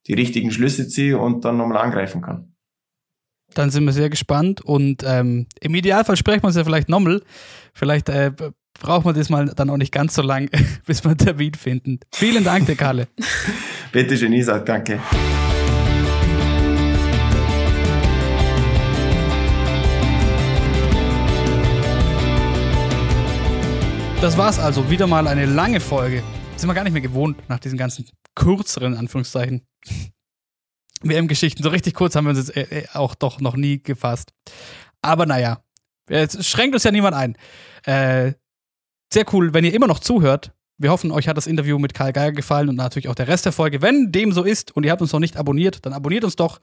die 0.08 0.14
richtigen 0.14 0.52
Schlüsse 0.52 0.88
ziehe 0.88 1.18
und 1.18 1.46
dann 1.46 1.58
nochmal 1.58 1.78
angreifen 1.78 2.22
kann. 2.22 2.56
Dann 3.54 3.70
sind 3.70 3.84
wir 3.84 3.92
sehr 3.92 4.10
gespannt 4.10 4.62
und 4.62 5.04
ähm, 5.06 5.48
im 5.60 5.76
Idealfall 5.76 6.16
sprechen 6.16 6.44
wir 6.44 6.48
uns 6.48 6.56
ja 6.56 6.64
vielleicht 6.64 6.88
nochmal. 6.88 7.22
Vielleicht 7.74 8.08
äh, 8.08 8.32
braucht 8.80 9.06
man 9.06 9.14
das 9.14 9.30
mal 9.30 9.48
dann 9.48 9.70
auch 9.70 9.78
nicht 9.78 9.92
ganz 9.92 10.16
so 10.16 10.22
lang, 10.22 10.50
bis 10.86 11.04
wir 11.04 11.12
einen 11.12 11.18
Termin 11.18 11.54
finden. 11.54 12.00
Vielen 12.14 12.44
Dank, 12.44 12.66
der 12.66 12.76
Kalle. 12.76 13.08
Bitte 13.92 14.18
schön, 14.18 14.32
Isaac, 14.34 14.66
danke. 14.66 15.00
Das 24.22 24.38
war's 24.38 24.60
also. 24.60 24.92
Wieder 24.92 25.08
mal 25.08 25.28
eine 25.28 25.48
lange 25.48 25.80
Folge. 25.80 26.22
sind 26.56 26.70
wir 26.70 26.76
gar 26.76 26.84
nicht 26.84 26.94
mehr 26.94 27.02
gewohnt 27.02 27.50
nach 27.50 27.58
diesen 27.58 27.80
ganzen 27.80 28.08
kürzeren 28.36 28.96
Anführungszeichen 28.96 29.66
WM-Geschichten. 31.02 31.64
So 31.64 31.70
richtig 31.70 31.96
kurz 31.96 32.16
haben 32.16 32.26
wir 32.26 32.30
uns 32.30 32.38
jetzt 32.38 32.56
äh, 32.56 32.82
äh, 32.82 32.88
auch 32.94 33.16
doch 33.16 33.42
noch 33.42 33.56
nie 33.56 33.82
gefasst. 33.82 34.32
Aber 35.02 35.26
naja, 35.26 35.64
es 36.08 36.48
schränkt 36.48 36.76
uns 36.76 36.84
ja 36.84 36.92
niemand 36.92 37.16
ein. 37.16 37.36
Äh, 37.84 38.34
sehr 39.12 39.26
cool, 39.34 39.56
wenn 39.56 39.66
ihr 39.66 39.74
immer 39.74 39.88
noch 39.88 40.00
zuhört. 40.00 40.54
Wir 40.78 40.92
hoffen, 40.92 41.12
euch 41.12 41.28
hat 41.28 41.38
das 41.38 41.48
Interview 41.48 41.80
mit 41.80 41.96
Karl 41.96 42.14
Geiger 42.14 42.36
gefallen 42.36 42.70
und 42.70 42.76
natürlich 42.76 43.10
auch 43.10 43.16
der 43.16 43.28
Rest 43.28 43.46
der 43.46 43.54
Folge. 43.54 43.82
Wenn 43.82 44.12
dem 44.12 44.34
so 44.34 44.44
ist 44.44 44.72
und 44.76 44.84
ihr 44.84 44.92
habt 44.92 45.02
uns 45.02 45.14
noch 45.14 45.20
nicht 45.20 45.36
abonniert, 45.36 45.84
dann 45.84 45.94
abonniert 45.94 46.24
uns 46.24 46.36
doch. 46.36 46.60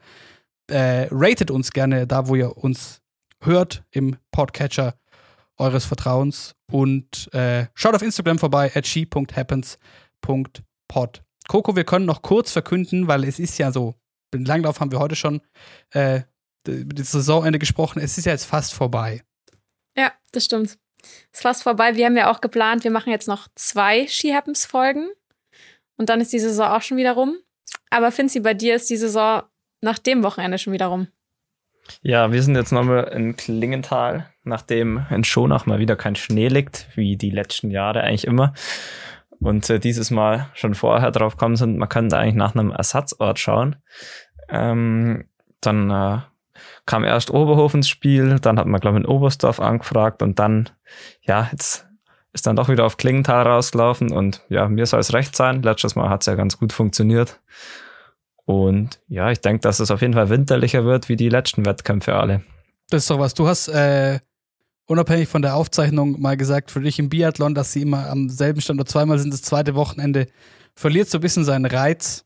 Äh, 0.71 1.09
ratet 1.11 1.51
uns 1.51 1.71
gerne 1.71 2.07
da, 2.07 2.29
wo 2.29 2.35
ihr 2.35 2.55
uns 2.55 3.01
hört, 3.41 3.83
im 3.91 4.15
Podcatcher 4.31 4.98
eures 5.59 5.85
Vertrauens. 5.85 6.55
Und 6.71 7.31
äh, 7.33 7.67
schaut 7.73 7.95
auf 7.95 8.01
Instagram 8.01 8.39
vorbei, 8.39 8.71
at 8.73 8.87
she.happens.pod. 8.87 11.23
Coco, 11.47 11.75
wir 11.75 11.83
können 11.83 12.05
noch 12.05 12.21
kurz 12.21 12.51
verkünden, 12.51 13.07
weil 13.07 13.23
es 13.23 13.39
ist 13.39 13.57
ja 13.57 13.71
so, 13.71 13.95
den 14.33 14.45
Langlauf 14.45 14.79
haben 14.79 14.91
wir 14.91 14.99
heute 14.99 15.15
schon 15.15 15.41
äh, 15.91 16.21
über 16.67 16.93
das 16.93 17.11
Saisonende 17.11 17.59
gesprochen. 17.59 17.99
Es 17.99 18.17
ist 18.17 18.25
ja 18.25 18.31
jetzt 18.31 18.45
fast 18.45 18.73
vorbei. 18.73 19.23
Ja, 19.97 20.13
das 20.31 20.45
stimmt. 20.45 20.77
Es 21.01 21.39
ist 21.39 21.41
fast 21.41 21.63
vorbei. 21.63 21.95
Wir 21.95 22.05
haben 22.05 22.17
ja 22.17 22.31
auch 22.31 22.41
geplant, 22.41 22.83
wir 22.83 22.91
machen 22.91 23.09
jetzt 23.09 23.27
noch 23.27 23.47
zwei 23.55 24.07
Ski 24.07 24.31
Happens 24.31 24.65
Folgen. 24.65 25.09
Und 25.97 26.09
dann 26.09 26.21
ist 26.21 26.31
die 26.31 26.39
Saison 26.39 26.67
auch 26.67 26.81
schon 26.81 26.97
wieder 26.97 27.13
rum. 27.13 27.37
Aber 27.89 28.11
Finzi, 28.11 28.39
bei 28.39 28.53
dir 28.53 28.75
ist 28.75 28.89
die 28.89 28.97
Saison 28.97 29.43
nach 29.81 29.99
dem 29.99 30.23
Wochenende 30.23 30.57
schon 30.57 30.73
wieder 30.73 30.87
rum. 30.87 31.07
Ja, 32.01 32.31
wir 32.31 32.43
sind 32.43 32.55
jetzt 32.55 32.71
nochmal 32.71 33.11
in 33.15 33.35
Klingenthal, 33.35 34.29
nachdem 34.49 35.05
in 35.09 35.23
Schonach 35.23 35.65
mal 35.65 35.79
wieder 35.79 35.95
kein 35.95 36.15
Schnee 36.15 36.49
liegt, 36.49 36.87
wie 36.95 37.15
die 37.15 37.29
letzten 37.29 37.71
Jahre 37.71 38.01
eigentlich 38.01 38.27
immer 38.27 38.53
und 39.39 39.69
äh, 39.69 39.79
dieses 39.79 40.11
Mal 40.11 40.49
schon 40.53 40.75
vorher 40.75 41.11
drauf 41.11 41.37
kommen 41.37 41.55
sind, 41.55 41.77
man 41.77 41.89
könnte 41.89 42.17
eigentlich 42.17 42.35
nach 42.35 42.55
einem 42.55 42.71
Ersatzort 42.71 43.39
schauen. 43.39 43.77
Ähm, 44.49 45.25
dann 45.61 45.89
äh, 45.89 46.19
kam 46.85 47.03
erst 47.03 47.31
Oberhof 47.31 47.73
ins 47.73 47.89
Spiel, 47.89 48.39
dann 48.39 48.59
hat 48.59 48.67
man, 48.67 48.81
glaube 48.81 48.97
ich, 48.97 49.03
in 49.03 49.09
Oberstdorf 49.09 49.59
angefragt 49.59 50.21
und 50.21 50.39
dann, 50.39 50.69
ja, 51.21 51.47
jetzt 51.51 51.87
ist 52.33 52.47
dann 52.47 52.55
doch 52.55 52.69
wieder 52.69 52.85
auf 52.85 52.97
Klingenthal 52.97 53.47
rausgelaufen 53.47 54.11
und 54.11 54.45
ja, 54.49 54.67
mir 54.67 54.85
soll 54.85 54.99
es 54.99 55.13
recht 55.13 55.35
sein. 55.35 55.63
Letztes 55.63 55.95
Mal 55.95 56.09
hat 56.09 56.21
es 56.21 56.27
ja 56.27 56.35
ganz 56.35 56.57
gut 56.57 56.73
funktioniert. 56.73 57.39
Und 58.45 58.99
ja, 59.07 59.31
ich 59.31 59.41
denke, 59.41 59.61
dass 59.61 59.79
es 59.79 59.91
auf 59.91 60.01
jeden 60.01 60.13
Fall 60.13 60.29
winterlicher 60.29 60.83
wird 60.83 61.07
wie 61.07 61.15
die 61.15 61.29
letzten 61.29 61.65
Wettkämpfe 61.65 62.15
alle. 62.15 62.43
Das 62.89 63.03
ist 63.03 63.09
doch 63.11 63.19
was. 63.19 63.35
Du 63.35 63.47
hast 63.47 63.67
äh, 63.67 64.19
unabhängig 64.89 65.29
von 65.29 65.43
der 65.43 65.55
Aufzeichnung 65.55 66.19
mal 66.19 66.35
gesagt, 66.35 66.71
für 66.71 66.81
dich 66.81 66.97
im 66.97 67.09
Biathlon, 67.09 67.53
dass 67.53 67.71
sie 67.71 67.83
immer 67.83 68.09
am 68.09 68.27
selben 68.29 68.59
Standort 68.59 68.89
zweimal 68.89 69.19
sind, 69.19 69.31
das 69.31 69.43
zweite 69.43 69.75
Wochenende, 69.75 70.27
verliert 70.75 71.09
so 71.09 71.19
ein 71.19 71.21
bisschen 71.21 71.45
seinen 71.45 71.65
Reiz. 71.65 72.25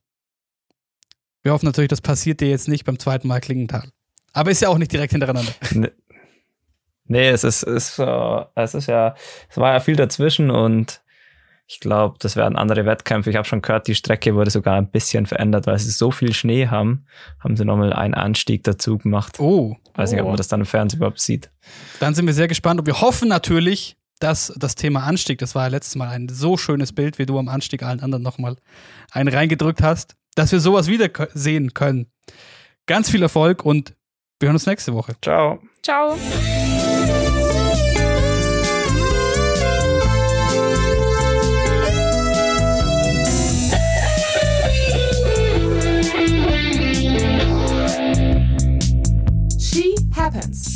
Wir 1.42 1.52
hoffen 1.52 1.66
natürlich, 1.66 1.90
das 1.90 2.00
passiert 2.00 2.40
dir 2.40 2.50
jetzt 2.50 2.70
nicht 2.70 2.86
beim 2.86 3.00
zweiten 3.00 3.28
Mal 3.28 3.42
Klingenthal. 3.42 3.90
Aber 4.32 4.50
ist 4.50 4.62
ja 4.62 4.70
auch 4.70 4.78
nicht 4.78 4.94
direkt 4.94 5.12
hintereinander. 5.12 5.52
Nee, 5.74 5.92
nee 7.06 7.30
es 7.30 7.44
ist, 7.44 7.64
ist, 7.64 8.00
es 8.00 8.74
ist 8.74 8.88
ja, 8.88 9.16
es 9.50 9.58
war 9.58 9.74
ja 9.74 9.80
viel 9.82 9.98
dazwischen 9.98 10.50
und 10.50 11.03
ich 11.74 11.80
glaube, 11.80 12.18
das 12.20 12.36
werden 12.36 12.56
andere 12.56 12.86
Wettkämpfe. 12.86 13.32
Ich 13.32 13.36
habe 13.36 13.48
schon 13.48 13.64
gehört, 13.64 13.88
die 13.88 13.96
Strecke 13.96 14.36
wurde 14.36 14.52
sogar 14.52 14.76
ein 14.76 14.92
bisschen 14.92 15.26
verändert, 15.26 15.66
weil 15.66 15.80
sie 15.80 15.90
so 15.90 16.12
viel 16.12 16.32
Schnee 16.32 16.68
haben, 16.68 17.06
haben 17.40 17.58
sie 17.58 17.66
nochmal 17.66 17.94
einen 17.94 18.14
Anstieg 18.14 18.64
dazu 18.64 19.00
gemacht. 19.00 19.40
Oh. 19.40 19.76
Weiß 19.96 20.12
nicht, 20.12 20.22
ob 20.22 20.28
man 20.28 20.38
das 20.38 20.48
dann 20.48 20.60
im 20.60 20.66
Fernsehen 20.68 21.00
überhaupt 21.00 21.20
sieht. 21.20 21.50
Dann 22.00 22.14
sind 22.14 22.28
wir 22.28 22.34
sehr 22.36 22.48
gespannt 22.48 22.80
und 22.80 22.86
wir 22.86 23.02
hoffen 23.02 23.28
natürlich, 23.28 23.98
dass 24.20 24.54
das 24.56 24.76
Thema 24.76 25.04
Anstieg, 25.04 25.40
das 25.40 25.56
war 25.56 25.64
ja 25.64 25.70
letztes 25.70 25.96
Mal 25.96 26.10
ein 26.10 26.30
so 26.30 26.58
schönes 26.58 26.94
Bild, 26.94 27.18
wie 27.18 27.26
du 27.26 27.40
am 27.40 27.50
Anstieg 27.50 27.82
allen 27.82 28.02
anderen 28.02 28.24
nochmal 28.24 28.56
einen 29.12 29.34
reingedrückt 29.34 29.82
hast, 29.82 30.16
dass 30.36 30.52
wir 30.52 30.60
sowas 30.60 30.88
wieder 30.88 31.10
sehen 31.34 31.74
können. 31.74 32.06
Ganz 32.86 33.10
viel 33.10 33.24
Erfolg 33.24 33.66
und 33.66 33.96
wir 34.40 34.48
hören 34.48 34.56
uns 34.56 34.68
nächste 34.68 34.94
Woche. 34.94 35.16
Ciao. 35.22 35.60
Ciao. 35.82 36.16
happens. 50.24 50.73